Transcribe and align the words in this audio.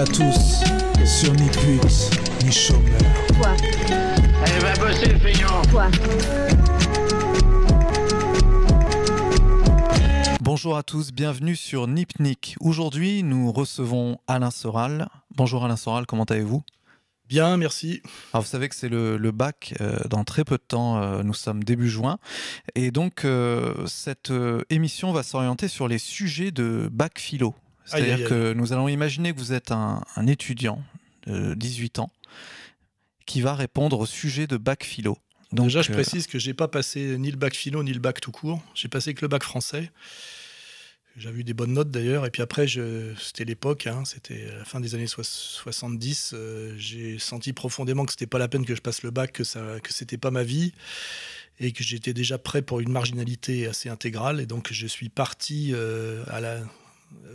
Bienvenue 0.00 0.28
à 0.28 0.32
tous 0.32 1.04
sur 1.04 1.34
Ni 1.34 1.46
pute, 1.50 2.42
ni 2.42 2.50
chômeur. 2.50 2.98
Quoi 3.38 3.54
Elle 4.46 4.62
va 4.62 4.74
bosser 4.76 5.12
le 5.12 5.18
feignant. 5.18 5.60
Quoi 5.70 5.88
Bonjour 10.40 10.78
à 10.78 10.82
tous, 10.82 11.12
bienvenue 11.12 11.54
sur 11.54 11.86
Nipnik. 11.86 12.56
Aujourd'hui, 12.60 13.22
nous 13.22 13.52
recevons 13.52 14.16
Alain 14.26 14.50
Soral. 14.50 15.06
Bonjour 15.36 15.66
Alain 15.66 15.76
Soral, 15.76 16.06
comment 16.06 16.24
allez-vous? 16.24 16.62
Bien, 17.28 17.58
merci. 17.58 18.00
Alors, 18.32 18.42
vous 18.42 18.48
savez 18.48 18.70
que 18.70 18.76
c'est 18.76 18.88
le, 18.88 19.18
le 19.18 19.30
bac 19.32 19.74
euh, 19.82 19.98
dans 20.08 20.24
très 20.24 20.44
peu 20.44 20.56
de 20.56 20.62
temps, 20.66 20.96
euh, 20.96 21.22
nous 21.22 21.34
sommes 21.34 21.62
début 21.62 21.90
juin. 21.90 22.18
Et 22.74 22.90
donc, 22.90 23.26
euh, 23.26 23.86
cette 23.86 24.30
euh, 24.30 24.62
émission 24.70 25.12
va 25.12 25.22
s'orienter 25.22 25.68
sur 25.68 25.88
les 25.88 25.98
sujets 25.98 26.52
de 26.52 26.88
bac 26.90 27.18
philo. 27.18 27.54
C'est-à-dire 27.90 28.28
que 28.28 28.52
nous 28.52 28.72
allons 28.72 28.88
imaginer 28.88 29.32
que 29.32 29.38
vous 29.38 29.52
êtes 29.52 29.72
un, 29.72 30.02
un 30.16 30.26
étudiant 30.26 30.82
de 31.26 31.54
18 31.54 31.98
ans 31.98 32.10
qui 33.26 33.40
va 33.42 33.54
répondre 33.54 33.98
au 34.00 34.06
sujet 34.06 34.46
de 34.46 34.56
bac 34.56 34.84
philo. 34.84 35.16
Donc, 35.52 35.66
Déjà, 35.66 35.82
je 35.82 35.90
euh, 35.90 35.94
précise 35.94 36.26
que 36.26 36.38
j'ai 36.38 36.54
pas 36.54 36.68
passé 36.68 37.16
ni 37.18 37.30
le 37.30 37.36
bac 37.36 37.54
philo 37.54 37.82
ni 37.82 37.92
le 37.92 37.98
bac 38.00 38.20
tout 38.20 38.30
court. 38.32 38.62
J'ai 38.74 38.88
passé 38.88 39.14
que 39.14 39.22
le 39.22 39.28
bac 39.28 39.42
français. 39.42 39.90
J'avais 41.16 41.40
eu 41.40 41.44
des 41.44 41.54
bonnes 41.54 41.72
notes 41.72 41.90
d'ailleurs. 41.90 42.24
Et 42.24 42.30
puis 42.30 42.40
après, 42.40 42.66
c'était 42.68 43.44
l'époque, 43.44 43.86
hein, 43.88 44.04
c'était 44.04 44.46
la 44.56 44.64
fin 44.64 44.80
des 44.80 44.94
années 44.94 45.08
soix- 45.08 45.24
70. 45.24 46.32
euh, 46.34 46.72
j'ai 46.78 47.18
senti 47.18 47.52
profondément 47.52 48.04
que 48.04 48.12
c'était 48.12 48.28
pas 48.28 48.38
la 48.38 48.46
peine 48.48 48.64
que 48.64 48.74
je 48.76 48.80
passe 48.80 49.02
le 49.02 49.10
bac, 49.10 49.32
que, 49.32 49.44
ça... 49.44 49.80
que 49.82 49.92
c'était 49.92 50.18
pas 50.18 50.30
ma 50.30 50.44
vie. 50.44 50.72
Et 51.58 51.72
que 51.72 51.82
j'étais 51.84 52.14
déjà 52.14 52.38
prêt 52.38 52.62
pour 52.62 52.80
une 52.80 52.90
marginalité 52.90 53.66
assez 53.66 53.88
intégrale. 53.90 54.40
Et 54.40 54.46
donc, 54.46 54.72
je 54.72 54.86
suis 54.86 55.08
parti 55.10 55.72
euh, 55.74 56.24
à 56.28 56.40
la. 56.40 56.60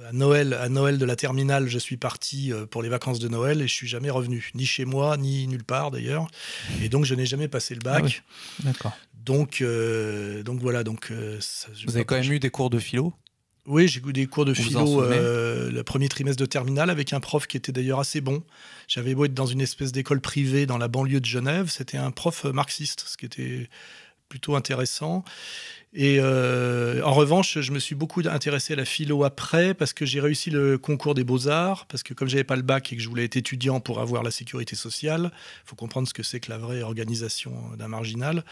À 0.08 0.14
Noël, 0.14 0.54
à 0.54 0.70
Noël 0.70 0.98
de 0.98 1.06
la 1.06 1.16
terminale, 1.16 1.68
je 1.68 1.80
suis 1.80 1.98
parti 1.98 2.54
euh, 2.54 2.66
pour 2.66 2.84
les 2.84 2.90
vacances 2.90 3.20
de 3.20 3.28
Noël 3.28 3.62
et 3.62 3.68
je 3.68 3.74
suis 3.74 3.88
jamais 3.88 4.10
revenu, 4.12 4.52
ni 4.54 4.66
chez 4.66 4.86
moi, 4.86 5.18
ni 5.18 5.48
nulle 5.48 5.64
part 5.64 5.90
d'ailleurs. 5.92 6.28
Et 6.82 6.90
donc 6.90 7.06
je 7.06 7.16
n'ai 7.16 7.26
jamais 7.26 7.48
passé 7.48 7.74
le 7.74 7.80
bac. 7.82 8.04
Ah 8.04 8.06
oui. 8.06 8.66
D'accord. 8.66 8.98
Donc, 9.24 9.62
euh, 9.62 10.44
donc 10.44 10.60
voilà. 10.62 10.84
Donc, 10.84 11.10
euh, 11.12 11.38
ça- 11.42 11.70
Vous 11.88 11.96
avez 11.96 12.06
quand 12.06 12.16
même 12.16 12.32
eu 12.32 12.40
des 12.40 12.52
cours 12.52 12.70
de 12.70 12.78
philo? 12.80 13.14
Oui, 13.66 13.88
j'ai 13.88 14.00
eu 14.06 14.14
des 14.14 14.28
cours 14.28 14.46
de 14.46 14.54
Vous 14.54 14.62
philo 14.62 15.02
euh, 15.02 15.72
le 15.72 15.84
premier 15.84 16.08
trimestre 16.08 16.40
de 16.40 16.46
terminale 16.46 16.92
avec 16.92 17.12
un 17.14 17.20
prof 17.20 17.48
qui 17.48 17.58
était 17.58 17.72
d'ailleurs 17.72 18.00
assez 18.00 18.22
bon. 18.22 18.44
J'avais 18.88 19.16
beau 19.16 19.26
être 19.26 19.34
dans 19.34 19.48
une 19.48 19.62
espèce 19.62 19.92
d'école 19.92 20.22
privée 20.22 20.68
dans 20.68 20.78
la 20.78 20.88
banlieue 20.88 21.20
de 21.20 21.26
Genève, 21.26 21.70
c'était 21.72 21.98
un 21.98 22.12
prof 22.12 22.44
marxiste, 22.44 23.06
ce 23.08 23.18
qui 23.18 23.26
était 23.26 23.68
plutôt 24.30 24.56
intéressant. 24.56 25.24
Et 25.98 26.18
euh, 26.20 27.02
en 27.04 27.14
revanche, 27.14 27.60
je 27.62 27.72
me 27.72 27.80
suis 27.80 27.96
beaucoup 27.96 28.22
intéressé 28.30 28.74
à 28.74 28.76
la 28.76 28.84
philo 28.84 29.24
après 29.24 29.74
parce 29.74 29.94
que 29.94 30.06
j'ai 30.06 30.20
réussi 30.20 30.50
le 30.50 30.78
concours 30.78 31.16
des 31.16 31.24
beaux-arts, 31.24 31.86
parce 31.86 32.04
que 32.04 32.14
comme 32.14 32.28
j'avais 32.28 32.44
pas 32.44 32.58
le 32.58 32.64
bac 32.64 32.92
et 32.92 32.98
que 32.98 33.02
je 33.02 33.08
voulais 33.08 33.24
être 33.24 33.38
étudiant 33.38 33.80
pour 33.80 34.02
avoir 34.02 34.22
la 34.22 34.30
sécurité 34.30 34.76
sociale, 34.76 35.32
il 35.34 35.70
faut 35.70 35.78
comprendre 35.78 36.06
ce 36.06 36.14
que 36.14 36.22
c'est 36.22 36.42
que 36.42 36.50
la 36.52 36.58
vraie 36.58 36.82
organisation 36.82 37.54
d'un 37.80 37.88
marginal, 37.88 38.44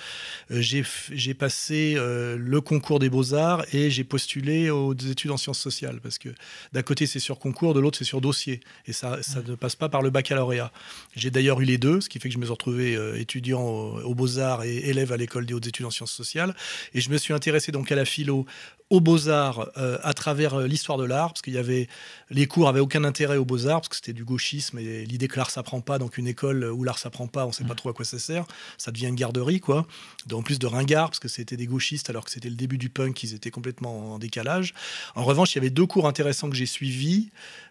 euh, 0.51 0.61
j'ai 0.61 1.33
passé 1.33 1.95
euh, 1.97 2.37
le 2.39 2.61
concours 2.61 2.99
des 2.99 3.09
beaux-arts 3.09 3.65
et 3.73 3.91
j'ai 3.91 4.05
postulé 4.05 4.69
aux 4.69 4.93
études 4.93 5.31
en 5.31 5.37
sciences 5.37 5.59
sociales, 5.59 5.99
parce 6.01 6.19
que 6.19 6.29
d'un 6.71 6.81
côté 6.81 7.07
c'est 7.07 7.19
sur 7.19 7.39
concours, 7.39 7.73
de 7.73 7.81
l'autre 7.81 7.97
c'est 7.97 8.05
sur 8.05 8.21
dossier, 8.21 8.61
et 8.87 8.93
ça, 8.93 9.21
ça 9.21 9.41
ne 9.45 9.55
passe 9.55 9.75
pas 9.75 9.89
par 9.89 10.01
le 10.01 10.11
baccalauréat. 10.11 10.71
J'ai 11.17 11.29
d'ailleurs 11.29 11.59
eu 11.59 11.65
les 11.65 11.77
deux, 11.77 11.99
ce 11.99 12.07
qui 12.07 12.19
fait 12.19 12.29
que 12.29 12.33
je 12.35 12.39
me 12.39 12.45
suis 12.45 12.51
retrouvé 12.53 12.97
étudiant 13.19 13.61
au- 13.61 13.99
aux 14.01 14.15
beaux-arts 14.15 14.63
et 14.63 14.77
élève 14.89 15.11
à 15.11 15.17
l'école 15.17 15.45
des 15.45 15.53
hautes 15.53 15.67
études 15.67 15.85
en 15.85 15.91
sciences 15.91 16.13
sociales, 16.13 16.55
et 16.93 17.01
je 17.01 17.09
me 17.09 17.17
suis 17.17 17.32
intéressé 17.33 17.71
donc 17.71 17.91
à 17.91 17.95
la 17.95 18.05
philo 18.05 18.45
aux 18.89 19.01
beaux-arts 19.01 19.71
euh, 19.77 19.97
à 20.03 20.13
travers 20.13 20.53
euh, 20.53 20.67
l'histoire 20.67 20.97
de 20.97 21.03
l'art, 21.03 21.29
parce 21.29 21.41
qu'il 21.41 21.53
y 21.53 21.57
avait 21.57 21.87
les 22.29 22.45
cours 22.45 22.67
avaient 22.67 22.79
aucun 22.79 23.03
intérêt 23.03 23.37
aux 23.37 23.45
beaux-arts, 23.45 23.81
parce 23.81 23.89
que 23.89 23.95
c'était 23.95 24.13
du 24.13 24.23
gauchisme 24.23 24.77
et 24.77 25.05
l'idée 25.05 25.27
que 25.27 25.37
l'art 25.37 25.49
s'apprend 25.49 25.81
pas, 25.81 25.97
donc 25.97 26.17
une 26.17 26.27
école 26.27 26.65
où 26.65 26.83
l'art 26.83 26.99
s'apprend 26.99 27.27
pas, 27.27 27.45
on 27.45 27.51
sait 27.51 27.63
pas 27.63 27.75
trop 27.75 27.89
à 27.89 27.93
quoi 27.93 28.05
ça 28.05 28.19
sert, 28.19 28.45
ça 28.77 28.91
devient 28.91 29.07
une 29.07 29.15
garderie 29.15 29.59
quoi. 29.59 29.87
En 30.31 30.43
plus 30.43 30.59
de 30.59 30.67
ringards, 30.67 31.09
parce 31.09 31.19
que 31.19 31.27
c'était 31.27 31.57
des 31.57 31.65
gauchistes 31.65 32.09
alors 32.09 32.25
que 32.25 32.31
c'était 32.31 32.49
le 32.49 32.55
début 32.55 32.77
du 32.77 32.89
punk, 32.89 33.23
ils 33.23 33.33
étaient 33.33 33.51
complètement 33.51 34.13
en 34.13 34.19
décalage. 34.19 34.73
En 35.15 35.23
revanche, 35.23 35.53
il 35.53 35.55
y 35.55 35.59
avait 35.59 35.69
deux 35.69 35.87
cours 35.87 36.07
intéressants 36.07 36.49
que 36.49 36.55
j'ai 36.55 36.65
suivis, 36.67 37.29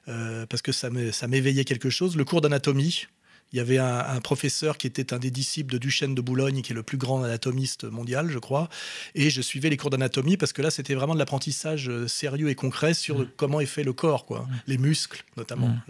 euh, 0.09 0.47
parce 0.47 0.63
que 0.63 0.73
ça 0.73 0.91
m'éveillait 0.91 1.65
quelque 1.65 1.91
chose. 1.91 2.17
Le 2.17 2.25
cours 2.25 2.41
d'anatomie, 2.41 3.07
il 3.53 3.59
y 3.59 3.61
avait 3.61 3.79
un, 3.79 3.99
un 3.99 4.21
professeur 4.21 4.79
qui 4.79 4.87
était 4.87 5.13
un 5.13 5.19
des 5.19 5.31
disciples 5.31 5.73
de 5.73 5.79
Duchesne 5.79 6.15
de 6.15 6.21
Boulogne, 6.23 6.63
qui 6.63 6.73
est 6.73 6.75
le 6.75 6.83
plus 6.83 6.97
grand 6.99 7.23
anatomiste 7.23 7.85
mondial, 7.85 8.31
je 8.31 8.39
crois. 8.39 8.69
Et 9.15 9.29
je 9.31 9.43
suivais 9.43 9.69
les 9.71 9.77
cours 9.77 9.91
d'anatomie 9.91 10.37
parce 10.37 10.53
que 10.53 10.63
là, 10.63 10.71
c'était 10.71 10.95
vraiment 10.95 11.15
de 11.15 11.19
l'apprentissage 11.19 11.89
euh, 11.89 12.09
sérieux 12.09 12.49
et 12.49 12.55
concret 12.55 12.95
sur 12.95 13.19
le- 13.19 13.29
comment 13.37 13.61
est 13.61 13.67
fait 13.67 13.85
le 13.85 13.93
corps, 13.93 14.25
quoi. 14.27 14.47
Les 14.67 14.79
muscles, 14.79 15.25
notamment. 15.37 15.69
Mm. 15.69 15.83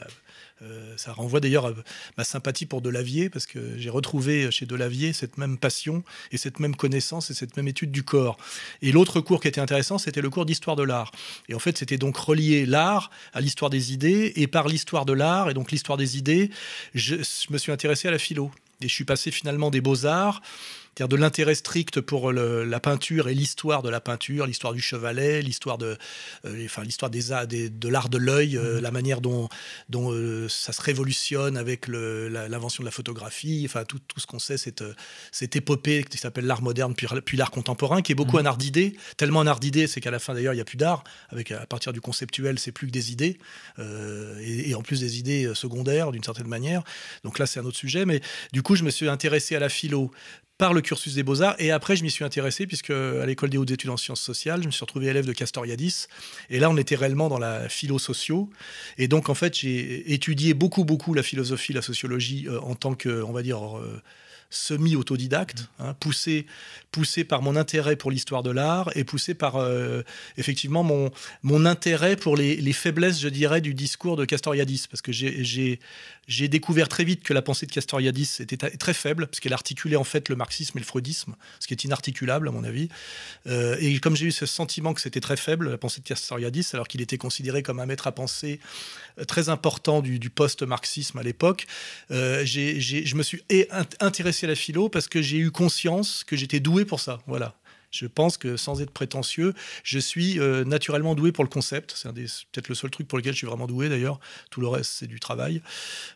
Euh, 0.63 0.95
ça 0.97 1.13
renvoie 1.13 1.41
d'ailleurs 1.41 1.67
à 1.67 1.73
ma 2.17 2.25
sympathie 2.25 2.67
pour 2.67 2.83
Delavier, 2.83 3.29
parce 3.29 3.47
que 3.47 3.79
j'ai 3.79 3.91
retrouvé 3.91 4.51
chez 4.51 4.67
Delavier 4.67 5.13
cette 5.13 5.39
même 5.39 5.59
passion 5.59 6.05
et 6.31 6.37
cette 6.37 6.61
même 6.61 6.77
connaissance 6.77 7.31
et 7.31 7.35
cette 7.35 7.57
même 7.57 7.69
étude 7.69 7.91
du 7.91 8.03
corps. 8.05 8.37
Et 8.81 8.93
l'autre 8.93 9.21
cours 9.21 9.41
qui 9.41 9.49
était 9.49 9.61
intéressant, 9.61 9.99
c'était 9.99 10.21
le 10.21 10.31
cours 10.31 10.47
d'histoire 10.47 10.77
de 10.77 10.83
l'art. 10.83 11.11
Et 11.49 11.55
en 11.55 11.59
fait, 11.59 11.77
c'était 11.79 11.99
donc 11.99 12.17
relier 12.17 12.67
l'art 12.67 13.11
à 13.33 13.41
l'histoire 13.41 13.71
des 13.71 13.93
idées, 13.93 14.33
et 14.37 14.47
par 14.47 14.69
l'histoire 14.69 15.05
de 15.05 15.13
l'art, 15.13 15.51
et 15.51 15.55
donc 15.55 15.73
l'histoire 15.73 15.99
des 15.99 16.17
idées, 16.17 16.51
je, 16.95 17.17
je 17.17 17.53
me 17.53 17.59
suis 17.59 17.73
intéressé 17.73 18.09
à 18.09 18.11
la 18.11 18.19
philo. 18.19 18.51
Et 18.81 18.89
je 18.89 18.95
suis 18.95 19.05
passé 19.05 19.31
finalement 19.31 19.71
des 19.71 19.81
beaux-arts, 19.81 20.43
c'est-à-dire 20.95 21.09
de 21.09 21.17
l'intérêt 21.17 21.55
strict 21.55 22.01
pour 22.03 22.33
le- 22.33 22.65
la 22.65 22.81
peinture 22.81 23.29
et 23.29 23.35
l'histoire 23.35 23.83
de 23.83 23.89
la 23.89 24.01
peinture, 24.01 24.47
l'histoire 24.47 24.75
du 24.75 24.81
chevalet, 24.81 25.41
l'histoire 25.41 25.79
de, 25.79 25.97
euh, 26.45 26.65
enfin 26.67 26.83
l'histoire 26.83 27.11
des, 27.11 27.71
de 27.71 27.89
l'art 27.89 28.11
de 28.11 28.19
l'œil, 28.19 28.59
euh, 28.59 28.79
la 28.81 28.91
manière 28.91 29.23
dont, 29.23 29.49
dont 29.89 30.13
euh, 30.13 30.49
ça 30.51 30.73
se 30.75 30.83
révolutionne 30.83 31.57
avec 31.57 31.89
l'invention 31.89 32.83
de 32.83 32.87
la 32.87 32.91
photographie, 32.91 33.63
enfin 33.65 33.85
tout, 33.85 34.01
tout 34.01 34.21
ce 34.21 34.27
qu'on 34.27 34.39
sait, 34.39 34.59
cette, 34.59 34.85
cette 35.31 35.57
épopée 35.57 36.05
qui 36.05 36.19
s'appelle 36.19 36.45
l'art 36.45 36.61
moderne 36.63 36.95
puis, 36.95 37.07
puis 37.25 37.39
l'art 37.39 37.51
contemporain, 37.51 38.03
qui 38.03 38.13
est 38.13 38.15
beaucoup 38.15 38.37
un 38.37 38.45
art 38.45 38.59
d'idées, 38.59 38.95
tellement 39.17 39.41
un 39.41 39.47
art 39.47 39.61
d'idées, 39.61 39.87
c'est 39.87 40.01
qu'à 40.03 40.11
la 40.11 40.19
fin 40.19 40.35
d'ailleurs 40.35 40.53
il 40.53 40.57
n'y 40.57 40.63
a 40.63 40.67
plus 40.67 40.77
d'art, 40.77 41.05
avec 41.31 41.53
à 41.53 41.65
partir 41.67 41.95
du 41.95 42.03
conceptuel 42.03 42.59
c'est 42.59 42.73
plus 42.73 42.87
que 42.87 42.93
des 42.93 43.13
idées, 43.13 43.39
et, 43.79 44.71
et 44.71 44.75
en 44.75 44.83
plus 44.83 45.01
des 45.01 45.19
idées 45.19 45.53
secondaires 45.55 46.13
d'une 46.13 46.23
certaine 46.25 46.49
manière. 46.49 46.83
Donc 47.25 47.39
là 47.39 47.47
c'est 47.47 47.61
un 47.61 47.65
autre 47.65 47.79
sujet, 47.79 48.05
mais 48.05 48.21
du 48.53 48.63
coup 48.63 48.77
je 48.77 48.85
me 48.85 48.91
suis 48.91 49.09
intéressé 49.09 49.57
à 49.57 49.61
la 49.61 49.69
philo 49.69 50.11
par 50.59 50.75
le 50.75 50.81
cursus 50.81 51.15
des 51.15 51.23
beaux-arts. 51.23 51.57
Et 51.59 51.71
après, 51.71 51.97
je 51.97 52.03
m'y 52.03 52.11
suis 52.11 52.25
intéressé, 52.25 52.67
puisque 52.67 52.91
à 52.91 53.27
l'école 53.27 53.51
des 53.51 53.59
hautes 53.59 53.71
études 53.71 53.91
en 53.91 53.97
sciences 53.97 54.21
sociales, 54.21 54.63
je 54.63 54.67
me 54.67 54.71
suis 54.71 54.85
retrouvé 54.85 55.07
élève 55.07 55.27
de 55.27 55.33
Castoriadis. 55.33 56.07
Et 56.51 56.59
là, 56.59 56.71
on 56.71 56.77
était 56.77 56.97
réellement 56.97 57.29
dans 57.29 57.39
la 57.39 57.69
philo-socio. 57.69 58.51
Et 58.99 59.09
donc, 59.09 59.29
en 59.29 59.35
fait, 59.35 59.59
j'ai 59.59 60.13
étudié 60.13 60.55
beaucoup, 60.55 60.85
beaucoup 60.85 61.15
la 61.15 61.23
philosophie, 61.23 61.73
la 61.73 61.83
sociologie 61.83 62.47
euh, 62.49 62.61
en 62.61 62.75
tant 62.75 62.95
que, 62.95 63.23
on 63.23 63.33
va 63.33 63.43
dire, 63.43 63.79
euh, 63.79 64.01
semi-autodidacte, 64.53 65.65
hein, 65.79 65.95
poussé, 65.99 66.47
poussé 66.93 67.25
par 67.25 67.41
mon 67.43 67.57
intérêt 67.57 67.97
pour 67.97 68.11
l'histoire 68.11 68.43
de 68.43 68.51
l'art 68.51 68.91
et 68.95 69.03
poussé 69.03 69.33
par, 69.35 69.57
euh, 69.57 70.03
effectivement, 70.37 70.83
mon, 70.85 71.11
mon 71.43 71.65
intérêt 71.65 72.17
pour 72.17 72.37
les, 72.37 72.57
les 72.57 72.73
faiblesses, 72.75 73.19
je 73.21 73.29
dirais, 73.29 73.61
du 73.63 73.73
discours 73.75 74.17
de 74.17 74.25
Castoriadis. 74.27 74.85
Parce 74.91 75.01
que 75.03 75.11
j'ai- 75.11 75.79
découvert 76.49 76.89
très 76.89 77.05
vite 77.05 77.23
que 77.23 77.33
la 77.33 77.41
pensée 77.43 77.67
de 77.67 77.73
Castoriadis 77.73 78.29
était 78.41 78.59
ta- 78.59 78.71
très 78.71 78.95
faible, 78.95 79.27
parce 79.27 79.41
qu'elle 79.41 79.53
articulait 79.55 79.97
en 79.97 80.05
fait 80.05 80.29
le 80.29 80.37
marxisme 80.37 80.77
et 80.79 80.81
le 80.81 80.87
freudisme, 80.87 81.35
ce 81.59 81.67
qui 81.67 81.73
est 81.75 81.85
inarticulable 81.85 82.49
à 82.49 82.51
mon 82.51 82.65
avis. 82.65 82.89
Euh, 83.47 83.77
et 83.81 83.99
comme 84.01 84.17
j'ai 84.17 84.27
eu 84.27 84.33
ce 84.33 84.45
sentiment 84.47 84.93
que 84.95 85.01
c'était 85.01 85.21
très 85.21 85.37
faible, 85.37 85.71
la 85.71 85.79
pensée 85.79 86.01
de 86.03 86.07
Castoriadis, 86.07 86.67
alors 86.75 86.89
qu'il 86.89 87.01
était 87.01 87.19
considéré 87.19 87.63
comme 87.63 87.81
un 87.81 87.87
maître 87.87 88.07
à 88.07 88.13
penser 88.13 88.61
euh, 89.19 89.25
très 89.25 89.49
important 89.49 90.01
du, 90.03 90.19
du 90.19 90.31
post-marxisme 90.31 91.19
à 91.19 91.23
l'époque, 91.23 91.67
je 92.11 93.15
me 93.15 93.23
suis 93.23 93.43
intéressé 94.01 94.42
la 94.47 94.55
philo 94.55 94.89
parce 94.89 95.09
que 95.09 95.23
j'ai 95.23 95.39
eu 95.39 95.51
conscience 95.51 96.25
que 96.25 96.37
j'étais 96.37 96.61
doué 96.61 96.85
pour 96.85 97.01
ça. 97.01 97.21
Voilà. 97.27 97.55
Je 97.93 98.07
pense 98.07 98.39
que 98.39 98.57
sans 98.57 98.81
être 98.81 98.91
prétentieux, 98.91 99.53
je 99.85 99.99
suis 99.99 100.41
euh, 100.41 100.65
naturellement 100.65 101.15
doué 101.15 101.31
pour 101.31 101.45
le 101.45 101.51
concept. 101.51 101.93
C'est 101.95 102.11
peut-être 102.11 102.71
le 102.71 102.75
seul 102.75 102.91
truc 102.91 103.07
pour 103.07 103.19
lequel 103.19 103.35
je 103.35 103.39
suis 103.39 103.47
vraiment 103.47 103.67
doué 103.67 103.91
d'ailleurs. 103.91 104.19
Tout 104.51 104.63
le 104.63 104.69
reste, 104.69 104.93
c'est 104.99 105.07
du 105.07 105.21
travail. 105.21 105.61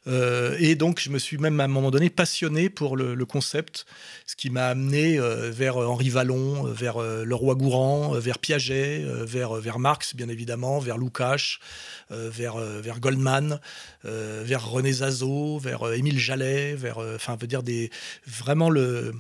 Euh, 0.07 0.57
et 0.59 0.75
donc, 0.75 1.01
je 1.01 1.11
me 1.11 1.19
suis 1.19 1.37
même 1.37 1.61
à 1.61 1.65
un 1.65 1.69
moment 1.69 1.91
donné 1.91 2.09
passionné 2.09 2.71
pour 2.71 2.97
le, 2.97 3.27
concept, 3.27 3.85
ce 4.25 4.37
qui 4.37 4.49
m'a 4.49 4.69
amené 4.69 5.19
euh, 5.19 5.51
vers 5.51 5.77
Henri 5.77 6.09
Vallon, 6.09 6.63
vers 6.65 6.99
le 6.99 7.35
roi 7.35 7.55
Gourand, 7.57 8.13
vers 8.13 8.39
Piaget, 8.39 9.05
vers, 9.25 9.79
Marx, 9.79 10.17
bien 10.17 10.29
évidemment, 10.31 10.79
vers 10.79 10.97
Lukács, 10.97 11.59
vers, 12.11 12.55
Goldman, 13.01 13.61
vers 14.05 14.67
René 14.67 14.93
Zazo, 14.93 15.59
vers 15.59 15.93
Émile 15.93 16.19
Jallet, 16.19 16.75
vers, 16.75 16.99
enfin, 16.99 17.37
veut 17.37 17.49
dire 17.49 17.63
des, 17.63 17.91
vraiment 18.27 18.71
le, 18.71 19.13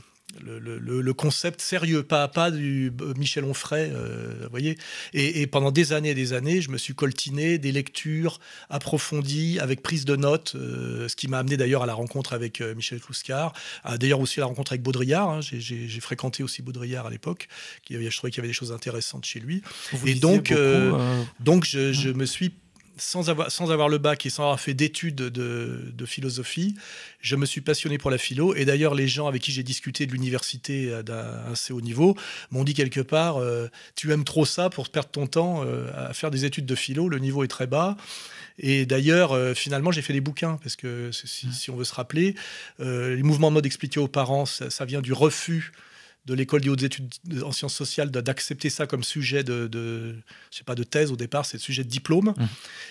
le, 0.44 0.58
le- 0.78 1.00
le 1.00 1.14
concept 1.14 1.60
sérieux, 1.60 2.02
pas 2.02 2.22
à 2.24 2.28
pas 2.28 2.50
du 2.50 2.92
Michel 3.16 3.44
Onfray, 3.44 3.90
euh, 3.92 4.34
vous 4.42 4.50
voyez. 4.50 4.76
Et, 5.14 5.40
et 5.42 5.46
pendant 5.46 5.70
des 5.70 5.92
années 5.92 6.10
et 6.10 6.14
des 6.14 6.32
années, 6.32 6.60
je 6.60 6.70
me 6.70 6.78
suis 6.78 6.94
coltiné 6.94 7.58
des 7.58 7.72
lectures 7.72 8.38
approfondies, 8.70 9.58
avec 9.60 9.82
prise 9.82 10.04
de 10.04 10.16
notes, 10.16 10.54
euh, 10.54 11.08
ce 11.08 11.16
qui 11.16 11.28
m'a 11.28 11.38
amené 11.38 11.56
d'ailleurs 11.56 11.82
à 11.82 11.86
la 11.86 11.94
rencontre 11.94 12.32
avec 12.32 12.60
euh, 12.60 12.74
Michel 12.74 13.00
Clouscar, 13.00 13.52
d'ailleurs 13.98 14.20
aussi 14.20 14.38
à 14.40 14.42
la 14.42 14.46
rencontre 14.46 14.72
avec 14.72 14.82
Baudrillard. 14.82 15.28
hein. 15.28 15.40
J'ai- 15.40 15.86
fréquenté 16.00 16.42
aussi 16.44 16.62
Baudrillard 16.62 17.06
à 17.06 17.10
l'époque, 17.10 17.48
je 17.88 17.94
trouvais 18.16 18.30
qu'il 18.30 18.38
y 18.38 18.40
avait 18.40 18.48
des 18.48 18.52
choses 18.54 18.70
intéressantes 18.72 19.24
chez 19.24 19.40
lui. 19.40 19.62
Vous 19.92 20.06
Et 20.06 20.14
donc, 20.14 20.52
beaucoup, 20.52 21.02
Donc 21.40 21.64
je, 21.64 21.92
je 21.92 22.10
me 22.10 22.26
suis 22.26 22.52
sans 22.96 23.28
avoir, 23.28 23.50
sans 23.50 23.70
avoir 23.70 23.88
le 23.88 23.98
bac 23.98 24.24
et 24.26 24.30
sans 24.30 24.44
avoir 24.44 24.60
fait 24.60 24.74
d'études 24.74 25.16
de, 25.16 25.92
de, 25.92 26.06
philosophie, 26.06 26.74
je 27.20 27.36
me 27.36 27.44
suis 27.44 27.60
passionné 27.60 27.98
pour 27.98 28.10
la 28.10 28.18
philo. 28.18 28.54
Et 28.54 28.64
d'ailleurs, 28.64 28.94
les 28.94 29.08
gens 29.08 29.26
avec 29.26 29.42
qui 29.42 29.52
j'ai 29.52 29.62
discuté 29.62 30.06
de 30.06 30.12
l'université 30.12 31.02
d'un 31.02 31.52
assez 31.52 31.72
haut 31.72 31.80
niveau 31.80 32.16
m'ont 32.50 32.64
dit 32.64 32.74
quelque 32.74 33.00
part 33.00 33.38
euh, 33.38 33.68
Tu 33.94 34.12
aimes 34.12 34.24
trop 34.24 34.44
ça 34.44 34.70
pour 34.70 34.88
perdre 34.88 35.10
ton 35.10 35.26
temps 35.26 35.62
euh, 35.64 35.90
à 35.94 36.14
faire 36.14 36.30
des 36.30 36.44
études 36.44 36.66
de 36.66 36.74
philo, 36.74 37.08
le 37.08 37.18
niveau 37.18 37.44
est 37.44 37.48
très 37.48 37.66
bas. 37.66 37.96
Et 38.58 38.86
d'ailleurs, 38.86 39.32
euh, 39.32 39.52
finalement, 39.52 39.90
j'ai 39.90 40.02
fait 40.02 40.14
des 40.14 40.22
bouquins, 40.22 40.58
parce 40.62 40.76
que 40.76 41.10
si, 41.12 41.52
si 41.52 41.70
on 41.70 41.76
veut 41.76 41.84
se 41.84 41.94
rappeler, 41.94 42.34
les 42.78 43.22
mouvements 43.22 43.50
de 43.50 43.54
mode 43.54 43.66
expliqués 43.66 44.00
aux 44.00 44.08
parents, 44.08 44.46
ça, 44.46 44.70
ça 44.70 44.84
vient 44.84 45.02
du 45.02 45.12
refus 45.12 45.72
de 46.26 46.34
l'école 46.34 46.60
des 46.60 46.68
hautes 46.68 46.82
études 46.82 47.12
en 47.42 47.52
sciences 47.52 47.74
sociales 47.74 48.10
d'accepter 48.10 48.70
ça 48.70 48.86
comme 48.86 49.04
sujet 49.04 49.44
de, 49.44 49.68
je 50.50 50.56
sais 50.56 50.64
pas, 50.64 50.74
de 50.74 50.82
thèse 50.82 51.12
au 51.12 51.16
départ, 51.16 51.46
c'est 51.46 51.56
le 51.56 51.62
sujet 51.62 51.84
de 51.84 51.88
diplôme. 51.88 52.34
Mmh. 52.36 52.44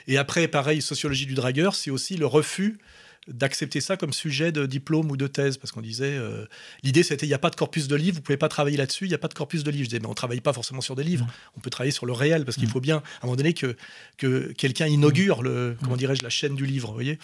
Et 0.07 0.17
après, 0.17 0.47
pareil, 0.47 0.81
sociologie 0.81 1.25
du 1.25 1.33
dragueur, 1.33 1.75
c'est 1.75 1.91
aussi 1.91 2.15
le 2.15 2.25
refus 2.25 2.79
d'accepter 3.27 3.81
ça 3.81 3.97
comme 3.97 4.13
sujet 4.13 4.51
de 4.51 4.65
diplôme 4.65 5.09
ou 5.09 5.17
de 5.17 5.27
thèse, 5.27 5.57
parce 5.57 5.71
qu'on 5.71 5.81
disait, 5.81 6.15
euh, 6.15 6.45
l'idée 6.83 7.01
c'était, 7.01 7.25
il 7.25 7.29
n'y 7.29 7.35
a 7.35 7.39
pas 7.39 7.49
de 7.49 7.55
corpus 7.55 7.87
de 7.87 7.95
livres, 7.95 8.17
vous 8.17 8.21
pouvez 8.21 8.37
pas 8.37 8.49
travailler 8.49 8.77
là-dessus, 8.77 9.05
il 9.05 9.09
n'y 9.09 9.15
a 9.15 9.19
pas 9.19 9.27
de 9.27 9.33
corpus 9.33 9.63
de 9.63 9.71
livres. 9.71 9.85
Je 9.85 9.89
disais, 9.89 9.99
mais 9.99 10.07
on 10.07 10.13
travaille 10.13 10.41
pas 10.41 10.53
forcément 10.53 10.81
sur 10.81 10.95
des 10.95 11.03
livres, 11.03 11.25
mmh. 11.25 11.57
on 11.57 11.59
peut 11.59 11.69
travailler 11.69 11.91
sur 11.91 12.05
le 12.05 12.13
réel, 12.13 12.45
parce 12.45 12.57
qu'il 12.57 12.67
mmh. 12.67 12.71
faut 12.71 12.81
bien, 12.81 12.97
à 12.97 12.99
un 12.99 13.25
moment 13.25 13.35
donné, 13.35 13.53
que, 13.53 13.75
que 14.17 14.53
quelqu'un 14.53 14.85
inaugure, 14.85 15.41
le, 15.41 15.75
comment 15.81 15.97
dirais-je, 15.97 16.23
la 16.23 16.29
chaîne 16.29 16.55
du 16.55 16.65
livre, 16.65 16.89
vous 16.89 16.93
voyez 16.93 17.17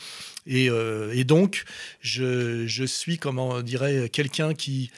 et, 0.47 0.69
euh, 0.69 1.13
et, 1.13 1.23
donc, 1.23 1.65
je, 2.01 2.65
je 2.65 2.83
suis, 2.83 3.19
comment 3.19 3.61
dirait, 3.61 4.09
quelqu'un 4.09 4.55
qui 4.55 4.89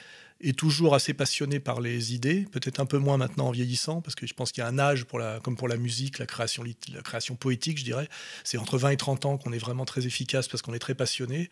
est 0.48 0.58
toujours 0.58 0.94
assez 0.94 1.14
passionné 1.14 1.58
par 1.58 1.80
les 1.80 2.14
idées, 2.14 2.46
peut-être 2.52 2.80
un 2.80 2.86
peu 2.86 2.98
moins 2.98 3.16
maintenant 3.16 3.48
en 3.48 3.50
vieillissant, 3.50 4.00
parce 4.00 4.14
que 4.14 4.26
je 4.26 4.34
pense 4.34 4.52
qu'il 4.52 4.62
y 4.62 4.64
a 4.64 4.68
un 4.68 4.78
âge, 4.78 5.04
pour 5.04 5.18
la, 5.18 5.40
comme 5.40 5.56
pour 5.56 5.68
la 5.68 5.76
musique, 5.76 6.18
la 6.18 6.26
création, 6.26 6.62
la 6.62 7.02
création 7.02 7.34
poétique, 7.34 7.78
je 7.78 7.84
dirais. 7.84 8.08
C'est 8.44 8.58
entre 8.58 8.78
20 8.78 8.90
et 8.90 8.96
30 8.96 9.24
ans 9.24 9.38
qu'on 9.38 9.52
est 9.52 9.58
vraiment 9.58 9.84
très 9.84 10.06
efficace 10.06 10.48
parce 10.48 10.62
qu'on 10.62 10.74
est 10.74 10.78
très 10.78 10.94
passionné. 10.94 11.50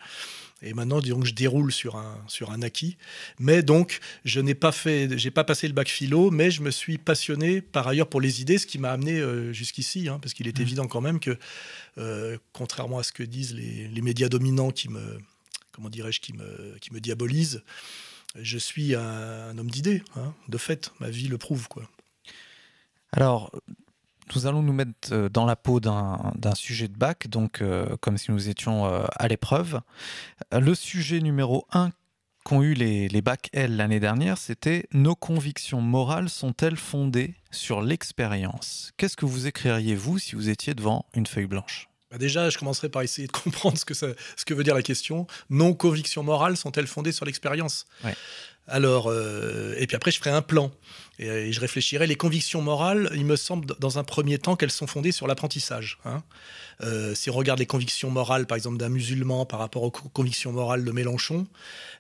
Et 0.61 0.75
maintenant, 0.75 1.01
disons 1.01 1.21
que 1.21 1.27
je 1.27 1.35
déroule 1.35 1.73
sur 1.73 1.97
un, 1.97 2.23
sur 2.29 2.53
un 2.53 2.63
acquis. 2.63 2.97
Mais 3.39 3.63
donc, 3.63 4.01
je 4.25 4.41
n'ai 4.41 4.55
pas 4.55 4.73
fait, 4.73 5.19
j'ai 5.19 5.31
pas 5.31 5.45
passé 5.45 5.67
le 5.67 5.75
bac 5.75 5.89
philo, 5.89 6.31
mais 6.31 6.51
je 6.51 6.63
me 6.63 6.71
suis 6.71 6.99
passionné 6.99 7.61
par 7.61 7.89
ailleurs 7.89 8.09
pour 8.09 8.21
les 8.21 8.41
idées, 8.43 8.59
ce 8.59 8.67
qui 8.67 8.79
m'a 8.79 8.93
amené 8.93 9.19
euh, 9.19 9.53
jusqu'ici, 9.53 10.09
hein, 10.09 10.19
parce 10.21 10.35
qu'il 10.35 10.47
est 10.47 10.59
mmh. 10.59 10.63
évident 10.63 10.87
quand 10.87 11.01
même 11.01 11.19
que, 11.19 11.37
euh, 11.99 12.39
contrairement 12.53 12.99
à 12.99 13.03
ce 13.03 13.13
que 13.13 13.23
disent 13.23 13.55
les, 13.55 13.89
les 13.89 14.03
médias 14.03 14.29
dominants 14.29 14.71
qui 14.71 14.89
me, 14.89 15.19
comment 15.73 15.89
dirais-je, 15.89 16.21
qui 16.21 16.33
me, 16.33 16.77
qui 16.81 16.93
me 16.93 17.01
diabolisent, 17.01 17.63
je 18.41 18.59
suis 18.59 18.95
un, 18.95 19.57
homme 19.59 19.71
d'idées, 19.71 20.03
hein, 20.17 20.35
de 20.49 20.59
fait, 20.59 20.93
ma 21.01 21.11
vie 21.11 21.29
le 21.29 21.39
prouve. 21.39 21.69
Quoi. 21.69 21.85
Alors, 23.13 23.51
nous 24.35 24.47
allons 24.47 24.63
nous 24.63 24.73
mettre 24.73 25.13
euh, 25.13 25.29
dans 25.29 25.45
la 25.45 25.57
peau 25.57 25.81
d'un 25.81 26.55
sujet 26.55 26.89
de 26.89 26.97
bac, 26.97 27.29
donc 27.29 27.61
euh, 27.61 27.97
comme 28.01 28.17
si 28.17 28.31
nous 28.31 28.49
étions 28.49 28.87
euh, 28.87 29.05
à 29.17 29.29
l'épreuve. 29.29 29.81
Le 30.53 30.75
sujet 30.75 31.21
numéro 31.21 31.67
1 31.73 31.91
qu'ont 32.45 32.63
eu 32.63 32.75
les, 32.75 33.09
les 33.09 33.23
bacs 33.23 33.51
L 33.53 33.77
l'année 33.77 34.01
dernière, 34.01 34.39
c'était 34.39 34.87
Nos 34.93 35.15
convictions 35.15 35.81
morales 35.81 36.29
sont-elles 36.29 36.77
fondées 36.77 37.35
sur 37.51 37.83
l'expérience? 37.83 38.93
Qu'est-ce 38.97 39.17
que 39.17 39.27
vous 39.27 39.47
écririez, 39.47 39.95
vous, 39.95 40.19
si 40.19 40.35
vous 40.35 40.49
étiez 40.49 40.75
devant 40.75 41.07
une 41.15 41.27
feuille 41.27 41.47
blanche? 41.47 41.92
Bah, 42.13 42.19
déjà, 42.19 42.51
je 42.51 42.59
commencerai 42.59 42.91
par 42.91 43.03
essayer 43.03 43.27
de 43.27 43.33
comprendre 43.45 43.79
ce 43.79 43.87
que, 43.87 43.95
ça, 43.95 44.09
ce 44.37 44.45
que 44.45 44.53
veut 44.53 44.65
dire 44.65 44.75
la 44.75 44.83
question. 44.83 45.27
Nos 45.49 45.75
convictions 45.75 46.23
morales 46.23 46.57
sont-elles 46.59 46.87
fondées 46.87 47.13
sur 47.13 47.25
l'expérience? 47.25 47.87
Alors, 48.69 49.09
euh, 49.09 49.75
et 49.79 49.87
puis 49.87 49.97
après, 49.97 50.11
je 50.11 50.19
ferai 50.19 50.31
un 50.31 50.43
plan. 50.43 50.71
Et, 51.19 51.53
je 51.53 51.61
réfléchirai. 51.61 52.07
Les 52.07 52.17
convictions 52.17 52.63
morales, 52.63 53.11
il 53.15 53.25
me 53.25 53.37
semble, 53.37 53.75
dans 53.81 53.99
un 53.99 54.05
premier 54.05 54.39
temps, 54.39 54.57
qu'elles 54.57 54.71
sont 54.71 54.87
fondées 54.87 55.11
sur 55.11 55.27
l'apprentissage. 55.27 55.99
Hein. 56.05 56.23
Euh, 56.83 57.15
si 57.15 57.31
on 57.31 57.35
regarde 57.35 57.59
les 57.59 57.67
convictions 57.67 58.11
morales, 58.11 58.47
par 58.47 58.57
exemple, 58.57 58.77
d'un 58.77 58.89
musulman 58.89 59.47
par 59.47 59.59
rapport 59.59 59.83
aux 59.83 59.91
convictions 59.91 60.53
morales 60.53 60.85
de 60.85 60.91
Mélenchon, 60.91 61.47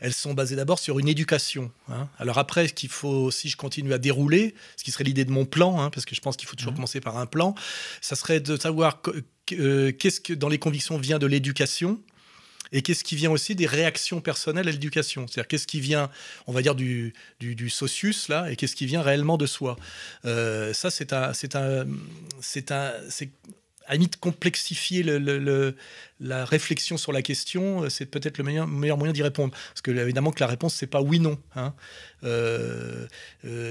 elles 0.01 0.13
sont 0.13 0.35
basées 0.35 0.57
d'abord 0.57 0.79
sur 0.79 0.99
une 0.99 1.09
éducation. 1.09 1.71
Hein. 1.89 2.09
Alors 2.19 2.39
après, 2.39 2.69
ce 2.69 2.75
qu'il 2.75 2.89
faut, 2.89 3.31
si 3.31 3.49
je 3.49 3.57
continue 3.57 3.93
à 3.93 3.99
dérouler, 3.99 4.55
ce 4.77 4.85
qui 4.85 4.91
serait 4.91 5.05
l'idée 5.05 5.25
de 5.25 5.31
mon 5.31 5.45
plan, 5.45 5.81
hein, 5.81 5.91
parce 5.91 6.05
que 6.05 6.15
je 6.15 6.21
pense 6.21 6.37
qu'il 6.37 6.49
faut 6.49 6.57
toujours 6.57 6.73
mmh. 6.73 6.77
commencer 6.77 7.01
par 7.01 7.17
un 7.17 7.27
plan, 7.27 7.55
ça 8.01 8.17
serait 8.17 8.41
de 8.41 8.57
savoir 8.57 9.01
euh, 9.09 9.23
qu'est-ce 9.47 10.21
que 10.21 10.33
dans 10.33 10.49
les 10.49 10.59
convictions 10.59 10.99
vient 10.99 11.19
de 11.19 11.27
l'éducation 11.27 12.01
et 12.73 12.81
qu'est-ce 12.81 13.05
qui 13.05 13.17
vient 13.17 13.31
aussi 13.31 13.55
des 13.55 13.67
réactions 13.67 14.21
personnelles 14.21 14.69
à 14.69 14.73
l'éducation? 14.73 15.27
C'est-à-dire 15.29 15.49
qu'est-ce 15.49 15.67
qui 15.67 15.81
vient, 15.81 16.11
on 16.47 16.53
va 16.53 16.63
dire, 16.63 16.75
du, 16.75 17.13
du, 17.39 17.71
socius, 17.71 18.29
là, 18.29 18.51
et 18.51 18.57
qu'est-ce 18.57 18.75
qui 18.75 18.87
vient 18.87 19.03
réellement 19.03 19.37
de 19.37 19.47
soi? 19.47 19.77
Euh, 20.25 20.73
Ça, 20.73 20.91
c'est 20.91 21.13
un, 21.13 21.35
c'est 21.35 21.55
un, 21.55 21.87
c'est 22.41 22.73
un, 22.73 22.93
c'est 23.11 23.31
à 23.87 23.97
complexifier 24.21 25.03
le, 25.03 25.77
la 26.21 26.45
réflexion 26.45 26.97
sur 26.97 27.13
la 27.13 27.21
question, 27.21 27.89
c'est 27.91 28.07
peut-être 28.07 28.39
le 28.39 28.45
meilleur, 28.45 28.67
moyen 28.69 29.13
d'y 29.13 29.23
répondre. 29.23 29.53
Parce 29.53 29.83
que 29.83 29.91
évidemment 29.91 30.31
que 30.31 30.41
la 30.41 30.47
réponse, 30.47 30.75
c'est 30.75 30.87
pas 30.87 31.03
oui-non. 31.03 31.39
Hein. 31.57 31.75
Euh, 32.25 33.07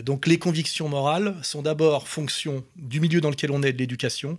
donc 0.04 0.28
les 0.28 0.38
convictions 0.38 0.90
morales 0.90 1.36
sont 1.44 1.62
d'abord 1.62 2.08
fonction 2.08 2.64
du 2.76 3.00
milieu 3.00 3.22
dans 3.22 3.30
lequel 3.30 3.52
on 3.52 3.64
est, 3.64 3.74
de 3.74 3.78
l'éducation. 3.78 4.38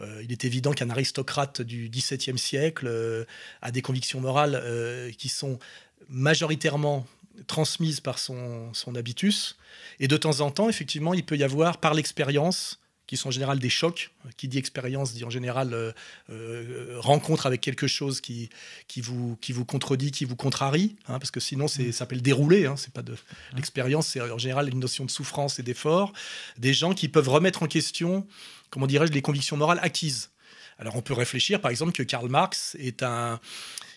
Euh, 0.00 0.22
il 0.22 0.32
est 0.32 0.44
évident 0.44 0.72
qu'un 0.72 0.90
aristocrate 0.90 1.62
du 1.62 1.88
XVIIe 1.88 2.38
siècle 2.38 2.86
euh, 2.88 3.24
a 3.62 3.70
des 3.70 3.82
convictions 3.82 4.20
morales 4.20 4.60
euh, 4.62 5.10
qui 5.12 5.28
sont 5.28 5.58
majoritairement 6.08 7.06
transmises 7.46 8.00
par 8.00 8.18
son, 8.18 8.72
habitus. 8.94 9.56
Et 10.00 10.08
de 10.08 10.16
temps 10.16 10.40
en 10.40 10.50
temps, 10.50 10.68
effectivement, 10.68 11.14
il 11.14 11.24
peut 11.24 11.36
y 11.36 11.44
avoir, 11.44 11.78
par 11.78 11.94
l'expérience, 11.94 12.80
qui 13.06 13.16
sont 13.16 13.28
en 13.28 13.32
général 13.32 13.58
des 13.58 13.68
chocs. 13.68 14.10
Qui 14.36 14.48
dit 14.48 14.58
expérience 14.58 15.12
dit 15.12 15.22
en 15.22 15.30
général 15.30 15.94
rencontre 16.96 17.46
avec 17.46 17.60
quelque 17.60 17.86
chose 17.86 18.20
qui, 18.20 18.48
qui, 18.88 19.00
vous, 19.00 19.36
qui 19.40 19.52
vous 19.52 19.64
contredit, 19.64 20.10
qui 20.10 20.24
vous 20.24 20.34
contrarie, 20.34 20.96
hein, 21.06 21.18
parce 21.18 21.30
que 21.30 21.38
sinon 21.38 21.68
ça 21.68 21.82
s'appelle 21.92 22.22
dérouler. 22.22 22.66
Hein, 22.66 22.74
c'est 22.76 22.92
pas 22.92 23.02
de 23.02 23.14
l'expérience, 23.54 24.08
c'est 24.08 24.20
en 24.20 24.38
général 24.38 24.68
une 24.70 24.80
notion 24.80 25.04
de 25.04 25.10
souffrance 25.10 25.58
et 25.58 25.62
d'effort. 25.62 26.12
Des 26.58 26.72
gens 26.72 26.94
qui 26.94 27.08
peuvent 27.08 27.28
remettre 27.28 27.62
en 27.62 27.66
question 27.66 28.26
comment 28.70 28.86
dirais-je, 28.86 29.12
les 29.12 29.22
convictions 29.22 29.56
morales 29.56 29.80
acquises. 29.82 30.30
Alors 30.78 30.96
on 30.96 31.02
peut 31.02 31.14
réfléchir 31.14 31.60
par 31.60 31.70
exemple 31.70 31.92
que 31.92 32.02
Karl 32.02 32.28
Marx 32.28 32.76
est 32.78 33.02
un, 33.02 33.40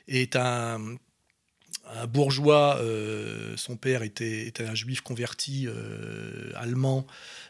est 0.07 0.35
un, 0.35 0.95
un 1.95 2.07
bourgeois, 2.07 2.77
euh, 2.81 3.53
son 3.55 3.75
père 3.75 4.03
était, 4.03 4.51
un 4.59 4.75
juif 4.75 5.01
converti 5.01 5.67
euh, 5.67 6.51
allemand 6.55 7.07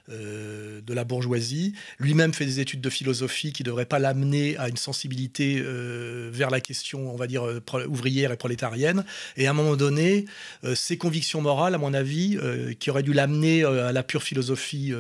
euh, 0.10 0.82
de 0.82 0.94
la 0.94 1.04
bourgeoisie. 1.04 1.74
Lui-même 2.00 2.34
fait 2.34 2.46
des 2.46 2.60
études 2.60 2.82
de 2.82 2.90
philosophie 2.90 3.52
qui 3.52 3.64
ne 3.64 3.66
devraient 3.66 3.86
pas 3.86 4.00
l'amener 4.00 4.58
à 4.58 4.70
une 4.70 4.78
sensibilité 4.78 5.62
vers 5.62 6.50
la 6.50 6.62
question, 6.62 7.12
on 7.12 7.16
va 7.16 7.28
dire, 7.28 7.44
ouvrière 7.88 8.32
et 8.32 8.38
prolétarienne. 8.38 9.04
Et 9.38 9.48
à 9.48 9.52
un 9.52 9.54
moment 9.54 9.76
donné, 9.76 10.26
ses 10.74 10.98
convictions 10.98 11.42
morales, 11.42 11.76
à 11.76 11.78
mon 11.78 11.94
avis, 11.94 12.38
qui 12.80 12.90
auraient 12.90 13.04
dû 13.04 13.14
l'amener 13.14 13.64
à 13.64 13.92
la 13.92 14.04
pure 14.04 14.24
philosophie, 14.24 14.94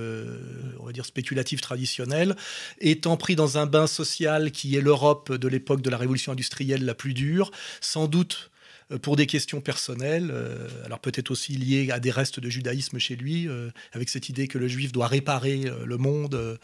on 0.80 0.86
va 0.86 0.92
dire, 0.92 1.06
spéculative 1.06 1.62
traditionnelle, 1.62 2.36
étant 2.80 3.18
pris 3.18 3.36
dans 3.36 3.58
un 3.58 3.66
bain 3.66 3.88
social 3.88 4.52
qui 4.52 4.76
est 4.76 4.82
l'Europe 4.82 5.32
de 5.34 5.48
l'époque 5.48 5.82
de 5.82 5.90
la 5.90 5.98
révolution 5.98 6.32
industrielle 6.32 6.86
la 6.86 6.94
plus 6.94 7.14
dure, 7.14 7.52
sans 7.82 8.08
doute 8.08 8.52
pour 8.98 9.16
des 9.16 9.28
questions 9.28 9.62
personnelles, 9.62 10.32
euh, 10.34 10.68
alors 10.84 11.00
peut-être 11.00 11.30
aussi 11.30 11.54
liées 11.54 11.92
à 11.92 12.00
des 12.00 12.10
restes 12.10 12.40
de 12.40 12.50
judaïsme 12.50 12.98
chez 12.98 13.16
lui, 13.16 13.48
euh, 13.48 13.70
avec 13.94 14.10
cette 14.10 14.30
idée 14.30 14.48
que 14.48 14.58
le 14.58 14.68
juif 14.68 14.92
doit 14.92 15.08
réparer 15.08 15.66
le 15.86 15.98
monde. 15.98 16.60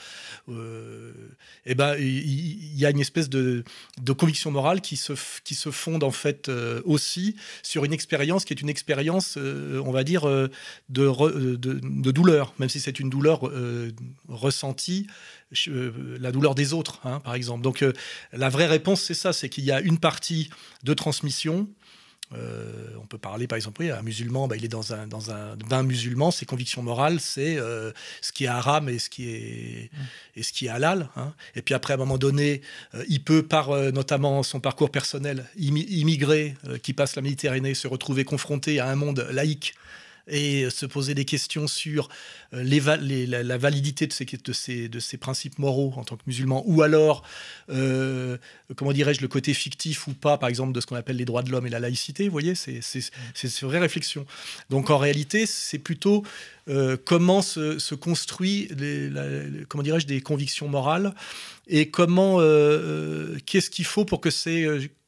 eh 0.48 1.76
ben, 1.76 1.96
il 2.00 2.78
y, 2.78 2.86
a 2.86 2.90
une 2.90 3.00
espèce 3.00 3.30
de, 3.30 3.64
conviction 4.18 4.50
morale 4.50 4.82
qui 4.82 4.98
se, 4.98 5.14
qui 5.44 5.54
se 5.54 5.70
fonde 5.70 6.04
en 6.04 6.12
fait 6.12 6.50
aussi 6.84 7.36
sur 7.62 7.86
une 7.86 7.94
expérience 7.94 8.46
qui 8.46 8.54
est 8.54 8.62
une 8.62 8.70
expérience, 8.70 9.38
on 9.38 9.92
va 9.92 10.04
dire, 10.04 10.26
de, 10.26 11.56
de, 11.56 12.12
douleur, 12.12 12.54
même 12.60 12.70
si 12.70 12.80
c'est 12.80 13.00
une 13.00 13.10
douleur 13.10 13.52
ressentie 14.28 15.08
la 16.20 16.32
douleur 16.32 16.56
des 16.56 16.74
autres, 16.74 17.00
hein, 17.06 17.20
par 17.20 17.36
exemple. 17.36 17.62
Donc 17.62 17.86
la 18.34 18.50
vraie 18.50 18.66
réponse, 18.66 19.02
c'est 19.02 19.14
ça, 19.14 19.34
c'est 19.34 19.50
qu'il 19.50 19.64
y 19.64 19.72
a 19.72 19.80
une 19.82 20.00
partie 20.00 20.50
de 20.84 20.94
transmission 20.94 21.68
euh, 22.34 22.88
on 23.02 23.06
peut 23.06 23.18
parler 23.18 23.48
par 23.48 23.56
exemple, 23.56 23.82
oui, 23.82 23.92
un 23.92 24.02
musulman, 24.02 24.48
bah, 24.48 24.56
il 24.56 24.66
est 24.66 24.70
dans 24.70 24.94
un, 24.94 25.08
dans 25.08 25.32
un 25.32 25.56
bain 25.70 25.84
musulman, 25.84 26.32
ses 26.32 26.46
convictions 26.46 26.82
morales, 26.82 27.20
c'est 27.20 27.58
euh, 27.58 27.92
ce 28.22 28.32
qui 28.32 28.46
est 28.46 28.48
haram 28.48 28.90
et 28.90 29.00
ce 29.00 29.10
qui 29.10 29.30
est, 29.30 29.90
et 30.36 30.44
ce 30.44 30.52
qui 30.52 30.66
est 30.66 30.70
halal. 30.70 31.10
Hein. 31.16 31.34
Et 31.56 31.62
puis 31.62 31.76
après, 31.76 31.94
à 31.94 31.96
un 31.96 32.00
moment 32.00 32.18
donné, 32.18 32.62
euh, 32.96 33.04
il 33.08 33.24
peut, 33.24 33.44
par 33.44 33.70
notamment 33.92 34.44
son 34.44 34.60
parcours 34.60 34.90
personnel, 34.90 35.46
immigrer, 35.58 36.56
qui 36.82 36.94
passe 36.94 37.16
la 37.16 37.22
Méditerranée, 37.22 37.74
se 37.74 37.88
retrouver 37.88 38.26
confronté 38.26 38.80
à 38.80 38.88
un 38.90 38.96
monde 38.96 39.28
laïque 39.32 39.76
et 40.28 40.70
se 40.70 40.86
poser 40.86 41.14
des 41.14 41.26
questions 41.26 41.68
sur 41.68 42.10
euh, 42.54 42.64
les 42.64 43.26
la, 43.26 43.58
validité 43.58 44.08
de 44.08 44.14
ces, 44.14 44.26
de, 44.26 44.54
ces, 44.54 44.90
de 44.90 45.00
ces, 45.00 45.18
principes 45.18 45.60
moraux 45.60 45.94
en 45.98 46.04
tant 46.04 46.18
que 46.18 46.24
musulman, 46.28 46.64
ou 46.66 46.82
alors, 46.82 47.24
euh, 47.70 48.38
comment 48.76 48.92
dirais-je, 48.92 49.22
le 49.22 49.28
côté 49.28 49.54
fictif 49.54 50.08
ou 50.08 50.14
pas, 50.14 50.38
par 50.38 50.50
exemple, 50.50 50.74
de 50.74 50.82
ce 50.82 50.86
qu'on 50.86 50.96
appelle 50.96 51.18
les 51.18 51.26
droits 51.26 51.44
de 51.44 51.52
l'homme 51.52 51.68
et 51.68 51.70
la 51.70 51.80
laïcité, 51.80 52.26
vous 52.26 52.32
voyez, 52.32 52.56
c'est 52.56 52.82
une 53.44 53.68
vraie 53.68 53.80
réflexion. 53.80 54.26
Donc 54.70 54.90
en 54.90 54.98
réalité, 54.98 55.46
c'est 55.46 55.80
plutôt 55.80 56.24
euh, 56.68 56.98
comment 57.04 57.42
se, 57.42 57.96
construit, 57.96 58.68
les, 58.78 59.10
comment 59.70 59.84
dirais-je, 59.84 60.08
des 60.08 60.22
convictions 60.22 60.68
morales 60.68 61.14
et 61.68 61.90
comment, 61.90 62.38
qu'est-ce 63.46 63.70
qu'il 63.70 63.86
faut 63.86 64.06
pour 64.06 64.22
que 64.22 64.30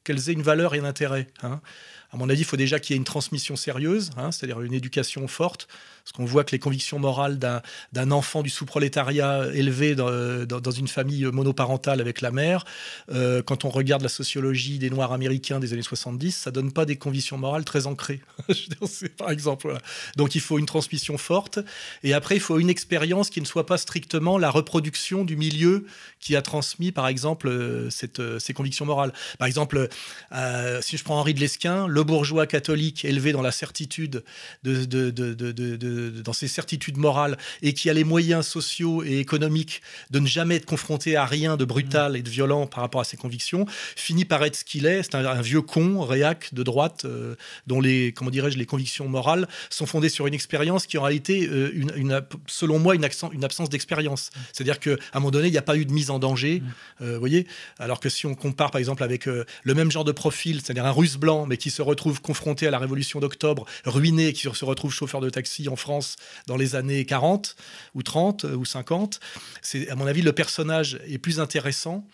qu'elles 0.04 0.30
aient 0.30 0.34
une 0.34 0.42
valeur 0.42 0.74
et 0.74 0.80
un 0.80 0.86
intérêt. 0.86 1.28
Hein 1.44 1.60
à 2.12 2.18
mon 2.18 2.30
avis, 2.30 2.42
il 2.42 2.46
faut 2.46 2.58
déjà 2.58 2.80
qu'il 2.80 2.94
y 2.94 2.96
ait 2.96 2.98
une 2.98 3.04
transmission 3.04 3.56
sérieuse, 3.56 4.12
hein, 4.18 4.32
c'est-à-dire 4.32 4.62
une 4.62 4.74
éducation 4.74 5.28
forte, 5.28 5.68
parce 6.08 6.16
qu'on 6.16 6.26
voit 6.26 6.46
que 6.46 6.54
les 6.54 6.60
convictions 6.60 7.00
morales 7.00 7.38
d'un 7.38 8.12
enfant 8.12 8.42
du 8.42 8.50
sous-prolétariat 8.50 9.48
élevé 9.54 9.94
dans, 9.94 10.72
une 10.72 10.88
famille 10.88 11.26
monoparentale 11.26 12.00
avec 12.00 12.22
la 12.22 12.32
mère, 12.32 12.64
euh, 13.12 13.42
quand 13.42 13.66
on 13.66 13.70
regarde 13.70 14.04
la 14.04 14.08
sociologie 14.08 14.80
des 14.80 14.90
Noirs 14.90 15.12
américains 15.12 15.60
des 15.60 15.74
années 15.74 15.82
70, 15.82 16.32
ça 16.32 16.52
donne 16.52 16.72
pas 16.72 16.86
des 16.86 16.96
convictions 16.96 17.38
morales 17.38 17.66
très 17.66 17.88
ancrées. 17.88 18.22
par 19.18 19.32
exemple. 19.32 19.78
Donc 20.16 20.34
il 20.36 20.40
faut 20.40 20.58
une 20.58 20.66
transmission 20.66 21.18
forte, 21.18 21.60
et 22.04 22.14
après 22.14 22.38
il 22.38 22.42
faut 22.42 22.58
une 22.58 22.70
expérience 22.70 23.30
qui 23.30 23.42
ne 23.42 23.46
soit 23.46 23.66
pas 23.66 23.78
strictement 23.78 24.38
la 24.38 24.50
reproduction 24.50 25.26
du 25.26 25.36
milieu 25.36 25.88
qui 26.22 26.38
a 26.38 26.42
transmis, 26.42 26.94
par 26.94 27.10
exemple, 27.10 27.50
euh, 27.50 27.90
euh, 28.20 28.40
ces 28.40 28.54
convictions 28.54 28.86
morales. 28.86 29.12
Par 29.40 29.48
exemple, 29.48 29.90
si 30.80 30.96
je 30.96 31.04
prends 31.04 31.20
Henri 31.20 31.34
de 31.34 31.42
Lesquin, 31.42 31.86
le 31.86 32.04
bourgeois 32.06 32.48
catholique 32.48 33.04
élevé 33.04 33.34
dans 33.34 33.42
la 33.42 33.52
certitude 33.52 34.24
de, 34.64 34.86
de, 34.86 35.10
de 35.12 35.97
dans 35.98 36.34
ses 36.34 36.48
certitudes 36.48 36.98
morales 36.98 37.38
et 37.62 37.74
qui 37.74 37.90
a 37.90 37.94
les 37.94 38.04
moyens 38.04 38.46
sociaux 38.46 39.04
et 39.04 39.20
économiques 39.20 39.82
de 40.12 40.20
ne 40.20 40.28
jamais 40.28 40.56
être 40.56 40.66
confronté 40.66 41.16
à 41.16 41.26
rien 41.26 41.58
de 41.58 41.66
brutal 41.66 42.16
et 42.16 42.22
de 42.22 42.30
violent 42.30 42.68
par 42.68 42.82
rapport 42.82 43.02
à 43.02 43.04
ses 43.04 43.18
convictions, 43.18 43.66
finit 43.96 44.26
par 44.26 44.44
être 44.44 44.56
ce 44.56 44.64
qu'il 44.64 44.86
est. 44.86 45.04
C'est 45.04 45.16
un, 45.16 45.42
vieux 45.42 45.62
con, 45.62 46.02
réac, 46.02 46.54
de 46.54 46.64
droite, 46.64 47.06
euh, 47.06 47.36
dont 47.68 47.82
les, 47.82 48.14
comment 48.14 48.32
dirais-je, 48.32 48.58
les 48.58 48.66
convictions 48.66 49.08
morales 49.08 49.48
sont 49.70 49.86
fondées 49.86 50.10
sur 50.10 50.28
une 50.28 50.34
expérience 50.34 50.88
qui 50.88 50.98
en 50.98 51.04
réalité, 51.04 51.48
euh, 51.48 51.72
une, 51.74 52.22
selon 52.48 52.80
moi, 52.80 52.96
une, 52.96 53.08
une 53.34 53.44
absence 53.44 53.70
d'expérience. 53.70 54.30
C'est-à-dire 54.54 54.80
qu'à 54.80 54.96
un 55.14 55.20
moment 55.20 55.32
donné, 55.32 55.48
il 55.48 55.52
n'y 55.52 55.58
a 55.58 55.64
pas 55.64 55.78
eu 55.78 55.86
de 55.86 55.94
mise 55.94 56.10
en 56.10 56.20
danger, 56.20 56.62
mm. 56.62 57.04
euh, 57.04 57.14
vous 57.14 57.20
voyez 57.20 57.48
Alors 57.80 58.00
que 58.00 58.10
si 58.10 58.26
on 58.26 58.36
compare 58.36 58.72
par 58.72 58.80
exemple 58.80 59.04
avec 59.04 59.26
le 59.26 59.74
même 59.74 59.92
genre 59.92 60.04
de 60.04 60.12
profil, 60.12 60.62
c'est-à-dire 60.62 60.86
un 60.86 60.92
russe 60.92 61.18
blanc, 61.18 61.46
mais 61.46 61.58
qui 61.58 61.70
se 61.70 61.82
retrouve 61.82 62.22
confronté 62.22 62.68
à 62.68 62.72
la 62.72 62.80
révolution 62.80 63.20
d'octobre, 63.20 63.66
ruiné, 63.86 64.34
qui 64.34 64.42
se 64.42 64.66
retrouve 64.66 64.94
chauffeur 64.94 65.22
de 65.22 65.30
taxi 65.30 65.68
en 65.70 65.76
France, 65.76 65.87
Dans 66.48 66.58
les 66.58 66.76
années 66.76 67.06
40 67.06 67.56
ou 67.96 68.04
30 68.04 68.44
ou 68.44 68.66
50. 68.66 69.20
C'est, 69.62 69.90
à 69.90 69.96
mon 69.96 70.08
avis, 70.08 70.22
le 70.22 70.34
personnage 70.34 71.00
est 71.08 71.18
plus 71.18 71.40
intéressant 71.40 72.06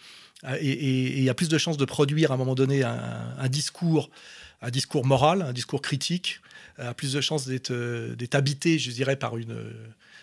euh, 0.45 0.57
et, 0.59 1.17
il 1.17 1.23
y 1.23 1.29
a 1.29 1.33
plus 1.33 1.49
de 1.49 1.57
chances 1.57 1.77
de 1.77 1.85
produire 1.85 2.31
à 2.31 2.35
un 2.35 2.37
moment 2.37 2.55
donné 2.55 2.83
un, 2.83 3.49
discours, 3.49 4.09
un 4.61 4.69
discours 4.69 5.05
moral, 5.05 5.41
un 5.41 5.53
discours 5.53 5.81
critique, 5.81 6.39
a 6.77 6.93
plus 6.93 7.13
de 7.13 7.21
chances 7.21 7.47
d'être, 7.47 7.71
euh, 7.71 8.15
habité, 8.33 8.79
je 8.79 8.91
dirais, 8.91 9.15
par 9.15 9.37
une 9.37 9.55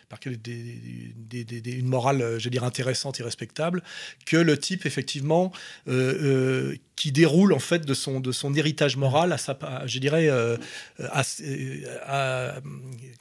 par 0.09 0.19
une 0.27 1.87
morale, 1.87 2.41
je 2.41 2.49
dire, 2.49 2.65
intéressante 2.65 3.21
et 3.21 3.23
respectable, 3.23 3.81
que 4.27 4.37
le 4.37 4.59
type, 4.59 4.85
effectivement, 4.85 5.53
euh, 5.87 6.75
qui 7.01 7.13
déroule 7.13 7.55
en 7.55 7.59
fait 7.59 7.87
de 7.87 7.95
son, 7.95 8.21
de 8.21 8.31
son 8.31 8.55
héritage 8.55 8.99
moral 8.99 9.33
à 9.33 9.39
sa, 9.39 9.59
je 9.87 9.99
dirais, 9.99 10.29
euh, 10.29 10.59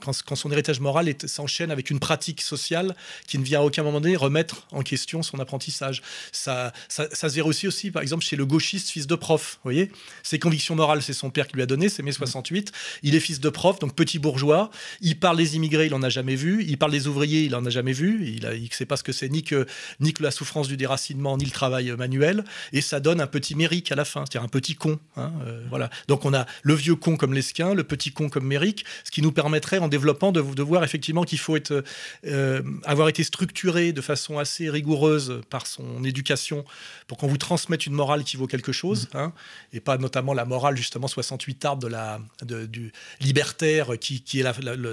quand, 0.02 0.36
son 0.36 0.52
héritage 0.52 0.82
moral 0.82 1.08
s'enchaîne 1.26 1.72
avec 1.72 1.90
une 1.90 2.02
pratique 2.02 2.42
sociale 2.42 2.94
qui 3.26 3.38
ne 3.40 3.44
vient 3.46 3.62
à 3.62 3.64
aucun 3.64 3.84
moment 3.84 4.02
donné 4.02 4.18
remettre 4.18 4.68
en 4.74 4.82
question 4.82 5.24
son 5.24 5.40
apprentissage. 5.40 6.02
Ça, 6.34 6.74
ça, 6.90 7.08
se 7.10 7.34
verra 7.34 7.48
aussi, 7.48 7.68
aussi, 7.68 7.90
par 7.90 8.02
exemple, 8.02 8.26
chez 8.26 8.36
le 8.36 8.46
gauchiste 8.46 8.90
fils 8.90 9.08
de 9.08 9.16
prof. 9.16 9.60
Vous 9.64 9.70
voyez, 9.72 9.94
ses 10.24 10.40
convictions 10.40 10.76
morales, 10.76 11.02
c'est 11.02 11.14
son 11.14 11.30
père 11.30 11.48
qui 11.48 11.56
lui 11.56 11.62
a 11.62 11.66
donné, 11.66 11.88
c'est 11.88 12.04
mai 12.04 12.12
68. 12.12 12.74
Il 13.04 13.16
est 13.16 13.22
fils 13.22 13.40
de 13.40 13.50
prof, 13.50 13.80
donc 13.80 13.96
petit 13.96 14.20
bourgeois. 14.20 14.72
Il 15.00 15.18
parle 15.18 15.38
des 15.38 15.56
immigrés, 15.56 15.86
il 15.86 15.94
en 15.94 16.04
a 16.04 16.10
jamais 16.10 16.36
vu. 16.36 16.66
Il 16.68 16.78
parle 16.78 16.92
des 16.92 17.08
ouvriers, 17.08 17.44
il 17.44 17.56
en 17.56 17.66
a 17.66 17.70
jamais 17.70 17.94
vu. 17.94 18.28
Il 18.28 18.44
ne 18.44 18.68
sait 18.74 18.86
pas 18.86 18.98
ce 18.98 19.04
que 19.04 19.14
c'est 19.14 19.30
ni 19.30 19.42
que, 19.42 19.66
ni 20.02 20.12
que 20.12 20.22
la 20.22 20.32
souffrance 20.32 20.68
du 20.68 20.76
déracinement, 20.76 21.38
ni 21.38 21.46
le 21.46 21.52
travail 21.52 21.94
manuel. 21.98 22.44
Et 22.74 22.82
ça 22.82 23.00
donne 23.00 23.22
un 23.22 23.28
petit 23.28 23.56
mérite 23.70 23.92
à 23.92 23.96
la 23.96 24.06
fin, 24.06 24.22
c'est-à-dire 24.22 24.44
un 24.44 24.50
petit 24.50 24.76
con. 24.76 25.00
Hein, 25.16 25.32
euh, 25.46 25.64
voilà. 25.70 25.90
Donc 26.08 26.26
on 26.26 26.34
a 26.34 26.46
le 26.64 26.74
vieux 26.74 26.96
con 26.96 27.18
comme 27.18 27.34
Lesquin, 27.34 27.74
le 27.74 27.84
petit 27.84 28.12
con 28.12 28.30
comme 28.30 28.46
Méric, 28.46 28.86
ce 29.04 29.12
qui 29.12 29.22
nous 29.22 29.32
permettrait 29.32 29.78
en 29.78 29.88
développant 29.88 30.32
de, 30.32 30.42
de 30.42 30.64
voir 30.64 30.84
effectivement 30.84 31.24
qu'il 31.24 31.38
faut 31.38 31.56
être, 31.56 31.84
euh, 32.26 32.62
avoir 32.86 33.10
été 33.10 33.24
structuré 33.24 33.94
de 33.94 34.02
façon 34.02 34.40
assez 34.40 34.70
rigoureuse 34.70 35.42
par 35.50 35.68
son 35.68 36.04
éducation 36.04 36.66
pour 37.08 37.18
qu'on 37.18 37.28
vous 37.28 37.38
transmette 37.38 37.86
une 37.86 37.94
morale 37.94 38.24
qui 38.24 38.38
vaut 38.38 38.48
quelque 38.48 38.72
chose, 38.72 39.08
mmh. 39.14 39.18
hein, 39.18 39.34
et 39.74 39.80
pas 39.80 39.98
notamment 39.98 40.34
la 40.34 40.46
morale 40.46 40.76
justement 40.76 41.08
68 41.08 41.66
arbres 41.66 41.84
de 41.84 41.88
la, 41.88 42.20
du 42.44 42.92
libertaire 43.22 44.00
qui, 44.00 44.22
qui 44.22 44.40
est 44.40 44.46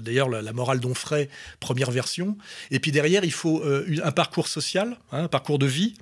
d'ailleurs 0.03 0.29
la, 0.29 0.53
morale 0.53 0.81
d'Onfray, 0.81 1.29
première 1.61 1.91
version. 1.91 2.37
Et 2.71 2.81
puis 2.81 2.93
derrière, 2.93 3.25
il 3.25 3.33
faut 3.33 3.63
euh, 3.63 3.87
un 4.03 4.13
parcours 4.13 4.49
social, 4.49 4.99
hein, 5.13 5.25
un 5.25 5.29
parcours 5.29 5.59
de 5.59 5.67
vie 5.67 5.95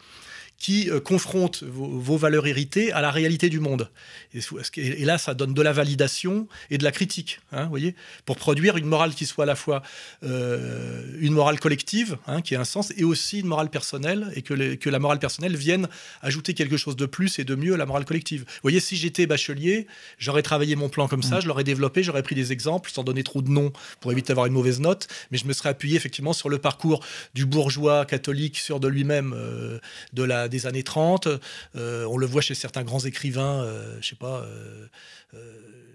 qui 0.59 0.91
euh, 0.91 1.01
confronte 1.01 1.63
vos, 1.63 2.17
valeurs 2.17 2.47
héritées 2.47 2.93
à 2.93 3.01
la 3.01 3.11
réalité 3.11 3.49
du 3.49 3.61
monde. 3.61 3.91
Et, 4.33 5.05
là, 5.05 5.19
ça 5.19 5.35
donne 5.35 5.53
de 5.53 5.63
la 5.63 5.73
validation 5.73 6.49
et 6.71 6.79
de 6.79 6.85
la 6.85 6.93
critique, 6.93 7.41
hein, 7.53 7.67
voyez, 7.67 7.95
pour 8.25 8.37
produire 8.37 8.77
une 8.77 8.87
morale 8.87 9.15
qui 9.15 9.27
soit 9.27 9.45
à 9.45 9.47
la 9.47 9.57
fois 9.57 9.83
euh, 10.23 11.03
une 11.21 11.33
morale 11.33 11.61
collective, 11.61 12.17
hein, 12.27 12.41
qui 12.41 12.55
ait 12.55 12.57
un 12.57 12.65
sens, 12.65 12.93
et 12.97 13.05
aussi 13.05 13.41
une 13.41 13.47
morale 13.47 13.69
personnelle, 13.69 14.31
et 14.35 14.43
que, 14.43 14.75
que, 14.75 14.91
la 14.91 14.99
morale 14.99 15.19
personnelle 15.19 15.57
vienne 15.57 15.89
ajouter 16.23 16.55
quelque 16.55 16.77
chose 16.77 16.97
de 16.97 17.07
plus 17.07 17.39
et 17.39 17.45
de 17.45 17.55
mieux 17.55 17.75
à 17.75 17.77
la 17.77 17.87
morale 17.87 18.05
collective. 18.05 18.43
Vous 18.43 18.61
voyez, 18.63 18.81
si 18.81 18.97
j'étais 18.97 19.27
bachelier, 19.27 19.87
j'aurais 20.19 20.43
travaillé 20.43 20.77
mon 20.77 20.89
plan 20.89 21.09
comme 21.09 21.23
ça, 21.23 21.39
mm. 21.39 21.43
je 21.43 21.49
l'aurais 21.49 21.65
développé, 21.65 22.03
j'aurais 22.03 22.23
pris 22.23 22.35
des 22.35 22.53
exemples, 22.53 22.91
sans 22.91 23.03
donner 23.03 23.23
trop 23.23 23.43
de 23.43 23.51
noms 23.51 23.73
pour 24.01 24.13
éviter 24.13 24.29
d'avoir 24.29 24.47
une 24.47 24.53
mauvaise 24.53 24.81
note, 24.81 25.09
mais 25.31 25.39
je 25.39 25.47
me 25.47 25.53
serais 25.53 25.71
appuyé 25.71 25.97
effectivement 25.97 26.33
sur 26.33 26.49
le 26.49 26.59
parcours 26.59 27.05
du 27.35 27.45
bourgeois 27.47 28.07
catholique 28.07 28.59
sûr 28.59 28.81
de 28.81 28.89
lui-même, 28.89 29.35
euh, 29.37 29.79
de 30.13 30.23
la 30.23 30.44
des 30.49 30.67
années 30.67 30.83
30. 30.83 31.29
Euh, 31.77 32.05
on 32.05 32.17
le 32.17 32.27
voit 32.27 32.43
chez 32.43 32.55
certains 32.55 32.83
grands 32.83 33.05
écrivains, 33.05 33.63
euh, 33.63 33.97
je 34.01 34.09
sais 34.09 34.17
pas, 34.17 34.43
euh, 34.43 34.87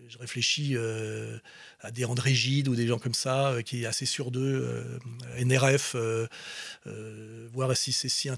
je 0.08 0.18
réfléchis 0.18 0.76
à 1.82 1.92
des 1.92 2.04
André 2.04 2.34
Gide 2.34 2.68
ou 2.68 2.76
des 2.76 2.88
gens 2.88 2.98
comme 2.98 3.14
ça, 3.14 3.54
qui 3.64 3.84
est 3.84 3.86
assez 3.86 4.08
sûr 4.08 4.32
d'eux, 4.32 4.84
NRF, 5.38 5.96
voir 7.54 7.78
si 7.78 7.92
c'est 7.92 8.10
si, 8.10 8.30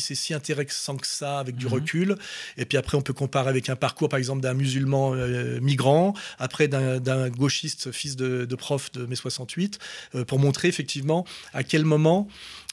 si 0.00 0.34
intéressant 0.34 0.96
que 0.96 1.06
ça 1.06 1.40
avec 1.40 1.56
du 1.56 1.66
mhm. 1.66 1.72
recul. 1.72 2.16
Et 2.56 2.64
puis 2.66 2.78
après, 2.78 2.96
on 2.96 3.02
peut 3.02 3.12
comparer 3.12 3.48
avec 3.48 3.68
un 3.68 3.74
parcours, 3.74 4.08
par 4.08 4.18
exemple, 4.18 4.42
d'un 4.42 4.54
musulman 4.54 5.10
migrant, 5.60 6.14
après 6.38 6.68
d'un 6.68 7.30
gauchiste 7.30 7.90
fils 7.90 8.14
de, 8.14 8.44
de, 8.44 8.54
prof 8.54 8.92
de 8.92 9.06
mai 9.06 9.16
68, 9.16 9.80
pour 10.28 10.38
montrer 10.38 10.68
effectivement 10.68 11.26
à 11.52 11.64
quel 11.64 11.84
moment 11.84 12.28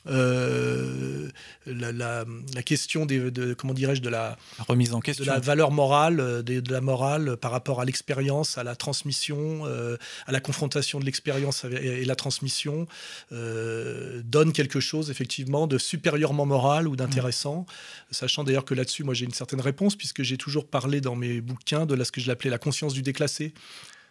euh, 0.08 1.30
la, 1.66 2.26
question 2.66 3.06
des, 3.06 3.32
de, 3.32 3.54
comment 3.54 3.74
dirais-je, 3.74 4.02
de 4.02 4.10
la, 4.10 4.38
remise 4.68 4.94
en 4.94 5.00
question, 5.00 5.24
de 5.24 5.30
la 5.30 5.40
valeur 5.40 5.72
morale, 5.72 6.20
euh, 6.20 6.42
de, 6.42 6.72
la 6.72 6.82
morale 6.82 7.38
par 7.38 7.52
rapport 7.52 7.80
à 7.80 7.86
l'expérience, 7.86 8.58
à 8.58 8.64
la 8.64 8.76
transmission, 8.76 9.62
euh, 9.66 9.98
à 10.28 10.32
la 10.32 10.40
confrontation 10.40 11.00
de 11.00 11.06
l'expérience 11.06 11.66
et, 11.66 12.04
la 12.06 12.16
transmission, 12.16 12.88
donne 13.32 14.52
quelque 14.54 14.80
chose 14.80 15.10
effectivement 15.10 15.68
de 15.68 15.78
supérieurement 15.78 16.46
moral 16.46 16.88
ou 16.88 16.96
d'intéressant, 16.96 17.62
mmh. 17.62 18.14
sachant 18.14 18.44
d'ailleurs 18.44 18.66
que 18.66 18.74
là-dessus, 18.74 19.04
moi 19.04 19.14
j'ai 19.14 19.26
une 19.26 19.34
certaine 19.34 19.62
réponse 19.62 19.96
puisque 19.96 20.24
j'ai 20.24 20.38
toujours 20.38 20.68
parlé 20.68 21.02
dans 21.02 21.16
mes 21.16 21.40
bouquins 21.42 21.86
de 21.86 22.02
ce 22.04 22.12
que 22.12 22.20
je 22.20 22.28
l'appelais 22.28 22.50
la 22.50 22.58
conscience 22.58 22.94
du 22.94 23.02
déclassé, 23.02 23.54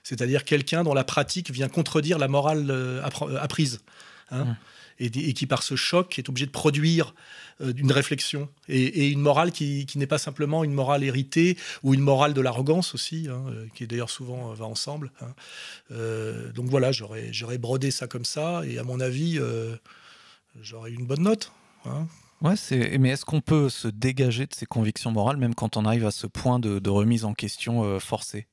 c'est-à-dire 0.03 0.45
quelqu'un 0.45 0.85
dont 0.85 0.95
la 0.95 1.05
pratique 1.05 1.51
vient 1.51 1.69
contredire 1.69 2.19
la 2.19 2.29
morale 2.29 3.03
apprise. 3.41 3.81
Hein. 4.31 4.45
Mmh 4.45 4.57
et, 4.99 5.11
qui, 5.33 5.47
par 5.47 5.63
ce 5.63 5.77
choc, 5.77 6.19
est 6.19 6.29
obligé 6.29 6.47
de 6.47 6.51
produire 6.51 7.15
euh, 7.61 7.73
une 7.77 7.93
réflexion 7.93 8.49
et, 8.69 9.09
une 9.09 9.21
morale 9.21 9.53
qui, 9.53 9.87
n'est 9.97 10.07
pas 10.07 10.19
simplement 10.19 10.65
une 10.65 10.73
morale 10.73 11.05
héritée 11.05 11.57
ou 11.83 11.95
une 11.95 12.01
morale 12.01 12.35
de 12.35 12.41
l'arrogance 12.41 12.95
aussi, 12.95 13.29
hein, 13.31 13.45
euh, 13.49 13.67
qui 13.75 13.87
d'ailleurs 13.87 14.11
souvent 14.11 14.51
euh, 14.51 14.55
va 14.55 14.67
ensemble. 14.67 15.11
Hein. 15.21 15.35
donc 16.55 16.67
voilà, 16.67 16.91
j'aurais 16.93 17.59
brodé 17.59 17.91
ça 17.91 18.07
comme 18.07 18.25
ça, 18.25 18.63
et 18.67 18.79
à 18.79 18.85
mon 18.85 19.01
avis, 19.01 19.39
j'aurais 20.61 20.91
eu 20.91 20.95
une 20.95 21.07
bonne 21.07 21.23
note. 21.23 21.53
Hein. 21.85 22.07
Ouais, 22.41 22.55
mais 22.99 23.11
est-ce 23.11 23.25
qu'on 23.25 23.41
peut 23.41 23.69
se 23.69 23.89
dégager 23.89 24.47
de 24.47 24.55
ses 24.55 24.67
convictions 24.67 25.13
morales 25.13 25.37
même 25.37 25.55
quand 25.55 25.77
on 25.77 25.85
arrive 25.85 26.07
à 26.07 26.11
ce 26.11 26.27
point 26.27 26.59
de, 26.59 26.91
remise 26.91 27.25
en 27.25 27.35
question 27.35 28.01
forcée? 28.01 28.47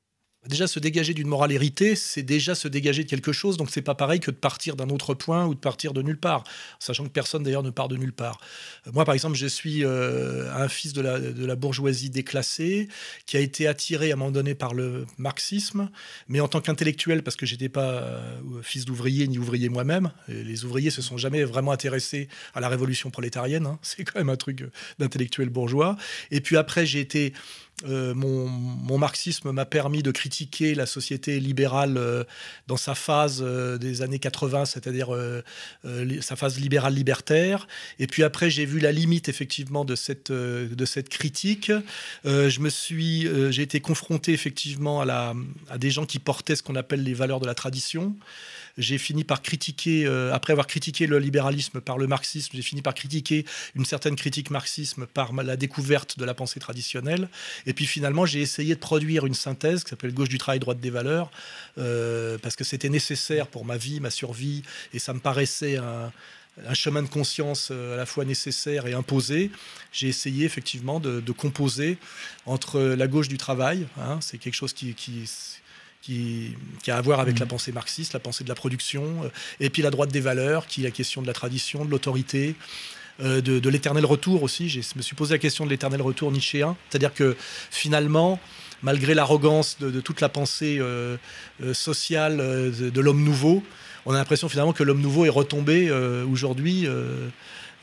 Déjà, 0.47 0.67
se 0.67 0.79
dégager 0.79 1.13
d'une 1.13 1.27
morale 1.27 1.51
héritée, 1.51 1.97
c'est 1.97 2.23
déjà 2.23 2.55
se 2.55 2.69
dégager 2.69 3.03
de 3.03 3.09
quelque 3.09 3.33
chose. 3.33 3.57
Donc, 3.57 3.69
c'est 3.69 3.81
pas 3.81 3.93
pareil 3.93 4.21
que 4.21 4.31
de 4.31 4.37
partir 4.37 4.77
d'un 4.77 4.89
autre 4.89 5.13
point 5.13 5.45
ou 5.45 5.53
de 5.53 5.59
partir 5.59 5.91
de 5.91 6.01
nulle 6.01 6.17
part. 6.17 6.45
Sachant 6.79 7.03
que 7.03 7.09
personne, 7.09 7.43
d'ailleurs, 7.43 7.61
ne 7.61 7.71
part 7.71 7.89
de 7.89 7.97
nulle 7.97 8.13
part. 8.13 8.39
Euh, 8.87 8.91
moi, 8.93 9.03
par 9.03 9.13
exemple, 9.13 9.35
je 9.35 9.47
suis 9.47 9.83
euh, 9.83 10.49
un 10.55 10.69
fils 10.69 10.93
de 10.93 11.01
la, 11.01 11.55
bourgeoisie 11.55 12.09
déclassée 12.09 12.87
qui 13.25 13.35
a 13.35 13.41
été 13.41 13.67
attiré 13.67 14.11
à 14.11 14.13
un 14.13 14.17
moment 14.17 14.31
donné 14.31 14.55
par 14.55 14.73
le 14.73 15.05
marxisme, 15.17 15.89
mais 16.29 16.39
en 16.39 16.47
tant 16.47 16.61
qu'intellectuel, 16.61 17.21
parce 17.21 17.35
que 17.35 17.45
j'étais 17.45 17.67
pas 17.67 17.91
euh, 17.91 18.39
fils 18.63 18.85
d'ouvrier 18.85 19.27
ni 19.27 19.37
ouvrier 19.37 19.67
moi-même. 19.67 20.09
Les 20.29 20.63
ouvriers 20.63 20.89
se 20.89 21.01
sont 21.01 21.17
jamais 21.17 21.43
vraiment 21.43 21.73
intéressés 21.73 22.29
à 22.53 22.61
la 22.61 22.69
révolution 22.69 23.11
prolétarienne. 23.11 23.65
Hein. 23.65 23.77
C'est 23.83 24.05
quand 24.05 24.19
même 24.19 24.29
un 24.29 24.37
truc 24.37 24.63
d'intellectuel 24.99 25.49
bourgeois. 25.49 25.97
Et 26.31 26.39
puis 26.39 26.55
après, 26.55 26.85
j'ai 26.85 27.01
été 27.01 27.33
euh, 27.87 28.13
mon, 28.13 28.97
marxisme 28.97 29.51
m'a 29.51 29.65
permis 29.65 30.03
de 30.03 30.11
critiquer 30.11 30.75
la 30.75 30.85
société 30.85 31.39
libérale 31.39 31.97
euh, 31.97 32.25
dans 32.67 32.75
sa 32.75 32.95
phase 32.95 33.41
euh, 33.41 33.77
des 33.77 34.01
années 34.01 34.19
80, 34.19 34.65
c'est-à-dire 34.65 35.15
sa 36.21 36.35
phase 36.35 36.59
libérale 36.59 36.93
libertaire. 36.93 37.67
Et 37.97 38.07
puis 38.07 38.23
après, 38.23 38.49
j'ai 38.49 38.65
vu 38.65 38.79
la 38.79 38.91
limite 38.91 39.29
effectivement 39.29 39.85
de 39.85 39.95
cette, 39.95 40.29
critique. 41.09 41.71
je 42.25 42.59
me 42.59 42.69
suis, 42.69 43.27
j'ai 43.51 43.61
été 43.61 43.79
confronté 43.79 44.33
effectivement 44.33 45.01
à, 45.01 45.33
des 45.77 45.91
gens 45.91 46.05
qui 46.05 46.19
portaient 46.19 46.55
ce 46.55 46.63
qu'on 46.63 46.75
appelle 46.75 47.03
les 47.03 47.13
valeurs 47.13 47.39
de 47.39 47.45
la 47.45 47.55
tradition 47.55 48.15
j'ai 48.77 48.97
fini 48.97 49.25
par 49.25 49.41
critiquer, 49.41 50.07
après 50.31 50.53
avoir 50.53 50.65
critiqué 50.65 51.05
le 51.05 51.19
libéralisme 51.19 51.81
par 51.81 51.97
le 51.97 52.07
marxisme, 52.07 52.51
j'ai 52.53 52.61
fini 52.61 52.81
par 52.81 52.93
critiquer 52.93 53.45
une 53.75 53.83
certaine 53.83 54.15
critique 54.15 54.51
marxisme 54.51 55.05
par 55.05 55.33
la 55.33 55.57
découverte 55.57 56.17
de 56.17 56.23
la 56.23 56.33
pensée 56.33 56.61
traditionnelle. 56.61 57.27
Et 57.69 57.73
puis 57.73 57.85
finalement, 57.85 58.25
j'ai 58.25 58.41
essayé 58.41 58.73
de 58.73 58.79
produire 58.79 59.27
une 59.27 59.35
synthèse 59.35 59.83
qui 59.83 59.91
s'appelle 59.91 60.11
Gauche 60.11 60.27
du 60.27 60.39
travail, 60.39 60.59
droite 60.59 60.79
des 60.79 60.89
valeurs, 60.89 61.29
euh, 61.77 62.39
parce 62.39 62.55
que 62.55 62.63
c'était 62.63 62.89
nécessaire 62.89 63.45
pour 63.45 63.63
ma 63.63 63.77
vie, 63.77 63.99
ma 63.99 64.09
survie, 64.09 64.63
et 64.91 64.97
ça 64.97 65.13
me 65.13 65.19
paraissait 65.19 65.77
un, 65.77 66.11
chemin 66.73 67.03
de 67.03 67.07
conscience 67.07 67.69
euh, 67.71 67.93
à 67.93 67.97
la 67.97 68.07
fois 68.07 68.25
nécessaire 68.25 68.87
et 68.87 68.93
imposé, 68.93 69.51
j'ai 69.91 70.07
essayé 70.07 70.45
effectivement 70.45 70.99
de, 70.99 71.31
composer 71.31 71.99
entre 72.47 72.81
la 72.81 73.07
gauche 73.07 73.27
du 73.27 73.37
travail, 73.37 73.85
hein, 73.99 74.17
c'est 74.19 74.39
quelque 74.39 74.55
chose 74.55 74.73
qui, 74.73 74.95
qui, 74.95 75.29
qui, 76.01 76.55
a 76.87 76.97
à 76.97 77.01
voir 77.01 77.19
avec 77.19 77.37
la 77.37 77.45
pensée 77.45 77.71
marxiste, 77.71 78.13
la 78.13 78.19
pensée 78.19 78.43
de 78.43 78.49
la 78.49 78.55
production, 78.55 79.25
euh, 79.25 79.29
et 79.59 79.69
puis 79.69 79.83
la 79.83 79.91
droite 79.91 80.11
des 80.11 80.21
valeurs, 80.21 80.65
qui 80.65 80.81
est 80.81 80.85
la 80.85 80.91
question 80.91 81.21
de 81.21 81.27
la 81.27 81.33
tradition, 81.33 81.85
de 81.85 81.91
l'autorité, 81.91 82.55
euh, 83.21 83.41
de, 83.41 83.69
l'éternel 83.69 84.05
retour 84.05 84.43
aussi. 84.43 84.69
Je 84.69 84.79
me 84.95 85.01
suis 85.01 85.15
posé 85.15 85.33
la 85.33 85.39
question 85.39 85.65
de 85.65 85.69
l'éternel 85.69 86.01
retour 86.01 86.31
nichéen, 86.31 86.75
c'est-à-dire 86.89 87.13
que 87.13 87.35
finalement, 87.71 88.39
malgré 88.81 89.13
l'arrogance 89.13 89.77
de, 89.79 90.01
toute 90.01 90.21
la 90.21 90.29
pensée 90.29 90.77
euh, 90.79 91.17
sociale 91.73 92.37
de, 92.37 93.01
l'homme 93.01 93.23
nouveau, 93.23 93.63
on 94.05 94.13
a 94.13 94.17
l'impression 94.17 94.49
finalement 94.49 94.73
que 94.73 94.83
l'homme 94.83 95.01
nouveau 95.01 95.25
est 95.25 95.29
retombé 95.29 95.91
aujourd'hui 96.31 96.87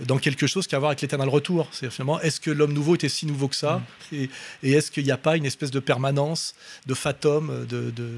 dans 0.01 0.19
quelque 0.19 0.47
chose 0.47 0.67
qui 0.67 0.75
a 0.75 0.77
à 0.77 0.79
voir 0.79 0.91
avec 0.91 1.03
l'éternel 1.03 1.29
retour. 1.29 1.69
C'est 1.73 1.91
finalement, 1.91 2.21
est-ce 2.21 2.41
que 2.41 2.51
l'homme 2.51 2.73
nouveau 2.73 2.95
était 2.95 3.09
si 3.09 3.27
nouveau 3.27 3.49
que 3.49 3.57
ça? 3.57 3.83
Mm. 4.13 4.17
Et, 4.63 4.73
est-ce 4.73 4.91
qu'il 4.91 5.05
n'y 5.05 5.11
a 5.11 5.19
pas 5.19 5.37
une 5.37 5.47
espèce 5.47 5.71
de 5.71 5.81
permanence, 5.81 6.55
de 6.87 6.95
fatum, 6.95 7.67
de, 7.67 7.91
de 7.91 8.11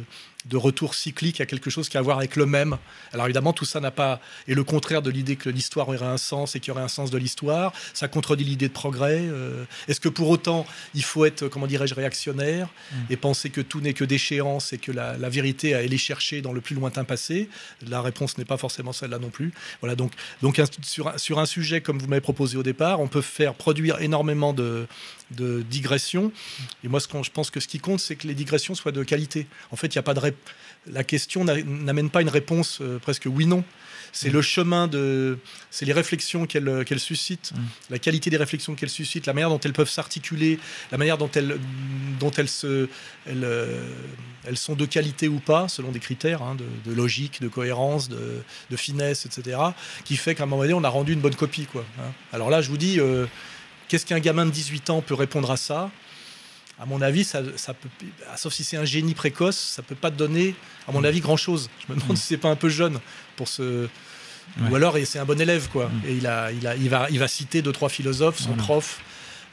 retour 0.56 0.94
cyclique 0.94 1.40
à 1.40 1.46
quelque 1.46 1.70
chose 1.70 1.88
qui 1.88 1.96
a 1.96 2.00
à 2.00 2.02
voir 2.02 2.18
avec 2.18 2.36
le 2.36 2.46
même. 2.46 2.78
Alors 3.12 3.26
évidemment, 3.26 3.52
tout 3.52 3.64
ça 3.64 3.80
n'a 3.80 3.90
pas 3.90 4.20
est 4.46 4.54
le 4.54 4.64
contraire 4.64 5.02
de 5.02 5.10
l'idée 5.10 5.36
que 5.36 5.50
l'histoire 5.50 5.88
aurait 5.88 6.02
un 6.02 6.16
sens 6.16 6.54
et 6.54 6.60
qu'il 6.60 6.68
y 6.68 6.70
aurait 6.70 6.82
un 6.82 6.88
sens 6.88 7.10
de 7.10 7.18
l'histoire. 7.18 7.72
Ça 7.92 8.08
contredit 8.08 8.44
l'idée 8.44 8.68
de 8.68 8.72
progrès. 8.72 9.20
Euh. 9.20 9.64
Est-ce 9.88 10.00
que 10.00 10.08
pour 10.08 10.28
autant 10.28 10.66
il 10.94 11.02
faut 11.02 11.24
être, 11.24 11.48
comment 11.48 11.66
dirais-je, 11.66 11.94
réactionnaire 11.94 12.68
mm. 12.92 12.96
et 13.10 13.16
penser 13.16 13.50
que 13.50 13.60
tout 13.60 13.80
n'est 13.80 13.94
que 13.94 14.04
déchéance 14.04 14.72
et 14.72 14.78
que 14.78 14.92
la, 14.92 15.16
vérité 15.28 15.74
à 15.74 15.78
aller 15.78 15.98
chercher 15.98 16.40
dans 16.40 16.52
le 16.52 16.60
plus 16.60 16.74
lointain 16.74 17.04
passé? 17.04 17.48
La 17.86 18.00
réponse 18.00 18.38
n'est 18.38 18.44
pas 18.44 18.56
forcément 18.56 18.92
celle-là 18.92 19.18
non 19.18 19.30
plus. 19.30 19.52
Voilà 19.80 19.96
donc 19.96 20.12
donc 20.40 20.60
sur, 20.82 21.18
sur 21.18 21.38
un 21.38 21.46
sujet 21.46 21.80
comme 21.80 21.98
vous 21.98 22.06
m'avez 22.06 22.20
proposé 22.20 22.56
au 22.56 22.62
départ, 22.62 23.00
on 23.00 23.08
peut 23.08 23.20
faire 23.20 23.54
produire 23.54 24.00
énormément 24.00 24.52
de 24.52 24.86
de 25.30 25.62
digression. 25.62 26.32
Et 26.84 26.88
moi, 26.88 27.00
ce 27.00 27.08
je 27.22 27.30
pense 27.30 27.50
que 27.50 27.60
ce 27.60 27.68
qui 27.68 27.78
compte, 27.78 28.00
c'est 28.00 28.16
que 28.16 28.26
les 28.26 28.34
digressions 28.34 28.74
soient 28.74 28.92
de 28.92 29.02
qualité. 29.02 29.46
En 29.70 29.76
fait, 29.76 29.88
il 29.88 29.96
y 29.96 29.98
a 29.98 30.02
pas 30.02 30.14
de 30.14 30.20
la 30.86 31.04
question 31.04 31.44
n'amène 31.44 32.10
pas 32.10 32.22
une 32.22 32.28
réponse 32.28 32.78
euh, 32.80 32.98
presque 32.98 33.26
oui/non. 33.26 33.64
C'est 34.12 34.30
mm. 34.30 34.32
le 34.32 34.42
chemin 34.42 34.86
de, 34.88 35.38
c'est 35.70 35.84
les 35.84 35.92
réflexions 35.92 36.46
qu'elle 36.46 36.84
qu'elle 36.84 37.00
suscite, 37.00 37.52
mm. 37.54 37.60
la 37.90 37.98
qualité 37.98 38.30
des 38.30 38.36
réflexions 38.36 38.74
qu'elle 38.74 38.90
suscite, 38.90 39.26
la 39.26 39.32
manière 39.32 39.50
dont 39.50 39.60
elles 39.60 39.72
peuvent 39.72 39.90
s'articuler, 39.90 40.58
la 40.90 40.98
manière 40.98 41.18
dont 41.18 41.30
elles, 41.34 41.58
dont 42.18 42.30
elles 42.30 42.48
se, 42.48 42.88
elles, 43.26 43.44
euh, 43.44 43.86
elles 44.46 44.56
sont 44.56 44.74
de 44.74 44.86
qualité 44.86 45.28
ou 45.28 45.40
pas, 45.40 45.68
selon 45.68 45.90
des 45.90 46.00
critères 46.00 46.42
hein, 46.42 46.56
de, 46.86 46.92
logique, 46.92 47.40
de 47.40 47.48
cohérence, 47.48 48.08
de, 48.08 48.42
de, 48.70 48.76
finesse, 48.76 49.26
etc., 49.26 49.58
qui 50.04 50.16
fait 50.16 50.34
qu'à 50.34 50.44
un 50.44 50.46
moment 50.46 50.62
donné, 50.62 50.74
on 50.74 50.84
a 50.84 50.88
rendu 50.88 51.12
une 51.12 51.20
bonne 51.20 51.36
copie, 51.36 51.66
quoi. 51.66 51.84
Hein. 51.98 52.12
Alors 52.32 52.50
là, 52.50 52.62
je 52.62 52.70
vous 52.70 52.78
dis. 52.78 53.00
Euh, 53.00 53.26
Qu'est-ce 53.88 54.06
qu'un 54.06 54.20
gamin 54.20 54.46
de 54.46 54.50
18 54.50 54.90
ans 54.90 55.00
peut 55.00 55.14
répondre 55.14 55.50
à 55.50 55.56
ça? 55.56 55.90
À 56.80 56.86
mon 56.86 57.02
avis, 57.02 57.24
ça, 57.24 57.42
peut, 57.42 57.88
sauf 58.36 58.52
si 58.52 58.62
c'est 58.62 58.76
un 58.76 58.84
génie 58.84 59.14
précoce, 59.14 59.58
ça 59.58 59.82
peut 59.82 59.96
pas 59.96 60.12
te 60.12 60.16
donner, 60.16 60.54
à 60.86 60.92
mon 60.92 61.00
mm. 61.00 61.06
avis, 61.06 61.20
grand-chose. 61.20 61.68
Je 61.80 61.92
me 61.92 61.98
demande 61.98 62.12
mm. 62.12 62.16
si 62.16 62.26
c'est 62.26 62.36
pas 62.36 62.50
un 62.50 62.56
peu 62.56 62.68
jeune 62.68 63.00
pour 63.36 63.48
ce... 63.48 63.88
Ou 64.70 64.74
alors 64.74 64.96
c'est 65.04 65.18
un 65.18 65.24
bon 65.24 65.40
élève, 65.40 65.68
quoi. 65.68 65.88
Mm. 65.88 66.02
Et 66.06 66.12
il, 66.14 66.26
a, 66.26 66.52
il, 66.52 66.66
a, 66.66 66.76
il, 66.76 66.88
va, 66.88 67.08
il 67.10 67.18
va 67.18 67.28
citer 67.28 67.62
deux, 67.62 67.72
trois 67.72 67.88
philosophes, 67.88 68.38
son 68.38 68.54
prof, 68.54 69.00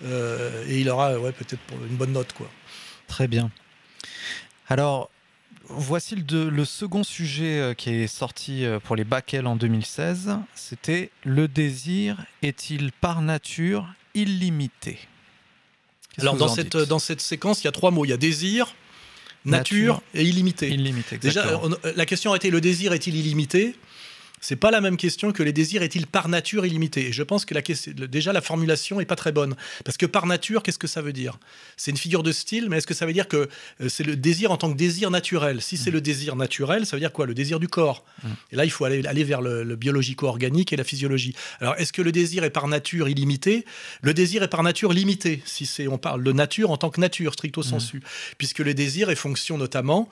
euh, 0.03 0.65
et 0.67 0.79
il 0.79 0.89
aura 0.89 1.17
ouais, 1.19 1.31
peut-être 1.31 1.61
une 1.89 1.95
bonne 1.95 2.11
note, 2.11 2.33
quoi. 2.33 2.49
Très 3.07 3.27
bien. 3.27 3.51
Alors, 4.67 5.09
voici 5.69 6.15
le, 6.15 6.49
le, 6.49 6.65
second 6.65 7.03
sujet 7.03 7.59
euh, 7.59 7.73
qui 7.73 7.89
est 7.89 8.07
sorti 8.07 8.65
euh, 8.65 8.79
pour 8.79 8.95
les 8.95 9.03
bacs 9.03 9.35
en 9.43 9.55
2016. 9.55 10.37
C'était 10.53 11.11
le 11.23 11.47
désir 11.47 12.25
est-il 12.41 12.91
par 12.91 13.21
nature 13.21 13.87
illimité. 14.15 14.97
Alors 16.17 16.35
dans 16.35 16.47
cette, 16.47 16.77
dans 16.77 16.99
cette 16.99 17.21
séquence, 17.21 17.61
il 17.61 17.65
y 17.65 17.67
a 17.67 17.71
trois 17.71 17.91
mots. 17.91 18.05
Il 18.05 18.09
y 18.09 18.13
a 18.13 18.17
désir, 18.17 18.73
nature, 19.43 20.01
et 20.13 20.23
illimité. 20.23 20.69
Illimité, 20.69 21.17
Déjà, 21.17 21.61
la 21.83 22.05
question 22.05 22.33
a 22.33 22.37
été 22.37 22.49
le 22.49 22.61
désir 22.61 22.93
est-il 22.93 23.15
illimité? 23.15 23.75
C'est 24.45 24.55
pas 24.55 24.69
la 24.69 24.79
même 24.79 24.95
question 24.95 25.31
que 25.31 25.41
les 25.41 25.53
désirs 25.53 25.81
est-il 25.81 26.05
par 26.05 26.29
nature 26.29 26.67
illimité. 26.67 27.07
Et 27.07 27.11
je 27.11 27.23
pense 27.23 27.45
que 27.45 27.55
la, 27.55 27.63
déjà 28.05 28.31
la 28.31 28.41
formulation 28.41 28.99
est 28.99 29.05
pas 29.05 29.15
très 29.15 29.31
bonne 29.31 29.55
parce 29.83 29.97
que 29.97 30.05
par 30.05 30.27
nature, 30.27 30.61
qu'est-ce 30.61 30.77
que 30.77 30.85
ça 30.85 31.01
veut 31.01 31.13
dire? 31.13 31.39
C'est 31.77 31.89
une 31.89 31.97
figure 31.97 32.21
de 32.21 32.31
style, 32.31 32.69
mais 32.69 32.77
est-ce 32.77 32.85
que 32.85 32.93
ça 32.93 33.07
veut 33.07 33.13
dire 33.13 33.27
que 33.27 33.49
euh, 33.81 33.89
c'est 33.89 34.03
le 34.03 34.15
désir 34.15 34.51
en 34.51 34.57
tant 34.57 34.71
que 34.71 34.77
désir 34.77 35.09
naturel? 35.09 35.63
Si 35.63 35.77
c'est 35.77 35.89
mm. 35.89 35.93
le 35.95 36.01
désir 36.01 36.35
naturel, 36.35 36.85
ça 36.85 36.95
veut 36.95 36.99
dire 36.99 37.11
quoi? 37.11 37.25
Le 37.25 37.33
désir 37.33 37.59
du 37.59 37.67
corps. 37.67 38.05
Mm. 38.21 38.27
Et 38.51 38.55
là, 38.55 38.65
il 38.65 38.69
faut 38.69 38.85
aller, 38.85 39.03
aller 39.07 39.23
vers 39.23 39.41
le, 39.41 39.75
biologico-organique 39.75 40.71
et 40.73 40.75
la 40.75 40.83
physiologie. 40.83 41.33
Alors, 41.59 41.73
est-ce 41.79 41.91
que 41.91 42.03
le 42.03 42.11
désir 42.11 42.43
est 42.43 42.51
par 42.51 42.67
nature 42.67 43.09
illimité? 43.09 43.65
Le 44.03 44.13
désir 44.13 44.43
est 44.43 44.47
par 44.47 44.61
nature 44.61 44.93
limité. 44.93 45.41
Si 45.45 45.65
c'est 45.65 45.87
on 45.87 45.97
parle 45.97 46.23
de 46.23 46.31
nature 46.31 46.69
en 46.69 46.77
tant 46.77 46.91
que 46.91 47.01
nature 47.01 47.33
stricto 47.33 47.63
sensu, 47.63 47.97
mm. 47.97 48.01
puisque 48.37 48.59
le 48.59 48.75
désir 48.75 49.09
est 49.09 49.15
fonction 49.15 49.57
notamment 49.57 50.07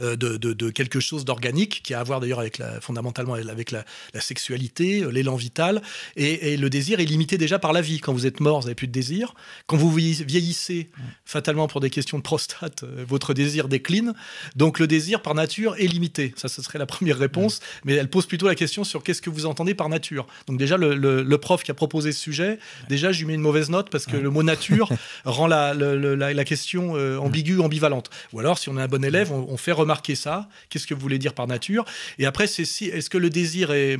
euh, 0.00 0.14
de, 0.14 0.70
quelque 0.70 1.00
chose 1.00 1.24
d'organique 1.24 1.80
qui 1.82 1.94
a 1.94 1.98
à 1.98 2.04
voir 2.04 2.20
d'ailleurs 2.20 2.38
avec 2.38 2.58
la, 2.58 2.80
fondamentalement 2.80 3.34
avec 3.34 3.72
la, 3.72 3.84
sexualité, 4.20 5.02
euh, 5.02 5.08
l'élan 5.08 5.34
vital 5.34 5.82
et, 6.14 6.56
le 6.56 6.70
désir 6.70 7.00
est 7.00 7.04
limité 7.04 7.38
déjà 7.38 7.58
par 7.58 7.72
la 7.72 7.80
vie. 7.80 7.98
Quand 7.98 8.12
vous 8.12 8.24
êtes 8.24 8.38
mort, 8.38 8.60
vous 8.60 8.66
n'avez 8.66 8.76
plus 8.76 8.86
de 8.86 8.92
désir. 8.92 9.34
Quand 9.66 9.76
vous 9.76 9.90
vieillissez, 9.90 10.90
fatalement 11.24 11.66
pour 11.66 11.80
des 11.80 11.90
questions 11.90 12.18
de 12.18 12.22
prostate, 12.22 12.84
euh, 12.84 13.04
votre 13.04 13.34
désir 13.34 13.66
décline. 13.66 14.14
Donc 14.54 14.78
le 14.78 14.86
désir 14.86 15.22
par 15.22 15.34
nature 15.34 15.74
est 15.76 15.88
limité. 15.88 16.34
Ça, 16.36 16.46
ce 16.46 16.62
serait 16.62 16.78
la 16.78 16.86
première 16.86 17.18
réponse, 17.18 17.58
mais 17.84 17.94
elle 17.94 18.08
pose 18.08 18.26
plutôt 18.26 18.46
la 18.46 18.54
question 18.54 18.84
sur 18.84 19.02
qu'est-ce 19.02 19.22
que 19.22 19.30
vous 19.30 19.44
entendez 19.44 19.74
par 19.74 19.88
nature. 19.88 20.28
Donc 20.46 20.56
déjà 20.56 20.76
le, 20.76 21.36
prof 21.38 21.64
qui 21.64 21.72
a 21.72 21.74
proposé 21.74 22.12
ce 22.12 22.20
sujet, 22.20 22.60
déjà 22.88 23.10
je 23.10 23.18
lui 23.20 23.26
mets 23.26 23.34
une 23.34 23.40
mauvaise 23.40 23.70
note 23.70 23.90
parce 23.90 24.06
que 24.06 24.16
le 24.16 24.30
mot 24.30 24.44
nature 24.44 24.88
rend 25.24 25.48
la, 25.48 25.74
la, 25.74 26.44
question 26.44 26.92
ambiguë, 27.18 27.58
ambivalente. 27.58 28.10
Ou 28.32 28.38
alors 28.38 28.56
si 28.56 28.68
on 28.68 28.78
est 28.78 28.82
un 28.82 28.88
bon 28.88 29.04
élève, 29.04 29.32
on, 29.32 29.46
on 29.48 29.56
fait 29.56 29.72
remarquer 29.80 30.14
ça 30.14 30.48
Qu'est-ce 30.68 30.86
que 30.86 30.94
vous 30.94 31.00
voulez 31.00 31.18
dire 31.18 31.34
par 31.34 31.46
nature 31.46 31.84
Et 32.18 32.26
après, 32.26 32.46
c'est 32.46 32.64
si, 32.64 32.86
est-ce 32.86 33.10
que 33.10 33.18
le 33.18 33.30
désir 33.30 33.70
est, 33.72 33.98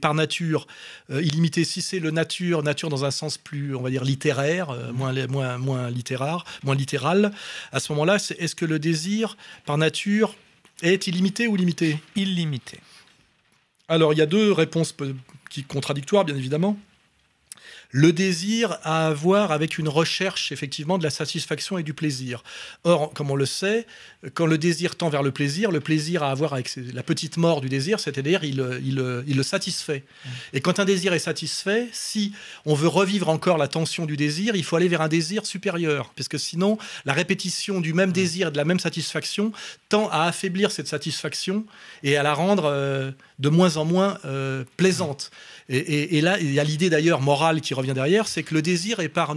par 0.00 0.14
nature 0.14 0.66
euh, 1.10 1.22
illimité? 1.22 1.64
Si 1.64 1.82
c'est 1.82 1.98
le 1.98 2.10
nature, 2.10 2.62
nature 2.62 2.88
dans 2.88 3.04
un 3.04 3.10
sens 3.10 3.38
plus, 3.38 3.74
on 3.74 3.82
va 3.82 3.90
dire, 3.90 4.04
littéraire, 4.04 4.70
euh, 4.70 4.92
moins, 4.92 5.12
moins, 5.26 5.58
moins 5.58 5.90
littéraire, 5.90 6.44
moins 6.62 6.74
littéral, 6.74 7.32
à 7.72 7.80
ce 7.80 7.92
moment-là, 7.92 8.16
est-ce 8.16 8.54
que 8.54 8.64
le 8.64 8.78
désir 8.78 9.36
par 9.66 9.78
nature 9.78 10.34
est 10.82 11.06
illimité 11.06 11.46
ou 11.46 11.56
limité? 11.56 11.98
Illimité. 12.16 12.78
Alors, 13.88 14.12
il 14.12 14.18
y 14.18 14.22
a 14.22 14.26
deux 14.26 14.52
réponses 14.52 14.94
qui 15.50 15.62
contradictoires, 15.64 16.24
bien 16.24 16.36
évidemment. 16.36 16.78
Le 17.96 18.12
désir 18.12 18.76
à 18.82 19.12
voir 19.12 19.52
avec 19.52 19.78
une 19.78 19.88
recherche 19.88 20.50
effectivement 20.50 20.98
de 20.98 21.04
la 21.04 21.10
satisfaction 21.10 21.78
et 21.78 21.84
du 21.84 21.94
plaisir. 21.94 22.42
Or, 22.82 23.12
comme 23.14 23.30
on 23.30 23.36
le 23.36 23.46
sait, 23.46 23.86
quand 24.34 24.46
le 24.46 24.58
désir 24.58 24.96
tend 24.96 25.10
vers 25.10 25.22
le 25.22 25.30
plaisir, 25.30 25.70
le 25.70 25.78
plaisir 25.78 26.24
à 26.24 26.34
voir 26.34 26.54
avec 26.54 26.74
la 26.92 27.04
petite 27.04 27.36
mort 27.36 27.60
du 27.60 27.68
désir, 27.68 28.00
c'est-à-dire 28.00 28.42
il, 28.42 28.56
le 28.56 29.42
satisfait. 29.44 30.02
Et 30.52 30.60
quand 30.60 30.80
un 30.80 30.84
désir 30.84 31.12
est 31.12 31.20
satisfait, 31.20 31.88
si 31.92 32.32
on 32.66 32.74
veut 32.74 32.88
revivre 32.88 33.28
encore 33.28 33.58
la 33.58 33.68
tension 33.68 34.06
du 34.06 34.16
désir, 34.16 34.56
il 34.56 34.64
faut 34.64 34.74
aller 34.74 34.88
vers 34.88 35.00
un 35.02 35.08
désir 35.08 35.46
supérieur, 35.46 36.10
puisque 36.16 36.40
sinon 36.40 36.78
la 37.04 37.12
répétition 37.12 37.80
du 37.80 37.94
même 37.94 38.10
désir 38.10 38.48
et 38.48 38.50
de 38.50 38.56
la 38.56 38.64
même 38.64 38.80
satisfaction 38.80 39.52
tend 39.88 40.08
à 40.08 40.24
affaiblir 40.24 40.72
cette 40.72 40.88
satisfaction 40.88 41.64
et 42.02 42.16
à 42.16 42.24
la 42.24 42.34
rendre 42.34 42.64
euh, 42.64 43.12
de 43.38 43.48
moins 43.50 43.76
en 43.76 43.84
moins 43.84 44.18
euh, 44.24 44.64
plaisante. 44.76 45.30
Et, 45.70 46.20
là, 46.20 46.38
il 46.40 46.52
y 46.52 46.60
a 46.60 46.64
l'idée 46.64 46.90
d'ailleurs 46.90 47.22
morale 47.22 47.62
qui 47.62 47.72
revient 47.72 47.83
derrière, 47.92 48.26
c'est 48.26 48.42
que 48.42 48.54
le 48.54 48.62
désir 48.62 49.00
est 49.00 49.10
par, 49.10 49.34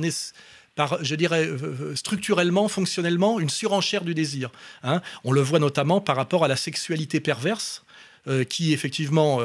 par, 0.78 1.04
je 1.04 1.16
dirais, 1.16 1.46
euh, 1.46 1.58
euh, 1.62 1.96
structurellement, 1.96 2.70
fonctionnellement, 2.70 3.42
une 3.42 3.50
surenchère 3.50 4.06
du 4.06 4.14
désir. 4.14 4.50
Hein. 4.84 5.02
On 5.26 5.34
le 5.34 5.42
voit 5.42 5.60
notamment 5.60 6.00
par 6.00 6.16
rapport 6.16 6.46
à 6.46 6.48
la 6.48 6.56
sexualité 6.56 7.20
perverse. 7.20 7.84
Euh, 8.28 8.44
qui 8.44 8.74
effectivement, 8.74 9.40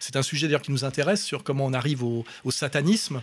c'est 0.00 0.16
un 0.16 0.22
sujet 0.22 0.48
d'ailleurs 0.48 0.60
qui 0.60 0.70
nous 0.70 0.84
intéresse 0.84 1.24
sur 1.24 1.42
comment 1.42 1.64
on 1.64 1.72
arrive 1.72 2.04
au, 2.04 2.26
satanisme. 2.50 3.22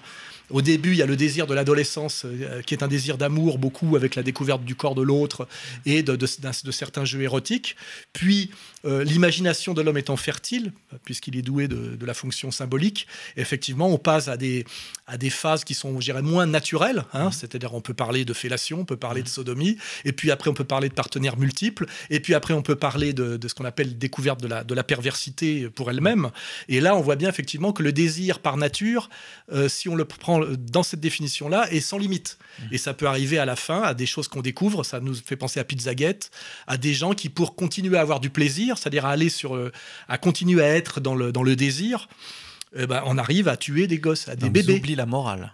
Au 0.49 0.63
début, 0.63 0.93
il 0.93 0.97
y 0.97 1.03
a 1.03 1.05
le 1.05 1.15
désir 1.15 1.45
de 1.45 1.53
l'adolescence, 1.53 2.25
qui 2.65 2.73
est 2.73 2.81
un 2.81 2.87
désir 2.87 3.15
d'amour, 3.15 3.59
beaucoup 3.59 3.95
avec 3.95 4.15
la 4.15 4.23
découverte 4.23 4.63
du 4.63 4.73
corps 4.73 4.95
de 4.95 5.03
l'autre 5.03 5.47
et 5.85 6.01
de, 6.01 6.15
de, 6.15 6.71
certains 6.71 7.05
jeux 7.05 7.21
érotiques. 7.21 7.75
Puis, 8.13 8.49
l'imagination 8.85 9.73
de 9.73 9.81
l'homme 9.81 9.97
étant 9.97 10.17
fertile, 10.17 10.71
puisqu'il 11.03 11.35
est 11.37 11.41
doué 11.41 11.67
de, 11.67 12.05
la 12.05 12.13
fonction 12.13 12.51
symbolique, 12.51 13.07
effectivement, 13.35 13.87
on 13.87 13.97
passe 13.97 14.27
à 14.27 14.37
des, 14.37 14.65
à 15.07 15.17
des 15.17 15.29
phases 15.29 15.63
qui 15.63 15.73
sont, 15.73 15.99
je 15.99 16.05
dirais, 16.05 16.21
moins 16.21 16.45
naturelles. 16.45 17.05
Hein, 17.13 17.29
mmh. 17.29 17.31
C'est-à-dire, 17.31 17.73
on 17.73 17.81
peut 17.81 17.93
parler 17.93 18.25
de 18.25 18.33
fellation, 18.33 18.81
on 18.81 18.85
peut 18.85 18.97
parler 18.97 19.21
de 19.21 19.27
mmh. 19.27 19.31
sodomie, 19.31 19.77
et 20.03 20.11
puis 20.11 20.31
après, 20.31 20.49
on 20.49 20.53
peut 20.53 20.63
parler 20.63 20.89
de 20.89 20.93
partenaires 20.93 21.37
multiples, 21.37 21.85
et 22.09 22.19
puis 22.19 22.33
après, 22.33 22.53
on 22.53 22.61
peut 22.61 22.75
parler 22.75 23.13
de, 23.13 23.39
ce 23.47 23.53
qu'on 23.53 23.65
appelle 23.65 23.97
découverte 23.97 24.41
de 24.41 24.47
la, 24.47 24.63
de 24.63 24.73
la 24.73 24.83
perversité 24.83 25.69
pour 25.69 25.89
elle-même. 25.89 26.29
Et 26.69 26.79
là, 26.79 26.95
on 26.95 27.01
voit 27.01 27.15
bien 27.15 27.29
effectivement 27.29 27.73
que 27.73 27.83
le 27.83 27.91
désir 27.91 28.39
par 28.39 28.57
nature, 28.57 29.09
euh, 29.51 29.67
si 29.67 29.89
on 29.89 29.95
le 29.95 30.05
prend 30.05 30.41
dans 30.57 30.83
cette 30.83 30.99
définition-là, 30.99 31.71
est 31.71 31.81
sans 31.81 31.97
limite. 31.97 32.37
Mmh. 32.59 32.63
Et 32.73 32.77
ça 32.77 32.93
peut 32.93 33.07
arriver 33.07 33.37
à 33.37 33.45
la 33.45 33.55
fin 33.55 33.81
à 33.81 33.93
des 33.93 34.05
choses 34.05 34.27
qu'on 34.27 34.41
découvre. 34.41 34.83
Ça 34.83 34.99
nous 34.99 35.15
fait 35.15 35.35
penser 35.35 35.59
à 35.59 35.63
Pizzagate, 35.63 36.31
à 36.67 36.77
des 36.77 36.93
gens 36.93 37.13
qui, 37.13 37.29
pour 37.29 37.55
continuer 37.55 37.97
à 37.97 38.01
avoir 38.01 38.19
du 38.19 38.29
plaisir, 38.29 38.74
c'est-à-dire 38.77 39.05
à 39.05 39.11
aller 39.11 39.29
sur, 39.29 39.55
euh, 39.55 39.71
à 40.07 40.17
continuer 40.17 40.63
à 40.63 40.75
être 40.75 40.99
dans 40.99 41.15
le, 41.15 41.31
dans 41.31 41.43
le 41.43 41.55
désir, 41.55 42.07
eh 42.77 42.87
ben, 42.87 43.01
on 43.05 43.17
arrive 43.17 43.47
à 43.47 43.57
tuer 43.57 43.87
des 43.87 43.99
gosses, 43.99 44.27
à 44.27 44.35
des 44.35 44.49
bébés. 44.49 44.73
On 44.73 44.77
oublie 44.77 44.95
la 44.95 45.05
morale. 45.05 45.53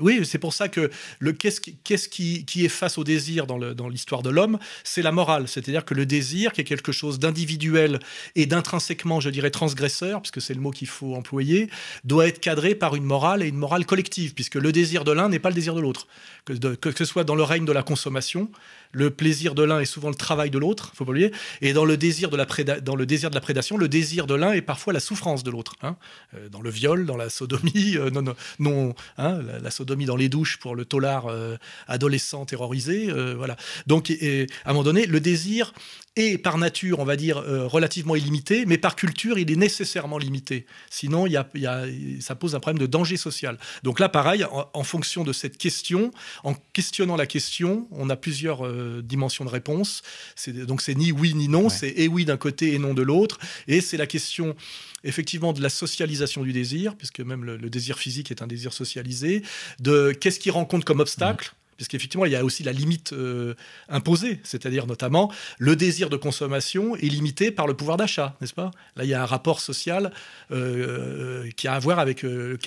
Oui, 0.00 0.20
c'est 0.24 0.38
pour 0.38 0.52
ça 0.52 0.68
que 0.68 0.90
le 1.18 1.32
qu'est-ce 1.32 1.60
qui, 2.08 2.64
est 2.64 2.68
face 2.68 2.98
au 2.98 3.04
désir 3.04 3.46
dans, 3.46 3.88
l'histoire 3.88 4.22
de 4.22 4.30
l'homme, 4.30 4.58
c'est 4.84 5.02
la 5.02 5.12
morale. 5.12 5.48
C'est-à-dire 5.48 5.84
que 5.84 5.94
le 5.94 6.06
désir, 6.06 6.52
qui 6.52 6.60
est 6.60 6.64
quelque 6.64 6.92
chose 6.92 7.18
d'individuel 7.18 7.98
et 8.34 8.46
d'intrinsèquement, 8.46 9.20
je 9.20 9.30
dirais, 9.30 9.50
transgresseur, 9.50 10.20
puisque 10.22 10.40
c'est 10.40 10.54
le 10.54 10.60
mot 10.60 10.70
qu'il 10.70 10.88
faut 10.88 11.14
employer, 11.14 11.70
doit 12.04 12.26
être 12.26 12.40
cadré 12.40 12.74
par 12.74 12.94
une 12.96 13.04
morale 13.04 13.42
et 13.42 13.48
une 13.48 13.56
morale 13.56 13.86
collective, 13.86 14.34
puisque 14.34 14.56
le 14.56 14.72
désir 14.72 15.04
de 15.04 15.12
l'un 15.12 15.28
n'est 15.28 15.38
pas 15.38 15.50
le 15.50 15.54
désir 15.54 15.74
de 15.74 15.80
l'autre. 15.80 16.06
Que, 16.44 16.92
ce 16.96 17.04
soit 17.04 17.24
dans 17.24 17.34
le 17.34 17.42
règne 17.42 17.64
de 17.64 17.72
la 17.72 17.82
consommation, 17.82 18.50
le 18.92 19.10
plaisir 19.10 19.54
de 19.54 19.62
l'un 19.62 19.80
est 19.80 19.84
souvent 19.84 20.08
le 20.08 20.14
travail 20.14 20.50
de 20.50 20.58
l'autre, 20.58 20.92
faut 20.94 21.04
pas 21.04 21.10
oublier. 21.10 21.32
Et 21.60 21.72
dans 21.72 21.84
le 21.84 21.96
désir 21.96 22.30
de 22.30 22.36
la, 22.36 22.46
dans 22.80 22.96
le 22.96 23.06
désir 23.06 23.28
de 23.28 23.34
la 23.34 23.40
prédation, 23.40 23.76
le 23.76 23.88
désir 23.88 24.26
de 24.26 24.34
l'un 24.34 24.52
est 24.52 24.62
parfois 24.62 24.92
la 24.92 25.00
souffrance 25.00 25.42
de 25.44 25.50
l'autre. 25.50 25.74
Hein. 25.82 25.96
Euh, 26.34 26.48
dans 26.48 26.62
le 26.62 26.70
viol, 26.70 27.04
dans 27.04 27.16
la 27.16 27.28
sodomie, 27.28 27.96
euh, 27.96 28.10
non, 28.10 28.34
non, 28.58 28.94
hein, 29.18 29.37
la, 29.42 29.70
sodomie 29.70 30.06
dans 30.06 30.16
les 30.16 30.28
douches 30.28 30.58
pour 30.58 30.74
le 30.74 30.84
tolard 30.84 31.26
euh, 31.26 31.56
adolescent 31.86 32.44
terrorisé, 32.44 33.10
voilà. 33.36 33.56
Donc, 33.86 34.10
à 34.10 34.70
un 34.70 34.72
moment 34.72 34.84
donné, 34.84 35.06
le 35.06 35.20
désir 35.20 35.72
est 36.18 36.38
par 36.38 36.58
nature, 36.58 36.98
on 36.98 37.04
va 37.04 37.16
dire, 37.16 37.36
relativement 37.38 38.16
illimité, 38.16 38.66
mais 38.66 38.78
par 38.78 38.96
culture, 38.96 39.38
il 39.38 39.50
est 39.50 39.56
nécessairement 39.56 40.18
limité. 40.18 40.66
Sinon, 40.90 41.26
il 41.26 41.32
y 41.32 41.36
a, 41.36 41.84
ça 42.20 42.34
pose 42.34 42.54
un 42.54 42.60
problème 42.60 42.80
de 42.80 42.86
danger 42.86 43.16
social. 43.16 43.58
Donc 43.82 44.00
là, 44.00 44.08
pareil, 44.08 44.44
en, 44.50 44.82
fonction 44.82 45.24
de 45.24 45.32
cette 45.32 45.58
question, 45.58 46.10
en 46.44 46.54
questionnant 46.72 47.16
la 47.16 47.26
question, 47.26 47.86
on 47.90 48.10
a 48.10 48.16
plusieurs 48.16 48.66
euh, 48.66 49.02
dimension 49.02 49.44
de 49.44 49.50
réponse. 49.50 50.02
Donc 50.48 50.82
c'est 50.82 50.94
ni 50.94 51.12
oui 51.12 51.34
ni 51.34 51.48
non, 51.48 51.68
c'est 51.68 51.90
et 51.96 52.08
oui 52.08 52.24
d'un 52.24 52.36
côté 52.36 52.74
et 52.74 52.78
non 52.78 52.94
de 52.94 53.02
l'autre. 53.02 53.38
Et 53.66 53.80
c'est 53.80 53.96
la 53.96 54.06
question 54.06 54.56
effectivement 55.04 55.52
de 55.52 55.62
la 55.62 55.68
socialisation 55.68 56.42
du 56.42 56.52
désir, 56.52 56.96
puisque 56.96 57.20
même 57.20 57.44
le, 57.44 57.70
désir 57.70 57.98
physique 57.98 58.30
est 58.30 58.42
un 58.42 58.46
désir 58.46 58.72
socialisé, 58.72 59.42
de 59.78 60.12
qu'est-ce 60.12 60.40
qui 60.40 60.50
rencontre 60.50 60.84
comme 60.84 61.00
obstacle 61.00 61.52
puisqu'effectivement, 61.78 62.26
il 62.26 62.32
y 62.32 62.36
a 62.36 62.44
aussi 62.44 62.64
la 62.64 62.72
limite 62.72 63.12
euh, 63.12 63.54
imposée, 63.88 64.40
c'est-à-dire 64.42 64.86
notamment 64.86 65.32
le 65.58 65.76
désir 65.76 66.10
de 66.10 66.16
consommation 66.16 66.96
est 66.96 67.08
limité 67.08 67.52
par 67.52 67.68
le 67.68 67.74
pouvoir 67.74 67.96
d'achat, 67.96 68.36
n'est-ce 68.40 68.52
pas? 68.52 68.72
Là, 68.96 69.04
il 69.04 69.10
y 69.10 69.14
a 69.14 69.22
un 69.22 69.26
rapport 69.26 69.60
social 69.60 70.12
euh, 70.50 71.48
qui 71.56 71.68
a 71.68 71.74
à 71.74 71.78
voir 71.78 72.00
avec 72.00 72.24
euh, 72.24 72.58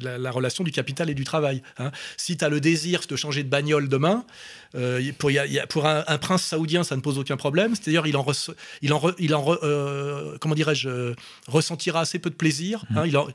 la, 0.00 0.30
relation 0.32 0.64
du 0.64 0.72
capital 0.72 1.08
et 1.08 1.14
du 1.14 1.22
travail. 1.22 1.62
Hein. 1.78 1.92
Si 2.16 2.36
tu 2.36 2.44
as 2.44 2.48
le 2.48 2.60
désir 2.60 3.02
de 3.08 3.14
changer 3.14 3.44
de 3.44 3.48
bagnole 3.48 3.88
demain, 3.88 4.24
pour, 5.16 5.30
pour 5.70 5.86
un, 5.86 6.18
prince 6.18 6.42
saoudien, 6.42 6.84
ça 6.84 6.96
ne 6.96 7.00
pose 7.00 7.18
aucun 7.18 7.38
problème, 7.38 7.74
c'est-à-dire 7.74 8.06
il 8.06 8.14
en, 8.14 8.26
il 8.82 8.92
en, 8.92 9.00
il 9.18 9.34
en 9.34 9.56
comment 10.38 10.54
dirais-je, 10.54 11.14
ressentira 11.46 12.00
assez 12.00 12.18
peu 12.18 12.28
de 12.28 12.34
plaisir. 12.34 12.84
Hein. 12.94 13.04
Mmh. 13.04 13.08
il 13.08 13.16
en, 13.16 13.28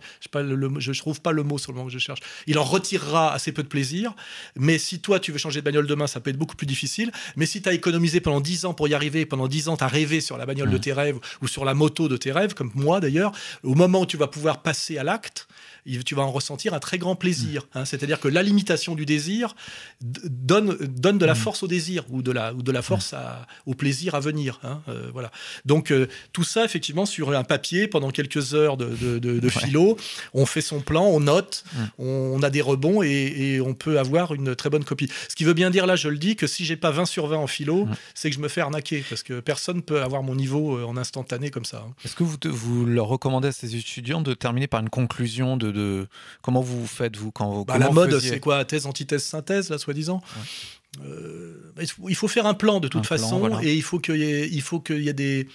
je 0.77 0.89
ne 0.91 0.95
trouve 0.95 1.19
pas 1.19 1.31
le 1.31 1.41
mot 1.41 1.57
sur 1.57 1.71
le 1.71 1.77
moment 1.77 1.87
que 1.87 1.93
je 1.93 1.99
cherche. 1.99 2.19
Il 2.45 2.59
en 2.59 2.63
retirera 2.63 3.33
assez 3.33 3.51
peu 3.51 3.63
de 3.63 3.67
plaisir, 3.67 4.13
mais 4.55 4.77
si 4.77 4.99
toi, 4.99 5.19
tu 5.21 5.31
veux 5.31 5.37
changer 5.37 5.61
de 5.61 5.65
bagnole 5.65 5.87
demain, 5.87 6.07
ça 6.07 6.19
peut 6.19 6.29
être 6.29 6.37
beaucoup 6.37 6.55
plus 6.55 6.67
difficile. 6.67 7.11
Mais 7.35 7.45
si 7.45 7.61
tu 7.61 7.69
as 7.69 7.73
économisé 7.73 8.19
pendant 8.19 8.41
10 8.41 8.65
ans 8.65 8.73
pour 8.73 8.87
y 8.87 8.93
arriver, 8.93 9.25
pendant 9.25 9.47
10 9.47 9.69
ans, 9.69 9.77
tu 9.77 9.83
as 9.83 9.87
rêvé 9.87 10.21
sur 10.21 10.37
la 10.37 10.45
bagnole 10.45 10.69
de 10.69 10.77
tes 10.77 10.93
rêves 10.93 11.19
ou 11.41 11.47
sur 11.47 11.65
la 11.65 11.73
moto 11.73 12.07
de 12.07 12.17
tes 12.17 12.31
rêves, 12.31 12.53
comme 12.53 12.71
moi 12.75 12.99
d'ailleurs, 12.99 13.31
au 13.63 13.75
moment 13.75 14.01
où 14.01 14.05
tu 14.05 14.17
vas 14.17 14.27
pouvoir 14.27 14.61
passer 14.61 14.97
à 14.97 15.03
l'acte, 15.03 15.47
tu 15.85 16.15
vas 16.15 16.23
en 16.23 16.31
ressentir 16.31 16.73
un 16.73 16.79
très 16.79 16.97
grand 16.97 17.15
plaisir. 17.15 17.67
Hein. 17.73 17.85
C'est-à-dire 17.85 18.19
que 18.19 18.27
la 18.27 18.43
limitation 18.43 18.95
du 18.95 19.05
désir 19.05 19.55
donne, 20.01 20.75
donne 20.75 21.17
de 21.17 21.25
la 21.25 21.33
mm. 21.33 21.37
force 21.37 21.63
au 21.63 21.67
désir 21.67 22.03
ou 22.09 22.21
de 22.21 22.31
la, 22.31 22.53
ou 22.53 22.61
de 22.61 22.71
la 22.71 22.81
force 22.81 23.13
à, 23.13 23.47
au 23.65 23.73
plaisir 23.73 24.15
à 24.15 24.19
venir. 24.19 24.59
Hein. 24.63 24.81
Euh, 24.89 25.09
voilà. 25.11 25.31
Donc 25.65 25.91
euh, 25.91 26.07
tout 26.33 26.43
ça, 26.43 26.65
effectivement, 26.65 27.05
sur 27.05 27.31
un 27.35 27.43
papier, 27.43 27.87
pendant 27.87 28.11
quelques 28.11 28.53
heures 28.53 28.77
de, 28.77 29.19
de, 29.19 29.49
philo, 29.49 29.97
on 30.33 30.45
fait 30.45 30.61
son 30.61 30.81
plan, 30.81 31.05
on 31.05 31.19
note, 31.19 31.63
mm. 31.73 31.79
on, 31.99 32.43
a 32.43 32.49
des 32.49 32.61
rebonds 32.61 33.01
et, 33.03 33.59
on 33.61 33.73
peut 33.73 33.99
avoir 33.99 34.33
une 34.33 34.55
très 34.55 34.69
bonne 34.69 34.83
copie. 34.83 35.09
Ce 35.29 35.35
qui 35.35 35.43
veut 35.43 35.53
bien 35.53 35.69
dire, 35.69 35.85
là, 35.85 35.95
je 35.95 36.09
le 36.09 36.17
dis, 36.17 36.35
que 36.35 36.47
si 36.47 36.65
j'ai 36.65 36.75
pas 36.75 36.91
20 36.91 37.05
sur 37.05 37.27
20 37.27 37.37
en 37.37 37.47
philo, 37.47 37.85
mm. 37.85 37.95
c'est 38.13 38.29
que 38.29 38.35
je 38.35 38.41
me 38.41 38.47
fais 38.47 38.61
arnaquer 38.61 39.03
parce 39.09 39.23
que 39.23 39.39
personne 39.39 39.81
peut 39.81 40.01
avoir 40.01 40.23
mon 40.23 40.35
niveau 40.35 40.77
euh, 40.77 40.85
en 40.85 40.97
instantané 40.97 41.49
comme 41.49 41.65
ça. 41.65 41.85
Hein. 41.87 41.93
Est-ce 42.05 42.15
que 42.15 42.23
vous, 42.23 42.37
vous 42.45 42.85
leur 42.85 43.07
recommandez 43.07 43.49
à 43.49 43.51
ces 43.51 43.75
étudiants 43.75 44.21
de 44.21 44.33
terminer 44.33 44.67
par 44.67 44.81
une 44.81 44.89
conclusion 44.89 45.57
de 45.57 45.70
de, 45.71 46.07
comment 46.41 46.61
vous 46.61 46.85
faites 46.87 47.15
vous 47.17 47.31
quand 47.31 47.51
vous 47.51 47.65
bah, 47.65 47.77
la 47.77 47.91
mode 47.91 48.19
c'est 48.19 48.39
quoi 48.39 48.65
thèse 48.65 48.85
antithèse 48.85 49.23
synthèse 49.23 49.69
là 49.69 49.77
soi-disant 49.77 50.21
euh, 51.05 51.73
il 52.07 52.15
faut 52.15 52.27
faire 52.27 52.45
un 52.45 52.53
plan 52.53 52.79
de 52.79 52.87
toute 52.87 53.05
façon 53.05 53.59
et 53.61 53.73
il 53.73 53.83
faut 53.83 53.99
qu'il 53.99 54.15
il 54.15 54.61
faut 54.61 54.79
qu'il 54.79 55.01
y 55.01 55.09
ait 55.09 55.13
des 55.13 55.47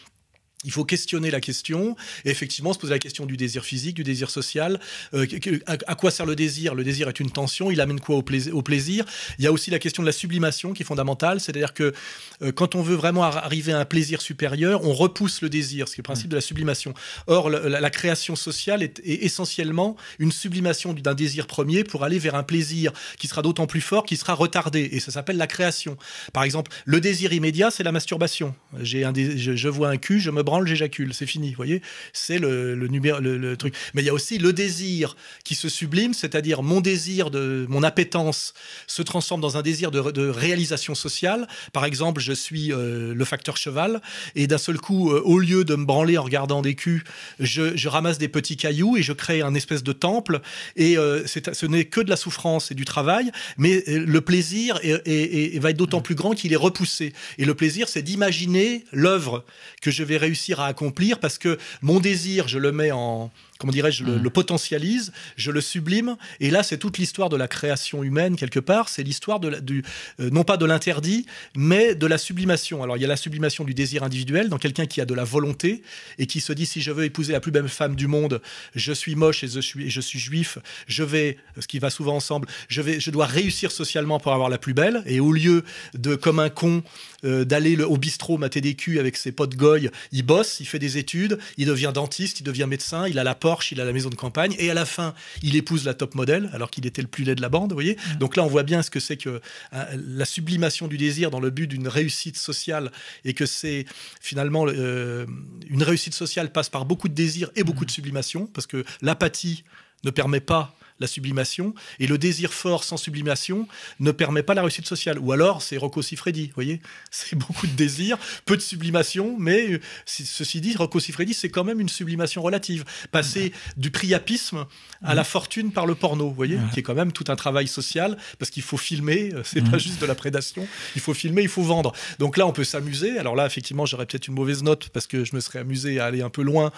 il 0.67 0.73
faut 0.73 0.85
questionner 0.85 1.31
la 1.31 1.41
question 1.41 1.97
et 2.25 2.31
effectivement 2.31 2.73
se 2.73 2.79
poser 2.79 2.93
la 2.93 2.99
question 2.99 3.25
du 3.25 3.37
désir 3.37 3.65
physique, 3.65 3.95
du 3.95 4.03
désir 4.03 4.29
social. 4.31 4.79
Euh, 5.15 5.27
à, 5.67 5.95
quoi 5.95 6.11
sert 6.11 6.27
le 6.27 6.37
désir? 6.37 6.75
Le 6.75 6.85
désir 6.85 7.09
est 7.09 7.21
une 7.21 7.31
tension, 7.31 7.71
il 7.71 7.81
amène 7.81 8.01
quoi 8.01 8.17
au, 8.17 8.23
plaisir, 8.23 8.55
au 8.55 8.63
plaisir? 8.63 9.07
Il 9.39 9.45
y 9.45 9.49
a 9.49 9.53
aussi 9.53 9.71
la 9.71 9.79
question 9.79 10.03
de 10.03 10.07
la 10.07 10.13
sublimation 10.13 10.73
qui 10.73 10.83
est 10.83 10.87
fondamentale, 10.87 11.41
c'est-à-dire 11.41 11.73
que 11.73 11.95
euh, 12.43 12.53
quand 12.53 12.75
on 12.75 12.83
veut 12.83 12.97
vraiment 12.97 13.23
arriver 13.23 13.73
à 13.73 13.79
un 13.79 13.85
plaisir 13.85 14.21
supérieur, 14.21 14.85
on 14.85 14.93
repousse 14.93 15.41
le 15.41 15.49
désir, 15.49 15.89
ce 15.89 15.95
qui 15.95 16.01
est 16.01 16.03
le 16.03 16.07
principe 16.07 16.29
de 16.29 16.35
la 16.35 16.41
sublimation. 16.41 16.95
Or, 17.29 17.49
la, 17.49 17.91
création 17.91 18.35
sociale 18.35 18.83
est, 18.83 19.01
essentiellement 19.05 19.97
une 20.19 20.33
sublimation 20.33 20.93
d'un 20.93 21.15
désir 21.15 21.47
premier 21.47 21.85
pour 21.85 22.03
aller 22.03 22.19
vers 22.19 22.35
un 22.35 22.43
plaisir 22.43 22.93
qui 23.19 23.29
sera 23.29 23.41
d'autant 23.41 23.67
plus 23.67 23.81
fort, 23.81 24.05
qui 24.05 24.17
sera 24.17 24.35
retardé, 24.35 24.89
et 24.93 25.01
ça 25.01 25.13
s'appelle 25.13 25.37
la 25.37 25.47
création. 25.47 25.97
Par 26.33 26.43
exemple, 26.43 26.73
le 26.85 27.01
désir 27.01 27.33
immédiat, 27.33 27.71
c'est 27.71 27.85
la 27.85 27.93
masturbation. 27.93 28.55
J'ai 28.81 29.05
un 29.05 29.13
je, 29.15 29.55
je 29.57 29.69
vois 29.69 29.89
un 29.89 29.97
cul, 29.97 30.21
je 30.21 30.31
me 30.31 30.43
branle, 30.57 30.67
j'éjacule, 30.67 31.13
c'est 31.13 31.27
fini, 31.27 31.51
vous 31.51 31.57
voyez 31.57 31.83
C'est 32.13 32.39
le, 32.39 32.75
numéro, 32.89 33.21
le, 33.21 33.57
truc. 33.57 33.75
Mais 33.95 34.03
il 34.03 34.07
y 34.07 34.09
a 34.09 34.15
aussi 34.15 34.39
le 34.39 34.53
désir 34.53 35.17
qui 35.45 35.55
se 35.55 35.69
sublime, 35.69 36.15
c'est-à-dire 36.15 36.63
mon 36.63 36.81
désir, 36.81 37.31
de 37.31 37.67
mon 37.69 37.83
appétence 37.83 38.55
se 38.87 39.03
transforme 39.03 39.41
dans 39.41 39.57
un 39.57 39.63
désir 39.63 39.91
de, 39.91 40.29
réalisation 40.29 40.95
sociale. 40.95 41.47
Par 41.73 41.85
exemple, 41.85 42.21
je 42.21 42.33
suis 42.33 42.73
euh, 42.73 43.15
le 43.15 43.25
facteur 43.25 43.57
cheval, 43.57 44.01
et 44.35 44.47
d'un 44.47 44.59
seul 44.59 44.79
coup, 44.79 45.13
euh, 45.13 45.21
au 45.25 45.39
lieu 45.39 45.65
de 45.65 45.75
me 45.77 45.85
branler 45.85 46.17
en 46.19 46.23
regardant 46.23 46.63
des 46.63 46.75
culs, 46.75 47.05
je, 47.39 47.89
ramasse 47.89 48.19
des 48.19 48.29
petits 48.29 48.57
cailloux 48.57 48.97
et 48.97 49.03
je 49.03 49.13
crée 49.13 49.43
un 49.43 49.55
espèce 49.55 49.83
de 49.83 49.93
temple. 49.93 50.41
Et 50.77 50.97
euh, 50.97 51.25
ce 51.27 51.67
n'est 51.67 51.85
que 51.85 52.01
de 52.01 52.11
la 52.11 52.17
souffrance 52.17 52.71
et 52.71 52.75
du 52.75 52.85
travail, 52.85 53.31
mais 53.59 53.85
le 53.87 54.21
plaisir 54.21 54.81
va 54.83 55.71
être 55.71 55.77
d'autant 55.77 56.01
plus 56.01 56.15
grand 56.15 56.35
qu'il 56.35 56.53
est 56.53 56.57
repoussé. 56.57 57.13
Et 57.39 57.45
le 57.45 57.55
plaisir, 57.55 57.89
c'est 57.89 58.03
d'imaginer 58.03 58.85
l'œuvre 58.93 59.45
que 59.83 59.91
je 59.91 60.03
vais 60.03 60.17
réussir 60.17 60.46
à 60.55 60.65
accomplir 60.65 61.19
parce 61.19 61.39
que 61.39 61.59
mon 61.83 62.01
désir, 62.01 62.49
je 62.49 62.59
le 62.59 62.73
mets 62.73 62.93
en, 62.93 63.31
comment 63.59 63.73
dirais-je, 63.73 64.05
le, 64.05 64.17
Mm. 64.19 64.23
le 64.23 64.31
potentialise, 64.31 65.13
je 65.37 65.51
le 65.51 65.61
sublime. 65.61 66.17
Et 66.41 66.51
là, 66.51 66.63
c'est 66.63 66.79
toute 66.79 66.99
l'histoire 66.99 67.29
de 67.29 67.37
la 67.37 67.49
création 67.49 68.03
humaine, 68.03 68.37
quelque 68.37 68.61
part. 68.61 68.89
C'est 68.89 69.03
l'histoire 69.03 69.41
de 69.41 69.49
la- 69.49 69.61
du, 69.61 69.83
euh, 70.21 70.31
non 70.31 70.45
pas 70.45 70.57
de 70.57 70.65
l'interdit, 70.67 71.27
mais 71.57 71.95
de 71.95 72.07
la 72.07 72.19
sublimation. 72.19 72.83
Alors, 72.83 72.97
il 72.97 73.01
y 73.01 73.05
a 73.05 73.09
la 73.09 73.17
sublimation 73.17 73.65
du 73.65 73.75
désir 73.75 74.03
individuel 74.03 74.49
dans 74.49 74.59
quelqu'un 74.59 74.87
qui 74.87 75.01
a 75.01 75.05
de 75.05 75.15
la 75.15 75.25
volonté 75.25 75.83
et 76.19 76.27
qui 76.27 76.41
se 76.41 76.53
dit 76.53 76.67
si 76.67 76.81
je 76.81 76.91
veux 76.91 77.05
épouser 77.05 77.33
la 77.33 77.41
plus 77.41 77.53
belle 77.53 77.69
femme 77.69 77.97
du 77.97 78.07
monde, 78.07 78.41
je 78.75 78.93
suis 78.93 79.15
moche 79.15 79.45
et 79.45 79.49
je 79.49 79.61
suis, 79.61 79.91
je 79.91 80.01
suis 80.01 80.19
juif, 80.19 80.59
je 80.87 81.03
vais, 81.03 81.39
ce 81.61 81.67
qui 81.67 81.79
va 81.79 81.91
souvent 81.91 82.17
ensemble, 82.17 82.49
je, 82.69 82.83
vais, 82.83 83.01
je 83.01 83.11
dois 83.11 83.27
réussir 83.27 83.71
socialement 83.73 84.19
pour 84.21 84.33
avoir 84.33 84.49
la 84.49 84.59
plus 84.59 84.75
belle. 84.75 85.03
Et 85.07 85.21
au 85.21 85.33
lieu 85.33 85.65
de, 85.95 86.15
comme 86.15 86.39
un 86.39 86.51
con, 86.51 86.83
euh, 87.25 87.45
d'aller 87.45 87.77
le- 87.77 87.87
au 87.89 87.97
bistrot 87.97 88.39
mater 88.39 88.61
des 88.61 88.75
culs 88.75 88.99
avec 88.99 89.17
ses 89.17 89.33
potes 89.33 89.57
goy, 89.57 89.91
il 90.13 90.23
bosse, 90.23 90.61
il 90.61 90.67
fait 90.67 90.79
des 90.79 90.99
études, 90.99 91.39
il 91.57 91.67
devient 91.67 91.93
dentiste, 91.95 92.41
il 92.41 92.45
devient 92.45 92.67
médecin, 92.69 93.09
il 93.09 93.19
a 93.19 93.25
la 93.25 93.35
Porsche, 93.47 93.71
il 93.71 93.81
a 93.81 93.85
la 93.85 93.93
maison 93.93 94.11
de 94.11 94.17
campagne, 94.17 94.57
et 94.59 94.73
à 94.73 94.75
la 94.75 94.85
fin, 94.85 95.15
il 95.41 95.55
épouse 95.55 95.85
la 95.85 95.95
top 95.95 96.17
modèle, 96.17 96.51
alors 96.53 96.69
qu'il 96.69 96.85
était 96.85 97.01
le 97.01 97.07
plus 97.07 97.23
laid 97.23 97.37
de 97.37 97.41
la 97.41 97.49
bande, 97.49 97.71
vous 97.71 97.77
voyez. 97.77 97.97
Donc 98.19 98.35
là, 98.35 98.43
on 98.43 98.49
voit 98.49 98.65
bien 98.65 98.83
ce 98.83 98.91
que 98.91 98.99
c'est 98.99 99.17
que 99.17 99.41
euh, 99.73 99.85
la 99.95 100.25
sublimation 100.25 100.89
du 100.89 100.97
désir 100.97 101.31
dans 101.31 101.39
le 101.39 101.51
but 101.51 101.69
d'une 101.69 101.87
réussite 101.87 102.37
sociale, 102.37 102.91
et 103.25 103.35
que 103.35 103.47
c'est 103.47 103.87
finalement 104.21 104.67
euh, 104.67 105.27
une 105.69 105.85
réussite 105.85 106.13
sociale 106.13 106.51
passe 106.51 106.69
par 106.71 106.87
beaucoup 106.87 107.09
de 107.09 107.15
désir 107.15 107.53
et 107.55 107.63
beaucoup 107.63 107.85
de 107.85 107.91
sublimation, 107.93 108.49
parce 108.49 108.67
que 108.67 108.85
l'apathie 109.01 109.63
ne 110.03 110.11
permet 110.11 110.41
pas 110.41 110.75
la 111.01 111.07
sublimation, 111.07 111.75
et 111.99 112.07
le 112.07 112.19
désir 112.19 112.53
fort 112.53 112.85
sans 112.85 112.97
sublimation 112.97 113.69
ne 114.01 114.11
permet 114.11 114.43
pas 114.43 114.55
la 114.55 114.63
réussite 114.63 114.87
sociale. 114.87 115.19
Ou 115.19 115.33
alors, 115.33 115.63
c'est 115.63 115.77
Rocco 115.77 116.03
Siffredi, 116.03 116.47
vous 116.47 116.55
voyez 116.55 116.81
C'est 117.11 117.37
beaucoup 117.37 117.67
de 117.67 117.73
désir, 117.73 118.19
peu 118.45 118.57
de 118.57 118.63
sublimation, 118.63 119.37
mais 119.39 119.73
euh, 119.73 119.81
ceci 120.07 120.61
dit, 120.61 120.75
Rocco 120.77 121.01
Siffredi, 121.01 121.35
c'est 121.35 121.51
quand 121.51 121.65
même 121.65 121.81
une 121.81 121.89
sublimation 121.89 122.43
relative. 122.43 122.85
Passer 123.13 123.53
du 123.77 123.91
priapisme 123.91 124.67
à 125.03 125.15
la 125.15 125.25
fortune 125.25 125.73
par 125.73 125.87
le 125.87 125.95
porno, 125.95 126.29
vous 126.29 126.35
voyez 126.35 126.59
Qui 126.73 126.81
est 126.81 126.83
quand 126.83 126.95
même 126.95 127.13
tout 127.13 127.25
un 127.29 127.37
travail 127.37 127.69
social, 127.69 128.17
parce 128.39 128.51
qu'il 128.51 128.63
faut 128.63 128.77
filmer, 128.77 129.31
euh, 129.35 129.43
c'est 129.45 129.63
pas 129.71 129.79
juste 129.79 130.01
de 130.01 130.07
la 130.07 130.15
prédation, 130.15 130.67
il 130.95 131.01
faut 131.01 131.15
filmer, 131.15 131.43
il 131.43 131.49
faut 131.49 131.63
vendre. 131.63 131.93
Donc 132.19 132.37
là, 132.37 132.47
on 132.47 132.53
peut 132.53 132.65
s'amuser. 132.65 133.19
Alors 133.19 133.37
là, 133.37 133.47
effectivement, 133.47 133.87
j'aurais 133.87 134.07
peut-être 134.07 134.29
une 134.29 134.35
mauvaise 134.35 134.63
note, 134.63 134.89
parce 134.91 135.07
que 135.07 135.25
je 135.25 135.35
me 135.35 135.41
serais 135.41 135.59
amusé 135.61 136.01
à 136.01 136.07
aller 136.07 136.23
un 136.23 136.31
peu 136.31 136.43
loin. 136.43 136.73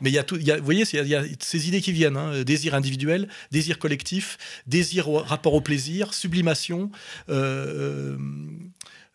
Mais 0.00 0.10
il 0.10 0.14
y 0.14 0.18
a 0.18 0.22
tout, 0.22 0.36
il 0.36 0.46
y 0.46 0.50
a- 0.52 0.58
vous 0.58 0.64
voyez, 0.64 0.84
il 0.92 1.06
y 1.08 1.14
a 1.14 1.24
ces 1.40 1.68
idées 1.68 1.80
qui 1.80 1.92
viennent, 1.92 2.16
hein, 2.16 2.42
désir 2.44 2.74
individuel, 2.74 3.28
désir 3.50 3.63
collectif, 3.78 4.36
désir 4.66 5.08
au 5.08 5.18
rapport 5.18 5.54
au 5.54 5.60
plaisir, 5.60 6.12
sublimation. 6.14 6.90
euh, 7.28 8.16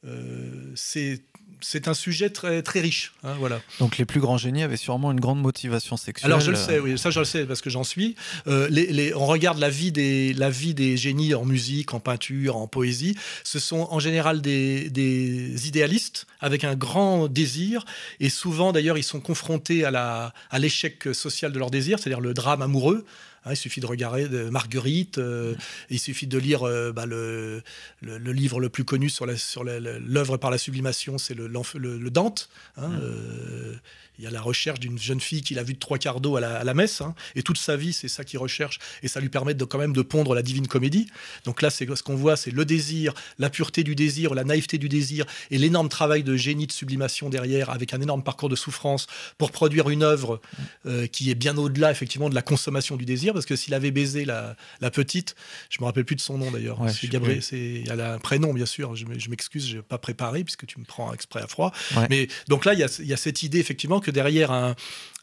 euh, 0.06 0.72
c'est 0.76 1.22
c'est 1.62 1.90
un 1.90 1.94
sujet 1.94 2.30
très 2.30 2.62
très 2.62 2.80
riche, 2.80 3.12
hein, 3.22 3.36
voilà. 3.38 3.60
Donc 3.80 3.98
les 3.98 4.06
plus 4.06 4.22
grands 4.22 4.38
génies 4.38 4.64
avaient 4.64 4.78
sûrement 4.78 5.12
une 5.12 5.20
grande 5.20 5.42
motivation 5.42 5.98
sexuelle. 5.98 6.32
Alors 6.32 6.40
je 6.40 6.52
le 6.52 6.56
sais, 6.58 6.80
oui, 6.80 6.98
ça 6.98 7.10
je 7.10 7.20
le 7.20 7.26
sais 7.26 7.46
parce 7.46 7.60
que 7.60 7.70
j'en 7.70 7.84
suis. 7.84 8.16
Euh, 8.48 8.70
les, 8.70 8.86
les- 8.94 9.14
on 9.14 9.26
regarde 9.26 9.60
la 9.60 9.70
vie 9.70 9.92
des 9.92 10.34
la 10.36 10.50
vie 10.50 10.74
des 10.74 10.96
génies 10.96 11.34
en 11.34 11.44
musique, 11.44 11.94
en 11.94 12.00
peinture, 12.00 12.56
en 12.56 12.68
poésie. 12.68 13.18
Ce 13.44 13.60
sont 13.60 13.88
en 13.92 14.00
général 14.00 14.40
des, 14.42 14.90
des 14.90 15.68
idéalistes 15.68 16.28
avec 16.40 16.64
un 16.64 16.76
grand 16.76 17.28
désir 17.28 17.84
et 18.22 18.30
souvent 18.30 18.72
d'ailleurs 18.72 18.98
ils 18.98 19.04
sont 19.04 19.20
confrontés 19.20 19.84
à 19.84 19.92
la 19.92 20.34
à 20.50 20.60
l'échec 20.60 21.10
social 21.12 21.52
de 21.52 21.60
leur 21.60 21.72
désir, 21.72 22.00
c'est-à-dire 22.00 22.22
le 22.22 22.34
drame 22.34 22.62
amoureux. 22.62 23.06
Hein, 23.50 23.54
il 23.54 23.58
suffit 23.58 23.80
de 23.82 23.86
regarder 23.88 24.28
de 24.30 24.50
Marguerite, 24.50 25.18
euh, 25.18 25.56
il 25.90 26.00
suffit 26.00 26.28
de 26.28 26.38
lire 26.38 26.64
euh, 26.68 26.92
bah, 26.92 27.06
le, 27.08 27.64
le, 28.02 28.18
le 28.20 28.32
livre 28.32 28.60
le 28.60 28.70
plus 28.70 28.84
connu 28.86 29.10
sur 29.10 29.26
la- 29.26 29.80
l'œuvre 29.80 30.38
par 30.38 30.52
la 30.52 30.58
sublimation, 30.60 31.18
c'est 31.18 31.34
le, 31.34 31.48
l'enf- 31.48 31.76
le- 31.76 31.98
le 31.98 32.10
Dante. 32.12 32.50
hein, 32.78 32.92
euh, 33.02 33.76
il 34.20 34.26
y 34.26 34.28
a 34.28 34.32
la 34.32 34.42
recherche 34.42 34.82
d'une 34.82 35.00
jeune 35.00 35.22
fille 35.22 35.42
qu'il 35.42 35.58
a 35.60 35.64
vue 35.64 35.74
de 35.74 35.80
trois 35.80 35.98
quarts 35.98 36.20
d'eau 36.20 36.36
à 36.36 36.42
la, 36.42 36.58
à 36.58 36.64
la 36.66 36.74
messe, 36.74 37.00
hein, 37.00 37.16
et 37.36 37.42
toute 37.42 37.58
sa 37.58 37.78
vie, 37.78 37.94
c'est 37.94 38.10
ça 38.10 38.26
qu'il 38.26 38.38
recherche, 38.38 38.78
et 39.02 39.08
ça 39.08 39.22
lui 39.22 39.30
permet 39.30 39.54
de, 39.54 39.64
quand 39.64 39.78
même 39.78 39.94
de 39.94 40.02
pondre 40.02 40.36
la 40.36 40.42
divine 40.42 40.68
comédie. 40.68 41.08
Donc 41.46 41.62
là, 41.62 41.70
c'est 41.70 41.88
ce 41.96 42.04
qu'on 42.04 42.16
voit, 42.16 42.36
c'est 42.36 42.52
le 42.52 42.66
désir, 42.66 43.14
la 43.38 43.50
pureté 43.50 43.84
du 43.84 43.96
désir, 43.96 44.36
la 44.36 44.44
naïveté 44.44 44.78
du 44.78 44.90
désir, 44.90 45.26
et 45.52 45.58
l'énorme 45.58 45.88
travail 45.88 46.24
de 46.24 46.36
génie 46.36 46.68
de 46.68 46.72
sublimation 46.74 47.30
derrière, 47.30 47.70
avec 47.70 47.94
un 47.94 48.02
énorme 48.02 48.22
parcours 48.22 48.50
de 48.50 48.58
souffrance 48.58 49.08
pour 49.38 49.52
produire 49.52 49.90
une 49.90 50.04
œuvre 50.04 50.42
euh, 50.86 51.08
qui 51.08 51.32
est 51.32 51.36
bien 51.36 51.58
au-delà, 51.58 51.90
effectivement, 51.90 52.30
de 52.30 52.36
la 52.36 52.42
consommation 52.42 52.98
du 52.98 53.06
désir, 53.06 53.34
parce 53.34 53.46
que 53.46 53.56
s'il 53.56 53.74
avait 53.74 53.92
baisé 53.92 54.26
la, 54.26 54.58
la 54.82 54.92
petite, 54.92 55.36
je 55.70 55.78
me 55.80 55.86
rappelle 55.86 56.06
plus 56.06 56.18
de 56.18 56.22
son 56.22 56.38
nom 56.38 56.52
d'ailleurs, 56.52 56.82
Ouais, 56.82 56.92
c'est 56.92 57.08
Gabriel, 57.08 57.42
elle 57.52 58.02
a 58.02 58.14
un 58.14 58.20
prénom, 58.20 58.54
bien 58.54 58.66
sûr, 58.66 58.96
je, 58.96 59.06
m'excuse, 59.30 59.68
je 59.68 59.78
n'ai 59.78 59.82
pas 59.82 59.98
préparé, 59.98 60.44
puisque 60.44 60.66
tu 60.66 60.80
me 60.80 60.86
prends 60.86 61.14
exprès 61.14 61.42
à 61.42 61.48
froid. 61.48 61.72
Ouais. 61.96 62.08
Mais 62.10 62.28
donc 62.48 62.66
là, 62.66 62.74
il 62.74 62.80
y 62.80 62.84
a, 62.84 63.00
il 63.00 63.08
y 63.08 63.14
a 63.14 63.18
cette 63.18 63.44
idée, 63.44 63.60
effectivement, 63.60 64.00
que 64.00 64.09
derrière 64.12 64.52
un, 64.52 64.76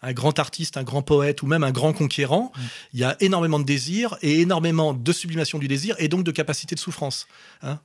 un 0.02 0.12
grand 0.12 0.38
artiste, 0.38 0.76
un 0.76 0.82
grand 0.84 1.02
poète 1.02 1.42
ou 1.42 1.46
même 1.46 1.64
un 1.64 1.72
grand 1.72 1.92
conquérant, 1.92 2.52
Mm. 2.56 2.60
il 2.94 3.00
y 3.00 3.04
a 3.04 3.16
énormément 3.20 3.58
de 3.58 3.64
désir 3.64 4.16
et 4.22 4.40
énormément 4.40 4.94
de 4.94 5.12
sublimation 5.12 5.58
du 5.58 5.68
désir 5.68 5.94
et 5.98 6.08
donc 6.08 6.24
de 6.24 6.30
capacité 6.32 6.74
de 6.74 6.80
souffrance. 6.80 7.26
hein. 7.62 7.78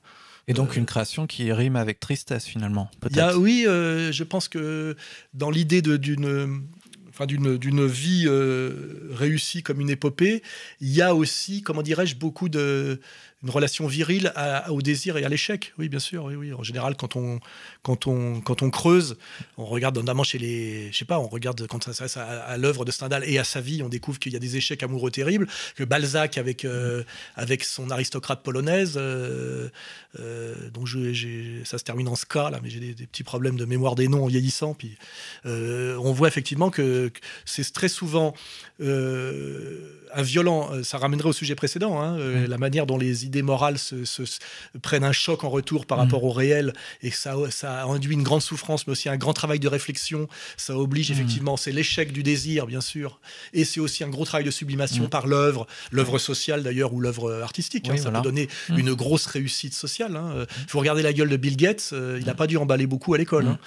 Et 0.48 0.54
donc 0.54 0.76
une 0.76 0.86
création 0.86 1.26
qui 1.28 1.52
rime 1.52 1.76
avec 1.76 2.00
tristesse 2.00 2.46
finalement, 2.46 2.90
peut-être. 3.00 3.36
oui, 3.38 3.64
euh, 3.66 4.10
je 4.10 4.24
pense 4.24 4.48
que 4.48 4.96
dans 5.34 5.50
l'idée 5.50 5.82
d'une 5.82 6.62
enfin 7.08 7.26
d'une 7.26 7.86
vie 7.86 8.24
euh, 8.26 9.08
réussie 9.12 9.62
comme 9.62 9.80
une 9.80 9.90
épopée, 9.90 10.42
il 10.80 10.88
y 10.90 11.00
a 11.02 11.14
aussi, 11.14 11.62
comment 11.62 11.82
dirais-je, 11.82 12.16
beaucoup 12.16 12.48
de 12.48 13.00
une 13.42 13.50
relation 13.50 13.86
virile 13.86 14.32
à- 14.36 14.70
au 14.72 14.82
désir 14.82 15.16
et 15.16 15.24
à 15.24 15.28
l'échec. 15.28 15.72
Oui, 15.78 15.88
bien 15.88 15.98
sûr. 15.98 16.24
Oui, 16.24 16.34
oui. 16.36 16.52
En 16.52 16.62
général, 16.62 16.96
quand 16.96 17.16
on 17.16 17.40
quand 17.82 18.06
on 18.06 18.40
quand 18.40 18.62
on 18.62 18.70
creuse, 18.70 19.16
on 19.58 19.64
regarde 19.64 19.96
notamment 19.96 20.22
chez 20.24 20.38
les, 20.38 20.90
je 20.92 20.98
sais 20.98 21.04
pas, 21.04 21.18
on 21.18 21.26
regarde 21.28 21.66
quand 21.66 21.82
ça 21.82 21.92
s'adresse 21.92 22.16
à, 22.16 22.24
à 22.44 22.56
l'œuvre 22.56 22.84
de 22.84 22.90
Stendhal 22.92 23.24
et 23.28 23.38
à 23.38 23.44
sa 23.44 23.60
vie, 23.60 23.82
on 23.82 23.88
découvre 23.88 24.18
qu'il 24.18 24.32
y 24.32 24.36
a 24.36 24.38
des 24.38 24.56
échecs 24.56 24.82
amoureux 24.82 25.10
terribles, 25.10 25.48
que 25.76 25.84
Balzac 25.84 26.38
avec 26.38 26.64
euh, 26.64 27.02
avec 27.36 27.64
son 27.64 27.90
aristocrate 27.90 28.42
polonaise, 28.42 28.94
euh, 28.96 29.68
euh, 30.20 30.54
dont 30.72 30.86
je, 30.86 31.12
j'ai- 31.12 31.62
ça 31.64 31.78
se 31.78 31.84
termine 31.84 32.08
en 32.08 32.14
ska 32.16 32.50
là, 32.50 32.60
mais 32.62 32.70
j'ai 32.70 32.80
des, 32.80 32.94
des 32.94 33.06
petits 33.06 33.24
problèmes 33.24 33.56
de 33.56 33.64
mémoire 33.64 33.94
des 33.96 34.08
noms 34.08 34.24
en 34.24 34.28
vieillissant. 34.28 34.74
Puis 34.74 34.96
euh, 35.46 35.96
on 35.96 36.12
voit 36.12 36.28
effectivement 36.28 36.70
que, 36.70 37.08
que 37.08 37.20
c'est 37.44 37.72
très 37.72 37.88
souvent 37.88 38.34
euh, 38.80 39.78
un 40.14 40.22
violent. 40.22 40.70
Ça 40.82 40.98
ramènerait 40.98 41.30
au 41.30 41.32
sujet 41.32 41.54
précédent, 41.54 42.00
hein, 42.00 42.18
la 42.46 42.58
manière 42.58 42.86
dont 42.86 42.98
les 42.98 43.26
idées 43.32 43.42
morales 43.42 43.78
se, 43.78 44.04
se- 44.04 44.24
se- 44.26 44.38
prennent 44.82 45.04
un 45.04 45.12
choc 45.12 45.42
en 45.44 45.50
retour 45.50 45.86
par 45.86 45.96
Mm. 45.98 46.00
rapport 46.02 46.24
au 46.24 46.32
réel 46.32 46.72
et 47.02 47.10
ça, 47.10 47.34
ça 47.50 47.84
induit 47.84 48.12
une 48.14 48.22
grande 48.22 48.42
souffrance, 48.42 48.86
mais 48.86 48.92
aussi 48.92 49.08
un 49.08 49.16
grand 49.16 49.32
travail 49.32 49.58
de 49.58 49.68
réflexion. 49.68 50.28
Ça 50.56 50.76
oblige 50.76 51.10
Mm. 51.10 51.14
effectivement, 51.14 51.56
c'est 51.56 51.72
l'échec 51.72 52.12
du 52.12 52.22
désir, 52.22 52.66
bien 52.66 52.80
sûr, 52.82 53.20
et 53.54 53.64
c'est 53.64 53.80
aussi 53.80 54.04
un 54.04 54.08
gros 54.08 54.24
travail 54.26 54.44
de 54.44 54.50
sublimation 54.50 55.04
Mm. 55.04 55.08
par 55.08 55.26
l'œuvre, 55.26 55.66
l'œuvre 55.90 56.18
sociale 56.18 56.62
d'ailleurs 56.62 56.92
ou 56.92 57.00
l'œuvre 57.00 57.32
artistique. 57.42 57.88
hein. 57.88 57.96
Ça 57.96 58.04
voilà. 58.04 58.18
peut 58.20 58.24
donner 58.24 58.48
une 58.68 58.92
grosse 58.94 59.26
réussite 59.26 59.74
sociale. 59.74 60.16
hein. 60.16 60.46
Il 60.64 60.68
faut 60.68 60.78
regarder 60.80 61.02
la 61.02 61.12
gueule 61.12 61.28
de 61.30 61.36
Bill 61.36 61.56
Gates, 61.56 61.90
euh, 61.92 62.18
il 62.20 62.26
n'a 62.26 62.34
pas 62.34 62.46
dû 62.46 62.56
emballer 62.58 62.86
beaucoup 62.86 63.14
à 63.14 63.18
l'école, 63.18 63.46
hein. 63.46 63.58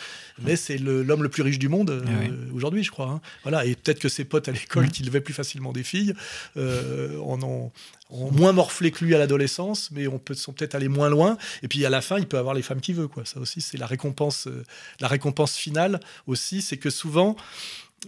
mais 0.41 0.55
c'est 0.55 0.77
l'homme 0.77 1.23
le 1.23 1.29
plus 1.29 1.41
riche 1.43 1.59
du 1.59 1.69
monde 1.69 1.89
euh, 1.89 2.01
Eh 2.07 2.29
oui. 2.29 2.33
aujourd'hui, 2.53 2.83
je 2.83 2.91
crois. 2.91 3.21
Voilà, 3.43 3.65
et 3.65 3.75
peut-être 3.75 3.99
que 3.99 4.09
ses 4.09 4.25
potes 4.25 4.47
à 4.49 4.51
l'école 4.51 4.89
qui 4.91 5.03
levaient 5.03 5.21
plus 5.21 5.33
facilement 5.33 5.71
des 5.73 5.83
filles 5.83 6.13
euh, 6.57 7.17
en 7.21 7.41
ont, 7.43 7.71
ont 8.11 8.31
moins 8.31 8.51
morflé 8.53 8.91
que 8.91 9.03
lui 9.03 9.15
à 9.15 9.17
l'adolescence, 9.17 9.89
mais 9.91 10.07
on 10.07 10.19
peut, 10.19 10.35
sont 10.35 10.53
peut-être 10.53 10.75
allés 10.75 10.87
moins 10.89 11.09
loin. 11.09 11.37
Et 11.63 11.67
puis 11.67 11.83
à 11.85 11.89
la 11.89 12.01
fin, 12.01 12.17
il 12.19 12.27
peut 12.27 12.37
avoir 12.37 12.53
les 12.53 12.61
femmes 12.61 12.81
qu'il 12.81 12.95
veut. 12.95 13.07
Quoi. 13.07 13.25
Ça 13.25 13.39
aussi, 13.39 13.61
c'est 13.61 13.77
la 13.77 13.87
récompense, 13.87 14.47
euh, 14.47 14.63
la 14.99 15.07
récompense 15.07 15.55
finale 15.55 15.99
aussi, 16.27 16.61
c'est 16.61 16.77
que 16.77 16.89
souvent. 16.89 17.35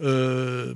euh, 0.02 0.74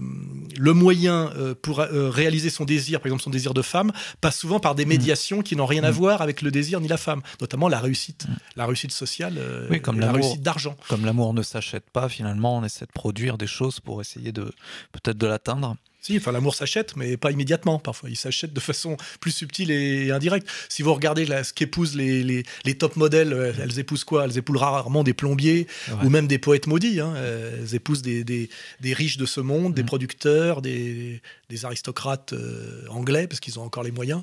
le 0.59 0.73
moyen 0.73 1.31
euh, 1.37 1.55
pour 1.55 1.79
euh, 1.79 2.11
réaliser 2.11 2.51
son 2.51 2.65
désir, 2.65 2.99
par 2.99 3.07
exemple 3.07 3.23
son 3.23 3.31
désir 3.31 3.55
de 3.55 3.63
femme, 3.63 3.93
passe 4.21 4.39
souvent 4.39 4.59
par 4.59 4.75
des 4.75 4.85
médiations 4.85 5.43
qui 5.43 5.55
n'ont 5.55 5.67
rien 5.67 5.85
à 5.85 5.91
Mm. 5.93 5.95
voir 5.95 6.23
avec 6.23 6.43
le 6.43 6.51
désir 6.51 6.81
ni 6.81 6.89
la 6.89 6.97
femme, 6.97 7.23
notamment 7.41 7.69
la 7.69 7.79
réussite, 7.79 8.27
la 8.57 8.67
réussite 8.67 8.91
sociale, 8.91 9.39
Oui, 9.71 9.81
comme 9.81 9.99
et 9.99 10.01
la 10.01 10.11
réussite 10.13 10.43
d'argent. 10.43 10.77
Comme 10.89 11.05
l'amour 11.05 11.35
ne 11.35 11.43
s'achète 11.43 11.89
pas, 11.91 12.09
finalement, 12.09 12.59
on 12.59 12.65
essaie 12.65 12.87
de 12.87 12.91
produire 12.93 13.39
des 13.39 13.47
choses 13.47 13.79
pour 13.79 14.01
essayer 14.01 14.33
de 14.33 14.53
peut-être 14.91 15.19
de 15.19 15.27
l'atteindre. 15.29 15.77
Si, 16.03 16.17
enfin 16.17 16.33
l'amour 16.33 16.55
s'achète, 16.57 16.97
mais 16.97 17.17
pas 17.17 17.31
immédiatement. 17.31 17.79
Parfois, 17.79 18.11
il 18.11 18.17
s'achète 18.17 18.53
de 18.53 18.59
façon 18.61 18.97
plus 19.21 19.31
subtile 19.31 19.71
et 19.71 20.11
indirecte. 20.11 20.49
Si 20.69 20.83
vous 20.83 20.93
regardez 20.93 21.25
là, 21.25 21.45
ce 21.45 21.53
qu'épousent 21.53 21.95
les, 21.95 22.25
les, 22.25 22.43
les 22.65 22.75
top 22.77 22.97
modèles, 22.97 23.33
euh, 23.33 23.53
elles 23.63 23.79
épousent 23.79 24.03
quoi? 24.03 24.25
Elles 24.25 24.37
épousent 24.37 24.59
rarement 24.59 25.05
des 25.05 25.15
plombiers 25.15 25.69
Ouais. 25.89 26.05
ou 26.05 26.11
même 26.11 26.27
des 26.27 26.39
poètes 26.39 26.67
maudits. 26.67 26.99
hein. 27.01 27.15
Euh, 27.17 27.59
Elles 27.63 27.75
épousent 27.77 28.03
des, 28.03 28.25
des, 28.25 28.51
des 28.81 28.93
riches 28.95 29.17
de 29.17 29.27
ce 29.27 29.41
monde, 29.41 29.75
des 29.75 29.83
Mm. 29.85 29.87
producteurs, 29.87 30.61
des, 30.61 31.23
des 31.49 31.65
aristocrates 31.65 32.33
euh, 32.33 32.85
anglais, 32.89 33.29
parce 33.29 33.39
qu'ils 33.39 33.61
ont 33.61 33.63
encore 33.63 33.85
les 33.85 33.93
moyens. 33.93 34.23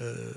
Euh, 0.00 0.32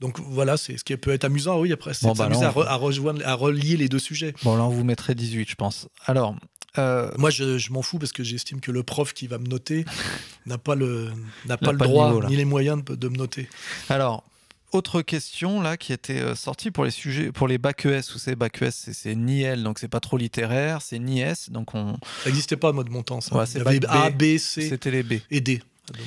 donc 0.00 0.18
voilà, 0.20 0.56
c'est 0.56 0.78
ce 0.78 0.84
qui 0.84 0.96
peut 0.96 1.12
être 1.12 1.24
amusant. 1.24 1.60
Oui, 1.60 1.72
après, 1.72 1.92
c'est 1.94 2.06
Bon, 2.06 2.12
bah 2.14 2.24
à, 2.32 2.36
on- 2.36 2.40
re- 2.62 2.66
à 2.66 2.74
rejoindre, 2.76 3.20
à 3.26 3.34
relier 3.34 3.76
les 3.76 3.88
deux 3.90 3.98
sujets. 3.98 4.34
Bon, 4.44 4.56
là, 4.56 4.64
on 4.64 4.70
vous 4.70 4.84
mettrait 4.84 5.14
18, 5.14 5.48
je 5.50 5.54
pense. 5.56 5.88
Alors, 6.06 6.34
euh, 6.78 7.10
Moi, 7.18 7.30
je, 7.30 7.58
je 7.58 7.72
m'en 7.72 7.82
fous 7.82 7.98
parce 7.98 8.12
que 8.12 8.22
j'estime 8.24 8.60
que 8.60 8.70
le 8.70 8.82
prof 8.82 9.12
qui 9.14 9.26
va 9.26 9.38
me 9.38 9.46
noter 9.46 9.84
n'a 10.46 10.58
pas 10.58 10.74
le, 10.74 11.12
n'a 11.46 11.56
pas 11.56 11.72
le 11.72 11.78
pas 11.78 11.84
le 11.84 11.90
droit 11.90 12.08
niveau, 12.14 12.26
ni 12.28 12.36
les 12.36 12.44
moyens 12.44 12.84
de, 12.84 12.94
de 12.94 13.08
me 13.08 13.16
noter. 13.16 13.48
alors 13.88 14.24
autre 14.72 15.00
question 15.00 15.62
là 15.62 15.76
qui 15.76 15.92
était 15.92 16.20
euh, 16.20 16.34
sortie 16.34 16.70
pour 16.70 16.84
les 16.84 16.90
sujets, 16.90 17.30
pour 17.32 17.46
les 17.48 17.56
bac 17.56 17.86
ES. 17.86 18.00
Vous 18.12 18.18
savez, 18.18 18.34
bac 18.36 18.60
ES, 18.60 18.70
c'est- 18.72 18.92
c'est 18.92 19.14
ni 19.14 19.42
L, 19.42 19.62
donc 19.62 19.78
c'est 19.78 19.88
pas 19.88 20.00
trop 20.00 20.18
littéraire, 20.18 20.82
c'est 20.82 20.98
ni 20.98 21.20
S, 21.20 21.50
donc 21.50 21.74
on, 21.74 21.94
Ça 22.22 22.26
n'existait 22.28 22.56
pas 22.56 22.70
en 22.70 22.74
mode 22.74 22.90
montant. 22.90 23.20
Ça. 23.20 23.34
Ouais, 23.36 23.44
Il 23.54 23.58
y 23.58 23.60
avait 23.60 23.80
A, 23.86 24.10
B, 24.10 24.36
C 24.38 24.68
c'était 24.68 24.90
les 24.90 25.02
B. 25.04 25.14
et 25.30 25.40
D 25.40 25.58
de. 25.58 25.98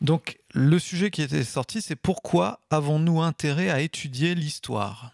Donc 0.00 0.38
le 0.54 0.78
sujet 0.78 1.10
qui 1.10 1.20
était 1.20 1.44
sorti, 1.44 1.82
c'est 1.82 1.94
pourquoi 1.94 2.60
avons-nous 2.70 3.20
intérêt 3.20 3.68
à 3.68 3.80
étudier 3.82 4.34
l'histoire? 4.34 5.12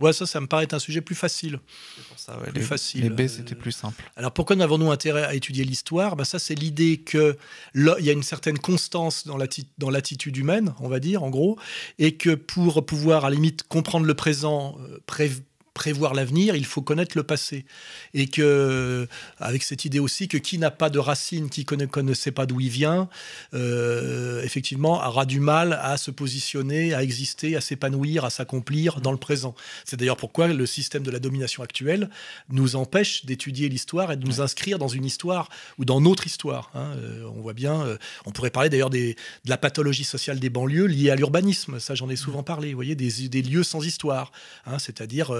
Ouais, 0.00 0.12
ça, 0.12 0.26
ça 0.26 0.40
me 0.40 0.46
paraît 0.48 0.64
être 0.64 0.74
un 0.74 0.78
sujet 0.80 1.00
plus 1.00 1.14
facile. 1.14 1.60
C'est 1.96 2.04
pour 2.08 2.18
ça, 2.18 2.36
ouais, 2.40 2.50
Plus 2.50 2.60
les, 2.60 2.66
facile, 2.66 3.02
Les 3.02 3.10
B, 3.10 3.28
c'était 3.28 3.54
plus 3.54 3.70
simple. 3.70 4.02
Alors 4.16 4.32
pourquoi 4.32 4.56
n'avons-nous 4.56 4.90
intérêt 4.90 5.22
à 5.22 5.34
étudier 5.34 5.64
l'histoire? 5.64 6.16
Ben 6.16 6.24
Ça, 6.24 6.40
c'est 6.40 6.56
l'idée 6.56 6.98
que 6.98 7.36
là, 7.74 7.94
il 8.00 8.04
y 8.04 8.10
a 8.10 8.12
une 8.12 8.24
certaine 8.24 8.58
constance 8.58 9.26
dans 9.26 9.90
l'attitude 9.90 10.36
humaine, 10.36 10.74
on 10.80 10.88
va 10.88 10.98
dire, 10.98 11.22
en 11.22 11.30
gros, 11.30 11.56
et 12.00 12.16
que 12.16 12.34
pour 12.34 12.84
pouvoir, 12.84 13.24
à 13.24 13.30
la 13.30 13.36
limite, 13.36 13.62
comprendre 13.68 14.04
le 14.06 14.14
présent, 14.14 14.76
euh, 14.80 14.98
pré- 15.06 15.30
prévoir 15.74 16.14
l'avenir, 16.14 16.54
il 16.54 16.64
faut 16.64 16.82
connaître 16.82 17.16
le 17.16 17.24
passé. 17.24 17.66
Et 18.14 18.28
que, 18.28 19.06
avec 19.38 19.62
cette 19.64 19.84
idée 19.84 19.98
aussi 19.98 20.28
que 20.28 20.38
qui 20.38 20.56
n'a 20.58 20.70
pas 20.70 20.88
de 20.88 20.98
racines, 20.98 21.50
qui 21.50 21.66
ne 21.70 21.86
connaissait 21.86 22.30
pas 22.30 22.46
d'où 22.46 22.60
il 22.60 22.70
vient, 22.70 23.08
euh, 23.52 24.42
effectivement, 24.42 25.04
aura 25.06 25.26
du 25.26 25.40
mal 25.40 25.78
à 25.82 25.96
se 25.96 26.10
positionner, 26.10 26.94
à 26.94 27.02
exister, 27.02 27.56
à 27.56 27.60
s'épanouir, 27.60 28.24
à 28.24 28.30
s'accomplir 28.30 29.00
dans 29.00 29.12
le 29.12 29.18
présent. 29.18 29.54
C'est 29.84 29.96
d'ailleurs 29.98 30.16
pourquoi 30.16 30.48
le 30.48 30.66
système 30.66 31.02
de 31.02 31.10
la 31.10 31.18
domination 31.18 31.62
actuelle 31.62 32.08
nous 32.48 32.76
empêche 32.76 33.26
d'étudier 33.26 33.68
l'histoire 33.68 34.12
et 34.12 34.16
de 34.16 34.24
nous 34.24 34.40
inscrire 34.40 34.78
dans 34.78 34.88
une 34.88 35.04
histoire 35.04 35.48
ou 35.78 35.84
dans 35.84 36.00
notre 36.00 36.26
histoire. 36.26 36.70
hein. 36.74 36.92
Euh, 36.96 37.24
on 37.36 37.40
voit 37.40 37.52
bien, 37.52 37.82
euh, 37.82 37.98
on 38.26 38.30
pourrait 38.30 38.50
parler 38.50 38.68
d'ailleurs 38.68 38.90
de 38.90 39.14
la 39.46 39.58
pathologie 39.58 40.04
sociale 40.04 40.38
des 40.38 40.50
banlieues 40.50 40.86
liée 40.86 41.10
à 41.10 41.16
l'urbanisme. 41.16 41.80
Ça, 41.80 41.96
j'en 41.96 42.08
ai 42.08 42.16
souvent 42.16 42.44
parlé. 42.44 42.68
Vous 42.68 42.76
voyez, 42.76 42.94
des, 42.94 43.28
des 43.28 43.42
lieux 43.42 43.64
sans 43.64 43.84
histoire, 43.84 44.30
hein, 44.66 44.78
c'est-à-dire 44.78 45.34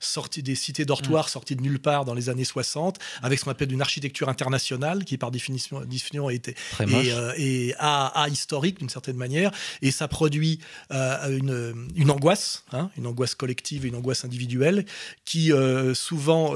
sortis 0.00 0.42
des 0.42 0.54
cités 0.54 0.84
dortoirs 0.84 1.28
sorties 1.28 1.56
de 1.56 1.62
nulle 1.62 1.78
part 1.78 2.04
dans 2.04 2.14
les 2.14 2.28
années 2.28 2.44
60, 2.44 2.98
avec 3.22 3.38
ce 3.38 3.44
qu'on 3.44 3.50
appelle 3.50 3.72
une 3.72 3.82
architecture 3.82 4.28
internationale 4.28 5.04
qui, 5.04 5.18
par 5.18 5.30
définition, 5.30 5.80
définition 5.80 6.30
était 6.30 6.54
et, 6.80 7.12
euh, 7.12 7.32
et 7.36 7.74
a, 7.78 8.06
a 8.22 8.28
historique 8.28 8.78
d'une 8.78 8.88
certaine 8.88 9.16
manière, 9.16 9.50
et 9.80 9.90
ça 9.90 10.08
produit 10.08 10.60
euh, 10.92 11.38
une, 11.38 11.88
une 11.94 12.10
angoisse, 12.10 12.64
hein, 12.72 12.90
une 12.96 13.06
angoisse 13.06 13.34
collective 13.34 13.84
et 13.84 13.88
une 13.88 13.96
angoisse 13.96 14.24
individuelle, 14.24 14.84
qui 15.24 15.52
euh, 15.52 15.94
souvent 15.94 16.54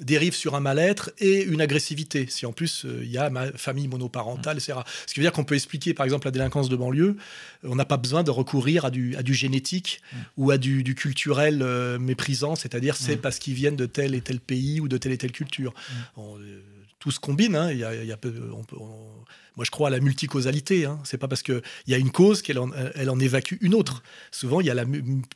dérive 0.00 0.34
sur 0.34 0.54
un 0.54 0.60
mal-être 0.60 1.10
et 1.18 1.42
une 1.42 1.60
agressivité. 1.60 2.26
Si 2.28 2.46
en 2.46 2.52
plus 2.52 2.84
euh, 2.84 3.00
il 3.02 3.10
y 3.10 3.18
a 3.18 3.30
ma 3.30 3.50
famille 3.52 3.88
monoparentale, 3.88 4.58
etc. 4.58 4.80
Ce 5.06 5.14
qui 5.14 5.20
veut 5.20 5.24
dire 5.24 5.32
qu'on 5.32 5.44
peut 5.44 5.54
expliquer 5.54 5.94
par 5.94 6.04
exemple 6.04 6.26
la 6.26 6.30
délinquance 6.30 6.68
de 6.68 6.76
banlieue, 6.76 7.16
on 7.64 7.74
n'a 7.74 7.84
pas 7.84 7.96
besoin 7.96 8.22
de 8.22 8.30
recourir 8.30 8.84
à 8.84 8.90
du, 8.90 9.16
à 9.16 9.22
du 9.22 9.34
génétique 9.34 10.00
ou 10.36 10.50
à 10.50 10.58
du, 10.58 10.82
du 10.82 10.94
culturel 10.94 11.60
euh, 11.62 11.98
méprisant, 11.98 12.54
c'est-à-dire 12.54 12.96
c'est 12.96 13.16
parce 13.16 13.38
qu'ils 13.38 13.54
viennent 13.54 13.76
de 13.76 13.86
tel 13.86 14.14
et 14.14 14.20
tel 14.20 14.40
pays 14.40 14.80
ou 14.80 14.88
de 14.88 14.96
telle 14.96 15.12
et 15.12 15.18
telle 15.18 15.32
culture. 15.32 15.74
On, 16.16 16.38
euh, 16.38 16.60
tout 16.98 17.10
se 17.10 17.20
combine. 17.20 17.54
hein. 17.56 17.70
Il 17.72 17.78
y 17.78 17.84
a- 17.84 17.94
il 17.94 18.06
y 18.08 18.12
a 18.12 18.16
peu- 18.16 18.50
on 18.52 18.64
peut- 18.64 18.76
on- 18.78 19.24
moi, 19.56 19.64
je 19.64 19.70
crois 19.72 19.88
à 19.88 19.90
la 19.90 19.98
multicausalité. 20.00 20.84
Hein. 20.84 21.00
C'est 21.04 21.18
pas 21.18 21.26
parce 21.28 21.42
qu'il 21.42 21.60
y 21.88 21.94
a 21.94 21.98
une 21.98 22.10
cause 22.12 22.42
qu'elle 22.42 22.58
en, 22.60 22.70
elle 22.94 23.10
en 23.10 23.18
évacue 23.18 23.54
une 23.60 23.74
autre. 23.74 24.02
Souvent, 24.30 24.60
il 24.60 24.66
y 24.68 24.70
a 24.70 24.74
la 24.74 24.84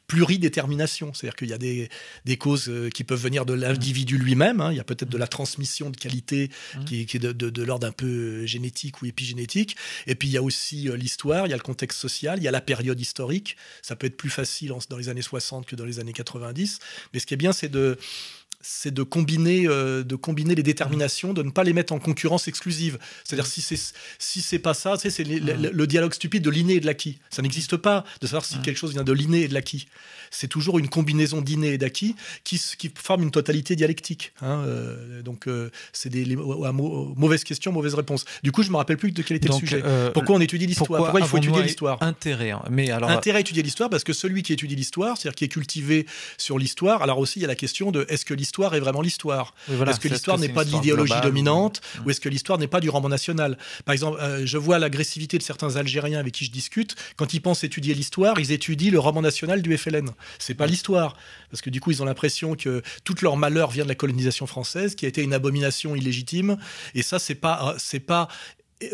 pluridétermination. 0.07 1.13
C'est-à-dire 1.15 1.35
qu'il 1.37 1.49
y 1.49 1.53
a 1.53 1.59
des, 1.59 1.89
des 2.25 2.37
causes 2.37 2.69
euh, 2.69 2.89
qui 2.91 3.03
peuvent 3.05 3.21
venir 3.21 3.45
de 3.47 3.55
l'individu 3.55 4.19
lui-même. 4.19 4.61
hein. 4.61 4.71
Il 4.73 4.77
y 4.77 4.81
a 4.81 4.85
peut-être 4.85 5.09
de 5.09 5.19
la 5.19 5.27
transmission 5.27 5.91
de 5.91 5.97
qualité 5.97 6.51
qui, 6.87 7.07
qui 7.07 7.17
est 7.17 7.21
de, 7.21 7.33
de- 7.33 7.51
de 7.51 7.63
l'ordre 7.63 7.87
un 7.87 7.93
peu 7.93 8.07
euh, 8.43 8.47
génétique 8.47 9.03
ou 9.03 9.07
épigénétique. 9.07 9.77
Et 10.07 10.15
puis, 10.15 10.29
il 10.29 10.33
y 10.33 10.37
a 10.37 10.43
aussi 10.43 10.89
euh, 10.89 10.97
l'histoire, 10.97 11.47
il 11.47 11.51
y 11.51 11.55
a 11.55 11.57
le 11.57 11.63
contexte 11.63 11.99
social, 11.99 12.39
il 12.39 12.45
y 12.45 12.49
a 12.49 12.53
la 12.53 12.61
période 12.61 13.01
historique. 13.01 13.57
Ça 13.83 13.97
peut 13.97 14.07
être 14.07 14.17
plus 14.17 14.31
facile 14.31 14.73
en- 14.73 14.79
dans 14.89 14.97
les 14.97 15.09
années 15.09 15.23
60 15.23 15.67
que 15.67 15.75
dans 15.77 15.85
les 15.85 15.99
années 15.99 16.13
90. 16.13 16.79
Mais 17.13 17.19
ce 17.19 17.27
qui 17.27 17.35
est 17.35 17.37
bien, 17.39 17.53
c'est 17.53 17.69
de 17.69 17.99
c'est 18.63 18.95
de 18.95 19.03
combiner, 19.03 19.67
euh, 19.67 20.03
de 20.05 20.15
combiner 20.17 20.55
les 20.55 20.63
déterminations, 20.63 21.35
de 21.35 21.43
ne 21.43 21.51
pas 21.51 21.65
les 21.65 21.73
mettre 21.73 21.93
en 21.93 21.99
concurrence 21.99 22.49
exclusive. 22.49 22.99
C'est-à-dire 23.25 23.47
si 23.47 23.61
c'est 23.61 23.79
si 24.19 24.41
c'est 24.41 24.59
pas 24.61 24.73
ça, 24.75 24.97
tu 24.97 25.03
sais, 25.03 25.11
c'est 25.11 25.25
les- 25.25 25.41
le, 25.41 25.71
le 25.71 25.87
dialogue 25.87 26.15
stupide 26.15 26.43
de 26.45 26.51
l'inné 26.51 26.75
et 26.75 26.81
de 26.81 26.87
l'acquis. 26.87 27.19
Ça 27.31 27.43
n'existe 27.43 27.77
pas 27.77 28.05
de 28.21 28.27
savoir 28.27 28.45
si 28.45 28.59
quelque 28.61 28.77
chose 28.79 28.93
vient 28.93 29.05
de 29.05 29.13
l'inné 29.13 29.43
et 29.43 29.49
de 29.49 29.55
l'acquis. 29.55 29.89
C'est 30.31 30.49
toujours 30.49 30.79
une 30.79 30.89
combinaison 30.89 31.43
d'inné 31.43 31.75
et 31.75 31.79
d'acquis 31.79 32.17
qui, 32.45 32.59
qui 32.79 32.91
forme 32.95 33.23
une 33.25 33.31
totalité 33.31 33.77
dialectique. 33.77 34.33
hein, 34.41 34.63
euh, 34.67 35.21
donc 35.23 35.47
euh, 35.49 35.71
c'est 35.93 36.09
des 36.09 36.25
les- 36.25 36.37
mauvaises 36.37 37.45
questions, 37.45 37.73
mauvaises 37.73 37.95
réponses. 37.95 38.25
Du 38.43 38.53
coup, 38.53 38.63
je 38.63 38.71
me 38.71 38.77
rappelle 38.77 38.97
plus 38.97 39.13
de 39.13 39.23
quel 39.23 39.37
était 39.37 39.49
Donc, 39.49 39.61
le 39.63 39.67
sujet. 39.69 39.83
Pourquoi 40.15 40.37
on 40.37 40.41
étudie 40.41 40.67
l'histoire? 40.67 40.87
Pourquoi, 41.03 41.21
il 41.21 41.27
faut 41.27 41.37
étudier 41.39 41.63
l'histoire? 41.63 41.99
Intérêt. 42.03 42.51
hein? 42.53 42.63
Mais 42.71 42.91
alors, 42.91 43.11
Intérêt 43.11 43.39
à 43.39 43.41
étudier 43.41 43.63
l'histoire 43.63 43.91
parce 43.91 44.05
que 44.05 44.13
celui 44.13 44.43
qui 44.43 44.53
étudie 44.53 44.77
l'histoire, 44.77 45.17
c'est-à-dire 45.17 45.35
qui 45.35 45.45
est 45.45 45.49
cultivé 45.49 46.07
sur 46.39 46.59
l'histoire, 46.59 47.03
alors 47.03 47.19
aussi 47.19 47.39
il 47.39 47.43
y 47.43 47.45
a 47.45 47.49
la 47.49 47.55
question 47.55 47.91
de 47.91 48.07
est-ce 48.09 48.25
que 48.25 48.35
l'histoire 48.35 48.52
est 48.61 48.81
vraiment 48.81 49.01
l'histoire 49.01 49.55
Oui, 49.69 49.77
voilà, 49.77 49.93
Est-ce 49.93 50.01
que 50.01 50.09
l'histoire 50.09 50.39
n'est 50.39 50.49
pas 50.49 50.65
de 50.65 50.71
l'idéologie 50.71 51.15
ou- 51.17 51.21
dominante 51.23 51.81
ou 52.05 52.11
est-ce 52.11 52.21
que 52.21 52.29
l'histoire 52.29 52.59
n'est 52.59 52.67
pas 52.69 52.81
du 52.81 52.91
roman 52.91 53.09
national? 53.09 53.57
Par 53.85 53.93
exemple, 53.95 54.19
euh, 54.21 54.43
je 54.45 54.59
vois 54.59 54.79
l'agressivité 54.79 55.39
de 55.39 55.43
certains 55.43 55.77
Algériens 55.77 56.19
avec 56.21 56.35
qui 56.35 56.45
je 56.45 56.51
discute. 56.51 56.95
Quand 57.17 57.33
ils 57.35 57.41
pensent 57.41 57.65
étudier 57.65 57.95
l'histoire, 57.95 58.39
ils 58.39 58.53
étudient 58.53 58.91
le 58.93 58.99
roman 58.99 59.23
national 59.23 59.63
du 59.63 59.77
FLN. 59.77 60.11
C'est 60.39 60.55
pas 60.55 60.67
l'histoire. 60.67 61.17
Parce 61.51 61.61
que 61.63 61.71
du 61.71 61.81
coup, 61.81 61.91
ils 61.91 62.03
ont 62.03 62.07
l'impression 62.07 62.55
que 62.57 62.83
tout 63.05 63.15
leur 63.23 63.37
malheur 63.37 63.71
vient 63.71 63.85
de 63.85 63.89
la 63.89 63.95
colonisation 63.95 64.47
française, 64.47 64.95
qui 64.95 65.05
a 65.05 65.09
été 65.09 65.23
une 65.23 65.33
abomination 65.35 65.95
illégitime. 65.97 66.57
Et 66.95 67.03
ça, 67.03 67.19
c'est 67.19 67.35
pas, 67.35 67.75
c'est 67.79 68.01
pas 68.01 68.29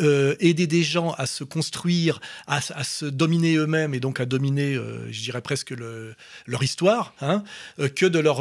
euh, 0.00 0.34
aider 0.40 0.66
des 0.66 0.82
gens 0.82 1.12
à 1.12 1.26
se 1.26 1.44
construire, 1.44 2.20
à, 2.46 2.60
à 2.74 2.84
se 2.84 3.04
dominer 3.06 3.56
eux-mêmes 3.56 3.94
et 3.94 4.00
donc 4.00 4.20
à 4.20 4.26
dominer, 4.26 4.74
euh, 4.74 5.06
je 5.10 5.20
dirais 5.22 5.40
presque 5.42 5.70
le- 5.70 6.14
leur 6.46 6.62
histoire, 6.62 7.14
hein, 7.20 7.42
euh, 7.78 7.88
que 7.88 8.06
de 8.06 8.18
leur 8.18 8.40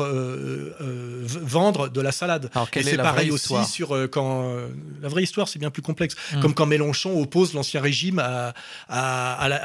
vendre 0.80 1.90
de 1.90 2.02
la 2.02 2.12
salade. 2.12 2.50
Alors, 2.54 2.68
Et 2.74 2.84
c'est 2.84 2.98
pareil 3.04 3.32
aussi 3.32 3.48
sur 3.66 4.10
quand 4.12 4.54
la 5.02 5.08
vraie 5.10 5.24
histoire, 5.24 5.48
c'est 5.48 5.60
bien 5.60 5.70
plus 5.72 5.82
complexe. 5.82 6.16
Mm. 6.34 6.40
Comme 6.42 6.54
quand 6.54 6.66
Mélenchon 6.66 7.20
oppose 7.22 7.54
l'ancien 7.54 7.82
régime 7.82 8.20
à, 8.20 8.54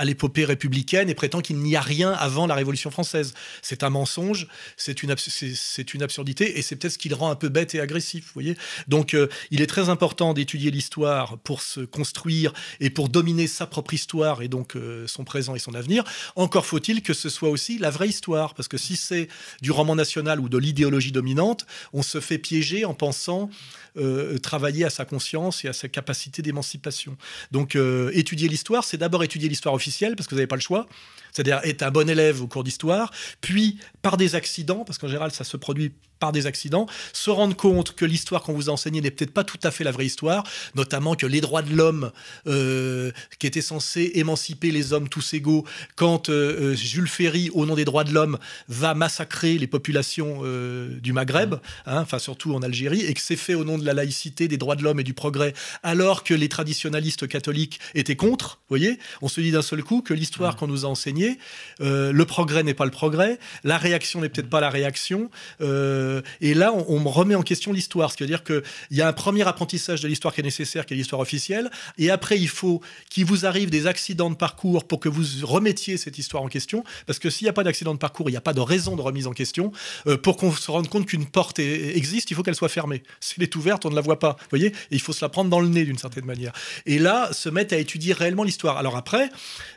l'épopée 0.05 0.45
républicaine 0.45 1.09
et 1.09 1.15
prétend 1.15 1.41
qu'il 1.41 1.57
n'y 1.59 1.77
a 1.77 1.81
rien 1.81 2.13
avant 2.13 2.47
la 2.47 2.55
Révolution 2.55 2.91
française. 2.91 3.35
C'est 3.63 3.83
un 3.83 3.91
mensonge, 3.91 4.47
c'est 4.77 5.03
une, 5.03 5.11
abs- 5.11 5.29
c'est- 5.55 5.95
une 5.95 6.03
absurdité 6.03 6.59
et 6.59 6.63
c'est 6.63 6.77
peut-être 6.77 6.93
ce 6.95 6.99
qui 6.99 7.09
le 7.09 7.15
rend 7.15 7.31
un 7.31 7.35
peu 7.37 7.49
bête 7.49 7.75
et 7.75 7.81
agressif. 7.81 8.27
Vous 8.27 8.33
voyez 8.35 8.57
Donc, 8.89 9.17
il 9.51 9.61
est 9.63 9.67
très 9.67 9.89
important 9.89 10.35
d'étudier 10.35 10.71
l'histoire 10.71 11.39
pour 11.39 11.63
se 11.73 11.81
construire 11.81 12.53
et 12.81 12.91
pour 12.91 13.09
dominer 13.09 13.47
sa 13.47 13.67
propre 13.67 13.95
histoire 13.95 14.43
et 14.43 14.49
donc 14.49 14.77
euh, 14.77 15.07
son 15.07 15.25
présent 15.25 15.55
et 15.55 15.59
son 15.59 15.75
avenir. 15.75 16.05
Encore 16.37 16.67
faut-il 16.67 17.03
que 17.03 17.15
ce 17.15 17.29
soit 17.29 17.49
aussi 17.49 17.79
la 17.79 17.91
vraie 17.91 18.09
histoire, 18.09 18.55
parce 18.55 18.69
que 18.69 18.79
si 18.79 18.97
c'est 18.97 19.29
du 19.61 19.71
roman 19.71 19.95
national 19.95 20.41
ou 20.41 20.49
de 20.49 20.59
l'idéologie 20.59 21.13
dominante, 21.13 21.67
on 21.93 22.03
se 22.03 22.21
fait 22.21 22.39
piéger 22.39 22.85
en 22.85 22.95
pensant 22.95 23.51
euh, 23.97 24.39
travailler 24.39 24.85
à 24.85 24.91
sa 24.91 25.05
conscience 25.05 25.65
et 25.65 25.69
à 25.69 25.73
sa 25.73 25.89
capacité 25.89 26.41
d'émancipation. 26.41 27.17
Donc, 27.51 27.77
euh, 27.77 28.11
étudier 28.15 28.49
l'histoire, 28.49 28.85
c'est 28.85 28.97
d'abord 28.97 29.23
étudier 29.23 29.49
l'histoire 29.49 29.75
officielle, 29.75 30.17
parce 30.17 30.27
que 30.27 30.35
vous 30.35 30.39
n'avez 30.39 30.47
pas 30.47 30.57
le 30.57 30.63
choix, 30.63 30.87
c'est-à-dire 31.31 31.61
être 31.65 31.83
un 31.83 31.91
bon 31.91 32.09
élève 32.09 32.43
au 32.43 32.47
cours 32.47 32.65
d'histoire, 32.65 33.13
puis 33.43 33.79
par 34.01 34.17
des 34.17 34.35
accidents, 34.35 34.85
parce 34.85 34.99
qu'en 34.99 35.09
général, 35.09 35.31
ça 35.31 35.45
se 35.45 35.57
produit 35.59 35.93
par 36.23 36.31
des 36.31 36.47
accidents, 36.47 36.87
se 37.13 37.31
rendre 37.31 37.57
compte 37.57 37.97
que 37.97 38.05
l'histoire 38.05 38.45
qu'on 38.45 38.53
vous 38.53 38.71
a 38.71 38.73
enseignée 38.73 39.01
n'est 39.01 39.11
peut-être 39.11 39.33
pas 39.33 39.43
tout 39.43 39.59
à 39.65 39.73
fait 39.73 39.83
la 39.83 39.91
vraie 39.91 40.07
histoire, 40.07 40.45
notamment 40.77 41.17
que 41.17 41.27
les 41.27 41.41
droits 41.41 41.63
de 41.63 41.75
l'homme, 41.75 42.13
euh, 42.47 43.11
qui 43.41 43.49
étaient 43.49 43.61
censés 43.61 44.13
émanciper 44.15 44.71
les 44.71 44.93
hommes 44.93 45.09
tous 45.09 45.35
égaux, 45.35 45.65
quand 45.97 46.29
euh, 46.29 46.71
euh, 46.71 46.75
Jules 46.77 47.09
Ferry, 47.09 47.51
au 47.55 47.67
nom 47.67 47.75
des 47.75 47.85
droits 47.85 48.05
de 48.05 48.13
l'homme, 48.13 48.39
va 48.69 48.95
massacrer 48.95 49.59
les 49.59 49.67
populations 49.67 50.43
euh, 50.45 50.97
du 51.01 51.13
Maghreb, 51.13 51.57
hein, 51.87 52.03
enfin 52.03 52.21
surtout 52.21 52.55
en 52.55 52.63
Algérie, 52.63 53.01
et 53.01 53.15
que 53.15 53.21
c'est 53.21 53.35
fait 53.35 53.55
au 53.55 53.65
nom 53.65 53.77
de 53.77 53.85
la 53.85 53.93
laïcité, 53.93 54.47
des 54.47 54.59
droits 54.59 54.77
de 54.77 54.85
l'homme 54.85 55.01
et 55.01 55.05
du 55.05 55.15
progrès, 55.15 55.55
alors 55.83 56.23
que 56.23 56.35
les 56.35 56.49
traditionalistes 56.49 57.27
catholiques 57.27 57.81
étaient 57.97 58.15
contre, 58.15 58.61
vous 58.69 58.77
voyez, 58.77 59.01
on 59.23 59.29
se 59.29 59.41
dit 59.41 59.51
d'un 59.51 59.61
seul 59.61 59.83
coup 59.83 60.03
que 60.03 60.15
l'histoire 60.15 60.55
qu'on 60.55 60.69
nous 60.69 60.85
a 60.85 60.89
enseignée, 60.89 61.39
le 61.81 62.23
progrès 62.23 62.63
n'est 62.63 62.75
pas 62.75 62.85
le 62.85 62.93
progrès, 62.93 63.41
la 63.65 63.77
réaction 63.77 64.21
n'est 64.21 64.29
peut-être 64.29 64.51
pas 64.51 64.61
la 64.61 64.71
réaction, 64.71 65.31
euh, 65.61 66.12
et 66.41 66.55
là 66.55 66.73
on, 66.73 67.03
remet 67.13 67.35
en 67.35 67.43
question 67.43 67.73
l'histoire, 67.73 68.11
ce 68.11 68.17
qui 68.17 68.23
veut 68.23 68.29
dire 68.29 68.45
qu'il 68.45 68.63
y 68.91 69.01
a 69.01 69.09
un 69.09 69.13
premier 69.13 69.47
apprentissage 69.47 70.01
de 70.01 70.09
l'histoire 70.09 70.35
qui 70.35 70.41
est 70.41 70.45
nécessaire, 70.45 70.87
qui 70.87 70.95
est 70.95 70.97
l'histoire 70.97 71.21
officielle, 71.21 71.71
et 71.99 72.11
après 72.11 72.39
il 72.39 72.49
faut 72.49 72.81
qu'il 73.11 73.25
vous 73.25 73.45
arrive 73.47 73.71
des 73.71 73.87
accidents 73.87 74.31
de 74.31 74.37
parcours 74.37 74.85
pour 74.85 75.01
que 75.01 75.09
vous 75.09 75.25
remettiez 75.47 75.97
cette 75.97 76.19
histoire 76.19 76.43
en 76.43 76.49
question, 76.49 76.85
parce 77.07 77.19
que 77.19 77.31
s'il 77.31 77.45
n'y 77.45 77.51
a 77.51 77.53
pas 77.53 77.65
d'accident 77.65 77.95
de 77.95 77.99
parcours, 77.99 78.29
il 78.29 78.33
n'y 78.33 78.39
a 78.39 78.43
pas 78.43 78.55
de 78.55 78.61
raison 78.61 78.97
de 78.97 79.03
remise 79.03 79.27
en 79.27 79.33
question, 79.33 79.73
euh, 80.07 80.17
pour 80.17 80.37
qu'on 80.37 80.53
se 80.53 80.71
rende 80.71 80.89
compte 80.89 81.07
qu'une 81.07 81.27
porte 81.27 81.59
existe, 81.59 82.31
il 82.31 82.35
faut 82.35 82.43
qu'elle 82.43 82.55
soit 82.55 82.69
fermée. 82.69 83.03
Si 83.21 83.35
elle 83.37 83.45
est 83.45 83.57
ouverte, 83.57 83.85
on 83.87 83.91
ne 83.91 83.95
la 83.95 84.01
voit 84.01 84.19
pas, 84.19 84.37
vous 84.39 84.47
voyez, 84.51 84.69
et 84.69 84.73
il 84.93 85.01
faut 85.01 85.13
se 85.13 85.25
la 85.25 85.29
prendre 85.29 85.51
dans 85.51 85.61
le 85.61 85.69
nez 85.69 85.85
d'une 85.85 85.99
certaine 85.99 86.25
manière. 86.25 86.53
Et 86.87 86.99
là, 86.99 87.33
se 87.33 87.49
mettre 87.49 87.75
à 87.75 87.79
étudier 87.79 88.13
réellement 88.13 88.45
l'histoire. 88.45 88.77
Alors 88.79 88.97
après, 88.97 89.31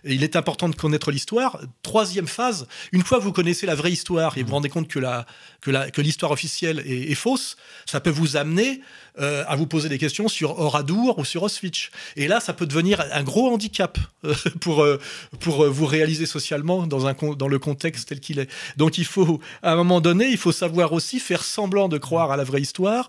il 0.03 0.23
est 0.23 0.35
important 0.35 0.69
de 0.69 0.75
connaître 0.75 1.11
l'histoire. 1.11 1.59
Troisième 1.83 2.27
phase, 2.27 2.67
une 2.91 3.03
fois 3.03 3.19
que 3.19 3.23
vous 3.23 3.31
connaissez 3.31 3.65
la 3.65 3.75
vraie 3.75 3.91
histoire 3.91 4.37
et 4.37 4.41
vous 4.41 4.49
vous 4.49 4.55
rendez 4.55 4.69
compte 4.69 4.87
que 4.87 4.99
la- 4.99 5.25
que 5.71 6.01
l'histoire 6.01 6.31
officielle 6.31 6.79
est, 6.85 7.15
fausse, 7.15 7.57
ça 7.85 7.99
peut 7.99 8.09
vous 8.09 8.37
amener 8.37 8.81
euh, 9.19 9.43
à 9.47 9.55
vous 9.55 9.67
poser 9.67 9.89
des 9.89 9.97
questions 9.97 10.27
sur 10.27 10.59
Oradour 10.59 11.19
ou 11.19 11.25
sur 11.25 11.43
Auschwitz. 11.43 11.89
Et 12.15 12.27
là, 12.27 12.39
ça 12.39 12.53
peut 12.53 12.65
devenir 12.65 13.03
un 13.13 13.23
gros 13.23 13.49
handicap 13.51 13.97
euh, 14.25 14.33
pour, 14.61 14.83
euh, 14.83 14.99
pour 15.39 15.65
vous 15.65 15.85
réaliser 15.85 16.25
socialement 16.25 16.85
dans, 16.85 17.07
un, 17.07 17.13
dans 17.13 17.47
le 17.47 17.59
contexte 17.59 18.09
tel 18.09 18.19
qu'il 18.19 18.39
est. 18.39 18.49
Donc 18.77 18.97
il 18.97 19.05
faut, 19.05 19.39
à 19.63 19.71
un 19.71 19.75
moment 19.75 20.01
donné, 20.01 20.27
il 20.27 20.37
faut 20.37 20.51
savoir 20.51 20.93
aussi 20.93 21.19
faire 21.19 21.43
semblant 21.43 21.89
de 21.89 21.97
croire 21.97 22.31
à 22.31 22.37
la 22.37 22.43
vraie 22.43 22.61
histoire. 22.61 23.07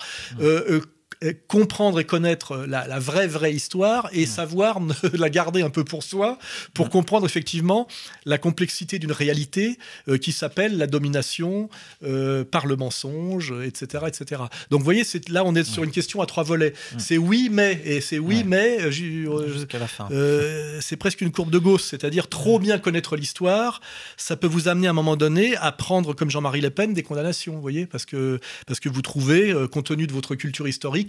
Euh, 1.22 1.26
euh, 1.26 1.26
euh, 1.26 1.32
comprendre 1.48 2.00
et 2.00 2.04
connaître 2.04 2.64
la, 2.66 2.86
la 2.86 2.98
vraie 2.98 3.26
vraie 3.26 3.52
histoire 3.52 4.08
et 4.12 4.26
savoir 4.26 4.80
la 5.12 5.30
garder 5.30 5.62
un 5.62 5.70
peu 5.70 5.84
pour 5.84 6.02
soi 6.02 6.38
pour 6.74 6.90
comprendre 6.90 7.26
effectivement 7.26 7.86
la 8.24 8.38
complexité 8.38 8.98
d'une 8.98 9.12
réalité 9.12 9.78
euh, 10.08 10.18
qui 10.18 10.32
s'appelle 10.32 10.76
la 10.76 10.86
domination 10.86 11.68
euh, 12.04 12.44
par 12.44 12.66
le 12.66 12.76
mensonge, 12.76 13.54
etc., 13.64 14.04
etc. 14.08 14.42
Donc 14.70 14.80
vous 14.80 14.84
voyez, 14.84 15.04
là 15.28 15.44
on 15.44 15.54
est 15.54 15.64
sur 15.64 15.84
une 15.84 15.90
question 15.90 16.20
à 16.20 16.26
trois 16.26 16.44
volets. 16.44 16.72
C'est 16.98 17.18
oui 17.18 17.48
mais 17.50 17.80
et 17.84 18.00
c'est 18.00 18.18
oui 18.18 18.44
mais 18.44 18.78
euh, 18.80 18.90
euh, 19.28 19.66
euh, 20.10 20.78
c'est 20.80 20.96
presque 20.96 21.20
une 21.20 21.32
courbe 21.32 21.50
de 21.50 21.58
Gauss, 21.58 21.84
c'est-à-dire 21.84 22.28
trop 22.28 22.58
bien 22.58 22.78
connaître 22.78 23.16
l'histoire, 23.16 23.80
ça 24.16 24.36
peut 24.36 24.46
vous 24.46 24.68
amener 24.68 24.86
à 24.86 24.90
un 24.90 24.94
moment 24.94 25.16
donné 25.16 25.56
à 25.56 25.72
prendre, 25.72 26.14
comme 26.14 26.30
Jean-Marie 26.30 26.60
Le 26.60 26.70
Pen, 26.70 26.94
des 26.94 27.02
condamnations, 27.02 27.54
vous 27.54 27.60
voyez, 27.60 27.86
parce 27.86 28.04
que, 28.04 28.40
parce 28.66 28.80
que 28.80 28.88
vous 28.88 29.02
trouvez, 29.02 29.50
euh, 29.52 29.68
compte 29.68 29.86
tenu 29.86 30.06
de 30.06 30.12
votre 30.12 30.34
culture 30.34 30.66
historique, 30.66 31.05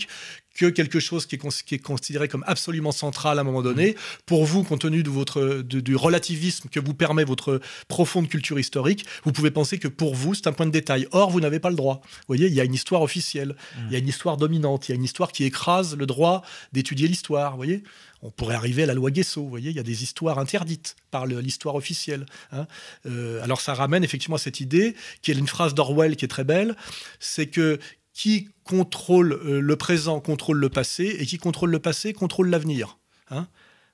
que 0.58 0.66
quelque 0.66 1.00
chose 1.00 1.26
qui 1.28 1.36
est, 1.36 1.80
considéré 1.80 2.28
comme 2.28 2.44
absolument 2.48 2.92
central 2.92 3.38
à 3.38 3.42
un 3.42 3.44
moment 3.44 3.62
donné, 3.62 3.96
pour 4.26 4.44
vous, 4.46 4.64
compte 4.64 4.82
tenu 4.82 5.04
du 5.04 5.96
relativisme 5.96 6.68
que 6.70 6.80
vous 6.80 6.96
permet 6.96 7.24
votre 7.24 7.62
profonde 7.88 8.28
culture 8.28 8.60
historique, 8.60 9.06
vous 9.24 9.32
pouvez 9.32 9.52
penser 9.52 9.78
que 9.78 9.88
pour 9.88 10.16
vous, 10.16 10.34
c'est 10.34 10.48
un 10.48 10.54
point 10.54 10.66
de 10.66 10.72
détail. 10.72 11.08
Or, 11.12 11.30
vous 11.30 11.40
n'avez 11.40 11.60
pas 11.60 11.70
le 11.70 11.76
droit. 11.76 12.02
Vous 12.04 12.26
voyez, 12.28 12.48
il 12.48 12.54
y 12.54 12.60
a 12.60 12.64
une 12.64 12.74
histoire 12.74 13.04
officielle, 13.04 13.56
il 13.86 13.94
y 13.94 13.96
a 13.96 14.00
une 14.00 14.08
histoire 14.08 14.38
dominante, 14.38 14.90
il 14.90 14.92
y 14.92 14.94
a 14.94 14.96
une 14.96 15.04
histoire 15.04 15.32
qui 15.32 15.44
écrase 15.44 15.96
le 15.96 16.08
droit 16.08 16.42
d'étudier 16.74 17.08
l'histoire, 17.08 17.52
vous 17.52 17.58
voyez 17.58 17.84
on 18.22 18.32
pourrait 18.32 18.56
arriver 18.56 18.84
à 18.84 18.86
la 18.86 18.94
loi 18.94 19.12
Guesso. 19.12 19.44
Vous 19.44 19.50
voyez, 19.50 19.70
il 19.70 19.76
y 19.76 19.80
a 19.80 19.84
des 19.84 20.04
histoires 20.04 20.40
interdites 20.40 20.96
par 21.12 21.26
l'histoire 21.26 21.76
officielle. 21.76 22.26
hein. 22.52 22.68
Euh, 23.06 23.44
alors 23.44 23.62
ça 23.62 23.74
ramène 23.74 24.04
effectivement 24.04 24.36
à 24.38 24.40
cette 24.40 24.60
idée, 24.60 24.96
qui 25.22 25.32
est 25.32 25.36
une 25.36 25.48
phrase 25.48 25.74
d'Orwell 25.74 26.16
qui 26.16 26.26
est 26.26 26.30
très 26.30 26.44
belle, 26.44 26.76
c'est 27.20 27.48
que 27.48 27.80
qui 28.18 28.50
contrôle 28.64 29.34
euh, 29.34 29.62
le 29.62 29.76
présent 29.76 30.20
contrôle 30.20 30.58
le 30.58 30.70
passé, 30.70 31.16
et 31.20 31.26
qui 31.28 31.38
contrôle 31.38 31.70
le 31.70 31.78
passé 31.78 32.14
contrôle 32.14 32.50
l'avenir. 32.50 32.98
hein. 33.30 33.48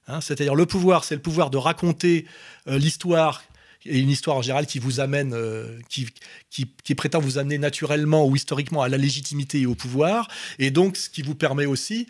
Hein, 0.07 0.21
C'est-à-dire 0.21 0.55
le 0.55 0.65
pouvoir, 0.65 1.03
c'est 1.03 1.15
le 1.15 1.21
pouvoir 1.21 1.49
de 1.49 1.57
raconter 1.57 2.26
euh, 2.69 2.78
l'histoire 2.78 3.43
et 3.86 3.99
une 3.99 4.09
histoire 4.09 4.38
en 4.38 4.41
général 4.41 4.65
qui 4.65 4.80
vous 4.80 5.01
amène, 5.01 5.34
euh, 5.34 5.78
qui, 5.89 6.95
prétend 6.95 7.19
vous 7.19 7.38
amener 7.38 7.57
naturellement 7.57 8.26
ou 8.26 8.38
historiquement 8.38 8.82
à 8.82 8.88
la 8.88 8.95
légitimité 8.95 9.59
et 9.59 9.65
au 9.65 9.76
pouvoir, 9.76 10.30
et 10.57 10.71
donc 10.71 10.95
ce 10.95 11.09
qui 11.09 11.21
vous 11.21 11.36
permet 11.36 11.65
aussi, 11.65 12.07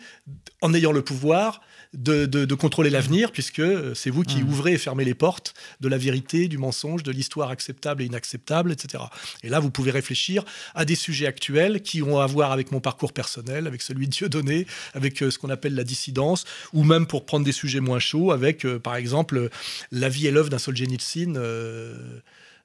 en 0.62 0.72
ayant 0.72 0.92
le 0.92 1.02
pouvoir, 1.02 1.62
de, 1.94 2.26
de- 2.26 2.44
de 2.44 2.54
contrôler 2.54 2.90
l'avenir, 2.90 3.30
puisque 3.32 3.60
euh, 3.60 3.94
c'est 3.94 4.10
vous 4.10 4.22
qui 4.22 4.42
Mhm. 4.42 4.48
ouvrez 4.48 4.72
et 4.72 4.78
fermez 4.78 5.04
les 5.04 5.14
portes 5.14 5.54
de 5.80 5.88
la 5.88 5.96
vérité, 5.98 6.48
du 6.48 6.58
mensonge, 6.58 7.02
de 7.02 7.10
l'histoire 7.12 7.50
acceptable 7.50 8.02
et 8.02 8.06
inacceptable, 8.06 8.72
etc. 8.72 9.04
Et 9.42 9.48
là, 9.48 9.60
vous 9.60 9.70
pouvez 9.70 9.90
réfléchir 9.90 10.44
à 10.74 10.84
des 10.84 10.94
sujets 10.96 11.26
actuels 11.26 11.80
qui 11.82 12.02
ont 12.02 12.18
à 12.18 12.26
voir 12.26 12.52
avec 12.52 12.72
mon 12.72 12.80
parcours 12.80 13.12
personnel, 13.12 13.66
avec 13.66 13.80
celui 13.82 14.06
de 14.06 14.12
Dieudonné, 14.12 14.66
avec 14.94 15.22
euh, 15.22 15.30
ce 15.30 15.38
qu'on 15.38 15.50
appelle 15.50 15.74
la 15.74 15.84
dissidence, 15.84 16.44
ou 16.72 16.84
même 16.84 17.06
pour 17.06 17.24
prendre 17.26 17.44
des 17.44 17.52
sujets 17.52 17.80
moins 17.80 17.98
chauds, 18.00 18.32
avec, 18.32 18.64
euh, 18.66 18.78
par 18.78 18.96
exemple, 18.96 19.48
la 19.92 20.08
vie 20.08 20.26
et 20.26 20.30
l'œuvre 20.30 20.48
d'un 20.50 20.58
Solzhenitsyn. 20.58 21.36
euh, 21.36 21.96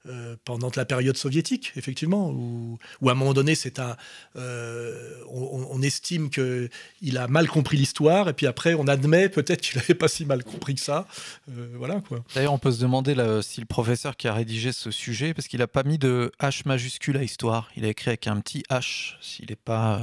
euh, 0.09 0.35
pendant 0.43 0.71
la 0.75 0.85
période 0.85 1.15
soviétique, 1.17 1.71
effectivement, 1.75 2.29
où, 2.31 2.77
où 3.01 3.09
à 3.09 3.11
un 3.11 3.15
moment 3.15 3.33
donné, 3.33 3.53
c'est 3.55 3.79
un, 3.79 3.95
euh, 4.35 5.13
on, 5.29 5.67
on 5.71 5.81
estime 5.81 6.29
que 6.29 6.69
il 7.01 7.17
a 7.17 7.27
mal 7.27 7.47
compris 7.47 7.77
l'histoire, 7.77 8.27
et 8.29 8.33
puis 8.33 8.47
après, 8.47 8.73
on 8.73 8.87
admet 8.87 9.29
peut-être 9.29 9.61
qu'il 9.61 9.77
n'avait 9.79 9.93
pas 9.93 10.07
si 10.07 10.25
mal 10.25 10.43
compris 10.43 10.75
que 10.75 10.81
ça. 10.81 11.07
Euh, 11.49 11.67
voilà 11.75 12.01
quoi. 12.01 12.23
D'ailleurs, 12.35 12.53
on 12.53 12.57
peut 12.59 12.71
se 12.71 12.81
demander 12.81 13.13
là, 13.15 13.41
si 13.41 13.59
le 13.61 13.67
professeur 13.67 14.17
qui 14.17 14.27
a 14.27 14.33
rédigé 14.33 14.71
ce 14.71 14.89
sujet, 14.91 15.33
parce 15.33 15.47
qu'il 15.47 15.59
n'a 15.59 15.67
pas 15.67 15.83
mis 15.83 15.97
de 15.97 16.31
H 16.41 16.61
majuscule 16.65 17.17
à 17.17 17.23
histoire, 17.23 17.69
il 17.77 17.85
a 17.85 17.89
écrit 17.89 18.09
avec 18.09 18.25
un 18.27 18.39
petit 18.39 18.63
H, 18.69 19.13
s'il 19.21 19.45
n'est 19.49 19.55
pas. 19.55 20.01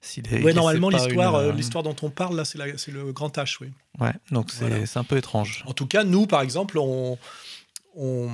s'il 0.00 0.26
est- 0.34 0.42
Ouais, 0.42 0.52
normalement, 0.52 0.88
l'histoire, 0.90 1.48
une, 1.50 1.56
l'histoire 1.56 1.82
dont 1.84 1.96
on 2.02 2.10
parle 2.10 2.36
là, 2.36 2.44
c'est, 2.44 2.58
la- 2.58 2.76
c'est 2.78 2.90
le 2.92 3.12
grand 3.12 3.36
H, 3.36 3.58
oui. 3.60 3.68
Ouais, 4.00 4.12
donc 4.30 4.50
c'est 4.50 4.66
Voilà. 4.68 4.86
c'est 4.86 4.98
un 4.98 5.04
peu 5.04 5.16
étrange. 5.16 5.64
En 5.66 5.72
tout 5.74 5.86
cas, 5.86 6.04
nous, 6.04 6.26
par 6.26 6.40
exemple, 6.42 6.78
on, 6.78 7.18
on, 7.96 8.30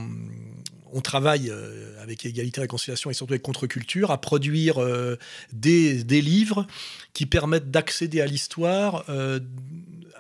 on 0.95 1.01
travaille 1.01 1.51
euh, 1.51 2.03
avec 2.03 2.25
Égalité 2.25 2.61
et 2.61 2.63
Réconciliation 2.63 3.11
et 3.11 3.15
surtout 3.15 3.35
avec 3.35 3.43
Contre-Culture 3.43 4.11
à 4.11 4.21
produire 4.21 4.79
euh, 4.81 5.17
des, 5.53 6.05
des 6.05 6.23
livres 6.23 6.67
qui 7.13 7.27
permettent 7.27 7.71
d'accéder 7.71 8.21
à 8.21 8.27
l'histoire 8.27 9.05
euh, 9.09 9.41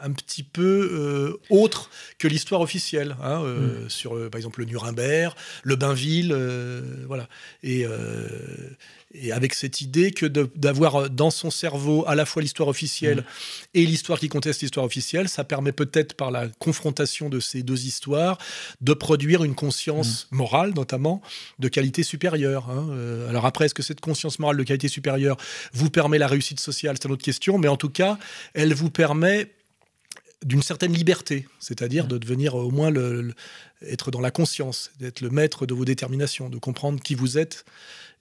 un 0.03 0.11
petit 0.11 0.43
peu 0.43 0.91
euh, 0.93 1.41
autre 1.49 1.91
que 2.18 2.29
l'histoire 2.29 2.61
officielle. 2.61 3.16
hein, 3.22 3.43
euh, 3.45 3.89
Sur, 3.89 4.16
euh, 4.16 4.29
par 4.29 4.39
exemple, 4.39 4.61
le 4.61 4.66
Nuremberg, 4.66 5.35
le 5.62 5.77
Bainville, 5.77 6.37
voilà. 7.07 7.29
Et, 7.62 7.87
et 9.14 9.31
avec 9.33 9.55
cette 9.55 9.81
idée 9.81 10.11
que 10.11 10.27
d'avoir 10.27 11.09
dans 11.09 11.31
son 11.31 11.51
cerveau 11.51 12.05
à 12.09 12.16
la 12.16 12.27
fois 12.27 12.43
l'histoire 12.43 12.68
officielle 12.68 13.25
et 13.72 13.87
l'histoire 13.87 14.18
qui 14.18 14.29
conteste 14.29 14.62
l'histoire 14.62 14.85
officielle, 14.85 15.29
ça 15.29 15.45
permet 15.45 15.70
peut-être 15.72 16.14
par 16.14 16.31
la 16.33 16.49
confrontation 16.59 17.29
de 17.29 17.39
ces 17.39 17.62
deux 17.62 17.87
histoires 17.87 18.39
de 18.81 18.93
produire 18.93 19.45
une 19.45 19.55
conscience 19.55 20.27
morale, 20.33 20.64
notamment, 20.73 21.21
de 21.59 21.69
qualité 21.69 22.03
supérieure. 22.03 22.71
hein. 22.71 22.89
Euh, 22.93 23.29
alors 23.29 23.45
après, 23.45 23.67
est-ce 23.67 23.75
que 23.75 23.83
cette 23.83 24.01
conscience 24.01 24.39
morale 24.39 24.57
de 24.57 24.62
qualité 24.62 24.89
supérieure 24.89 25.37
vous 25.73 25.91
permet 25.91 26.19
la 26.19 26.27
réussite 26.27 26.61
sociale? 26.61 26.97
C'est 26.97 27.07
une 27.07 27.12
autre 27.12 27.25
question, 27.25 27.59
mais 27.59 27.69
en 27.69 27.77
tout 27.77 27.91
cas, 27.91 28.19
elle 28.55 28.73
vous 28.73 28.91
permet 28.91 29.51
d'une 30.45 30.62
certaine 30.62 30.93
liberté, 30.93 31.49
c'est-à-dire 31.59 32.07
de 32.07 32.19
devenir 32.19 32.55
au 32.55 32.71
moins 32.71 32.93
être 33.83 34.11
dans 34.11 34.21
la 34.21 34.31
conscience, 34.31 34.91
d'être 34.99 35.21
le 35.21 35.31
maître 35.31 35.67
de 35.67 35.75
vos 35.75 35.85
déterminations, 35.85 36.51
de 36.51 36.59
comprendre 36.59 37.01
qui 37.01 37.15
vous 37.15 37.39
êtes 37.39 37.65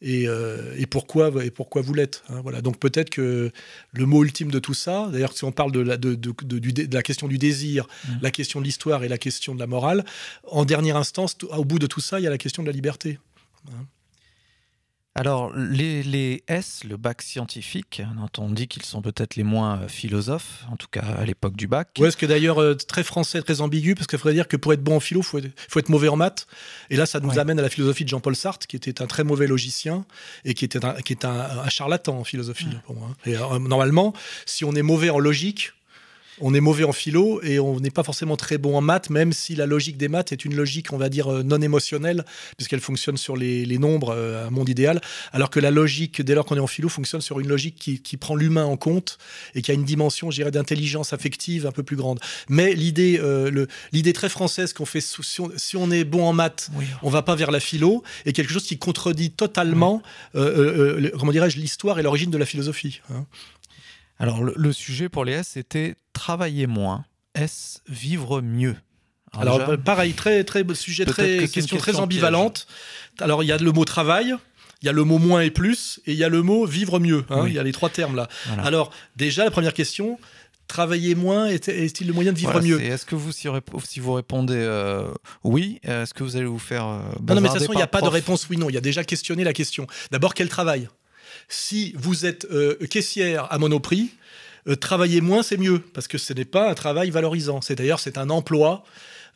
et, 0.04 0.28
euh, 0.28 0.76
et 0.78 0.86
pourquoi 0.86 1.32
et 1.44 1.50
pourquoi 1.50 1.82
vous 1.82 1.94
l'êtes. 1.94 2.24
hein, 2.30 2.42
voilà. 2.44 2.62
Donc 2.62 2.78
peut-être 2.78 3.10
que 3.10 3.52
le 3.94 4.06
mot 4.06 4.24
ultime 4.24 4.52
de 4.52 4.60
tout 4.60 4.74
ça, 4.74 5.10
d'ailleurs 5.12 5.34
si 5.34 5.44
on 5.46 5.52
parle 5.52 5.72
de 5.72 5.80
la, 5.80 5.98
de, 5.98 6.14
de- 6.16 6.34
de- 6.44 6.60
du 6.60 6.74
dé- 6.74 6.88
de 6.88 6.94
la 6.96 7.02
question 7.04 7.28
du 7.28 7.38
désir, 7.38 7.88
la 8.22 8.30
question 8.32 8.60
de 8.60 8.66
l'histoire 8.66 9.04
et 9.04 9.08
la 9.08 9.18
question 9.18 9.56
de 9.56 9.60
la 9.60 9.68
morale, 9.68 10.04
en 10.52 10.66
dernière 10.66 10.98
instance, 10.98 11.38
au 11.50 11.64
bout 11.66 11.80
de 11.80 11.88
tout 11.88 12.02
ça, 12.02 12.20
il 12.20 12.24
y 12.24 12.28
a 12.28 12.30
la 12.30 12.38
question 12.38 12.62
de 12.64 12.68
la 12.68 12.74
liberté. 12.74 13.18
Alors, 15.16 15.54
les, 15.56 16.02
les 16.02 16.44
S, 16.48 16.82
le 16.90 16.98
bac 16.98 17.22
scientifique, 17.22 18.02
dont 18.18 18.44
on 18.44 18.50
dit 18.50 18.68
qu'ils 18.68 18.84
sont 18.84 19.04
peut-être 19.04 19.36
les 19.36 19.44
moins 19.44 19.82
euh, 19.82 19.88
philosophes, 19.88 20.66
en 20.72 20.76
tout 20.76 20.88
cas 20.90 21.02
à 21.02 21.24
l'époque 21.24 21.56
du 21.56 21.68
bac. 21.68 21.90
Ouais, 22.00 22.10
ce 22.10 22.18
qui 22.18 22.26
est 22.26 22.28
d'ailleurs 22.28 22.60
euh, 22.60 22.74
très 22.74 23.04
français, 23.04 23.40
très 23.44 23.62
ambigu, 23.62 23.94
parce 23.94 24.08
qu'il 24.08 24.18
faudrait 24.18 24.34
dire 24.34 24.48
que 24.48 24.58
pour 24.58 24.74
être 24.74 24.82
bon 24.84 24.96
en 24.96 25.00
philo, 25.00 25.22
il 25.22 25.24
faut, 25.24 25.38
être- 25.38 25.52
faut 25.70 25.78
être 25.78 25.90
mauvais 25.90 26.08
en 26.08 26.16
maths. 26.16 26.48
Et 26.90 26.96
là, 26.96 27.06
ça 27.06 27.20
nous 27.20 27.30
Ouais. 27.30 27.38
amène 27.38 27.60
à 27.60 27.62
la 27.62 27.70
philosophie 27.70 28.06
de 28.06 28.10
Jean-Paul 28.10 28.36
Sartre, 28.36 28.66
qui 28.66 28.76
était 28.76 29.04
un 29.04 29.06
très 29.08 29.24
mauvais 29.24 29.46
logicien 29.46 30.04
et 30.46 30.56
qui 30.56 30.66
était 30.66 30.84
un, 30.84 30.94
qui 30.96 31.14
est 31.14 31.26
un, 31.26 31.60
un 31.64 31.70
charlatan 31.70 32.18
en 32.18 32.24
philosophie. 32.24 32.66
pour 32.88 32.96
moi, 32.96 33.10
hein. 33.12 33.16
Et, 33.28 33.38
euh, 33.38 33.60
normalement, 33.60 34.14
si 34.48 34.66
on 34.66 34.74
est 34.74 34.82
mauvais 34.82 35.12
en 35.12 35.20
logique, 35.20 35.74
on 36.42 36.54
est 36.54 36.60
mauvais 36.60 36.84
en 36.84 36.92
philo 36.94 37.42
et 37.44 37.60
on 37.60 37.80
n'est 37.80 37.92
pas 37.92 38.04
forcément 38.04 38.36
très 38.38 38.58
bon 38.58 38.76
en 38.76 38.82
maths, 38.82 39.10
même 39.10 39.34
si 39.34 39.56
la 39.56 39.66
logique 39.66 39.98
des 39.98 40.08
maths 40.08 40.32
est 40.32 40.46
une 40.46 40.56
logique, 40.56 40.92
on 40.92 40.98
va 40.98 41.10
dire, 41.10 41.32
euh, 41.32 41.44
non 41.44 41.62
émotionnelle, 41.62 42.26
puisqu'elle 42.58 42.80
fonctionne 42.80 43.18
sur 43.18 43.38
les, 43.38 43.66
les 43.66 43.78
nombres, 43.78 44.10
euh, 44.16 44.48
un 44.48 44.50
monde 44.50 44.68
idéal, 44.70 45.00
alors 45.32 45.50
que 45.50 45.60
la 45.60 45.70
logique, 45.72 46.22
dès 46.22 46.34
lors 46.36 46.46
qu'on 46.46 46.56
est 46.56 46.60
en 46.60 46.68
philo, 46.68 46.90
fonctionne 46.90 47.22
sur 47.22 47.40
une 47.40 47.48
logique 47.48 47.76
qui, 47.76 48.02
qui 48.02 48.18
prend 48.18 48.36
l'humain 48.36 48.66
en 48.66 48.78
compte 48.78 49.18
et 49.56 49.62
qui 49.62 49.72
a 49.72 49.74
une 49.76 49.84
dimension, 49.86 50.32
je 50.32 50.38
dirais, 50.38 50.52
d'intelligence 50.52 51.14
affective 51.14 51.68
un 51.68 51.72
peu 51.72 51.84
plus 51.84 51.96
grande. 51.96 52.20
Mais 52.50 52.74
l'idée, 52.74 53.20
euh, 53.22 53.66
l'idée 53.92 54.14
très 54.14 54.30
française 54.30 54.74
qu'on 54.74 54.86
fait, 54.86 55.02
si 55.02 55.40
on, 55.42 55.52
si 55.56 55.78
on 55.78 55.92
est 55.92 56.04
bon 56.04 56.26
en 56.26 56.34
maths, 56.34 56.70
Oui. 56.76 56.86
on 57.04 57.10
va 57.10 57.22
pas 57.22 57.36
vers 57.36 57.52
la 57.52 57.60
philo, 57.60 58.04
est 58.26 58.34
quelque 58.34 58.52
chose 58.52 58.66
qui 58.66 58.78
contredit 58.78 59.32
totalement, 59.32 60.02
euh, 60.36 61.00
le- 61.00 61.10
comment 61.12 61.32
dirais-je, 61.32 61.58
l'histoire 61.58 62.00
et 62.00 62.04
l'origine 62.04 62.32
de 62.32 62.38
la 62.38 62.46
philosophie. 62.46 63.02
hein. 63.12 63.26
Alors, 64.20 64.44
le, 64.44 64.54
le 64.56 64.72
sujet 64.72 65.10
pour 65.10 65.26
les 65.26 65.34
S, 65.34 65.50
c'était 65.54 65.96
travailler 66.14 66.68
moins. 66.68 67.06
S, 67.36 67.82
vivre 67.88 68.42
mieux. 68.42 68.76
Alors, 69.36 69.78
pareil, 69.84 70.14
très, 70.14 70.44
très 70.44 70.64
sujet, 70.76 71.06
très 71.06 71.38
que 71.40 71.46
question 71.48 71.78
très 71.78 71.96
ambivalente. 71.96 72.68
Alors, 73.20 73.44
il 73.44 73.48
y 73.48 73.52
a 73.52 73.58
le 73.58 73.72
mot 73.72 73.84
travail, 73.84 74.36
il 74.82 74.86
y 74.86 74.90
a 74.90 74.92
le 74.92 75.04
mot 75.04 75.18
moins 75.18 75.42
et 75.42 75.50
plus, 75.50 76.00
et 76.06 76.12
il 76.12 76.18
y 76.18 76.24
a 76.24 76.30
le 76.30 76.44
mot 76.44 76.66
vivre 76.68 77.00
mieux. 77.00 77.26
hein. 77.32 77.42
Oui. 77.44 77.50
Il 77.50 77.54
y 77.56 77.60
a 77.60 77.64
les 77.64 77.72
trois 77.72 77.90
termes 77.90 78.16
là. 78.16 78.28
voilà. 78.46 78.64
Alors, 78.64 78.92
déjà, 79.16 79.44
la 79.44 79.50
première 79.50 79.74
question, 79.74 80.20
travailler 80.68 81.16
moins 81.16 81.48
est- 81.48 81.68
est-il 81.68 82.06
le 82.06 82.14
moyen 82.14 82.32
de 82.32 82.38
vivre 82.38 82.52
Voilà, 82.52 82.68
mieux 82.68 82.80
Est-ce 82.80 83.08
que 83.08 83.16
vous, 83.16 83.32
si, 83.32 83.48
vous 84.00 84.14
répondez 84.14 84.54
euh, 84.56 85.08
oui, 85.44 85.80
est-ce 85.82 86.14
que 86.14 86.24
vous 86.24 86.36
allez 86.36 86.46
vous 86.46 86.60
faire. 86.60 86.86
euh, 86.86 87.00
Non, 87.28 87.34
non, 87.34 87.42
mais 87.42 87.48
de 87.48 87.54
toute 87.54 87.54
façon, 87.62 87.74
il 87.74 87.78
n'y 87.78 87.82
a 87.82 87.88
pas 87.88 88.02
de 88.02 88.08
réponse 88.10 88.48
oui-non. 88.50 88.70
Il 88.70 88.74
y 88.76 88.78
a 88.78 88.82
déjà 88.82 89.04
questionné 89.04 89.44
la 89.44 89.54
question. 89.54 89.88
D'abord, 90.12 90.36
quel 90.36 90.48
travail? 90.48 90.90
Si 91.50 91.94
vous 91.98 92.28
êtes 92.28 92.46
euh, 92.52 92.76
caissière 92.88 93.52
à 93.52 93.58
Monoprix, 93.58 94.12
euh, 94.68 94.76
travailler 94.76 95.22
moins, 95.22 95.44
c'est 95.44 95.58
mieux, 95.58 95.80
parce 95.94 96.08
que 96.08 96.18
ce 96.18 96.34
n'est 96.34 96.46
pas 96.46 96.70
un 96.70 96.74
travail 96.74 97.10
valorisant. 97.10 97.62
C'est 97.62 97.76
d'ailleurs, 97.76 98.00
c'est 98.00 98.18
un 98.18 98.30
emploi 98.30 98.84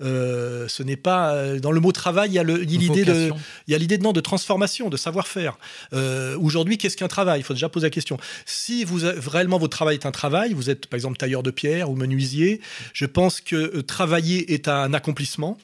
Euh, 0.01 0.67
ce 0.67 0.83
n'est 0.83 0.97
pas 0.97 1.33
euh, 1.33 1.59
dans 1.59 1.71
le 1.71 1.79
mot 1.79 1.91
travail, 1.91 2.29
il 2.29 2.33
y 2.33 2.39
a 2.39 2.43
l'idée 2.43 3.03
de, 3.03 3.31
il 3.67 3.71
y 3.71 3.75
a 3.75 3.77
l'idée 3.77 3.97
de 3.97 4.21
transformation, 4.21 4.89
de 4.89 4.97
savoir-faire. 4.97 5.57
Euh, 5.93 6.37
Aujourd'hui, 6.39 6.77
qu'est-ce 6.77 6.97
qu'un 6.97 7.07
travail? 7.07 7.39
Il 7.39 7.43
faut 7.43 7.53
déjà 7.53 7.69
poser 7.69 7.87
la 7.87 7.91
question. 7.91 8.17
Si 8.45 8.83
vous 8.83 8.99
réellement 9.27 9.57
votre 9.57 9.75
travail 9.75 9.95
est 9.95 10.05
un 10.05 10.11
travail, 10.11 10.53
vous 10.53 10.69
êtes 10.69 10.85
par 10.87 10.97
exemple 10.97 11.17
tailleur 11.17 11.43
de 11.43 11.51
pierre 11.51 11.89
ou 11.89 11.95
menuisier, 11.95 12.61
je 12.93 13.05
pense 13.05 13.41
que 13.41 13.81
travailler 13.81 14.53
est 14.53 14.67
un 14.67 14.93
accomplissement. 14.93 15.57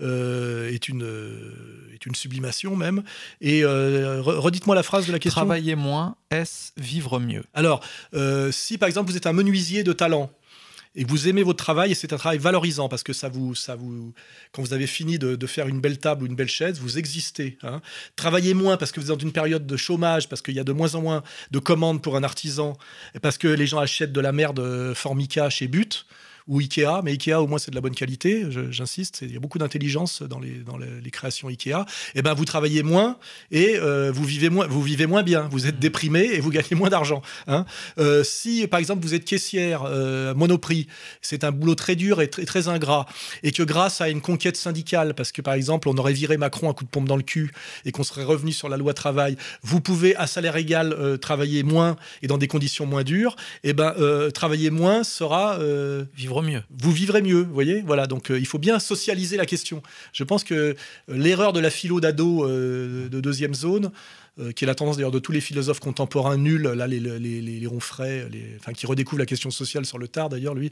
Euh, 0.00 0.70
est 0.72 0.88
une 0.88 1.02
euh, 1.04 1.90
est 1.94 2.06
une 2.06 2.14
sublimation 2.14 2.76
même 2.76 3.02
et 3.40 3.64
euh, 3.64 4.20
re- 4.22 4.36
redites-moi 4.36 4.74
la 4.74 4.82
phrase 4.82 5.06
de 5.06 5.12
la 5.12 5.18
question 5.18 5.40
Travailler 5.40 5.74
moins, 5.74 6.16
est-ce 6.30 6.72
vivre 6.76 7.20
mieux? 7.20 7.44
Alors, 7.54 7.84
si 8.50 8.78
par 8.78 8.88
exemple 8.88 9.10
vous 9.10 9.16
êtes 9.16 9.26
un 9.26 9.32
menuisier 9.32 9.84
de 9.84 9.92
talent 9.92 10.30
et 10.94 11.04
vous 11.04 11.26
aimez 11.26 11.42
votre 11.42 11.62
travail 11.62 11.92
et 11.92 11.94
c'est 11.94 12.12
un 12.12 12.18
travail 12.18 12.36
valorisant 12.38 12.88
parce 12.88 13.02
que 13.02 13.14
ça 13.14 13.30
vous, 13.30 13.54
ça 13.54 13.76
vous, 13.76 14.12
quand 14.52 14.60
vous 14.60 14.74
avez 14.74 14.86
fini 14.86 15.18
de, 15.18 15.36
de 15.36 15.46
faire 15.46 15.66
une 15.68 15.80
belle 15.80 15.96
table 15.98 16.24
ou 16.24 16.26
une 16.26 16.34
belle 16.34 16.50
chaise, 16.50 16.80
vous 16.80 16.98
existez. 16.98 17.56
hein. 17.62 17.80
Travaillez 18.14 18.52
moins 18.52 18.76
parce 18.76 18.92
que 18.92 19.00
vous 19.00 19.10
êtes 19.10 19.18
dans 19.18 19.24
une 19.24 19.32
période 19.32 19.66
de 19.66 19.76
chômage, 19.78 20.28
parce 20.28 20.42
qu'il 20.42 20.54
y 20.54 20.60
a 20.60 20.64
de 20.64 20.72
moins 20.72 20.94
en 20.94 21.00
moins 21.00 21.22
de 21.50 21.58
commandes 21.58 22.02
pour 22.02 22.16
un 22.16 22.22
artisan, 22.22 22.76
parce 23.22 23.38
que 23.38 23.48
les 23.48 23.66
gens 23.66 23.78
achètent 23.78 24.12
de 24.12 24.20
la 24.20 24.32
merde 24.32 24.92
Formica 24.94 25.48
chez 25.48 25.66
But 25.66 26.04
ou 26.48 26.60
Ikea, 26.60 27.02
mais 27.02 27.12
Ikea 27.12 27.34
au 27.40 27.46
moins 27.46 27.58
c'est 27.58 27.70
de 27.70 27.76
la 27.76 27.80
bonne 27.80 27.94
qualité, 27.94 28.46
j'insiste, 28.70 29.20
il 29.22 29.32
y 29.32 29.36
a 29.36 29.40
beaucoup 29.40 29.58
d'intelligence 29.58 30.22
dans 30.22 30.40
les, 30.40 30.58
dans 30.58 30.76
les, 30.76 31.00
les 31.02 31.10
créations 31.10 31.48
Ikea. 31.48 31.84
Et 32.14 32.22
ben 32.22 32.34
vous 32.34 32.44
travaillez 32.44 32.82
moins 32.82 33.18
et 33.50 33.76
euh, 33.76 34.10
vous 34.12 34.24
vivez 34.24 34.50
moins, 34.50 34.66
vous 34.66 34.82
vivez 34.82 35.06
moins 35.06 35.22
bien, 35.22 35.48
vous 35.50 35.66
êtes 35.66 35.78
déprimé 35.78 36.20
et 36.20 36.40
vous 36.40 36.50
gagnez 36.50 36.74
moins 36.74 36.90
d'argent. 36.90 37.22
hein. 37.46 37.64
Euh, 37.98 38.24
si 38.24 38.66
par 38.66 38.80
exemple 38.80 39.02
vous 39.02 39.14
êtes 39.14 39.24
caissière 39.24 39.82
euh, 39.86 40.34
Monoprix, 40.34 40.86
c'est 41.20 41.44
un 41.44 41.52
boulot 41.52 41.74
très 41.74 41.96
dur 41.96 42.20
et 42.20 42.28
très, 42.28 42.44
très 42.44 42.68
ingrat, 42.68 43.06
et 43.42 43.52
que 43.52 43.62
grâce 43.62 44.00
à 44.00 44.08
une 44.08 44.20
conquête 44.20 44.56
syndicale, 44.56 45.14
parce 45.14 45.32
que 45.32 45.42
par 45.42 45.54
exemple 45.54 45.88
on 45.88 45.96
aurait 45.96 46.12
viré 46.12 46.36
Macron 46.36 46.70
à 46.70 46.74
coup 46.74 46.84
de 46.84 46.90
pompe 46.90 47.08
dans 47.08 47.16
le 47.16 47.22
cul 47.22 47.52
et 47.84 47.92
qu'on 47.92 48.04
serait 48.04 48.24
revenu 48.24 48.52
sur 48.52 48.68
la 48.68 48.76
loi 48.76 48.94
travail, 48.94 49.36
vous 49.62 49.80
pouvez 49.80 50.16
à 50.16 50.26
salaire 50.26 50.56
égal 50.56 50.92
euh, 50.92 51.16
travailler 51.16 51.62
moins 51.62 51.96
et 52.22 52.26
dans 52.26 52.38
des 52.38 52.48
conditions 52.48 52.86
moins 52.86 53.04
dures, 53.04 53.36
et 53.64 53.72
ben 53.72 53.94
euh, 53.98 54.30
travailler 54.30 54.70
moins 54.70 55.04
sera 55.04 55.58
euh, 55.58 56.04
Mieux. 56.40 56.62
vous 56.70 56.92
vivrez 56.92 57.20
mieux, 57.20 57.42
voyez 57.42 57.82
Voilà, 57.82 58.06
donc 58.06 58.30
euh, 58.30 58.38
il 58.38 58.46
faut 58.46 58.58
bien 58.58 58.78
socialiser 58.78 59.36
la 59.36 59.44
question. 59.44 59.82
Je 60.14 60.24
pense 60.24 60.44
que 60.44 60.54
euh, 60.54 60.74
l'erreur 61.08 61.52
de 61.52 61.60
la 61.60 61.68
philo 61.68 62.00
d'ado 62.00 62.44
euh, 62.48 63.08
de 63.10 63.20
deuxième 63.20 63.52
zone, 63.54 63.90
qui 64.56 64.64
est 64.64 64.66
la 64.66 64.74
tendance 64.74 64.96
d'ailleurs 64.96 65.10
de 65.10 65.18
tous 65.18 65.32
les 65.32 65.42
philosophes 65.42 65.78
contemporains 65.80 66.38
nuls, 66.38 66.62
là 66.62 66.86
les, 66.86 67.00
les, 67.00 67.18
les, 67.18 67.42
les 67.42 67.66
enfin 68.58 68.72
qui 68.72 68.86
redécouvrent 68.86 69.18
la 69.20 69.26
question 69.26 69.50
sociale 69.50 69.84
sur 69.84 69.98
le 69.98 70.08
tard 70.08 70.30
d'ailleurs 70.30 70.54
lui, 70.54 70.70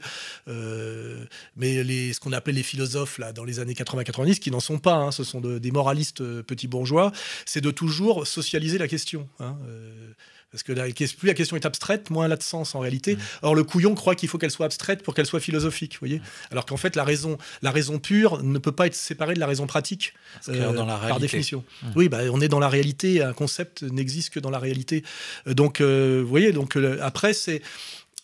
mais 1.55 1.83
les, 1.83 2.11
ce 2.13 2.19
qu'on 2.19 2.31
appelait 2.31 2.53
les 2.53 2.63
philosophes 2.63 3.19
là 3.19 3.33
dans 3.33 3.43
les 3.43 3.59
années 3.59 3.73
80-90, 3.75 4.39
qui 4.39 4.49
n'en 4.49 4.59
sont 4.59 4.79
pas, 4.79 4.95
hein, 4.95 5.11
ce 5.11 5.23
sont 5.23 5.41
de- 5.41 5.59
des 5.59 5.69
moralistes 5.69 6.23
petits 6.41 6.67
bourgeois, 6.67 7.11
c'est 7.45 7.61
de 7.61 7.69
toujours 7.69 8.25
socialiser 8.25 8.79
la 8.79 8.87
question. 8.87 9.29
hein, 9.39 9.55
parce 10.51 10.63
que 10.63 10.73
la- 10.73 10.85
plus 10.85 11.27
la 11.27 11.33
question 11.33 11.55
est 11.55 11.65
abstraite, 11.65 12.09
moins 12.09 12.25
elle 12.25 12.31
a 12.33 12.35
de 12.37 12.43
sens 12.43 12.75
en 12.75 12.79
réalité. 12.79 13.17
Or, 13.41 13.55
le 13.55 13.63
couillon 13.63 13.95
croit 13.95 14.15
qu'il 14.15 14.27
faut 14.29 14.37
qu'elle 14.37 14.51
soit 14.51 14.65
abstraite 14.65 15.01
pour 15.01 15.13
qu'elle 15.13 15.25
soit 15.25 15.39
philosophique, 15.39 15.97
voyez 15.99 16.21
Alors 16.51 16.65
qu'en 16.65 16.77
fait, 16.77 16.95
la 16.95 17.03
raison, 17.03 17.37
la 17.61 17.71
raison 17.71 17.99
pure 17.99 18.43
ne 18.43 18.57
peut 18.59 18.71
pas 18.73 18.87
être 18.87 18.95
séparée 18.95 19.33
de 19.33 19.39
la 19.39 19.47
raison 19.47 19.65
pratique 19.67 20.13
dans 20.47 20.53
la 20.85 20.93
par 20.93 20.99
réalité. 21.01 21.21
définition. 21.21 21.63
Mmh. 21.83 21.87
Oui, 21.95 22.09
bah, 22.09 22.19
on 22.31 22.41
est 22.41 22.47
dans 22.49 22.59
la 22.59 22.69
réalité. 22.69 23.21
Un 23.23 23.33
concept 23.33 23.83
n'existe 23.83 24.31
que 24.31 24.39
dans 24.39 24.49
la 24.49 24.59
réalité. 24.59 25.03
Euh, 25.47 25.53
Donc, 25.53 25.79
euh, 25.81 26.21
vous 26.23 26.29
voyez. 26.29 26.51
Donc 26.51 26.75
euh, 26.75 26.97
après, 27.01 27.33
c'est 27.33 27.61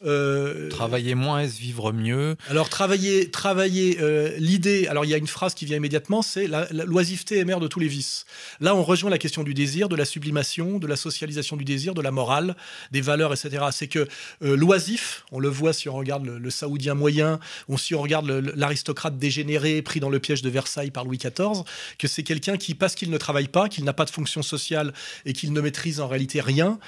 euh, 0.05 0.69
Travailler 0.69 1.15
moins, 1.15 1.41
est-ce 1.41 1.59
vivre 1.59 1.91
mieux 1.91 2.35
alors 2.49 2.69
travailler, 2.69 3.29
travailler. 3.31 3.97
euh, 3.99 4.31
L'idée. 4.37 4.87
Alors 4.87 5.05
il 5.05 5.09
y 5.09 5.13
a 5.13 5.17
une 5.17 5.27
phrase 5.27 5.53
qui 5.53 5.65
vient 5.65 5.77
immédiatement, 5.77 6.21
c'est 6.21 6.47
l'oisiveté 6.71 7.37
est 7.39 7.45
mère 7.45 7.59
de 7.59 7.67
tous 7.67 7.79
les 7.79 7.87
vices. 7.87 8.25
Là, 8.59 8.75
on 8.75 8.83
rejoint 8.83 9.09
la 9.09 9.17
question 9.17 9.43
du 9.43 9.53
désir, 9.53 9.89
de 9.89 9.95
la 9.95 10.05
sublimation, 10.05 10.77
de 10.79 10.87
la 10.87 10.95
socialisation 10.95 11.57
du 11.57 11.63
désir, 11.63 11.93
de 11.93 12.01
la 12.01 12.11
morale, 12.11 12.55
des 12.91 13.01
valeurs, 13.01 13.33
etc. 13.33 13.65
C'est 13.71 13.87
que 13.87 14.07
euh, 14.43 14.55
l'oisif, 14.55 15.23
on 15.31 15.39
le 15.39 15.49
voit 15.49 15.73
si 15.73 15.89
on 15.89 15.95
regarde 15.95 16.25
le, 16.25 16.37
le 16.37 16.49
saoudien 16.49 16.93
moyen, 16.93 17.39
ou 17.67 17.77
si 17.77 17.95
on 17.95 18.01
regarde 18.01 18.27
l'aristocrate 18.55 19.17
dégénéré 19.17 19.81
pris 19.81 19.99
dans 19.99 20.09
le 20.09 20.19
piège 20.19 20.41
de 20.41 20.49
Versailles 20.49 20.91
par 20.91 21.05
Louis 21.05 21.17
XIV, 21.17 21.63
que 21.97 22.07
c'est 22.07 22.23
quelqu'un 22.23 22.57
qui, 22.57 22.75
parce 22.75 22.95
qu'il 22.95 23.09
ne 23.09 23.17
travaille 23.17 23.47
pas, 23.47 23.69
qu'il 23.69 23.83
n'a 23.83 23.93
pas 23.93 24.05
de 24.05 24.11
fonction 24.11 24.41
sociale 24.43 24.93
et 25.25 25.33
qu'il 25.33 25.53
ne 25.53 25.61
maîtrise 25.61 25.99
en 25.99 26.07
réalité 26.07 26.41
rien, 26.41 26.79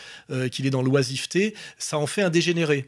qu'il 0.51 0.66
est 0.66 0.70
dans 0.70 0.82
l'oisiveté, 0.82 1.55
ça 1.78 1.97
en 1.97 2.07
fait 2.07 2.22
un 2.22 2.30
dégénéré. 2.30 2.86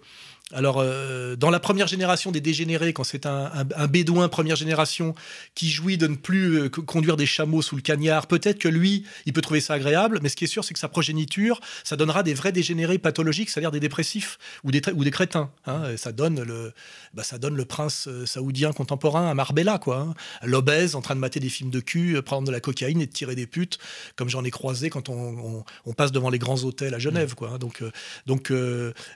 Alors, 0.54 0.80
euh, 0.80 1.36
dans 1.36 1.50
la 1.50 1.60
première 1.60 1.88
génération 1.88 2.32
des 2.32 2.42
dégénérés, 2.42 2.92
quand 2.94 3.04
c'est 3.06 3.26
un, 3.26 3.46
un- 3.54 3.68
un 3.76 3.88
bédouin 3.88 4.28
première 4.28 4.56
génération 4.58 5.16
qui 5.56 5.70
jouit 5.70 5.98
de 5.98 6.08
ne 6.08 6.16
plus 6.16 6.60
euh, 6.60 6.70
co- 6.70 6.82
conduire 6.84 7.16
des 7.16 7.26
chameaux 7.26 7.62
sous 7.62 7.76
le 7.76 7.82
cagnard, 7.82 8.28
peut-être 8.28 8.60
que 8.60 8.68
lui, 8.68 9.06
il 9.26 9.34
peut 9.34 9.42
trouver 9.42 9.62
ça 9.62 9.76
agréable, 9.76 10.20
mais 10.22 10.30
ce 10.30 10.36
qui 10.36 10.44
est 10.44 10.48
sûr, 10.48 10.64
c'est 10.66 10.74
que 10.74 10.80
sa 10.80 10.90
progéniture, 10.90 11.62
ça 11.84 11.96
donnera 11.96 12.24
des 12.24 12.34
vrais 12.34 12.52
dégénérés 12.52 12.98
pathologiques, 12.98 13.50
c'est-à-dire 13.50 13.72
des 13.72 13.80
dépressifs 13.80 14.38
ou 14.64 14.72
des, 14.72 14.82
ou 14.94 15.04
des 15.04 15.12
crétins. 15.12 15.52
hein. 15.68 15.84
Ça, 15.96 16.12
donne 16.12 16.42
le, 16.44 16.74
bah, 17.14 17.24
ça 17.24 17.38
donne 17.38 17.56
le 17.56 17.66
prince 17.66 18.08
euh, 18.10 18.26
saoudien 18.26 18.74
contemporain 18.74 19.30
à 19.30 19.34
Marbella, 19.34 19.78
quoi. 19.78 20.00
hein. 20.00 20.14
L'obèse 20.44 20.96
en 20.96 21.02
train 21.02 21.16
de 21.16 21.20
mater 21.22 21.40
des 21.40 21.50
films 21.50 21.70
de 21.72 21.80
cul, 21.80 22.18
euh, 22.18 22.22
prendre 22.22 22.46
de 22.48 22.52
la 22.52 22.60
cocaïne 22.60 23.00
et 23.02 23.06
de 23.08 23.12
tirer 23.12 23.36
des 23.36 23.48
putes, 23.48 23.78
comme 24.18 24.28
j'en 24.30 24.44
ai 24.44 24.52
croisé 24.52 24.90
quand 24.90 25.08
on, 25.10 25.14
on- 25.60 25.64
on 25.86 25.94
passe 25.94 26.12
devant 26.12 26.30
les 26.30 26.40
grands 26.40 26.64
hôtels 26.64 26.94
à 26.94 27.00
Genève, 27.00 27.36
quoi. 27.36 27.52
hein. 27.54 27.58
Donc, 27.58 27.84
donc 28.26 28.50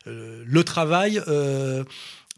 le 0.06 0.64
travail. 0.64 1.22
Euh, 1.28 1.84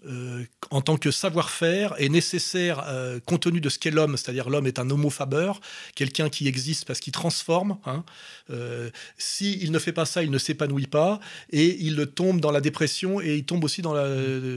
euh, 0.06 0.44
en 0.70 0.82
tant 0.82 0.96
que 0.96 1.10
savoir-faire 1.10 1.96
est 1.98 2.10
nécessaire 2.10 2.84
euh, 2.88 3.20
compte 3.26 3.42
tenu 3.42 3.60
de 3.60 3.68
ce 3.68 3.80
qu'est 3.80 3.90
l'homme, 3.90 4.16
c'est-à-dire 4.16 4.48
l'homme 4.48 4.68
est 4.68 4.78
un 4.78 4.88
homo 4.92 5.10
faber, 5.10 5.54
quelqu'un 5.96 6.30
qui 6.30 6.48
existe 6.48 6.86
parce 6.86 7.00
qu'il 7.00 7.12
transforme. 7.14 7.80
Hein. 7.86 8.06
Euh, 8.52 8.92
S'il 9.18 9.72
ne 9.72 9.80
fait 9.80 9.94
pas 9.94 10.06
ça, 10.06 10.22
il 10.22 10.30
ne 10.30 10.38
s'épanouit 10.38 10.86
pas 10.86 11.20
et 11.52 11.78
il 11.84 12.06
tombe 12.14 12.40
dans 12.40 12.52
la 12.52 12.62
dépression 12.62 13.20
et 13.20 13.38
il 13.38 13.44
tombe 13.44 13.64
aussi 13.64 13.82
dans 13.82 13.94
la 13.94 14.08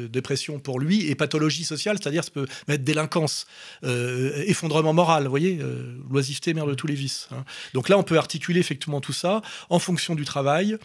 dépression 0.09 0.59
pour 0.59 0.79
lui 0.79 1.09
et 1.09 1.15
pathologie 1.15 1.65
sociale, 1.65 1.97
c'est-à-dire 1.99 2.23
ça 2.23 2.31
peut 2.31 2.47
mettre 2.69 2.85
délinquance, 2.85 3.47
effondrement 3.83 4.93
moral, 4.93 5.25
vous 5.25 5.31
voyez, 5.31 5.59
l'oisiveté 6.11 6.53
mère 6.53 6.67
de 6.67 6.75
tous 6.75 6.87
les 6.87 6.95
vices. 6.95 7.29
hein. 7.33 7.45
Donc 7.73 7.89
là, 7.89 7.97
on 7.97 8.03
peut 8.03 8.19
articuler 8.19 8.61
effectivement 8.61 9.01
tout 9.01 9.15
ça 9.15 9.41
en 9.71 9.79
fonction 9.79 10.15
du 10.15 10.25
travail 10.25 10.77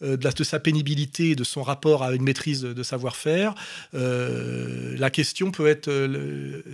de, 0.00 0.22
la- 0.22 0.30
de 0.32 0.44
sa 0.44 0.58
pénibilité, 0.60 1.34
de 1.34 1.44
son 1.44 1.62
rapport 1.62 2.02
à 2.02 2.14
une 2.14 2.22
maîtrise 2.22 2.62
de, 2.62 2.82
savoir-faire. 2.82 3.54
Euh, 3.94 4.94
la 4.98 5.10
question 5.10 5.50
peut 5.50 5.66
être 5.66 5.88
euh, 5.88 6.06
le- 6.06 6.64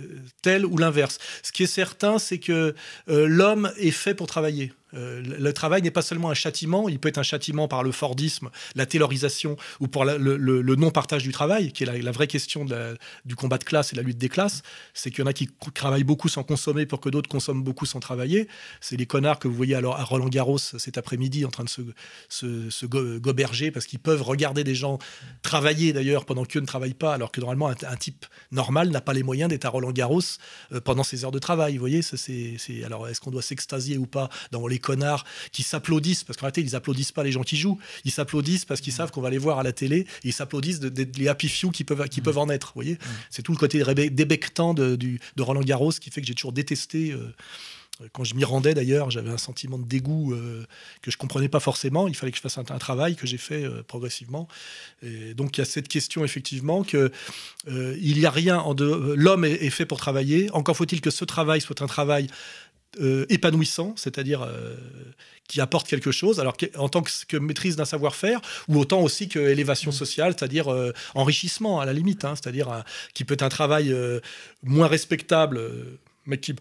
telle 0.41 0.65
ou 0.65 0.77
l'inverse. 0.77 1.19
Ce 1.41 1.51
qui 1.51 1.63
est 1.63 1.67
certain, 1.67 2.19
c'est 2.19 2.39
que 2.39 2.75
euh, 3.09 3.27
l'homme 3.27 3.71
est 3.77 3.91
fait 3.91 4.13
pour 4.13 4.27
travailler. 4.27 4.73
Euh, 4.93 5.21
le 5.23 5.53
travail 5.53 5.81
n'est 5.81 5.91
pas 5.91 6.01
seulement 6.01 6.29
un 6.29 6.33
châtiment, 6.33 6.89
il 6.89 6.99
peut 6.99 7.09
être 7.09 7.17
un 7.17 7.23
châtiment 7.23 7.67
par 7.67 7.83
le 7.83 7.91
Fordisme, 7.91 8.49
la 8.75 8.85
taylorisation 8.85 9.55
ou 9.79 9.87
pour 9.87 10.05
le, 10.05 10.75
non-partage 10.75 11.23
du 11.23 11.31
travail, 11.31 11.71
qui 11.71 11.83
est 11.83 12.01
la, 12.01 12.11
vraie 12.11 12.27
question 12.27 12.65
du 13.25 13.35
combat 13.35 13.57
de 13.57 13.63
classe 13.63 13.91
et 13.93 13.95
de 13.95 14.01
la 14.01 14.05
lutte 14.05 14.17
des 14.17 14.29
classes. 14.29 14.61
C'est 14.93 15.09
qu'il 15.09 15.19
y 15.19 15.23
en 15.23 15.27
a 15.27 15.33
qui 15.33 15.49
travaillent 15.73 16.03
beaucoup 16.03 16.29
sans 16.29 16.43
consommer 16.43 16.85
pour 16.85 16.99
que 16.99 17.09
d'autres 17.09 17.29
consomment 17.29 17.63
beaucoup 17.63 17.85
sans 17.85 17.99
travailler. 17.99 18.47
C'est 18.81 18.97
les 18.97 19.05
connards 19.05 19.39
que 19.39 19.47
vous 19.47 19.55
voyez 19.55 19.75
alors 19.75 19.99
à 19.99 20.03
Roland 20.03 20.29
Garros 20.29 20.57
cet 20.57 20.97
après-midi 20.97 21.45
en 21.45 21.49
train 21.49 21.63
de 21.63 21.69
se, 21.69 21.81
se, 22.29 22.69
se 22.69 22.85
go- 22.85 23.19
goberger 23.19 23.71
parce 23.71 23.85
qu'ils 23.85 23.99
peuvent 23.99 24.21
regarder 24.21 24.63
des 24.63 24.75
gens 24.75 24.99
travailler 25.41 25.93
d'ailleurs 25.93 26.25
pendant 26.25 26.45
qu'eux 26.45 26.59
ne 26.59 26.65
travaillent 26.65 26.93
pas, 26.93 27.13
alors 27.13 27.31
que 27.31 27.39
normalement 27.39 27.69
un, 27.69 27.95
type 27.95 28.25
normal 28.51 28.89
n'a 28.89 29.01
pas 29.01 29.13
les 29.13 29.23
moyens 29.23 29.49
d'être 29.49 29.65
à 29.65 29.69
Roland 29.69 29.91
Garros 29.91 30.21
euh, 30.71 30.81
pendant 30.81 31.03
ses 31.03 31.25
heures 31.25 31.31
de 31.31 31.39
travail. 31.39 31.73
Vous 31.73 31.79
voyez, 31.79 32.01
c'est- 32.01 32.83
alors 32.83 33.07
est-ce 33.07 33.21
qu'on 33.21 33.31
doit 33.31 33.41
s'extasier 33.41 33.97
ou 33.97 34.05
pas 34.05 34.29
dans 34.51 34.67
les 34.67 34.79
connards 34.83 35.23
qui 35.51 35.63
s'applaudissent 35.63 36.23
parce 36.23 36.37
qu'en 36.37 36.45
réalité 36.47 36.61
ils 36.61 36.75
applaudissent 36.75 37.11
pas 37.11 37.23
les 37.23 37.31
gens 37.31 37.43
qui 37.43 37.57
jouent, 37.57 37.79
ils 38.05 38.11
s'applaudissent 38.11 38.65
parce 38.65 38.81
qu'ils 38.81 38.93
savent 38.93 39.11
qu'on 39.11 39.21
va 39.21 39.31
les 39.31 39.39
voir 39.39 39.57
à 39.59 39.63
la 39.63 39.71
télé 39.73 39.99
et 40.01 40.05
ils 40.31 40.33
s'applaudissent 40.33 40.79
de- 40.79 40.89
d'être 40.89 41.17
les 41.17 41.27
happy 41.27 41.49
few 41.49 41.71
qui 41.71 41.83
peuvent 41.83 42.07
qui 42.09 42.21
peuvent 42.21 42.37
en 42.37 42.49
être. 42.49 42.67
Vous 42.75 42.81
voyez, 42.83 42.97
c'est 43.31 43.41
tout 43.41 43.53
le 43.53 43.57
côté 43.57 43.81
débectant 44.11 44.73
de, 44.75 44.95
de 44.95 45.41
Roland 45.41 45.61
Garros 45.61 45.91
qui 46.01 46.09
fait 46.11 46.21
que 46.21 46.27
j'ai 46.27 46.35
toujours 46.35 46.53
détesté. 46.53 47.11
euh, 47.11 47.33
quand 48.11 48.23
je 48.23 48.33
m'y 48.33 48.43
rendais 48.43 48.73
d'ailleurs, 48.73 49.11
j'avais 49.11 49.29
un 49.29 49.37
sentiment 49.37 49.77
de 49.77 49.85
dégoût 49.85 50.33
euh, 50.33 50.65
que 51.03 51.11
je 51.11 51.17
comprenais 51.17 51.47
pas 51.47 51.59
forcément. 51.59 52.07
Il 52.07 52.15
fallait 52.15 52.31
que 52.31 52.37
je 52.37 52.41
fasse 52.41 52.57
un, 52.57 52.65
un 52.67 52.79
travail 52.79 53.15
que 53.15 53.27
j'ai 53.27 53.37
fait 53.37 53.63
euh, 53.63 53.83
progressivement. 53.83 54.47
Et 55.03 55.35
donc 55.35 55.55
il 55.55 55.61
y 55.61 55.63
a 55.63 55.65
cette 55.65 55.87
question 55.87 56.25
effectivement 56.25 56.83
que 56.83 57.11
euh, 57.67 57.95
il 58.01 58.17
y 58.19 58.25
a 58.25 58.31
rien 58.31 58.57
en 58.57 58.73
de 58.73 59.13
l'homme 59.15 59.45
est, 59.45 59.63
est 59.63 59.69
fait 59.69 59.85
pour 59.85 59.99
travailler. 59.99 60.49
Encore 60.53 60.75
faut-il 60.75 61.01
que 61.01 61.11
ce 61.11 61.23
travail 61.23 61.61
soit 61.61 61.81
un 61.83 61.87
travail 61.87 62.27
euh, 63.01 63.25
épanouissant, 63.29 63.93
c'est-à-dire 63.97 64.41
euh, 64.43 64.75
qui 65.47 65.61
apporte 65.61 65.87
quelque 65.87 66.11
chose, 66.11 66.39
alors 66.39 66.57
que- 66.57 66.65
en 66.77 66.89
tant 66.89 67.01
que, 67.01 67.11
que 67.27 67.37
maîtrise 67.37 67.75
d'un 67.75 67.85
savoir-faire, 67.85 68.41
ou 68.67 68.79
autant 68.79 69.01
aussi 69.01 69.27
que 69.29 69.39
élévation 69.39 69.91
sociale, 69.91 70.35
c'est-à-dire 70.37 70.71
euh, 70.71 70.91
enrichissement 71.15 71.79
à 71.79 71.85
la 71.85 71.93
limite, 71.93 72.25
hein, 72.25 72.35
c'est-à-dire 72.35 72.83
qui 73.13 73.23
peut 73.25 73.33
être 73.33 73.43
un 73.43 73.49
travail 73.49 73.95
moins 74.63 74.87
respectable, 74.87 75.61
mais 76.25 76.37
qui 76.37 76.55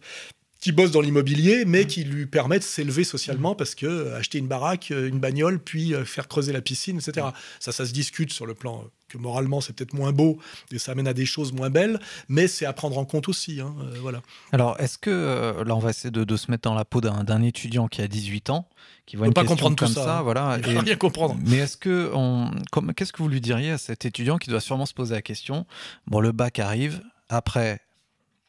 qui 0.62 0.70
bosse 0.70 0.92
dans 0.92 1.00
l'immobilier, 1.00 1.64
mais 1.66 1.86
qui 1.86 2.04
lui 2.04 2.26
permet 2.26 2.60
de 2.60 2.64
s'élever 2.64 3.02
socialement 3.02 3.56
parce 3.56 3.74
que 3.74 3.84
euh, 3.84 4.16
acheter 4.16 4.38
une 4.38 4.46
baraque, 4.46 4.92
euh, 4.92 5.08
une 5.08 5.18
bagnole, 5.18 5.58
puis 5.58 5.92
euh, 5.92 6.04
faire 6.04 6.28
creuser 6.28 6.52
la 6.52 6.60
piscine, 6.60 6.98
etc. 6.98 7.26
Ça, 7.58 7.72
ça 7.72 7.84
se 7.84 7.92
discute 7.92 8.32
sur 8.32 8.46
le 8.46 8.54
plan 8.54 8.84
que 9.08 9.18
moralement 9.18 9.60
c'est 9.60 9.72
peut-être 9.74 9.92
moins 9.92 10.12
beau 10.12 10.38
et 10.70 10.78
ça 10.78 10.92
amène 10.92 11.08
à 11.08 11.14
des 11.14 11.26
choses 11.26 11.52
moins 11.52 11.68
belles, 11.68 11.98
mais 12.28 12.46
c'est 12.46 12.64
à 12.64 12.72
prendre 12.72 12.96
en 12.96 13.04
compte 13.04 13.28
aussi. 13.28 13.60
hein, 13.60 13.74
euh, 13.82 13.96
voilà. 14.00 14.22
Alors, 14.52 14.78
est-ce 14.78 14.98
que, 14.98 15.64
là, 15.66 15.74
on 15.74 15.80
va 15.80 15.90
essayer 15.90 16.12
de, 16.12 16.22
de 16.22 16.36
se 16.36 16.48
mettre 16.48 16.62
dans 16.62 16.74
la 16.74 16.84
peau 16.84 17.00
d'un 17.00 17.42
étudiant 17.42 17.88
qui 17.88 18.00
a 18.00 18.06
18 18.06 18.50
ans, 18.50 18.68
qui 19.04 19.16
voit 19.16 19.26
une 19.26 19.34
pas 19.34 19.40
question 19.40 19.56
comprendre 19.56 19.74
tout 19.76 19.84
comme 19.84 19.94
ça, 19.94 20.04
ça, 20.04 20.18
hein. 20.20 20.22
voilà. 20.22 20.58
Il 20.64 20.78
rien 20.78 20.94
comprendre. 20.94 21.36
Mais 21.44 21.56
est-ce 21.56 21.76
que, 21.76 22.12
on, 22.14 22.52
qu'est-ce 22.94 23.12
que 23.12 23.18
vous 23.18 23.28
lui 23.28 23.40
diriez 23.40 23.72
à 23.72 23.78
cet 23.78 24.04
étudiant 24.04 24.38
qui 24.38 24.48
doit 24.48 24.60
sûrement 24.60 24.86
se 24.86 24.94
poser 24.94 25.16
la 25.16 25.22
question? 25.22 25.66
Bon, 26.06 26.20
le 26.20 26.30
bac 26.30 26.60
arrive, 26.60 27.02
après, 27.28 27.81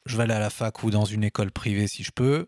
je 0.06 0.18
vais 0.18 0.24
aller 0.24 0.34
à 0.34 0.40
la 0.40 0.50
fac 0.50 0.84
ou 0.84 0.92
dans 0.92 1.06
une 1.06 1.24
école 1.24 1.52
privée 1.52 1.88
si 1.88 2.04
je 2.04 2.12
peux. 2.12 2.48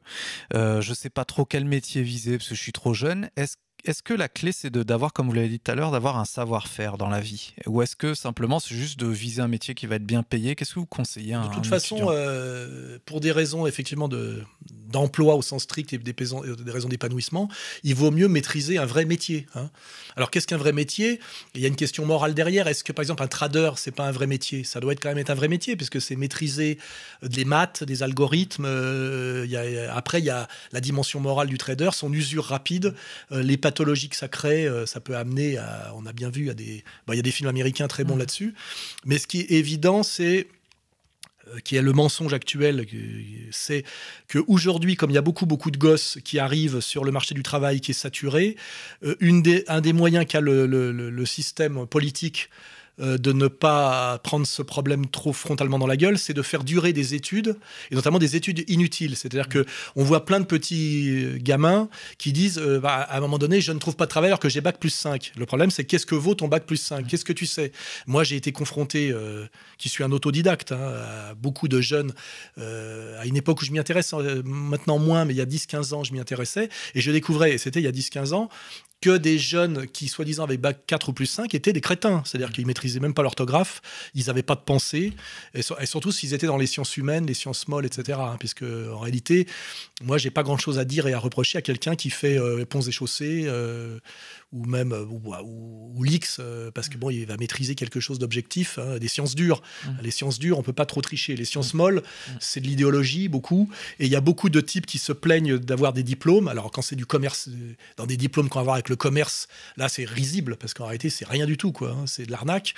Euh, 0.53 0.82
je 0.82 0.93
sais 0.93 1.10
pas 1.10 1.26
trop 1.26 1.45
quel 1.45 1.66
métier 1.66 2.03
viser 2.03 2.38
parce 2.38 2.49
que 2.49 2.56
je 2.56 2.62
suis 2.62 2.74
trop 2.74 2.93
jeune. 2.93 3.30
Est-ce 3.36 3.58
est-ce 3.86 4.04
que 4.04 4.14
la 4.14 4.28
clé, 4.28 4.52
c'est 4.52 4.70
de- 4.70 4.84
d'avoir, 4.84 5.14
comme 5.14 5.28
vous 5.28 5.34
l'avez 5.34 5.50
dit 5.50 5.60
tout 5.60 5.72
à 5.72 5.76
l'heure, 5.76 5.92
d'avoir 5.92 6.18
un 6.18 6.26
savoir-faire 6.26 6.98
dans 6.98 7.10
la 7.10 7.20
vie? 7.22 7.54
Ou 7.68 7.82
est-ce 7.82 7.96
que 7.96 8.14
simplement 8.14 8.60
c'est 8.60 8.76
juste 8.76 9.00
de 9.00 9.08
viser 9.08 9.42
un 9.42 9.48
métier 9.48 9.74
qui 9.76 9.86
va 9.88 9.96
être 9.96 10.06
bien 10.06 10.24
payé? 10.24 10.56
Qu'est-ce 10.56 10.74
que 10.74 10.80
vous 10.80 10.86
conseillez 10.86 11.34
à 11.34 11.48
De 11.48 11.54
toute 11.54 11.66
un 11.66 11.70
façon, 11.70 12.08
euh, 12.10 12.98
pour 13.06 13.20
des 13.22 13.32
raisons 13.32 13.68
effectivement 13.68 14.08
de 14.08 14.42
d'emploi 14.88 15.36
au 15.36 15.42
sens 15.42 15.64
strict 15.64 15.92
et 15.94 15.98
des, 15.98 16.16
euh, 16.34 16.56
des 16.56 16.72
raisons 16.72 16.88
d'épanouissement, 16.88 17.50
il 17.84 17.96
vaut 17.96 18.12
mieux 18.12 18.28
maîtriser 18.30 18.78
un 18.78 18.86
vrai 18.86 19.04
métier. 19.06 19.46
hein. 19.56 19.70
Alors 20.16 20.32
qu'est-ce 20.32 20.48
qu'un 20.48 20.58
vrai 20.58 20.72
métier? 20.72 21.20
Il 21.54 21.62
y 21.62 21.66
a 21.66 21.68
une 21.68 21.76
question 21.76 22.06
morale 22.06 22.34
derrière. 22.34 22.68
Est-ce 22.68 22.84
que 22.84 22.94
par 22.94 23.02
exemple 23.04 23.22
un 23.24 23.28
trader 23.28 23.72
c'est 23.76 23.92
pas 23.92 24.08
un 24.08 24.12
vrai 24.12 24.28
métier? 24.28 24.64
Ça 24.64 24.80
doit 24.80 24.94
être 24.94 25.02
quand 25.02 25.10
même 25.10 25.18
être 25.18 25.32
un 25.32 25.36
vrai 25.36 25.48
métier 25.50 25.76
puisque 25.76 26.00
c'est 26.02 26.16
maîtriser 26.16 26.78
euh, 27.24 27.28
des 27.28 27.44
maths, 27.46 27.84
des 27.84 28.04
algorithmes. 28.04 28.66
euh, 28.66 29.44
il 29.46 29.52
y 29.52 29.58
a- 29.58 29.94
après 29.94 30.20
il 30.20 30.26
y 30.26 30.30
a 30.30 30.48
la 30.72 30.80
dimension 30.82 31.20
morale 31.20 31.48
du 31.48 31.58
trader, 31.58 31.90
son 31.94 32.12
usure 32.14 32.46
rapide, 32.46 32.94
euh, 33.32 33.44
les 33.44 33.58
pathologies 33.76 34.10
que 34.10 34.16
ça 34.16 34.28
crée, 34.30 34.66
euh, 34.68 34.86
ça 34.86 35.00
peut 35.02 35.16
amener 35.18 35.58
à. 35.58 35.92
On 35.96 36.06
a 36.06 36.14
bien 36.14 36.30
vu 36.30 36.50
à 36.50 36.54
des. 36.54 36.84
bon, 37.06 37.14
il 37.14 37.18
y 37.18 37.20
a 37.20 37.24
des 37.24 37.32
films 37.32 37.50
américains 37.50 37.88
très 37.88 38.04
bons 38.06 38.14
Mhm. 38.14 38.20
là-dessus. 38.20 38.54
Mais 39.06 39.18
ce 39.18 39.28
qui 39.28 39.42
est 39.42 39.52
évident, 39.52 40.02
c'est 40.04 40.48
euh, 41.48 41.60
qui 41.60 41.76
est 41.76 41.82
le 41.82 41.92
mensonge 41.94 42.34
actuel, 42.34 42.88
c'est 43.52 43.84
que 44.28 44.40
aujourd'hui, 44.48 44.96
comme 44.96 45.12
il 45.12 45.14
y 45.14 45.18
a 45.18 45.22
beaucoup 45.22 45.46
beaucoup 45.46 45.70
de 45.72 45.78
gosses 45.78 46.18
qui 46.24 46.40
arrivent 46.40 46.80
sur 46.80 47.04
le 47.04 47.12
marché 47.12 47.36
du 47.36 47.44
travail 47.44 47.82
qui 47.82 47.92
est 47.92 47.94
saturé, 47.94 48.56
euh, 49.04 49.16
une 49.20 49.44
des, 49.44 49.64
un 49.68 49.82
des 49.82 49.94
moyens 49.94 50.26
qu'a 50.26 50.42
le- 50.42 50.66
le 50.66 51.26
système 51.26 51.86
politique 51.86 52.50
euh, 53.02 53.18
de 53.18 53.34
ne 53.34 53.48
pas 53.48 54.20
prendre 54.24 54.48
ce 54.48 54.62
problème 54.62 55.08
trop 55.08 55.34
frontalement 55.34 55.78
dans 55.78 55.88
la 55.88 55.98
gueule, 55.98 56.18
c'est 56.18 56.34
de 56.34 56.41
faire 56.41 56.64
durer 56.64 56.93
des 56.93 57.14
études, 57.14 57.58
et 57.91 57.96
notamment 57.96 58.20
des 58.20 58.38
études 58.38 58.64
inutiles. 58.70 59.18
C'est-à-dire 59.18 59.50
que 59.50 59.66
on 59.98 60.04
voit 60.04 60.26
plein 60.26 60.39
de 60.39 60.46
petits 60.46 61.10
euh, 61.10 61.38
gamins 61.38 61.89
qui 62.18 62.32
disent, 62.32 62.58
euh, 62.58 62.80
bah, 62.80 62.96
à 62.96 63.18
un 63.18 63.20
moment 63.20 63.38
donné, 63.38 63.60
je 63.60 63.74
ne 63.74 63.80
trouve 63.80 63.98
pas 63.98 64.06
de 64.06 64.10
travail 64.10 64.30
alors 64.30 64.39
que 64.39 64.48
j'ai 64.48 64.62
bac 64.62 64.80
plus 64.80 64.91
5. 64.91 65.34
Le 65.36 65.46
problème, 65.46 65.72
c'est 65.72 65.84
qu'est-ce 65.84 66.06
que 66.06 66.16
vaut 66.16 66.36
ton 66.36 66.48
bac 66.48 66.66
plus 66.66 66.78
5 66.78 67.06
Qu'est-ce 67.06 67.26
que 67.26 67.34
tu 67.34 67.46
sais? 67.46 67.74
Moi, 68.08 68.24
j'ai 68.24 68.38
été 68.38 68.54
confronté, 68.54 69.14
qui 69.78 69.89
suis 69.89 70.04
un 70.04 70.12
autodidacte, 70.12 70.72
hein, 70.72 70.80
à 70.80 71.34
beaucoup 71.36 71.68
de 71.68 71.82
jeunes, 71.82 72.14
à 72.58 73.26
une 73.26 73.36
époque 73.36 73.62
où 73.62 73.66
je 73.66 73.72
m'y 73.72 73.80
intéresse, 73.80 74.14
maintenant 74.43 75.00
moins, 75.00 75.26
mais 75.26 75.34
il 75.34 75.38
y 75.38 75.41
a 75.41 75.46
10-15 75.46 75.93
ans, 75.93 76.04
je 76.04 76.14
m'y 76.14 76.20
intéressais, 76.20 76.70
et 76.93 77.02
je 77.02 77.12
découvrais, 77.12 77.54
et 77.54 77.58
c'était 77.58 77.80
il 77.80 77.86
y 77.86 77.88
a 77.88 77.91
10-15 77.91 78.34
ans, 78.34 78.50
que 79.02 79.18
des 79.18 79.38
jeunes 79.38 79.88
qui, 79.88 80.08
soi-disant, 80.08 80.43
avec 80.43 80.62
bac 80.62 80.80
4 80.88 81.10
ou 81.10 81.14
plus 81.14 81.26
5, 81.26 81.54
étaient 81.54 81.74
des 81.74 81.82
crétins. 81.82 82.24
C'est-à-dire 82.26 82.52
qu'ils 82.52 82.66
maîtrisaient 82.66 83.00
même 83.00 83.14
pas 83.14 83.24
l'orthographe, 83.24 83.82
ils 84.14 84.28
n'avaient 84.28 84.43
pas 84.43 84.56
de 84.56 84.62
pensée, 84.62 85.14
et 85.54 85.86
surtout 85.86 86.12
s'ils 86.12 86.34
étaient 86.34 86.48
dans 86.48 86.58
les 86.58 86.68
sciences 86.68 86.98
humaines, 86.98 87.26
les 87.26 87.34
sciences 87.34 87.68
molles, 87.68 87.86
etc. 87.86 88.18
hein, 88.22 88.38
puisque, 88.39 88.64
en 88.64 89.00
réalité, 89.00 89.48
moi, 90.04 90.18
j'ai 90.18 90.32
pas 90.32 90.43
grand-chose 90.43 90.80
à 90.80 90.86
dire 90.86 91.08
et 91.08 91.14
à 91.14 91.20
reprocher 91.20 91.58
à 91.58 91.62
quelqu'un 91.62 91.96
qui 91.96 92.10
fait 92.10 92.38
euh, 92.38 92.66
ponts 92.66 92.82
et 92.82 92.91
chaussées, 92.91 93.43
euh, 93.46 94.00
ou 94.56 94.66
même 94.66 94.91
euh, 94.93 95.03
ou, 95.06 95.22
ou- 95.43 95.93
ou 95.97 96.03
l'X, 96.03 96.38
euh, 96.39 96.72
parce 96.72 96.89
que 96.89 96.97
bon, 96.97 97.10
il 97.10 97.26
va 97.26 97.38
maîtriser 97.38 97.76
quelque 97.76 97.99
chose 97.99 98.20
d'objectif, 98.20 98.80
hein, 98.80 98.97
des 98.97 99.08
sciences 99.08 99.36
dures. 99.36 99.62
Les 100.01 100.12
sciences 100.12 100.39
dures, 100.39 100.58
on 100.60 100.64
peut 100.64 100.74
pas 100.74 100.86
trop 100.86 101.01
tricher. 101.01 101.36
Les 101.36 101.45
sciences 101.45 101.74
molles, 101.74 102.01
c'est 102.39 102.60
de 102.62 102.68
l'idéologie, 102.68 103.28
beaucoup. 103.28 103.70
Et 103.99 104.06
il 104.06 104.12
y 104.12 104.16
a 104.16 104.22
beaucoup 104.22 104.49
de 104.49 104.62
types 104.62 104.86
qui 104.86 104.97
se 104.97 105.12
plaignent 105.14 105.58
d'avoir 105.58 105.93
des 105.93 106.03
diplômes. 106.03 106.47
Alors, 106.47 106.72
quand 106.72 106.82
c'est 106.82 106.95
du 106.95 107.06
commerce, 107.06 107.47
euh, 107.49 107.74
dans 107.97 108.06
des 108.06 108.18
diplômes 108.18 108.49
qu'on 108.49 108.60
va 108.60 108.62
avoir 108.62 108.76
avec 108.76 108.89
le 108.89 108.95
commerce, 108.95 109.47
là, 109.78 109.88
c'est 109.89 110.06
risible, 110.06 110.56
parce 110.58 110.74
qu'en 110.74 110.86
réalité, 110.86 111.10
c'est 111.10 111.28
rien 111.28 111.45
du 111.45 111.58
tout, 111.58 111.72
quoi. 111.72 111.91
hein, 111.91 112.06
c'est 112.08 112.26
de 112.26 112.32
l'arnaque. 112.32 112.74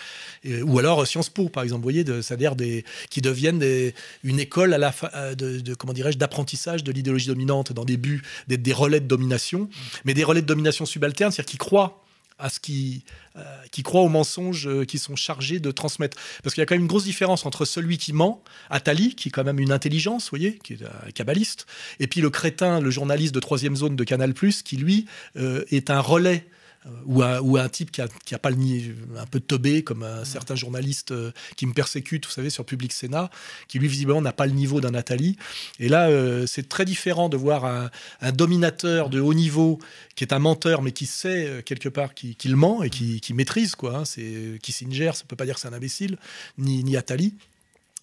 Ou 0.45 0.79
alors, 0.79 1.05
Sciences 1.07 1.29
Po, 1.29 1.49
par 1.49 1.63
exemple, 1.63 1.79
vous 1.79 1.83
voyez, 1.91 2.03
de- 2.03 2.21
c'est-à-dire 2.21 2.55
des, 2.55 2.83
qui 3.09 3.21
deviennent 3.21 3.59
des- 3.59 3.93
une 4.23 4.39
école 4.39 4.73
à 4.73 4.77
la 4.77 4.91
fa- 4.91 5.35
de, 5.35 5.59
de- 5.59 5.73
comment 5.75 5.93
dirais-je, 5.93 6.17
d'apprentissage 6.17 6.83
de 6.83 6.91
l'idéologie 6.91 7.27
dominante, 7.27 7.73
dans 7.73 7.85
des 7.85 7.97
buts 7.97 8.21
d'être 8.47 8.61
des 8.61 8.73
relais 8.73 8.99
de 8.99 9.07
domination, 9.07 9.69
mais 10.05 10.13
des 10.13 10.23
relais 10.23 10.41
de 10.41 10.47
domination 10.47 10.85
subalterne, 10.85 11.31
c'est-à-dire 11.31 11.49
qui 11.51 11.57
croient 11.67 12.01
à 12.39 12.49
ce 12.49 12.59
qui, 12.59 13.03
euh, 13.35 13.41
qui 13.71 13.83
croient 13.83 14.03
aux 14.03 14.09
mensonges 14.09 14.67
euh, 14.67 14.85
qui 14.85 14.99
sont 14.99 15.15
chargés 15.15 15.59
de 15.59 15.71
transmettre. 15.71 16.15
Parce 16.43 16.53
qu'il 16.53 16.61
y 16.61 16.63
a 16.63 16.65
quand 16.65 16.75
même 16.75 16.83
une 16.83 16.87
grosse 16.87 17.03
différence 17.03 17.45
entre 17.45 17.65
celui 17.65 17.97
qui 17.97 18.13
ment, 18.13 18.41
Attali, 18.69 19.15
qui 19.15 19.29
est 19.29 19.31
quand 19.31 19.43
même 19.43 19.59
une 19.59 19.71
intelligence, 19.71 20.25
vous 20.25 20.37
voyez, 20.37 20.59
qui 20.63 20.73
est 20.73 20.83
un 20.83 21.11
kabbaliste, 21.11 21.65
et 21.99 22.07
puis 22.07 22.21
le 22.21 22.29
crétin, 22.29 22.79
le 22.79 22.91
journaliste 22.91 23.33
de 23.33 23.39
troisième 23.39 23.75
zone 23.75 23.95
de 23.95 24.03
Canal+, 24.03 24.33
qui 24.33 24.77
lui 24.77 25.07
euh, 25.35 25.65
est 25.71 25.89
un 25.89 25.99
relais 25.99 26.45
euh, 26.45 26.56
ou 27.05 27.23
un, 27.23 27.39
ou 27.39 27.57
un 27.57 27.69
type 27.69 27.91
qui 27.91 28.01
a, 28.01 28.07
qui 28.25 28.35
a 28.35 28.39
pas 28.39 28.49
le 28.49 28.55
nid, 28.57 28.93
un 29.17 29.25
peu 29.25 29.39
teubé, 29.39 29.83
comme 29.83 30.03
un 30.03 30.25
certain 30.25 30.55
journaliste 30.55 31.11
euh, 31.11 31.31
qui 31.55 31.65
me 31.65 31.73
persécute, 31.73 32.25
vous 32.25 32.31
savez, 32.31 32.49
sur 32.49 32.65
Public 32.65 32.91
Sénat, 32.93 33.29
qui 33.67 33.79
lui 33.79 33.87
visiblement 33.87 34.21
n'a 34.21 34.33
pas 34.33 34.45
le 34.45 34.53
niveau 34.53 34.81
d'un 34.81 34.91
Nathalie. 34.91 35.37
Et 35.79 35.89
là, 35.89 36.09
euh, 36.09 36.45
c'est 36.47 36.67
très 36.67 36.85
différent 36.85 37.29
de 37.29 37.37
voir 37.37 37.65
un, 37.65 37.89
un 38.21 38.31
dominateur 38.31 39.09
de 39.09 39.19
haut 39.19 39.33
niveau 39.33 39.79
qui 40.15 40.23
est 40.23 40.33
un 40.33 40.39
menteur, 40.39 40.81
mais 40.81 40.91
qui 40.91 41.05
sait 41.05 41.45
euh, 41.47 41.61
quelque 41.61 41.89
part 41.89 42.13
qu'il 42.13 42.55
ment 42.55 42.83
et 42.83 42.89
qui, 42.89 43.21
qui 43.21 43.33
maîtrise, 43.33 43.75
quoi. 43.75 43.97
hein. 43.97 44.05
C'est 44.05 44.59
Kissinger, 44.61 45.11
ça 45.13 45.23
peut 45.27 45.35
pas 45.35 45.45
dire 45.45 45.55
que 45.55 45.61
c'est 45.61 45.67
un 45.67 45.73
imbécile, 45.73 46.17
ni, 46.57 46.83
ni 46.83 46.97
Attali. 46.97 47.33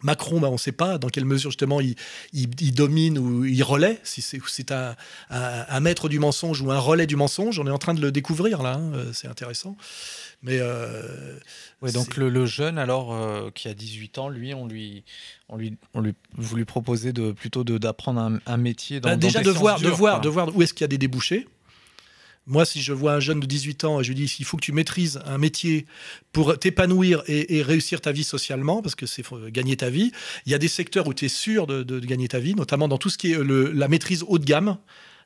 Macron, 0.04 0.38
bah, 0.38 0.48
on 0.48 0.52
ne 0.52 0.56
sait 0.58 0.70
pas 0.72 0.98
dans 0.98 1.08
quelle 1.08 1.24
mesure 1.24 1.50
justement 1.50 1.80
il, 1.80 1.96
il- 2.32 2.48
il 2.60 2.72
domine 2.74 3.18
ou 3.18 3.44
il 3.44 3.62
relaie, 3.64 3.98
si 4.04 4.22
c'est 4.22 4.70
un, 4.70 4.94
un- 5.30 5.64
un 5.68 5.80
maître 5.80 6.08
du 6.08 6.18
mensonge 6.20 6.60
ou 6.62 6.70
un 6.70 6.78
relais 6.78 7.06
du 7.08 7.16
mensonge. 7.16 7.58
On 7.58 7.66
est 7.66 7.70
en 7.70 7.78
train 7.78 7.94
de 7.94 8.00
le 8.00 8.12
découvrir 8.12 8.62
là, 8.62 8.74
hein, 8.74 8.92
euh, 8.94 9.10
c'est 9.12 9.26
intéressant. 9.26 9.76
Mais 10.42 10.58
euh, 10.60 11.38
Ouais, 11.80 11.90
donc 11.92 12.16
le, 12.16 12.28
le 12.28 12.46
jeune 12.46 12.78
alors 12.78 13.14
euh, 13.14 13.50
qui 13.54 13.66
a 13.68 13.74
18 13.74 14.18
ans, 14.18 14.28
lui, 14.28 14.54
on 14.54 14.66
lui, 14.66 15.04
on 15.48 15.56
lui, 15.56 15.74
on 15.94 16.00
lui, 16.00 16.14
vous 16.36 16.56
lui 16.56 16.64
proposez 16.64 17.12
de 17.12 17.32
plutôt 17.32 17.64
de 17.64 17.78
d'apprendre 17.78 18.20
un, 18.20 18.38
un 18.46 18.56
métier 18.58 19.00
dans, 19.00 19.08
Bah, 19.08 19.16
dans 19.16 19.20
déjà 19.26 19.42
de 19.42 19.50
voir, 19.50 19.78
de 19.80 19.88
voir, 19.88 20.20
de 20.20 20.28
voir 20.28 20.54
où 20.56 20.62
est-ce 20.62 20.72
qu'il 20.74 20.82
y 20.82 20.84
a 20.84 20.88
des 20.88 20.98
débouchés. 20.98 21.46
Moi, 22.46 22.66
si 22.66 22.82
je 22.82 22.92
vois 22.92 23.14
un 23.14 23.20
jeune 23.20 23.40
de 23.40 23.46
18 23.46 23.84
ans 23.84 24.00
et 24.00 24.04
je 24.04 24.08
lui 24.08 24.16
dis 24.16 24.36
il 24.38 24.44
faut 24.44 24.58
que 24.58 24.64
tu 24.64 24.72
maîtrises 24.72 25.20
un 25.24 25.38
métier 25.38 25.86
pour 26.32 26.58
t'épanouir 26.58 27.22
et, 27.26 27.62
réussir 27.62 28.02
ta 28.02 28.12
vie 28.12 28.24
socialement, 28.24 28.82
parce 28.82 28.94
que 28.94 29.06
c'est 29.06 29.24
gagner 29.48 29.76
ta 29.76 29.88
vie, 29.88 30.12
il 30.44 30.52
y 30.52 30.54
a 30.54 30.58
des 30.58 30.68
secteurs 30.68 31.06
où 31.06 31.14
tu 31.14 31.24
es 31.24 31.28
sûr 31.28 31.66
de, 31.66 32.00
gagner 32.00 32.28
ta 32.28 32.40
vie, 32.40 32.54
notamment 32.54 32.86
dans 32.88 32.98
tout 32.98 33.08
ce 33.08 33.16
qui 33.16 33.32
est 33.32 33.38
le- 33.38 33.72
la 33.72 33.88
maîtrise 33.88 34.24
haut 34.28 34.38
de 34.38 34.44
gamme. 34.44 34.76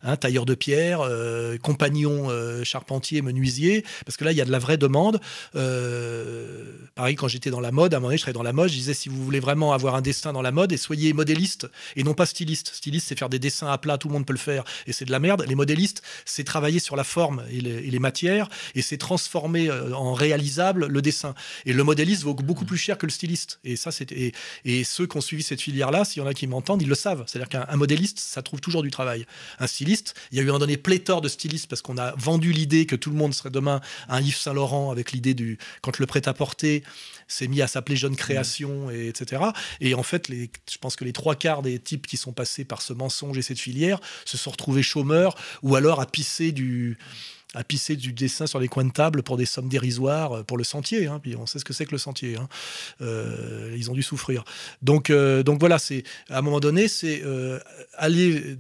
Hein, 0.03 0.17
tailleur 0.17 0.47
de 0.47 0.55
pierre, 0.55 1.01
euh, 1.01 1.57
compagnon 1.59 2.31
euh, 2.31 2.65
charpentier, 2.65 3.23
menuisier, 3.23 3.85
parce 4.05 4.17
que 4.17 4.25
là, 4.25 4.33
il 4.33 4.39
y 4.39 4.41
a 4.41 4.45
de 4.45 4.51
la 4.51 4.59
vraie 4.59 4.77
demande. 4.77 5.21
Euh, 5.57 6.65
pareil, 6.95 7.17
quand 7.17 7.29
j'étais 7.29 7.51
dans 7.51 7.61
la 7.61 7.73
mode, 7.73 7.95
à 7.95 7.97
un 7.97 8.01
moment 8.01 8.09
donné, 8.09 8.19
je 8.19 8.23
travaillais 8.23 8.39
dans 8.39 8.43
la 8.43 8.53
mode, 8.53 8.71
je 8.71 8.75
disais, 8.75 8.95
si 8.95 9.09
vous 9.09 9.23
voulez 9.25 9.41
vraiment 9.41 9.73
avoir 9.73 9.95
un 9.95 10.01
destin 10.01 10.33
dans 10.33 10.43
la 10.43 10.53
mode, 10.53 10.73
et 10.73 10.77
soyez 10.77 11.13
modéliste, 11.13 11.69
et 11.97 12.03
non 12.03 12.15
pas 12.15 12.27
styliste. 12.27 12.73
Styliste, 12.75 13.09
c'est 13.09 13.19
faire 13.19 13.29
des 13.29 13.39
dessins 13.39 13.69
à 13.69 13.79
plat, 13.79 13.99
tout 13.99 14.09
le 14.09 14.15
monde 14.15 14.27
peut 14.27 14.33
le 14.33 14.39
faire, 14.39 14.65
et 14.87 14.93
c'est 14.93 15.05
de 15.05 15.11
la 15.11 15.19
merde. 15.19 15.45
Les 15.49 15.55
modélistes, 15.55 16.03
c'est 16.25 16.45
travailler 16.45 16.79
sur 16.79 16.97
la 16.97 17.05
forme 17.05 17.43
et 17.51 17.61
les, 17.61 17.99
matières, 17.99 18.49
et 18.75 18.83
c'est 18.83 18.97
transformer 18.97 19.71
en 19.71 20.13
réalisable 20.13 20.87
le 20.87 21.03
dessin. 21.03 21.35
Et 21.67 21.73
le 21.73 21.83
modéliste 21.83 22.23
vaut 22.23 22.35
beaucoup 22.35 22.65
plus 22.65 22.77
cher 22.77 22.97
que 22.97 23.07
le 23.07 23.11
styliste. 23.11 23.59
Et 23.65 23.77
ça, 23.77 23.91
et, 24.11 24.33
et 24.65 24.85
ceux 24.85 25.07
qui 25.07 25.17
ont 25.17 25.21
suivi 25.21 25.43
cette 25.43 25.61
filière-là, 25.61 26.05
s'il 26.05 26.23
y 26.23 26.25
en 26.25 26.29
a 26.29 26.35
qui 26.35 26.47
m'entendent, 26.47 26.83
ils 26.83 26.89
le 26.89 26.95
savent. 26.95 27.25
C'est-à-dire 27.27 27.49
qu'un 27.49 27.67
un 27.69 27.77
modéliste, 27.77 28.21
ça 28.21 28.43
trouve 28.43 28.61
toujours 28.61 28.83
du 28.83 28.91
travail. 28.91 29.27
Un 29.59 29.67
styliste, 29.67 29.88
il 30.33 30.39
y 30.39 30.41
a 30.41 30.45
eu 30.45 30.51
un 30.51 30.59
donné 30.59 30.77
pléthore 30.77 31.21
de 31.21 31.29
stylistes 31.29 31.69
parce 31.69 31.83
qu'on 31.83 31.99
a 31.99 32.15
vendu 32.17 32.53
l'idée 32.53 32.87
que 32.87 32.97
tout 32.97 33.11
le 33.11 33.17
monde 33.17 33.35
serait 33.35 33.51
demain 33.51 33.81
un 34.09 34.21
Yves 34.21 34.37
Saint 34.37 34.53
Laurent 34.53 34.91
avec 34.91 35.13
l'idée 35.13 35.35
du 35.35 35.59
quand 35.83 35.99
le 35.99 36.07
prêt-à-porter 36.07 36.83
s'est 37.27 37.49
mis 37.49 37.61
à 37.63 37.67
s'appeler 37.67 37.97
Jeune 37.97 38.17
Création, 38.17 38.91
et, 38.91 39.09
etc. 39.09 39.43
Et 39.81 39.95
en 39.95 40.03
fait, 40.03 40.29
les, 40.29 40.51
je 40.71 40.79
pense 40.79 40.97
que 40.97 41.05
les 41.05 41.13
trois 41.13 41.35
quarts 41.35 41.63
des 41.63 41.79
types 41.79 42.07
qui 42.07 42.17
sont 42.17 42.33
passés 42.33 42.65
par 42.65 42.81
ce 42.83 42.93
mensonge 42.93 43.37
et 43.39 43.43
cette 43.43 43.59
filière 43.59 44.01
se 44.25 44.39
sont 44.39 44.51
retrouvés 44.51 44.83
chômeurs 44.83 45.35
ou 45.63 45.77
alors 45.77 46.01
à 46.01 46.07
pisser 46.07 46.53
du 46.53 46.97
à 47.55 47.65
pisser 47.65 47.97
du 47.97 48.13
dessin 48.13 48.47
sur 48.47 48.61
les 48.61 48.69
coins 48.69 48.85
de 48.85 48.93
table 48.93 49.23
pour 49.23 49.39
des 49.39 49.47
sommes 49.47 49.71
dérisoires 49.71 50.45
pour 50.45 50.59
le 50.59 50.65
sentier. 50.65 51.07
hein. 51.07 51.19
Puis 51.19 51.35
on 51.35 51.47
sait 51.47 51.59
ce 51.59 51.65
que 51.65 51.73
c'est 51.73 51.87
que 51.87 51.93
le 51.93 51.99
sentier. 51.99 52.37
hein. 52.37 52.47
Euh, 53.01 53.75
ils 53.77 53.91
ont 53.91 53.95
dû 53.95 54.03
souffrir. 54.03 54.45
Donc, 54.83 55.09
euh, 55.09 55.43
donc 55.43 55.59
voilà, 55.59 55.79
c'est 55.79 56.03
à 56.29 56.39
un 56.39 56.43
moment 56.43 56.61
donné, 56.61 56.89
c'est 56.89 57.23
euh, 57.25 57.59
aller 57.95 58.59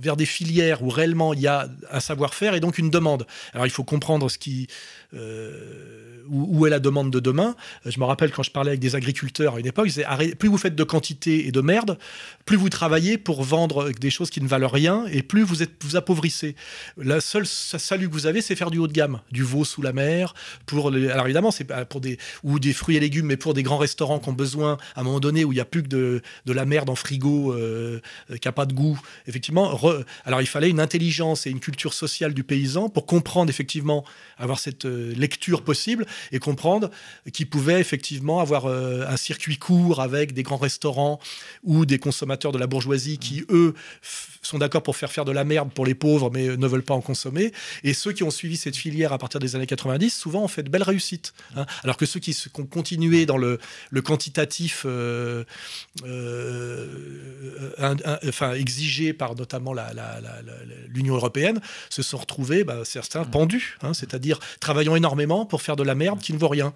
vers 0.00 0.16
des 0.16 0.26
filières 0.26 0.82
où 0.82 0.88
réellement 0.88 1.34
il 1.34 1.40
y 1.40 1.46
a 1.46 1.68
un 1.90 2.00
savoir-faire 2.00 2.54
et 2.54 2.60
donc 2.60 2.78
une 2.78 2.90
demande. 2.90 3.26
Alors 3.52 3.66
il 3.66 3.70
faut 3.70 3.84
comprendre 3.84 4.28
ce 4.30 4.38
qui, 4.38 4.68
euh, 5.14 6.24
où, 6.30 6.66
est 6.66 6.70
la 6.70 6.80
demande 6.80 7.10
de 7.10 7.20
demain. 7.20 7.56
Je 7.86 7.98
me 7.98 8.04
rappelle 8.04 8.30
quand 8.30 8.42
je 8.42 8.50
parlais 8.50 8.70
avec 8.70 8.80
des 8.80 8.94
agriculteurs 8.94 9.54
à 9.54 9.60
une 9.60 9.66
époque, 9.66 9.86
ils 9.86 9.94
disaient 9.94 10.34
plus 10.34 10.48
vous 10.48 10.58
faites 10.58 10.74
de 10.74 10.84
quantité 10.84 11.46
et 11.46 11.52
de 11.52 11.60
merde, 11.62 11.98
plus 12.44 12.56
vous 12.56 12.68
travaillez 12.68 13.16
pour 13.16 13.42
vendre 13.42 13.90
des 13.90 14.10
choses 14.10 14.28
qui 14.28 14.42
ne 14.42 14.48
valent 14.48 14.68
rien 14.68 15.06
et 15.10 15.22
plus 15.22 15.42
vous 15.42 15.62
êtes 15.62 15.82
vous 15.82 15.96
appauvrissez. 15.96 16.54
La 16.98 17.22
seule 17.22 17.46
salut 17.46 18.08
que 18.08 18.12
vous 18.12 18.26
avez, 18.26 18.42
c'est 18.42 18.56
faire 18.56 18.70
du 18.70 18.76
haut 18.76 18.88
de 18.88 18.92
gamme, 18.92 19.20
du 19.32 19.42
veau 19.42 19.64
sous 19.64 19.80
la 19.80 19.94
mer. 19.94 20.34
Pour 20.66 20.88
alors 20.88 21.24
évidemment, 21.24 21.50
c'est 21.50 21.66
pour 21.86 22.00
des 22.00 22.18
ou 22.44 22.58
des 22.58 22.74
fruits 22.74 22.96
et 22.96 23.00
légumes, 23.00 23.26
mais 23.26 23.38
pour 23.38 23.54
des 23.54 23.62
grands 23.62 23.78
restaurants 23.78 24.18
qui 24.18 24.28
ont 24.28 24.34
besoin 24.34 24.76
à 24.94 25.00
un 25.00 25.04
moment 25.04 25.20
donné 25.20 25.44
où 25.44 25.52
il 25.52 25.56
n'y 25.56 25.62
a 25.62 25.64
plus 25.64 25.82
que 25.82 25.88
de, 25.88 26.22
la 26.46 26.64
merde 26.66 26.90
en 26.90 26.94
frigo 26.94 27.54
euh, 27.54 28.00
qui 28.28 28.46
n'a 28.46 28.52
pas 28.52 28.66
de 28.66 28.74
goût. 28.74 29.00
Effectivement, 29.26 29.78
alors 30.24 30.42
il 30.42 30.46
fallait 30.46 30.70
une 30.70 30.80
intelligence 30.80 31.46
et 31.46 31.50
une 31.50 31.60
culture 31.60 31.94
sociale 31.94 32.34
du 32.34 32.44
paysan 32.44 32.88
pour 32.88 33.06
comprendre 33.06 33.48
effectivement 33.48 34.04
avoir 34.36 34.58
cette 34.58 34.84
euh, 34.84 34.97
lecture 35.16 35.62
possible 35.62 36.06
et 36.32 36.38
comprendre 36.38 36.90
qu'il 37.32 37.48
pouvait 37.48 37.80
effectivement 37.80 38.40
avoir 38.40 38.66
euh, 38.66 39.04
un 39.08 39.16
circuit 39.16 39.58
court 39.58 40.00
avec 40.00 40.32
des 40.32 40.42
grands 40.42 40.56
restaurants 40.56 41.20
ou 41.62 41.86
des 41.86 41.98
consommateurs 41.98 42.52
de 42.52 42.58
la 42.58 42.66
bourgeoisie 42.66 43.18
qui, 43.18 43.44
eux, 43.50 43.74
sont 44.42 44.58
d'accord 44.58 44.82
pour 44.82 44.96
faire 44.96 45.10
faire 45.10 45.24
de 45.24 45.32
la 45.32 45.44
merde 45.44 45.70
pour 45.72 45.86
les 45.86 45.94
pauvres, 45.94 46.30
mais 46.32 46.56
ne 46.56 46.66
veulent 46.66 46.82
pas 46.82 46.94
en 46.94 47.00
consommer. 47.00 47.52
Et 47.84 47.94
ceux 47.94 48.12
qui 48.12 48.22
ont 48.22 48.30
suivi 48.30 48.56
cette 48.56 48.76
filière 48.76 49.12
à 49.12 49.18
partir 49.18 49.40
des 49.40 49.56
années 49.56 49.66
90, 49.66 50.10
souvent 50.10 50.44
ont 50.44 50.48
fait 50.48 50.62
de 50.62 50.70
belles 50.70 50.82
réussites. 50.82 51.34
Hein. 51.56 51.66
Alors 51.84 51.96
que 51.96 52.06
ceux 52.06 52.20
qui 52.20 52.36
ont 52.58 52.66
continué 52.66 53.26
dans 53.26 53.36
le, 53.36 53.58
quantitatif, 54.02 54.84
euh, 54.86 55.44
enfin 58.26 58.54
exigé 58.54 59.12
par 59.12 59.34
notamment 59.34 59.74
l'Union 60.88 61.14
européenne, 61.14 61.60
se 61.90 62.02
sont 62.02 62.18
retrouvés, 62.18 62.64
bah, 62.64 62.84
certains 62.84 63.24
pendus, 63.24 63.78
hein. 63.82 63.94
c'est-à-dire 63.94 64.38
travaillant 64.60 64.87
énormément 64.96 65.46
pour 65.46 65.62
faire 65.62 65.76
de 65.76 65.82
la 65.82 65.94
merde 65.94 66.20
qui 66.20 66.32
ne 66.32 66.38
vaut 66.38 66.48
rien. 66.48 66.72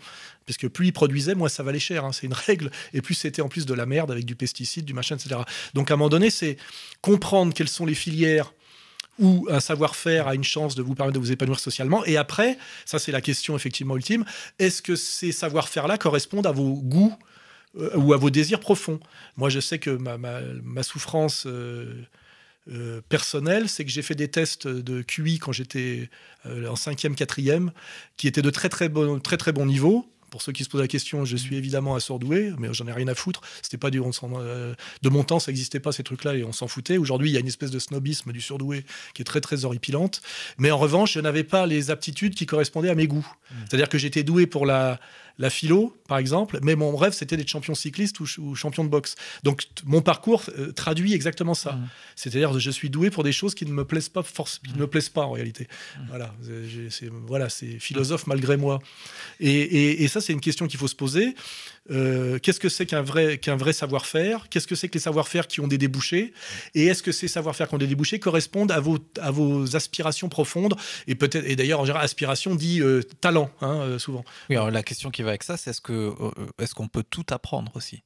Parce 0.47 0.57
que 0.57 0.67
plus 0.67 0.89
ils 0.89 0.93
produisaient, 0.93 1.35
moins 1.35 1.49
ça 1.49 1.63
valait 1.63 1.79
cher. 1.79 2.05
Hein. 2.05 2.13
c'est 2.13 2.27
une 2.27 2.33
règle. 2.33 2.71
Et 2.93 3.03
plus 3.03 3.15
c'était 3.15 3.43
en 3.43 3.49
plus 3.49 3.67
de 3.67 3.75
la 3.75 3.87
merde 3.87 4.11
avec 4.11 4.25
du 4.25 4.35
pesticide, 4.35 4.85
du 4.85 4.95
machin, 4.95 5.17
etc. 5.17 5.41
Donc 5.75 5.91
à 5.91 5.95
un 5.95 5.97
moment 5.97 6.09
donné, 6.09 6.31
c'est 6.31 6.57
comprendre 7.01 7.55
quelles 7.55 7.69
sont 7.69 7.87
les 7.87 7.95
filières 7.95 8.53
où 9.19 9.47
un 9.51 9.61
savoir-faire 9.61 10.27
a 10.27 10.35
une 10.35 10.45
chance 10.45 10.75
de 10.75 10.83
vous 10.83 10.95
permettre 10.95 11.15
de 11.15 11.19
vous 11.19 11.33
épanouir 11.33 11.61
socialement. 11.61 12.05
Et 12.05 12.17
après, 12.17 12.59
ça 12.85 12.99
c'est 12.99 13.13
la 13.13 13.21
question 13.21 13.55
effectivement 13.57 13.97
ultime, 13.97 14.25
est-ce 14.59 14.83
que 14.83 14.97
ces 14.97 15.33
savoir-faire-là 15.33 15.99
correspondent 15.99 16.47
à 16.47 16.53
vos 16.53 16.75
goûts 16.75 17.15
euh, 17.79 17.97
ou 17.97 18.15
à 18.15 18.17
vos 18.17 18.31
désirs 18.31 18.61
profonds? 18.61 19.01
Moi 19.37 19.51
je 19.51 19.61
sais 19.61 19.79
que 19.79 19.91
ma, 19.91 20.83
souffrance... 20.83 21.45
Euh, 21.47 22.03
euh, 22.71 23.01
personnelle, 23.09 23.69
c'est 23.69 23.85
que 23.85 23.91
j'ai 23.91 24.03
fait 24.03 24.15
des 24.15 24.29
tests 24.29 24.67
de 24.69 25.03
QI 25.03 25.39
quand 25.39 25.53
j'étais 25.53 26.11
en 26.45 26.77
cinquième, 26.77 27.15
quatrième, 27.15 27.73
qui 28.17 28.27
étaient 28.27 28.43
de 28.43 28.51
très 28.51 28.69
très 28.69 28.89
bon, 28.89 29.21
très 29.21 29.37
très 29.37 29.53
bon 29.53 29.67
niveau 29.67 30.07
pour 30.33 30.41
ceux 30.41 30.51
qui 30.51 30.65
se 30.65 30.71
posent 30.71 30.81
la 30.81 30.89
question, 30.89 31.27
je 31.27 31.37
suis 31.37 31.57
évidemment 31.57 31.95
un 31.95 32.01
surdoué, 32.01 32.53
mais 32.59 32.73
j'en 32.73 32.89
ai 32.89 32.93
rien 32.93 33.07
à 33.07 33.15
foutre. 33.15 33.43
C'était 33.61 33.77
pas 33.77 33.91
du 33.91 34.01
euh, 34.03 34.75
de 35.03 35.09
mon 35.11 35.25
temps, 35.25 35.39
ça 35.39 35.53
n'existait 35.53 35.79
pas 35.79 35.93
ces 35.93 36.03
trucs-là 36.03 36.35
et 36.35 36.43
on 36.43 36.53
s'en 36.53 36.69
foutait. 36.69 36.97
Aujourd'hui, 36.97 37.29
il 37.29 37.35
y 37.35 37.37
a 37.37 37.41
une 37.41 37.47
espèce 37.47 37.71
de 37.71 37.79
snobisme 37.79 38.33
du 38.33 38.41
surdoué 38.41 38.87
qui 39.13 39.21
est 39.21 39.27
très 39.27 39.43
très 39.43 39.67
horripilante. 39.67 40.23
Mais 40.57 40.71
en 40.71 40.79
revanche, 40.79 41.13
je 41.13 41.21
n'avais 41.21 41.45
pas 41.45 41.67
les 41.67 41.91
aptitudes 41.91 42.35
qui 42.35 42.47
correspondaient 42.47 42.89
à 42.89 42.95
mes 42.95 43.07
goûts. 43.07 43.29
Mmh. 43.29 43.55
C'est-à-dire 43.69 43.91
que 43.91 43.99
j'étais 43.99 44.23
doué 44.23 44.47
pour 44.47 44.65
la 44.65 44.99
la 45.39 45.51
philo, 45.51 45.97
par 46.09 46.19
exemple, 46.19 46.59
mais 46.63 46.77
mon 46.77 46.97
rêve, 46.97 47.13
c'était 47.13 47.37
d'être 47.37 47.49
champion 47.49 47.75
cycliste 47.75 48.21
ou, 48.21 48.27
ou, 48.39 48.55
champion 48.55 48.85
de 48.85 48.89
boxe. 48.89 49.15
Donc, 49.43 49.67
mon 49.85 50.03
parcours 50.03 50.43
euh, 50.59 50.73
traduit 50.73 51.15
exactement 51.15 51.55
ça. 51.55 51.73
Mmh. 51.73 51.89
C'est-à-dire 52.17 52.53
que 52.53 52.59
je 52.59 52.71
suis 52.71 52.91
doué 52.91 53.11
pour 53.11 53.25
des 53.25 53.33
choses 53.33 53.55
qui 53.55 53.67
ne 53.67 53.73
me 53.73 53.85
plaisent 53.85 54.09
pas, 54.09 54.23
force, 54.23 54.59
qui 54.59 54.73
ne 54.73 54.79
me 54.79 54.87
plaisent 54.87 55.09
pas 55.09 55.23
en 55.23 55.33
réalité. 55.33 55.69
Mmh. 55.99 56.01
Voilà, 56.09 56.35
c'est 56.91 57.09
voilà, 57.09 57.49
philosophe 57.49 58.27
malgré 58.27 58.57
moi. 58.57 58.79
Et, 59.41 60.05
et 60.05 60.09
ça, 60.09 60.21
c'est 60.21 60.33
une 60.33 60.41
question 60.41 60.67
qu'il 60.67 60.79
faut 60.79 60.89
se 60.89 60.95
poser. 60.95 61.35
Euh, 61.91 62.39
qu'est-ce 62.39 62.61
que 62.61 62.69
c'est 62.69 62.87
qu'un 62.87 63.03
vrai, 63.03 63.41
vrai 63.57 63.73
savoir-faire? 63.73 64.49
Qu'est-ce 64.49 64.67
que 64.67 64.75
c'est 64.75 64.89
que 64.89 64.95
les 64.95 65.01
savoir-faire 65.01 65.49
qui 65.49 65.61
ont 65.61 65.67
des 65.67 65.79
débouchés? 65.79 66.33
Et 66.75 66.87
est-ce 66.87 67.03
que 67.03 67.13
ces 67.13 67.29
savoir-faire 67.29 67.69
qui 67.69 67.75
ont 67.75 67.79
des 67.79 67.87
débouchés 67.87 68.19
correspondent 68.19 68.73
à 68.73 68.81
vos, 68.81 68.99
à 69.21 69.31
vos 69.31 69.75
aspirations 69.77 70.29
profondes? 70.29 70.75
Et 71.07 71.15
peut-être, 71.15 71.45
et 71.47 71.57
d'ailleurs, 71.57 71.81
en 71.81 71.85
général, 71.85 72.05
aspiration 72.05 72.55
dit 72.55 72.81
euh, 72.81 73.03
talent, 73.21 73.51
hein, 73.61 73.81
euh, 73.81 73.99
souvent. 73.99 74.25
Oui, 74.49 74.57
alors 74.57 74.71
la 74.71 74.83
question 74.83 75.11
qui 75.11 75.23
va 75.23 75.31
avec 75.31 75.43
ça, 75.43 75.57
c'est 75.57 75.71
est-ce, 75.71 75.81
est-ce 76.59 76.75
qu'on 76.75 76.89
peut 76.89 77.05
tout 77.09 77.27
apprendre 77.31 77.73
aussi? 77.75 78.03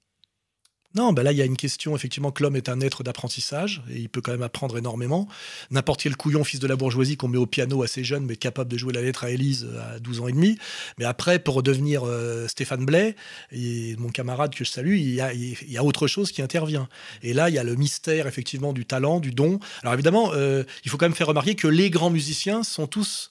Non, 0.96 1.12
ben 1.12 1.22
là, 1.22 1.32
il 1.32 1.38
y 1.38 1.42
a 1.42 1.44
une 1.44 1.58
question, 1.58 1.94
effectivement, 1.94 2.30
que 2.30 2.42
l'homme 2.42 2.56
est 2.56 2.70
un 2.70 2.80
être 2.80 3.02
d'apprentissage 3.02 3.82
et 3.90 3.98
il 3.98 4.08
peut 4.08 4.22
quand 4.22 4.32
même 4.32 4.42
apprendre 4.42 4.78
énormément. 4.78 5.28
N'importe 5.70 6.02
quel 6.02 6.16
couillon, 6.16 6.42
fils 6.42 6.58
de 6.58 6.66
la 6.66 6.74
bourgeoisie, 6.74 7.18
qu'on 7.18 7.28
met 7.28 7.36
au 7.36 7.44
piano 7.44 7.82
assez 7.82 8.02
jeune, 8.02 8.24
mais 8.24 8.36
capable 8.36 8.70
de 8.70 8.78
jouer 8.78 8.94
la 8.94 9.02
lettre 9.02 9.24
à 9.24 9.30
Élise 9.30 9.68
à 9.78 9.98
12 9.98 10.20
ans 10.20 10.28
et 10.28 10.32
demi. 10.32 10.58
Mais 10.98 11.04
après, 11.04 11.38
pour 11.38 11.54
redevenir 11.54 12.02
euh, 12.04 12.48
Stéphane 12.48 12.86
Blais, 12.86 13.14
et 13.52 13.94
mon 13.98 14.08
camarade 14.08 14.54
que 14.54 14.64
je 14.64 14.70
salue, 14.70 14.96
il 14.96 15.14
y, 15.14 15.20
a, 15.20 15.34
il 15.34 15.70
y, 15.70 15.76
a, 15.76 15.84
autre 15.84 16.06
chose 16.06 16.32
qui 16.32 16.40
intervient. 16.40 16.88
Et 17.22 17.34
là, 17.34 17.50
il 17.50 17.54
y 17.54 17.58
a 17.58 17.64
le 17.64 17.74
mystère, 17.74 18.26
effectivement, 18.26 18.72
du 18.72 18.86
talent, 18.86 19.20
du 19.20 19.32
don. 19.32 19.60
Alors 19.82 19.92
évidemment, 19.92 20.30
euh, 20.32 20.64
il 20.86 20.90
faut 20.90 20.96
quand 20.96 21.06
même 21.06 21.14
faire 21.14 21.26
remarquer 21.26 21.56
que 21.56 21.68
les 21.68 21.90
grands 21.90 22.10
musiciens 22.10 22.62
sont 22.62 22.86
tous 22.86 23.30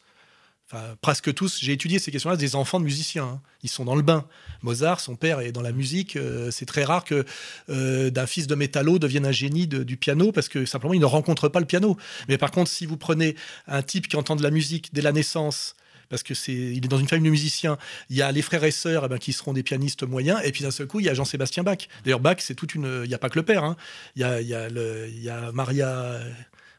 Presque 1.01 1.31
tous, 1.33 1.59
j'ai 1.61 1.73
étudié 1.73 1.99
ces 1.99 2.11
questions-là, 2.11 2.37
des 2.37 2.55
enfants 2.55 2.79
de 2.79 2.85
musiciens. 2.85 3.25
Hein. 3.25 3.41
Ils 3.61 3.69
sont 3.69 3.85
dans 3.85 3.95
le 3.95 4.01
bain. 4.01 4.25
Mozart, 4.63 4.99
son 4.99 5.15
père 5.15 5.39
est 5.39 5.51
dans 5.51 5.61
la 5.61 5.71
musique. 5.71 6.15
Euh, 6.15 6.49
c'est 6.49 6.65
très 6.65 6.83
rare 6.83 7.03
que 7.03 7.23
euh, 7.69 8.09
d'un 8.09 8.25
fils 8.25 8.47
de 8.47 8.55
métallo 8.55 8.97
devienne 8.97 9.27
un 9.27 9.31
génie 9.31 9.67
du 9.67 9.97
piano 9.97 10.31
parce 10.31 10.49
que 10.49 10.65
simplement 10.65 10.93
il 10.95 10.99
ne 10.99 11.05
rencontre 11.05 11.49
pas 11.49 11.59
le 11.59 11.67
piano. 11.67 11.97
Mais 12.27 12.39
par 12.39 12.49
contre, 12.49 12.71
si 12.71 12.87
vous 12.87 12.97
prenez 12.97 13.35
un 13.67 13.83
type 13.83 14.07
qui 14.07 14.15
entend 14.15 14.35
de 14.35 14.41
la 14.41 14.49
musique 14.49 14.89
dès 14.91 15.01
la 15.01 15.11
naissance, 15.11 15.75
parce 16.09 16.23
que 16.23 16.33
c'est, 16.33 16.53
il 16.53 16.83
est 16.85 16.87
dans 16.87 16.97
une 16.99 17.07
famille 17.07 17.25
de 17.25 17.31
musiciens. 17.31 17.77
Il 18.09 18.15
y 18.15 18.21
a 18.21 18.31
les 18.31 18.41
frères 18.41 18.63
et 18.63 18.71
sœurs 18.71 19.03
eh 19.05 19.07
ben, 19.07 19.17
qui 19.17 19.33
seront 19.33 19.53
des 19.53 19.63
pianistes 19.63 20.03
moyens, 20.03 20.39
et 20.43 20.51
puis 20.51 20.63
d'un 20.63 20.71
seul 20.71 20.87
coup, 20.87 20.99
il 20.99 21.05
y 21.05 21.09
a 21.09 21.13
Jean-Sébastien 21.13 21.63
Bach. 21.63 21.77
D'ailleurs, 22.03 22.19
Bach, 22.19 22.37
c'est 22.39 22.55
toute 22.55 22.75
une. 22.75 23.01
Il 23.03 23.07
n'y 23.07 23.15
a 23.15 23.19
pas 23.19 23.29
que 23.29 23.39
le 23.39 23.45
père. 23.45 23.63
Hein. 23.63 23.75
Il 24.15 24.21
y 24.21 25.29
a 25.29 25.51
Maria 25.51 26.19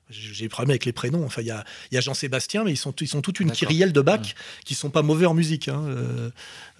j'ai 0.08 0.44
des 0.44 0.48
problèmes 0.48 0.70
avec 0.70 0.84
les 0.84 0.92
prénoms. 0.92 1.24
Enfin, 1.24 1.42
il 1.42 1.48
y 1.48 1.50
a, 1.50 1.64
y 1.90 1.96
a 1.96 2.00
Jean-Sébastien, 2.00 2.62
mais 2.62 2.72
ils 2.72 2.76
sont, 2.76 2.92
ils 3.00 3.08
sont 3.08 3.22
toute 3.22 3.40
une 3.40 3.50
kyrielle 3.50 3.92
de 3.92 4.00
Bach 4.00 4.34
qui 4.64 4.74
sont 4.74 4.90
pas 4.90 5.02
mauvais 5.02 5.26
en 5.26 5.34
musique, 5.34 5.68
hein, 5.68 5.82
euh, 5.88 6.30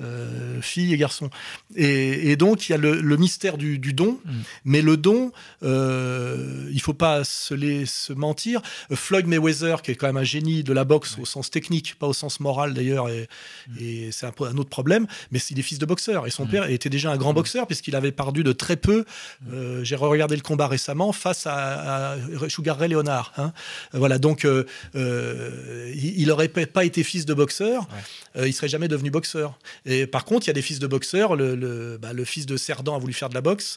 euh, 0.00 0.60
filles 0.62 0.94
et 0.94 0.96
garçons. 0.96 1.30
Et, 1.74 2.36
donc, 2.36 2.68
il 2.68 2.72
y 2.72 2.74
a 2.74 2.78
le, 2.78 3.16
mystère 3.16 3.58
du, 3.58 3.78
don, 3.78 4.20
mm. 4.24 4.32
mais 4.64 4.80
le 4.80 4.96
don, 4.96 5.32
euh, 5.64 6.70
il 6.72 6.80
faut 6.80 6.94
pas 6.94 7.24
se, 7.24 7.54
les, 7.54 7.84
se 7.86 8.12
mentir. 8.12 8.60
Floyd 8.92 9.26
Mayweather, 9.26 9.82
qui 9.82 9.90
est 9.90 9.96
quand 9.96 10.06
même 10.06 10.16
un 10.16 10.24
génie 10.24 10.62
de 10.62 10.72
la 10.72 10.84
boxe 10.84 11.16
au 11.18 11.24
sens 11.24 11.50
technique, 11.50 11.96
pas 11.98 12.06
au 12.06 12.12
sens 12.12 12.38
moral 12.38 12.74
d'ailleurs, 12.74 13.08
et, 13.08 13.28
mm. 13.68 13.76
et 13.80 14.12
c'est 14.12 14.26
un, 14.26 14.32
un, 14.40 14.56
autre 14.56 14.70
problème, 14.70 15.06
mais 15.32 15.40
il 15.50 15.58
est 15.58 15.62
fils 15.62 15.78
de 15.80 15.86
boxeur. 15.86 16.28
Et 16.28 16.30
son 16.30 16.44
mm. 16.44 16.50
père 16.50 16.70
était 16.70 16.90
déjà 16.90 17.10
un 17.10 17.16
grand 17.16 17.34
boxeur, 17.34 17.66
puisqu'il 17.66 17.96
avait 17.96 18.12
perdu 18.12 18.44
de 18.44 18.52
très 18.52 18.76
peu. 18.76 19.04
Euh, 19.52 19.82
j'ai 19.82 19.96
regardé 19.96 20.36
le 20.36 20.42
combat 20.42 20.68
récemment 20.68 21.10
face 21.12 21.46
à, 21.46 22.12
à 22.12 22.16
Sugar 22.48 22.78
Ray 22.78 22.90
Leonard 22.90 23.15
Hein. 23.36 23.52
Voilà, 23.92 24.18
donc 24.18 24.44
euh, 24.44 24.64
euh, 24.94 25.92
il 25.94 26.26
n'aurait 26.26 26.48
pas 26.48 26.84
été 26.84 27.02
fils 27.02 27.26
de 27.26 27.34
boxeur, 27.34 27.88
euh, 28.36 28.48
il 28.48 28.52
serait 28.52 28.68
jamais 28.68 28.88
devenu 28.88 29.10
boxeur. 29.10 29.58
Et 29.84 30.06
par 30.06 30.24
contre, 30.24 30.46
il 30.46 30.48
y 30.48 30.50
a 30.50 30.54
des 30.54 30.62
fils 30.62 30.78
de 30.78 30.86
boxeurs. 30.86 31.36
Le, 31.36 31.98
bah, 32.00 32.10
fils 32.24 32.46
de 32.46 32.56
Cerdan 32.56 32.96
a 32.96 32.98
voulu 32.98 33.12
faire 33.12 33.28
de 33.28 33.34
la 33.34 33.40
boxe. 33.40 33.76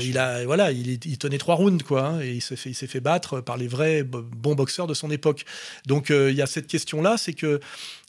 il 0.00 0.18
a, 0.18 0.44
voilà, 0.44 0.72
il, 0.72 1.18
tenait 1.18 1.38
trois 1.38 1.54
rounds, 1.54 1.82
quoi, 1.82 2.06
hein, 2.06 2.20
et 2.20 2.32
il 2.32 2.42
s'est 2.42 2.56
fait, 2.56 2.72
fait, 2.72 3.00
battre 3.00 3.40
par 3.40 3.56
les 3.56 3.68
vrais 3.68 4.02
bons 4.02 4.54
boxeurs 4.54 4.86
de 4.86 4.94
son 4.94 5.10
époque. 5.10 5.44
Donc 5.86 6.10
il 6.10 6.34
y 6.34 6.42
a 6.42 6.46
cette 6.46 6.66
question-là, 6.66 7.16
c'est 7.18 7.34
que 7.34 7.60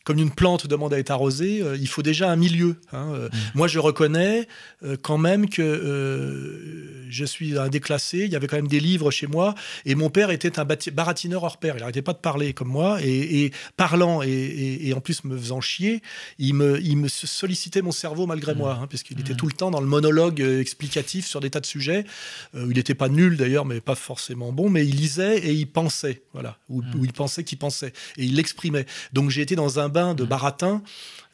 comme 0.04 0.18
une 0.18 0.32
plante 0.32 0.68
demande 0.68 0.94
à 0.94 1.00
être 1.00 1.12
arrosée, 1.12 1.62
euh, 1.62 1.78
il 1.80 1.88
faut 1.88 2.02
déjà 2.02 2.30
un 2.30 2.36
milieu. 2.36 2.76
Hein, 2.92 3.12
euh. 3.14 3.30
mmh. 3.30 3.38
Moi, 3.56 3.68
je 3.68 3.80
reconnais 3.80 4.48
euh, 4.84 4.98
quand 5.02 5.18
même 5.18 5.50
que 5.50 7.06
je 7.10 7.26
suis 7.26 7.58
un 7.58 7.70
déclassé. 7.70 8.20
Il 8.26 8.32
y 8.32 8.36
avait 8.36 8.48
quand 8.48 8.58
même 8.58 8.68
des 8.68 8.80
livres 8.80 9.12
chez 9.12 9.28
moi, 9.28 9.56
et 9.86 9.96
mon 9.96 10.10
père 10.10 10.30
était 10.32 10.60
un 10.60 10.66
baratineur 10.94 11.44
hors 11.44 11.58
pair. 11.58 11.76
Il 11.78 11.80
n'arrêtait 11.80 12.02
pas 12.02 12.14
de 12.14 12.18
parler 12.18 12.54
comme 12.54 12.68
moi, 12.68 13.00
et, 13.02 13.52
parlant 13.78 14.22
et, 14.24 14.94
en 14.96 15.00
plus 15.00 15.24
me 15.24 15.38
faisant 15.38 15.62
chier, 15.62 16.02
il 16.38 16.54
me, 16.54 16.82
il 16.82 16.98
me 16.98 17.08
sollicitait 17.08 17.82
mon 17.82 17.92
cerveau 17.92 18.26
malgré 18.26 18.54
mmh. 18.54 18.58
moi, 18.58 18.80
hein, 18.82 18.88
puisqu'il 18.88 19.20
était 19.20 19.34
mmh. 19.34 19.38
tout 19.38 19.48
le 19.48 19.54
temps 19.54 19.72
dans 19.72 19.82
le 19.82 19.88
monologue 19.88 20.42
explicatif 20.42 21.26
sur 21.26 21.40
des 21.40 21.50
tas 21.50 21.60
de 21.60 21.66
sujets. 21.66 22.06
il 22.54 22.68
n'était 22.68 22.96
pas 22.96 23.10
nul 23.10 23.38
d'ailleurs, 23.38 23.66
mais 23.66 23.80
pas 23.80 23.96
forcément 23.96 24.52
bon, 24.52 24.70
mais 24.70 24.86
il 24.86 24.96
lisait 24.96 25.38
et 25.40 25.54
il 25.54 25.68
pensait, 25.68 26.24
voilà, 26.34 26.58
ou, 26.70 26.82
ou 26.98 27.06
il 27.06 27.14
pensait 27.14 27.44
qu'il 27.44 27.58
pensait, 27.58 27.94
et 28.18 28.26
il 28.26 28.36
l'exprimait. 28.36 28.86
Donc 29.14 29.30
j'ai 29.30 29.42
été 29.42 29.56
dans 29.56 29.80
un 29.80 29.90
bain 29.94 30.14
de 30.14 30.26
baratin 30.26 30.82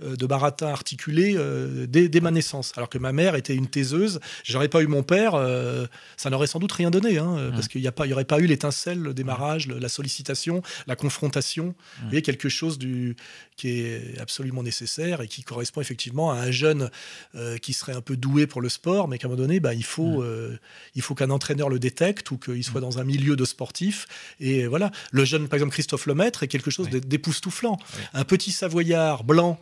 euh, 0.01 0.16
de 0.16 0.26
baratin 0.26 0.68
articulé 0.68 1.34
euh, 1.36 1.86
dès, 1.86 2.07
dès, 2.07 2.22
ma 2.22 2.32
naissance. 2.32 2.72
Alors 2.78 2.88
que 2.88 2.97
ma 2.97 3.12
mère 3.12 3.36
était 3.36 3.53
une 3.53 3.68
taiseuse. 3.68 4.22
J'aurais 4.45 4.70
pas 4.70 4.82
eu 4.82 4.88
mon 4.88 5.03
père, 5.03 5.36
euh, 5.36 5.88
ça 6.16 6.30
n'aurait 6.30 6.47
sans 6.47 6.60
doute 6.60 6.72
rien 6.72 6.89
donné, 6.89 7.18
hein, 7.18 7.36
mmh. 7.36 7.51
parce 7.51 7.68
qu'il 7.68 7.82
n'y 7.82 8.14
aurait 8.14 8.24
pas 8.24 8.39
eu 8.39 8.45
l'étincelle, 8.45 8.99
le 8.99 9.14
démarrage, 9.14 9.68
le, 9.68 9.78
la 9.78 9.89
sollicitation, 9.89 10.62
la 10.88 10.95
confrontation. 10.95 11.66
Mmh. 11.66 11.74
Vous 12.01 12.10
voyez, 12.12 12.22
quelque 12.22 12.47
chose 12.47 12.80
du, 12.80 13.18
qui 13.60 13.82
est 13.82 14.18
absolument 14.20 14.64
nécessaire 14.64 15.22
et 15.22 15.28
qui 15.28 15.43
correspond 15.43 15.82
effectivement 15.82 16.32
à 16.32 16.36
un 16.36 16.51
jeune 16.51 16.89
euh, 17.36 17.57
qui 17.57 17.74
serait 17.74 17.93
un 17.93 17.99
peu 17.99 18.16
doué 18.16 18.47
pour 18.47 18.62
le 18.62 18.70
sport, 18.70 19.10
mais 19.10 19.18
qu'à 19.18 19.28
un 19.28 19.30
moment 19.30 19.41
donné, 19.41 19.60
bah, 19.60 19.74
il 19.74 19.84
faut, 19.84 20.22
mmh. 20.22 20.24
euh, 20.24 20.57
il 20.95 21.01
faut 21.01 21.14
qu'un 21.14 21.30
entraîneur 21.30 21.68
le 21.68 21.78
détecte 21.78 22.32
ou 22.32 22.38
qu'il 22.38 22.64
soit 22.64 22.80
dans 22.80 22.99
un 22.99 23.03
milieu 23.03 23.36
de 23.36 23.43
sportif. 23.43 24.07
Et 24.39 24.66
voilà, 24.66 24.91
le 25.12 25.26
jeune, 25.26 25.49
par 25.49 25.57
exemple, 25.57 25.74
Christophe 25.74 26.05
Lemaître 26.05 26.41
est 26.43 26.47
quelque 26.47 26.72
chose 26.72 26.88
oui. 26.91 27.01
d'époustouflant. 27.01 27.78
Oui. 27.97 28.03
Un 28.14 28.24
petit 28.24 28.51
Savoyard 28.51 29.26
blanc 29.26 29.60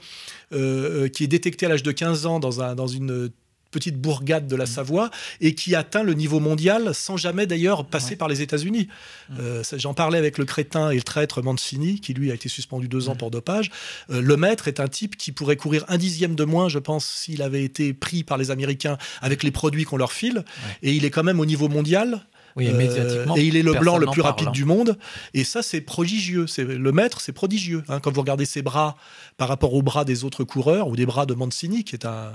euh, 0.53 1.09
qui 1.09 1.23
est 1.23 1.27
détecté 1.27 1.65
à 1.65 1.69
l'âge 1.69 1.83
de 1.83 1.91
15 1.91 2.27
ans 2.27 2.39
dans, 2.39 2.61
un, 2.61 2.75
dans 2.75 2.87
une 2.87 3.31
petite 3.71 3.97
bourgade 3.97 4.47
de 4.47 4.55
la 4.55 4.63
mmh. 4.63 4.67
Savoie 4.67 5.09
et 5.41 5.55
qui 5.55 5.75
atteint 5.75 6.03
le 6.03 6.13
niveau 6.13 6.39
mondial 6.39 6.93
sans 6.93 7.17
jamais 7.17 7.47
d'ailleurs 7.47 7.85
passer 7.85 8.11
ouais. 8.11 8.15
par 8.15 8.27
les 8.27 8.41
États-Unis. 8.41 8.87
Mmh. 9.29 9.35
Euh, 9.39 9.63
J'en 9.77 9.93
parlais 9.93 10.17
avec 10.17 10.37
le 10.37 10.45
crétin 10.45 10.89
et 10.91 10.95
le 10.95 11.01
traître 11.01 11.41
Mancini, 11.41 11.99
qui 11.99 12.13
lui 12.13 12.31
a 12.31 12.33
été 12.33 12.49
suspendu 12.49 12.87
deux 12.87 13.09
ans 13.09 13.15
pour 13.15 13.31
dopage. 13.31 13.71
Euh, 14.09 14.21
le 14.21 14.37
maître 14.37 14.67
est 14.67 14.79
un 14.79 14.87
type 14.87 15.17
qui 15.17 15.31
pourrait 15.31 15.55
courir 15.55 15.85
un 15.87 15.97
dixième 15.97 16.35
de 16.35 16.43
moins, 16.43 16.69
je 16.69 16.79
pense, 16.79 17.05
s'il 17.05 17.41
avait 17.41 17.63
été 17.63 17.93
pris 17.93 18.23
par 18.23 18.37
les 18.37 18.51
Américains 18.51 18.97
avec 19.21 19.43
les 19.43 19.51
produits 19.51 19.83
qu'on 19.83 19.97
leur 19.97 20.11
file. 20.11 20.43
Et 20.81 20.93
il 20.93 21.05
est 21.05 21.11
quand 21.11 21.23
même 21.23 21.39
au 21.39 21.45
niveau 21.45 21.69
mondial. 21.69 22.25
Oui, 22.55 22.67
euh, 22.69 23.35
et 23.35 23.45
il 23.45 23.55
est 23.55 23.61
le 23.61 23.73
blanc 23.73 23.99
le 23.99 24.07
plus 24.07 24.21
rapide 24.21 24.45
parle. 24.45 24.55
du 24.55 24.65
monde. 24.65 24.97
Et 25.35 25.43
ça, 25.43 25.61
c'est 25.61 25.79
prodigieux. 25.79 26.47
C'est 26.47 26.63
le 26.63 26.91
maître, 26.91 27.21
c'est 27.21 27.31
prodigieux. 27.31 27.83
Hein, 27.87 27.99
quand 27.99 28.11
vous 28.11 28.21
regardez 28.21 28.45
ses 28.45 28.63
bras 28.63 28.97
par 29.37 29.47
rapport 29.47 29.75
aux 29.75 29.83
bras 29.83 30.05
des 30.05 30.23
autres 30.23 30.43
coureurs 30.43 30.87
ou 30.87 30.95
des 30.95 31.05
bras 31.05 31.27
de 31.27 31.35
Mancini, 31.35 31.83
qui 31.83 31.93
est 31.93 32.05
un, 32.05 32.31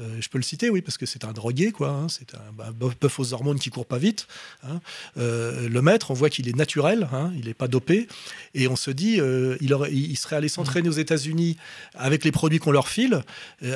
euh, 0.00 0.18
je 0.20 0.28
peux 0.28 0.38
le 0.38 0.44
citer, 0.44 0.68
oui, 0.68 0.82
parce 0.82 0.98
que 0.98 1.06
c'est 1.06 1.24
un 1.24 1.32
drogué, 1.32 1.72
quoi. 1.72 1.88
Hein, 1.88 2.06
c'est 2.08 2.34
un 2.34 2.52
bah, 2.52 2.70
bœuf 3.00 3.18
aux 3.18 3.32
hormones 3.32 3.58
qui 3.58 3.70
court 3.70 3.86
pas 3.86 3.98
vite. 3.98 4.26
Hein. 4.62 4.80
Euh, 5.16 5.68
le 5.68 5.82
maître, 5.82 6.10
on 6.10 6.14
voit 6.14 6.28
qu'il 6.28 6.48
est 6.48 6.56
naturel, 6.56 7.08
hein, 7.12 7.32
il 7.38 7.46
n'est 7.46 7.54
pas 7.54 7.68
dopé, 7.68 8.06
et 8.54 8.68
on 8.68 8.76
se 8.76 8.90
dit, 8.90 9.20
euh, 9.20 9.56
il, 9.60 9.72
aurait, 9.72 9.92
il, 9.92 10.16
serait 10.16 10.36
allé 10.36 10.48
s'entraîner 10.48 10.88
aux 10.88 10.92
États-Unis 10.92 11.56
avec 11.94 12.24
les 12.24 12.32
produits 12.32 12.58
qu'on 12.58 12.72
leur 12.72 12.88
file, 12.88 13.22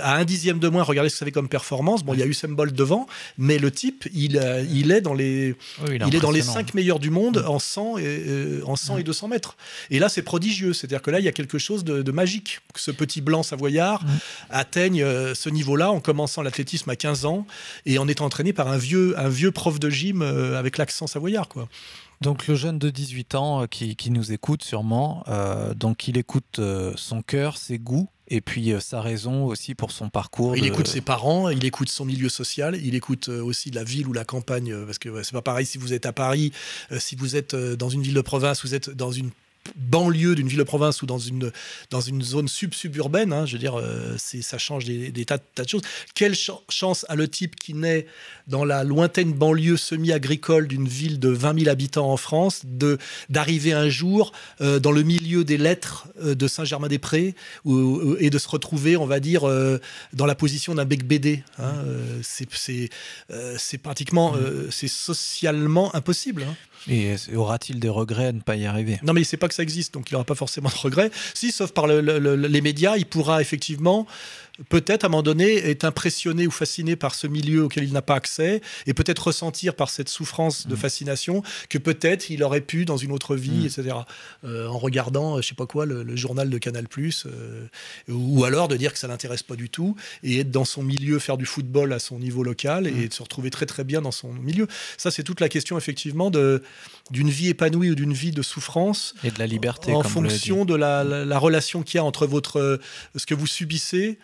à 0.03 0.16
un 0.16 0.25
dixième 0.25 0.59
de 0.59 0.68
moins. 0.68 0.83
Regardez 0.83 1.09
ce 1.09 1.14
que 1.14 1.18
ça 1.21 1.25
fait 1.25 1.33
comme 1.33 1.49
performance. 1.49 2.05
Bon, 2.05 2.12
il 2.12 2.21
y 2.21 2.23
a 2.23 2.27
Usain 2.27 2.49
Bolt 2.49 2.75
devant, 2.75 3.07
mais 3.39 3.59
le 3.59 3.71
type, 3.71 4.07
il, 4.12 4.41
il 4.71 4.93
est 4.93 5.01
dans 5.01 5.14
les, 5.14 5.55
oui, 5.87 5.97
il, 5.97 6.07
il 6.07 6.14
est 6.14 6.21
dans 6.21 6.31
les 6.31 6.43
cinq 6.43 6.75
meilleurs 6.75 6.99
du 6.99 7.11
monde 7.11 7.45
en 7.47 7.59
100 7.59 7.99
et 7.99 8.61
en 8.66 8.77
100 8.77 8.99
et 8.99 9.03
200 9.03 9.29
mètres. 9.29 9.57
Et 9.91 9.99
là, 9.99 10.09
c'est 10.09 10.23
prodigieux. 10.23 10.73
C'est-à-dire 10.73 11.03
que 11.03 11.11
là, 11.11 11.18
il 11.18 11.25
y 11.25 11.29
a 11.29 11.33
quelque 11.33 11.59
chose 11.59 11.85
de, 11.85 12.03
de 12.03 12.12
magique. 12.12 12.61
Que 12.75 12.81
ce 12.81 12.91
petit 12.91 13.21
blanc 13.21 13.43
savoyard 13.43 14.05
atteigne 14.51 15.05
ce 15.35 15.49
niveau-là. 15.49 15.93
On 15.93 16.01
commençant 16.11 16.43
l'athlétisme 16.43 16.91
à 16.91 16.97
15 16.97 17.25
ans 17.25 17.47
et 17.87 17.99
en 17.99 18.09
étant 18.09 18.25
entraîné 18.25 18.53
par 18.53 18.67
un 18.67 18.79
vieux, 18.79 19.17
un 19.17 19.29
vieux 19.29 19.53
prof 19.53 19.79
de 19.79 19.89
gym 19.91 20.23
euh, 20.23 20.59
avec 20.59 20.77
l'accent 20.77 21.07
savoyard. 21.07 21.47
Quoi. 21.47 21.69
Donc 22.21 22.49
le 22.49 22.57
jeune 22.57 22.81
de 22.81 22.91
18 22.91 23.37
ans 23.37 23.63
euh, 23.63 23.67
qui, 23.67 23.95
qui 23.95 24.11
nous 24.11 24.33
écoute 24.33 24.65
sûrement, 24.65 25.23
euh, 25.29 25.73
donc 25.73 26.09
il 26.09 26.19
écoute 26.19 26.61
son 26.97 27.23
cœur, 27.23 27.57
ses 27.59 27.79
goûts 27.79 28.09
et 28.27 28.41
puis 28.41 28.73
euh, 28.73 28.81
sa 28.81 29.01
raison 29.01 29.45
aussi 29.45 29.77
pour 29.77 29.93
son 29.93 30.09
parcours. 30.09 30.57
Il 30.57 30.63
de... 30.63 30.67
écoute 30.67 30.89
ses 30.89 31.01
parents, 31.01 31.49
il 31.49 31.65
écoute 31.65 31.89
son 31.89 32.05
milieu 32.05 32.29
social, 32.29 32.77
il 32.77 32.97
écoute 32.97 33.29
euh, 33.29 33.41
aussi 33.41 33.71
la 33.71 33.85
ville 33.85 34.09
ou 34.09 34.13
la 34.13 34.25
campagne, 34.25 34.75
parce 34.85 34.99
que 34.99 35.09
ouais, 35.09 35.23
c'est 35.23 35.33
pas 35.33 35.43
pareil 35.43 35.65
si 35.65 35.79
vous 35.79 35.93
êtes 35.93 36.07
à 36.07 36.13
Paris, 36.13 36.53
si 36.99 37.15
vous 37.15 37.37
êtes 37.37 37.55
dans 37.55 37.89
une 37.89 38.03
ville 38.03 38.15
de 38.15 38.21
province, 38.21 38.65
vous 38.65 38.75
êtes 38.75 38.91
dans 38.91 39.13
une 39.13 39.31
banlieue 39.77 40.35
d'une 40.35 40.49
ville 40.49 40.59
de 40.59 40.64
province 40.64 41.03
ou 41.03 41.07
dans 41.07 41.18
une, 41.18 41.53
dans 41.91 42.01
une 42.01 42.23
zone 42.23 42.49
sub-suburbaine, 42.49 43.33
hein, 43.33 43.47
je 43.47 43.53
veux 43.53 43.59
dire, 43.59 43.79
euh, 43.79 44.16
ça 44.18 44.59
change 44.59 44.85
des, 44.85 45.11
des 45.11 45.25
tas, 45.25 45.39
tas, 45.39 45.64
de 45.64 45.68
choses. 45.68 45.83
Quelle 46.14 46.37
ch 46.37 46.51
chance 46.68 47.07
a 47.09 47.16
le 47.16 47.29
type 47.29 47.57
qui 47.57 47.75
naît 47.75 48.07
dans 48.47 48.64
la 48.64 48.85
lointaine 48.85 49.33
banlieue 49.33 49.77
semi-agricole 49.77 50.66
d'une 50.66 50.89
ville 50.89 51.18
de 51.18 51.29
20 51.29 51.61
000 51.61 51.71
habitants 51.71 52.11
en 52.11 52.16
France 52.16 52.62
d'arriver 53.29 53.73
un 53.73 53.89
jour 53.89 54.33
euh, 54.61 54.79
dans 54.79 54.93
le 54.93 55.03
milieu 55.03 55.45
des 55.45 55.57
lettres 55.57 56.09
euh, 56.23 56.35
de 56.35 56.49
Saint-Germain-des-Prés 56.49 57.35
et 58.18 58.31
de 58.31 58.39
se 58.39 58.49
retrouver, 58.49 58.97
on 58.97 59.07
va 59.07 59.21
dire, 59.21 59.43
dans 60.12 60.27
la 60.27 60.35
position 60.35 60.75
d'un 60.75 60.85
bec 60.85 61.05
BD. 61.05 61.43
Hein, 61.59 61.75
c'est 62.23 63.79
pratiquement, 63.79 64.33
mmh. 64.33 64.71
c'est 64.71 64.89
socialement 64.89 65.95
impossible. 65.95 66.45
Hein. 66.49 66.57
Et 66.89 67.14
aura-t-il 67.35 67.78
des 67.78 67.89
regrets 67.89 68.26
à 68.26 68.33
ne 68.33 68.41
pas 68.41 68.57
y 68.57 68.66
arriver? 68.66 68.99
Non, 69.03 69.12
mais 69.12 69.20
il 69.20 69.24
ne 69.24 69.28
sait 69.28 69.37
pas 69.37 69.49
que 69.49 69.55
ça 69.55 69.62
existe, 69.62 69.95
donc 69.95 70.11
il 70.11 70.14
n'aura 70.14 70.24
pas 70.24 70.35
forcément 70.35 70.68
de 70.70 70.78
regrets. 70.78 71.11
Si, 71.35 71.53
sauf 71.53 71.72
par 71.72 71.87
le, 71.87 72.01
le, 72.01 72.18
le, 72.18 72.37
les 72.37 72.61
médias, 72.61 72.97
il 72.97 73.07
pourra 73.07 73.41
effectivement 73.41 74.07
peut-être 74.69 75.05
à 75.05 75.07
un 75.07 75.11
moment 75.11 75.23
donné 75.23 75.55
est 75.55 75.85
impressionné 75.85 76.47
ou 76.47 76.51
fasciné 76.51 76.97
par 76.97 77.15
ce 77.15 77.27
milieu 77.27 77.65
auquel 77.65 77.85
il 77.85 77.93
n'a 77.93 78.03
pas 78.03 78.15
accès 78.15 78.61
et 78.87 78.95
peut-être 78.95 79.29
ressentir 79.29 79.75
par 79.75 79.91
cette 79.91 80.09
souffrance 80.09 80.67
de 80.67 80.75
mmh. 80.75 80.79
fascination 80.79 81.43
que 81.69 81.79
peut-être 81.79 82.31
il 82.31 82.43
aurait 82.43 82.61
pu 82.61 82.85
dans 82.85 82.97
une 82.97 83.13
autre 83.13 83.37
vie, 83.37 83.63
mmh. 83.63 83.67
etc. 83.67 83.97
Euh, 84.45 84.67
en 84.67 84.79
regardant, 84.79 85.41
je 85.41 85.49
sais 85.49 85.55
pas 85.55 85.67
quoi, 85.67 85.87
le, 85.87 86.03
le 86.03 86.17
journal 86.17 86.51
de 86.51 86.59
Canal+, 86.59 86.87
euh, 87.27 87.67
ou 88.09 88.45
alors 88.45 88.69
de 88.69 88.77
dire 88.77 88.93
que 88.93 88.99
ça 88.99 89.09
l'intéresse 89.09 89.43
pas 89.43 89.57
du 89.57 89.71
tout 89.71 89.97
et 90.23 90.41
être 90.41 90.51
dans 90.51 90.65
son 90.65 90.83
milieu, 90.83 91.19
faire 91.19 91.37
du 91.37 91.47
football 91.47 91.93
à 91.93 91.99
son 91.99 92.19
niveau 92.19 92.43
local 92.43 92.87
et 92.87 92.93
mmh. 92.93 93.09
de 93.09 93.13
se 93.13 93.23
retrouver 93.23 93.51
très 93.51 93.67
très 93.67 93.85
bien 93.85 94.03
dans 94.03 94.13
son 94.13 94.33
milieu. 94.33 94.67
Ça, 94.97 95.11
c'est 95.11 95.23
toute 95.23 95.41
la 95.41 95.49
question 95.49 95.79
effectivement 95.79 96.31
de 96.31 96.63
d'une 97.11 97.31
vie 97.31 97.49
épanouie 97.49 97.91
ou 97.91 97.95
d'une 97.97 98.13
vie 98.13 98.31
de 98.31 98.43
souffrance 98.43 99.15
et 99.25 99.33
de 99.33 99.39
la 99.39 99.47
liberté 99.47 99.93
en 99.93 100.05
fonction 100.05 100.65
de 100.65 100.77
la, 100.77 101.03
la, 101.03 101.25
la 101.25 101.39
relation 101.39 101.83
qu'il 101.83 101.99
y 101.99 102.01
a 102.01 102.05
entre 102.05 102.27
votre 102.27 102.79
ce 103.17 103.27
que 103.27 103.35
vous 103.35 103.49
subissez 103.49 104.19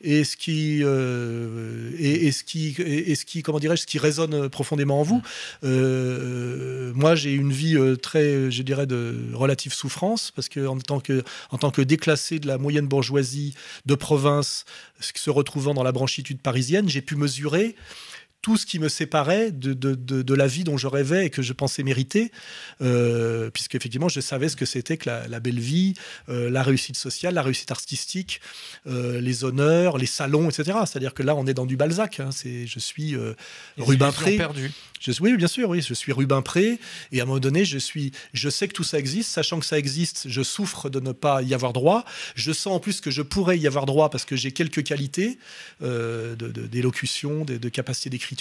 et 0.00 0.24
ce 0.24 0.36
qui 0.36 0.80
euh, 0.82 1.90
et, 1.98 2.26
et, 2.26 2.32
ce 2.32 2.44
qui 2.44 2.74
et, 2.78 3.10
et 3.10 3.14
ce 3.14 3.24
qui 3.24 3.42
comment 3.42 3.58
dirais-je 3.58 3.82
ce 3.82 3.86
qui 3.86 3.98
résonne 3.98 4.48
profondément 4.48 5.00
en 5.00 5.02
vous. 5.02 5.22
Euh, 5.62 6.92
moi 6.94 7.14
j'ai 7.14 7.32
une 7.32 7.52
vie 7.52 7.76
euh, 7.76 7.96
très 7.96 8.50
je 8.50 8.62
dirais 8.62 8.86
de 8.86 9.30
relative 9.32 9.72
souffrance 9.72 10.30
parce 10.30 10.48
que 10.48 10.66
en 10.66 10.78
tant 10.78 11.00
que 11.00 11.22
en 11.50 11.58
tant 11.58 11.70
que 11.70 11.82
déclassé 11.82 12.38
de 12.38 12.46
la 12.46 12.58
moyenne 12.58 12.86
bourgeoisie 12.86 13.54
de 13.86 13.94
province 13.94 14.64
se 15.00 15.30
retrouvant 15.30 15.74
dans 15.74 15.82
la 15.82 15.92
branchitude 15.92 16.40
parisienne 16.40 16.88
j'ai 16.88 17.02
pu 17.02 17.16
mesurer 17.16 17.76
tout 18.44 18.58
ce 18.58 18.66
qui 18.66 18.78
me 18.78 18.90
séparait 18.90 19.52
de, 19.52 19.72
de, 19.72 19.94
de, 19.94 20.20
de 20.20 20.34
la 20.34 20.46
vie 20.46 20.64
dont 20.64 20.76
je 20.76 20.86
rêvais 20.86 21.24
et 21.24 21.30
que 21.30 21.40
je 21.40 21.54
pensais 21.54 21.82
mériter, 21.82 22.30
euh, 22.82 23.48
puisque 23.48 23.74
effectivement 23.74 24.10
je 24.10 24.20
savais 24.20 24.50
ce 24.50 24.56
que 24.56 24.66
c'était 24.66 24.98
que 24.98 25.08
la, 25.08 25.26
la, 25.28 25.40
belle 25.40 25.58
vie, 25.58 25.94
euh, 26.28 26.50
la 26.50 26.62
réussite 26.62 26.98
sociale, 26.98 27.32
la 27.32 27.42
réussite 27.42 27.70
artistique, 27.70 28.42
euh, 28.86 29.18
les 29.18 29.44
honneurs, 29.44 29.96
les 29.96 30.04
salons, 30.04 30.50
etc. 30.50 30.76
C'est-à-dire 30.84 31.14
que 31.14 31.22
là 31.22 31.34
on 31.34 31.46
est 31.46 31.54
dans 31.54 31.64
du 31.64 31.78
Balzac. 31.78 32.20
Hein, 32.20 32.28
c'est, 32.32 32.66
je 32.66 32.78
suis 32.78 33.16
euh, 33.16 33.32
Rubin 33.78 34.12
Pré. 34.12 34.36
perdu. 34.36 34.70
Je, 35.00 35.12
oui, 35.20 35.34
bien 35.38 35.48
sûr, 35.48 35.70
oui, 35.70 35.80
je 35.80 35.94
suis 35.94 36.12
Rubin 36.12 36.42
Pré, 36.42 36.78
et 37.12 37.20
à 37.20 37.22
un 37.22 37.26
moment 37.26 37.38
donné, 37.38 37.64
je 37.64 37.78
suis, 37.78 38.12
je 38.34 38.50
sais 38.50 38.68
que 38.68 38.74
tout 38.74 38.84
ça 38.84 38.98
existe, 38.98 39.30
sachant 39.30 39.58
que 39.58 39.66
ça 39.66 39.78
existe, 39.78 40.28
je 40.28 40.42
souffre 40.42 40.90
de 40.90 41.00
ne 41.00 41.12
pas 41.12 41.40
y 41.42 41.54
avoir 41.54 41.72
droit. 41.72 42.04
Je 42.34 42.52
sens 42.52 42.74
en 42.74 42.80
plus 42.80 43.00
que 43.00 43.10
je 43.10 43.22
pourrais 43.22 43.58
y 43.58 43.66
avoir 43.66 43.86
droit 43.86 44.10
parce 44.10 44.26
que 44.26 44.36
j'ai 44.36 44.52
quelques 44.52 44.82
qualités 44.82 45.38
d'élocution, 45.80 47.44
de, 47.44 47.68
capacité 47.68 48.10
d'écriture. 48.10 48.33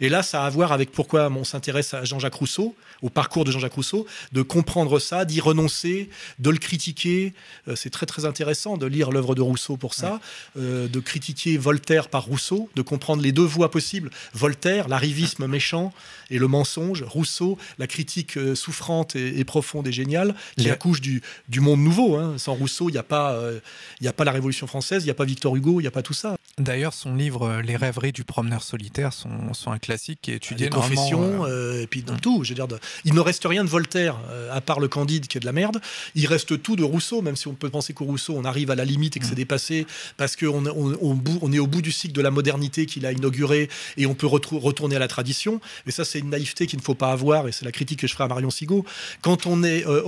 Et 0.00 0.08
là, 0.08 0.22
ça 0.22 0.44
a 0.44 0.46
à 0.46 0.50
voir 0.50 0.72
avec 0.72 0.90
pourquoi 0.92 1.30
on 1.30 1.44
s'intéresse 1.44 1.94
à 1.94 2.04
Jean-Jacques 2.04 2.34
Rousseau, 2.34 2.74
au 3.02 3.08
parcours 3.08 3.44
de 3.44 3.50
Jean-Jacques 3.50 3.74
Rousseau, 3.74 4.06
de 4.32 4.42
comprendre 4.42 4.98
ça, 4.98 5.24
d'y 5.24 5.40
renoncer, 5.40 6.10
de 6.38 6.50
le 6.50 6.58
critiquer. 6.58 7.32
Euh, 7.68 7.76
c'est 7.76 7.90
très 7.90 8.06
très 8.06 8.24
intéressant 8.24 8.76
de 8.76 8.86
lire 8.86 9.10
l'œuvre 9.10 9.34
de 9.34 9.42
Rousseau 9.42 9.76
pour 9.76 9.94
ça, 9.94 10.14
ouais. 10.14 10.62
euh, 10.62 10.88
de 10.88 11.00
critiquer 11.00 11.56
Voltaire 11.56 12.08
par 12.08 12.24
Rousseau, 12.24 12.68
de 12.74 12.82
comprendre 12.82 13.22
les 13.22 13.32
deux 13.32 13.44
voies 13.44 13.70
possibles. 13.70 14.10
Voltaire, 14.34 14.88
l'arrivisme 14.88 15.46
méchant 15.46 15.92
et 16.30 16.38
le 16.38 16.48
mensonge. 16.48 17.02
Rousseau, 17.02 17.58
la 17.78 17.86
critique 17.86 18.36
euh, 18.36 18.54
souffrante 18.54 19.16
et, 19.16 19.38
et, 19.38 19.44
profonde 19.44 19.86
et 19.88 19.92
géniale, 19.92 20.34
qui 20.56 20.64
Les... 20.64 20.70
accouche 20.70 21.00
du, 21.00 21.22
du, 21.48 21.60
monde 21.60 21.80
nouveau. 21.80 22.16
Hein. 22.16 22.38
Sans 22.38 22.54
Rousseau, 22.54 22.88
il 22.88 22.92
n'y 22.92 22.98
a, 22.98 23.02
pas, 23.02 23.32
euh, 23.32 23.60
a 24.04 24.12
pas 24.12 24.24
la 24.24 24.32
Révolution 24.32 24.66
française, 24.66 25.02
il 25.02 25.06
n'y 25.06 25.10
a 25.10 25.14
pas 25.14 25.24
Victor 25.24 25.56
Hugo, 25.56 25.80
il 25.80 25.84
n'y 25.84 25.88
a 25.88 25.92
pas 25.92 26.02
tout 26.02 26.14
ça. 26.14 26.36
D'ailleurs, 26.60 26.92
son 26.92 27.14
livre 27.14 27.48
euh, 27.48 27.62
Les 27.62 27.76
rêveries 27.76 28.12
du 28.12 28.24
promeneur 28.24 28.62
solitaire 28.62 29.12
sont, 29.12 29.54
sont 29.54 29.70
un 29.70 29.78
classique 29.78 30.20
qui 30.22 30.32
est 30.32 30.36
étudié 30.36 30.68
dans 30.68 30.80
confessions, 30.80 31.46
euh... 31.46 31.82
et 31.82 31.86
puis 31.86 32.02
dans 32.02 32.14
mmh. 32.14 32.20
tout. 32.20 32.44
Je 32.44 32.50
veux 32.50 32.54
dire, 32.54 32.68
de... 32.68 32.78
il 33.04 33.14
ne 33.14 33.20
reste 33.20 33.44
rien 33.44 33.64
de 33.64 33.68
Voltaire, 33.68 34.18
euh, 34.30 34.54
à 34.54 34.60
part 34.60 34.80
le 34.80 34.88
Candide 34.88 35.26
qui 35.26 35.38
est 35.38 35.40
de 35.40 35.46
la 35.46 35.52
merde. 35.52 35.80
Il 36.14 36.26
reste 36.26 36.62
tout 36.62 36.76
de 36.76 36.84
Rousseau, 36.84 37.22
même 37.22 37.36
si 37.36 37.48
on 37.48 37.54
peut 37.54 37.70
penser 37.70 37.94
qu'au 37.94 38.04
Rousseau, 38.04 38.34
on 38.36 38.44
arrive 38.44 38.70
à 38.70 38.74
la 38.74 38.84
limite 38.84 39.16
et 39.16 39.20
que 39.20 39.24
mmh. 39.24 39.28
c'est 39.28 39.34
dépassé, 39.34 39.86
parce 40.16 40.36
qu'on 40.36 40.66
on, 40.66 40.94
on, 41.00 41.18
on, 41.40 41.52
est 41.52 41.58
au 41.58 41.66
bout 41.66 41.82
du 41.82 41.92
cycle 41.92 42.14
de 42.14 42.22
la 42.22 42.30
modernité 42.30 42.86
qu'il 42.86 43.06
a 43.06 43.12
inauguré 43.12 43.68
et 43.96 44.06
on 44.06 44.14
peut 44.14 44.26
retourner 44.26 44.96
à 44.96 44.98
la 44.98 45.08
tradition. 45.08 45.60
Mais 45.86 45.92
ça, 45.92 46.04
c'est 46.04 46.18
une 46.18 46.30
naïveté 46.30 46.66
qu'il 46.66 46.78
ne 46.78 46.84
faut 46.84 46.94
pas 46.94 47.12
avoir, 47.12 47.48
et 47.48 47.52
c'est 47.52 47.64
la 47.64 47.72
critique 47.72 48.00
que 48.00 48.06
je 48.06 48.12
ferai 48.12 48.24
à 48.24 48.28
Marion 48.28 48.50
Sigaud. 48.50 48.84
Quand 49.22 49.46
on, 49.46 49.62
est, 49.62 49.86
euh, 49.86 50.02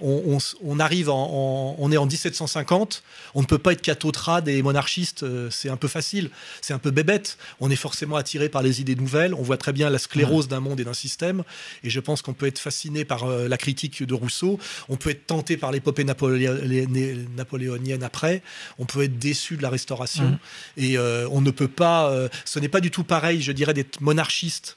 on, 0.00 0.80
arrive 0.80 1.10
en, 1.10 1.14
en, 1.14 1.76
on 1.78 1.92
est 1.92 1.96
en 1.96 2.06
1750, 2.06 3.02
on 3.34 3.40
ne 3.40 3.46
peut 3.46 3.58
pas 3.58 3.72
être 3.72 3.82
cathotrade 3.82 4.48
et 4.48 4.62
monarchiste, 4.62 5.24
euh, 5.24 5.50
c'est 5.64 5.70
un 5.70 5.78
peu 5.78 5.88
facile, 5.88 6.28
c'est 6.60 6.74
un 6.74 6.78
peu 6.78 6.90
bébête. 6.90 7.38
On 7.58 7.70
est 7.70 7.76
forcément 7.76 8.16
attiré 8.16 8.50
par 8.50 8.62
les 8.62 8.82
idées 8.82 8.96
nouvelles. 8.96 9.32
On 9.32 9.40
voit 9.40 9.56
très 9.56 9.72
bien 9.72 9.88
la 9.88 9.96
sclérose 9.96 10.46
d'un 10.46 10.60
monde 10.60 10.78
et 10.78 10.84
d'un 10.84 10.92
système. 10.92 11.42
Et 11.82 11.88
je 11.88 12.00
pense 12.00 12.20
qu'on 12.20 12.34
peut 12.34 12.46
être 12.46 12.58
fasciné 12.58 13.06
par 13.06 13.24
euh, 13.24 13.48
la 13.48 13.56
critique 13.56 14.02
de 14.02 14.12
Rousseau. 14.12 14.58
On 14.90 14.96
peut 14.96 15.08
être 15.08 15.26
tenté 15.26 15.56
par 15.56 15.72
l'épopée 15.72 16.04
napoléonienne 16.04 18.02
après. 18.02 18.42
On 18.78 18.84
peut 18.84 19.04
être 19.04 19.18
déçu 19.18 19.56
de 19.56 19.62
la 19.62 19.70
Restauration. 19.70 20.24
Mhm. 20.24 20.38
Et 20.76 20.98
euh, 20.98 21.26
on 21.30 21.40
ne 21.40 21.50
peut 21.50 21.66
pas. 21.68 22.10
euh, 22.10 22.28
ce 22.44 22.58
n'est 22.58 22.68
pas 22.68 22.80
du 22.80 22.90
tout 22.90 23.04
pareil, 23.04 23.40
je 23.40 23.52
dirais, 23.52 23.72
d'être 23.72 24.02
monarchiste 24.02 24.76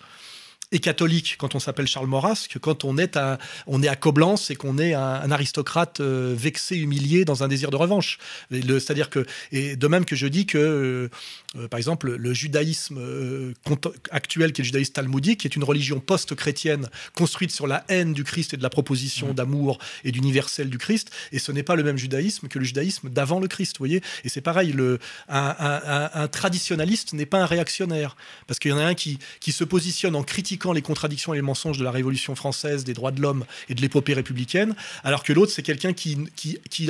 et 0.72 0.80
catholique 0.80 1.36
quand 1.38 1.55
on 1.55 1.59
s'appelle 1.59 1.88
Charles 1.88 2.07
Maurras 2.07 2.47
que 2.49 2.59
quand 2.59 2.84
on 2.84 2.97
est 2.97 3.15
à, 3.15 3.38
on 3.68 3.82
est 3.82 3.88
à 3.88 3.95
Coblence 3.95 4.51
et 4.51 4.55
qu'on 4.55 4.78
est 4.78 4.93
un, 4.93 5.01
un 5.01 5.32
aristocrate 5.32 6.01
euh, 6.01 6.36
vexé, 6.38 6.76
humilié 6.76 7.24
dans 7.24 7.43
un 7.43 7.47
désir 7.47 7.72
de 7.72 7.78
revanche. 7.78 8.18
C'est-à-dire 8.51 9.09
que, 9.09 9.26
et 9.51 9.76
de 9.78 9.88
même 9.88 10.03
que 10.03 10.15
je 10.15 10.28
dis 10.28 10.45
que, 10.45 10.57
euh, 10.57 11.09
euh, 11.57 11.68
par 11.70 11.78
exemple, 11.78 12.13
le 12.15 12.34
judaïsme 12.34 12.97
euh, 12.99 13.53
actuel, 14.11 14.51
qui 14.51 14.61
est 14.61 14.63
le 14.63 14.68
judaïsme 14.68 14.93
talmudique, 14.93 15.39
qui 15.41 15.47
est 15.47 15.55
une 15.55 15.63
religion 15.63 15.99
post-chrétienne 16.01 16.89
construite 17.13 17.51
sur 17.51 17.65
la 17.68 17.86
haine 17.88 18.13
du 18.13 18.24
Christ 18.24 18.53
et 18.53 18.57
de 18.57 18.63
la 18.63 18.70
proposition 18.70 19.34
d'amour 19.34 19.80
et 20.03 20.11
d'universel 20.11 20.70
du 20.70 20.78
Christ, 20.78 21.11
et 21.32 21.39
ce 21.39 21.51
n'est 21.51 21.63
pas 21.63 21.76
le 21.76 21.84
même 21.84 21.97
judaïsme 21.97 22.47
que 22.49 22.59
le 22.59 22.65
judaïsme 22.65 23.09
d'avant 23.09 23.39
le 23.39 23.47
Christ, 23.47 23.78
vous 23.78 23.84
voyez. 23.84 24.01
Et 24.26 24.30
c'est 24.30 24.41
pareil, 24.41 24.74
le, 24.74 24.99
un, 25.30 25.55
un- 26.13 26.28
traditionnaliste 26.28 27.13
n'est 27.13 27.26
pas 27.26 27.41
un 27.41 27.45
réactionnaire, 27.45 28.18
parce 28.47 28.59
qu'il 28.59 28.72
y 28.72 28.74
en 28.74 28.78
a 28.78 28.86
un 28.86 28.95
qui, 28.95 29.18
qui 29.39 29.51
se 29.53 29.63
positionne 29.63 30.15
en 30.15 30.24
les 30.74 30.82
contradictions 30.82 31.34
et 31.34 31.38
les 31.38 31.41
mensonges 31.41 31.78
de 31.78 31.84
la 31.84 31.91
Révolution 31.91 32.36
française, 32.36 32.84
des 32.84 32.93
droits 32.93 33.12
de 33.12 33.22
l'homme 33.22 33.45
et 33.70 33.76
de 33.76 33.82
l'épopée 33.82 34.14
républicaine, 34.14 34.76
alors 35.03 35.24
que 35.24 35.34
l'autre, 35.34 35.51
c'est 35.51 35.64
quelqu'un 35.64 35.93
qui, 35.93 36.18
qui, 36.36 36.60
qui, 36.70 36.89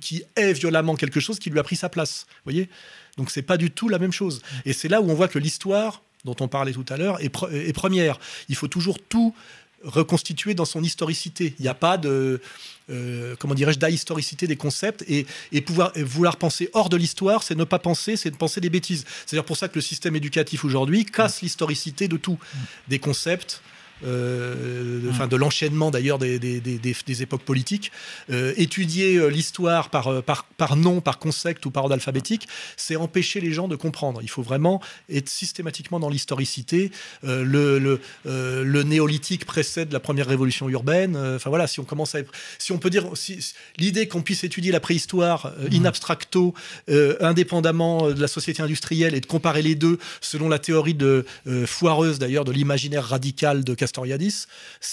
qui 0.00 0.22
est 0.36 0.52
violemment 0.52 0.96
quelque 0.96 1.20
chose 1.20 1.38
qui 1.38 1.50
lui 1.50 1.58
a 1.58 1.62
pris 1.62 1.76
sa 1.76 1.88
place, 1.88 2.26
vous 2.28 2.52
voyez? 2.52 2.68
Donc 3.16 3.30
c'est 3.30 3.42
pas 3.42 3.56
du 3.56 3.70
tout 3.70 3.88
la 3.88 3.98
même 3.98 4.12
chose. 4.12 4.40
Et 4.64 4.72
c'est 4.72 4.88
là 4.88 5.00
où 5.00 5.10
on 5.10 5.14
voit 5.14 5.28
que 5.28 5.38
l'histoire, 5.38 6.02
dont 6.24 6.36
on 6.40 6.48
parlait 6.48 6.72
tout 6.72 6.86
à 6.88 6.96
l'heure, 6.96 7.20
est 7.20 7.72
première. 7.72 8.18
Il 8.48 8.56
faut 8.56 8.68
toujours 8.68 8.98
tout 8.98 9.34
reconstituer 9.84 10.54
dans 10.54 10.64
son 10.64 10.82
historicité. 10.82 11.54
Il 11.58 11.62
n'y 11.62 11.68
a 11.68 11.74
pas 11.74 11.96
de, 11.96 12.40
euh, 12.90 13.34
comment 13.38 13.54
dirais-je, 13.54 13.78
d'historicité 13.78 14.46
des 14.46 14.56
concepts. 14.56 15.04
Et, 15.08 15.26
et 15.52 15.60
pouvoir 15.60 15.92
et 15.94 16.02
vouloir 16.02 16.36
penser 16.36 16.68
hors 16.72 16.88
de 16.88 16.96
l'histoire, 16.96 17.42
c'est 17.42 17.54
ne 17.54 17.64
pas 17.64 17.78
penser, 17.78 18.16
c'est 18.16 18.30
de 18.30 18.36
penser 18.36 18.60
des 18.60 18.70
bêtises. 18.70 19.04
C'est-à-dire 19.26 19.44
pour 19.44 19.56
ça 19.56 19.68
que 19.68 19.76
le 19.76 19.80
système 19.80 20.16
éducatif 20.16 20.64
aujourd'hui 20.64 21.04
casse 21.04 21.42
l'historicité 21.42 22.08
de 22.08 22.16
tout, 22.16 22.38
des 22.88 22.98
concepts. 22.98 23.62
Euh, 24.04 25.00
de- 25.02 25.08
enfin, 25.10 25.26
de 25.26 25.36
l'enchaînement 25.36 25.90
d'ailleurs 25.90 26.18
des, 26.18 26.38
des- 26.38 26.60
des- 26.60 27.22
époques 27.22 27.42
politiques. 27.42 27.90
Euh, 28.30 28.54
étudier 28.56 29.16
euh, 29.16 29.28
l'histoire 29.28 29.90
par, 29.90 30.08
euh, 30.08 30.22
par, 30.22 30.44
par 30.44 30.76
nom, 30.76 31.00
par 31.00 31.18
concept 31.18 31.66
ou 31.66 31.70
par 31.70 31.82
ordre 31.84 31.94
alphabétique, 31.94 32.48
c'est 32.76 32.96
empêcher 32.96 33.40
les 33.40 33.52
gens 33.52 33.68
de 33.68 33.76
comprendre. 33.76 34.20
Il 34.22 34.30
faut 34.30 34.42
vraiment 34.42 34.80
être 35.12 35.28
systématiquement 35.28 36.00
dans 36.00 36.08
l'historicité. 36.08 36.90
Euh, 37.24 37.44
le, 37.44 37.78
le, 37.78 38.00
le 38.24 38.82
néolithique 38.84 39.44
précède 39.44 39.92
la 39.92 40.00
première 40.00 40.26
révolution 40.26 40.68
urbaine. 40.68 41.16
Enfin 41.16 41.50
voilà, 41.50 41.66
si 41.66 41.80
on 41.80 41.84
commence 41.84 42.14
à, 42.14 42.18
si 42.58 42.72
on 42.72 42.78
peut 42.78 42.90
dire, 42.90 43.06
si, 43.14 43.38
l'idée 43.76 44.08
qu'on 44.08 44.22
puisse 44.22 44.44
étudier 44.44 44.72
la 44.72 44.80
préhistoire 44.80 45.46
euh, 45.58 45.68
in 45.72 45.84
abstracto, 45.84 46.54
euh, 46.88 47.16
indépendamment 47.20 48.10
de 48.10 48.20
la 48.20 48.28
société 48.28 48.62
industrielle 48.62 49.14
et 49.14 49.20
de 49.20 49.26
comparer 49.26 49.62
les 49.62 49.74
deux 49.74 49.98
selon 50.20 50.48
la 50.48 50.58
théorie 50.58 50.94
de 50.94 51.24
foireuse 51.66 52.18
d'ailleurs 52.18 52.44
de 52.44 52.52
l'imaginaire 52.52 53.04
radical 53.04 53.64
de 53.64 53.74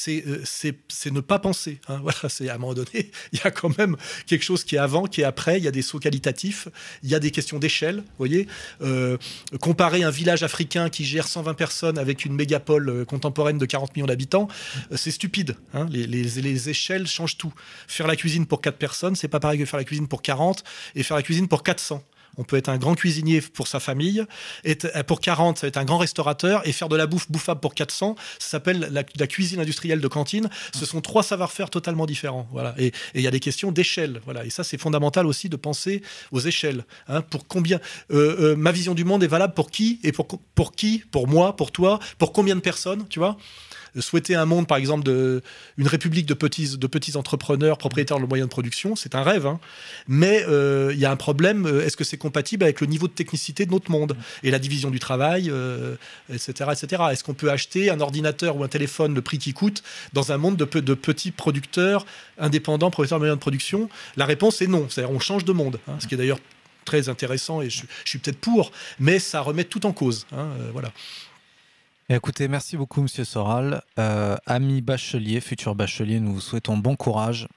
Euh, 0.07 0.41
c'est 0.45 1.11
ne 1.11 1.19
pas 1.21 1.39
penser. 1.39 1.79
hein. 1.87 1.99
Voilà, 2.03 2.29
c'est 2.29 2.49
à 2.49 2.55
un 2.55 2.57
moment 2.57 2.73
donné, 2.73 3.11
il 3.33 3.39
y 3.39 3.47
a 3.47 3.51
quand 3.51 3.77
même 3.77 3.95
quelque 4.25 4.43
chose 4.43 4.63
qui 4.63 4.75
est 4.75 4.79
avant, 4.79 5.03
qui 5.05 5.21
est 5.21 5.25
après. 5.25 5.57
Il 5.57 5.63
y 5.63 5.67
a 5.67 5.71
des 5.71 5.81
sauts 5.81 5.99
qualitatifs, 5.99 6.67
il 7.03 7.09
y 7.09 7.15
a 7.15 7.19
des 7.19 7.31
questions 7.31 7.59
d'échelle. 7.59 8.03
Voyez, 8.17 8.47
Euh, 8.81 9.17
comparer 9.61 10.03
un 10.03 10.09
village 10.11 10.43
africain 10.43 10.89
qui 10.89 11.03
gère 11.05 11.27
120 11.27 11.53
personnes 11.53 11.97
avec 11.97 12.25
une 12.25 12.33
mégapole 12.33 12.89
euh, 12.89 13.05
contemporaine 13.05 13.57
de 13.57 13.65
40 13.65 13.95
millions 13.95 14.07
d'habitants, 14.07 14.47
c'est 14.95 15.11
stupide. 15.11 15.55
hein. 15.73 15.87
Les 15.91 16.69
échelles 16.69 17.07
changent 17.07 17.37
tout. 17.37 17.53
Faire 17.87 18.07
la 18.07 18.15
cuisine 18.15 18.45
pour 18.45 18.61
4 18.61 18.77
personnes, 18.77 19.15
c'est 19.15 19.27
pas 19.27 19.39
pareil 19.39 19.59
que 19.59 19.65
faire 19.65 19.79
la 19.79 19.83
cuisine 19.83 20.07
pour 20.07 20.21
40 20.21 20.63
et 20.95 21.03
faire 21.03 21.17
la 21.17 21.23
cuisine 21.23 21.47
pour 21.47 21.63
400. 21.63 22.03
On 22.37 22.43
peut 22.43 22.57
être 22.57 22.69
un 22.69 22.77
grand 22.77 22.95
cuisinier 22.95 23.41
pour 23.41 23.67
sa 23.67 23.79
famille, 23.79 24.23
être, 24.63 24.89
euh, 24.95 25.03
pour 25.03 25.19
40, 25.19 25.57
ça 25.57 25.61
va 25.65 25.69
être 25.69 25.77
un 25.77 25.85
grand 25.85 25.97
restaurateur, 25.97 26.67
et 26.67 26.71
faire 26.71 26.89
de 26.89 26.95
la 26.95 27.07
bouffe 27.07 27.29
bouffable 27.31 27.59
pour 27.59 27.73
400, 27.73 28.15
ça 28.39 28.47
s'appelle 28.49 28.87
la, 28.91 29.03
la 29.17 29.27
cuisine 29.27 29.59
industrielle 29.59 30.01
de 30.01 30.07
cantine. 30.07 30.49
Ce 30.73 30.85
sont 30.85 31.01
trois 31.01 31.23
savoir-faire 31.23 31.69
totalement 31.69 32.05
différents. 32.05 32.47
Voilà. 32.51 32.75
Et 32.77 32.91
il 33.15 33.21
y 33.21 33.27
a 33.27 33.31
des 33.31 33.39
questions 33.39 33.71
d'échelle. 33.71 34.21
Voilà. 34.25 34.45
Et 34.45 34.49
ça, 34.49 34.63
c'est 34.63 34.77
fondamental 34.77 35.25
aussi 35.25 35.49
de 35.49 35.55
penser 35.55 36.01
aux 36.31 36.39
échelles. 36.39 36.85
hein. 37.07 37.21
pour 37.21 37.47
combien 37.47 37.79
euh, 38.11 38.53
euh, 38.53 38.55
ma 38.55 38.71
vision 38.71 38.93
du 38.93 39.03
monde 39.03 39.23
est 39.23 39.27
valable 39.27 39.53
pour 39.53 39.71
qui 39.71 39.99
et 40.03 40.11
pour, 40.11 40.27
pour 40.55 40.71
qui 40.73 41.03
Pour 41.11 41.27
moi, 41.27 41.55
pour 41.55 41.71
toi, 41.71 41.99
pour 42.17 42.31
combien 42.33 42.55
de 42.55 42.61
personnes, 42.61 43.05
tu 43.09 43.19
vois 43.19 43.37
Souhaiter 44.01 44.35
un 44.35 44.45
monde, 44.45 44.67
par 44.67 44.77
exemple, 44.77 45.03
de, 45.03 45.41
une 45.77 45.87
république 45.87 46.25
de 46.25 46.33
petits, 46.33 46.77
de 46.77 46.87
petits 46.87 47.15
entrepreneurs 47.17 47.77
propriétaires 47.77 48.19
de 48.19 48.25
moyens 48.25 48.47
de 48.47 48.51
production, 48.51 48.95
c'est 48.95 49.15
un 49.15 49.23
rêve. 49.23 49.45
hein. 49.45 49.59
Mais 50.07 50.43
euh, 50.47 50.91
il 50.93 50.99
y 50.99 51.05
a 51.05 51.11
un 51.11 51.15
problème. 51.15 51.65
euh, 51.65 51.85
Est-ce 51.85 51.97
que 51.97 52.03
c'est 52.03 52.17
compatible 52.17 52.63
avec 52.63 52.81
le 52.81 52.87
niveau 52.87 53.07
de 53.07 53.13
technicité 53.13 53.65
de 53.65 53.71
notre 53.71 53.89
monde 53.91 54.15
et 54.43 54.51
la 54.51 54.59
division 54.59 54.89
du 54.89 54.99
travail, 54.99 55.49
euh, 55.49 55.95
etc., 56.33 56.69
etc. 56.71 57.03
Est-ce 57.11 57.23
qu'on 57.23 57.33
peut 57.33 57.51
acheter 57.51 57.89
un 57.89 57.99
ordinateur 57.99 58.55
ou 58.57 58.63
un 58.63 58.67
téléphone 58.67 59.13
le 59.15 59.21
prix 59.21 59.37
qui 59.37 59.53
coûte 59.53 59.83
dans 60.13 60.31
un 60.31 60.37
monde 60.37 60.57
de, 60.57 60.65
pe- 60.65 60.79
de 60.81 60.93
petits 60.93 61.31
producteurs 61.31 62.05
indépendants, 62.37 62.91
propriétaires 62.91 63.17
de 63.17 63.21
moyens 63.21 63.37
de 63.37 63.41
production? 63.41 63.89
La 64.15 64.25
réponse 64.25 64.61
est 64.61 64.67
non. 64.67 64.87
C'est-à-dire 64.89 65.13
on 65.15 65.19
change 65.19 65.45
de 65.45 65.51
monde, 65.53 65.79
hein, 65.87 65.93
ce 65.99 66.07
qui 66.07 66.13
est 66.13 66.17
d'ailleurs 66.17 66.39
très 66.85 67.09
intéressant 67.09 67.61
et 67.61 67.69
je, 67.69 67.81
je 68.05 68.09
suis 68.09 68.19
peut-être 68.19 68.39
pour, 68.39 68.71
mais 68.99 69.19
ça 69.19 69.41
remet 69.41 69.65
tout 69.65 69.85
en 69.85 69.91
cause. 69.91 70.25
hein, 70.31 70.47
euh, 70.59 70.69
voilà. 70.71 70.91
Écoutez, 72.09 72.47
merci 72.47 72.77
beaucoup, 72.77 73.01
Monsieur 73.01 73.25
Soral. 73.25 73.81
Euh, 73.99 74.37
ami 74.45 74.81
bachelier, 74.81 75.41
futur 75.41 75.75
bachelier, 75.75 76.19
nous 76.21 76.33
vous 76.35 76.41
souhaitons 76.41 76.77
bon 76.77 76.95
courage 76.95 77.47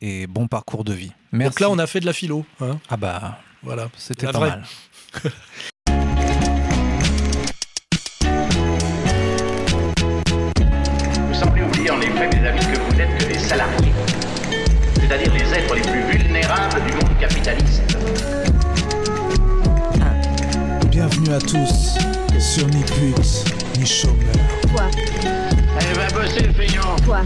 et 0.00 0.26
bon 0.26 0.48
parcours 0.48 0.84
de 0.84 0.94
vie. 0.94 1.12
Merci. 1.32 1.50
Donc 1.50 1.60
là, 1.60 1.70
on 1.70 1.78
a 1.78 1.86
fait 1.86 2.00
de 2.00 2.06
la 2.06 2.14
philo. 2.14 2.46
hein, 2.60 2.78
Ah 2.88 2.96
bah, 2.96 3.38
voilà. 3.62 3.90
c'était 3.98 4.26
pas 4.26 4.32
vraie. 4.32 4.48
mal. 4.50 4.62
Vous 11.28 11.34
semblez 11.34 11.62
oublier 11.62 11.90
en 11.90 12.00
effet, 12.00 12.28
mes 12.28 12.46
amis, 12.46 12.60
que 12.60 12.78
vous 12.80 12.96
n'êtes 12.96 13.18
que 13.18 13.32
des 13.32 13.38
salariés. 13.38 13.92
C'est-à-dire 14.94 15.32
les 15.34 15.52
êtres 15.54 15.74
les 15.74 15.82
plus 15.82 16.02
vulnérables 16.18 16.80
du 16.86 16.92
monde 16.94 17.18
capitaliste. 17.20 17.82
Bienvenue 20.90 21.30
à 21.34 21.38
tous 21.38 21.98
sur 22.40 22.66
Ni 22.68 22.82
Pux, 22.84 23.44
ni 23.78 23.86
chômeur. 23.86 24.16
Toi, 24.70 24.84
Elle 25.80 25.96
va 25.96 26.06
bosser, 26.08 26.40
le 26.46 26.52
feignant. 26.52 26.96
toi, 27.04 27.20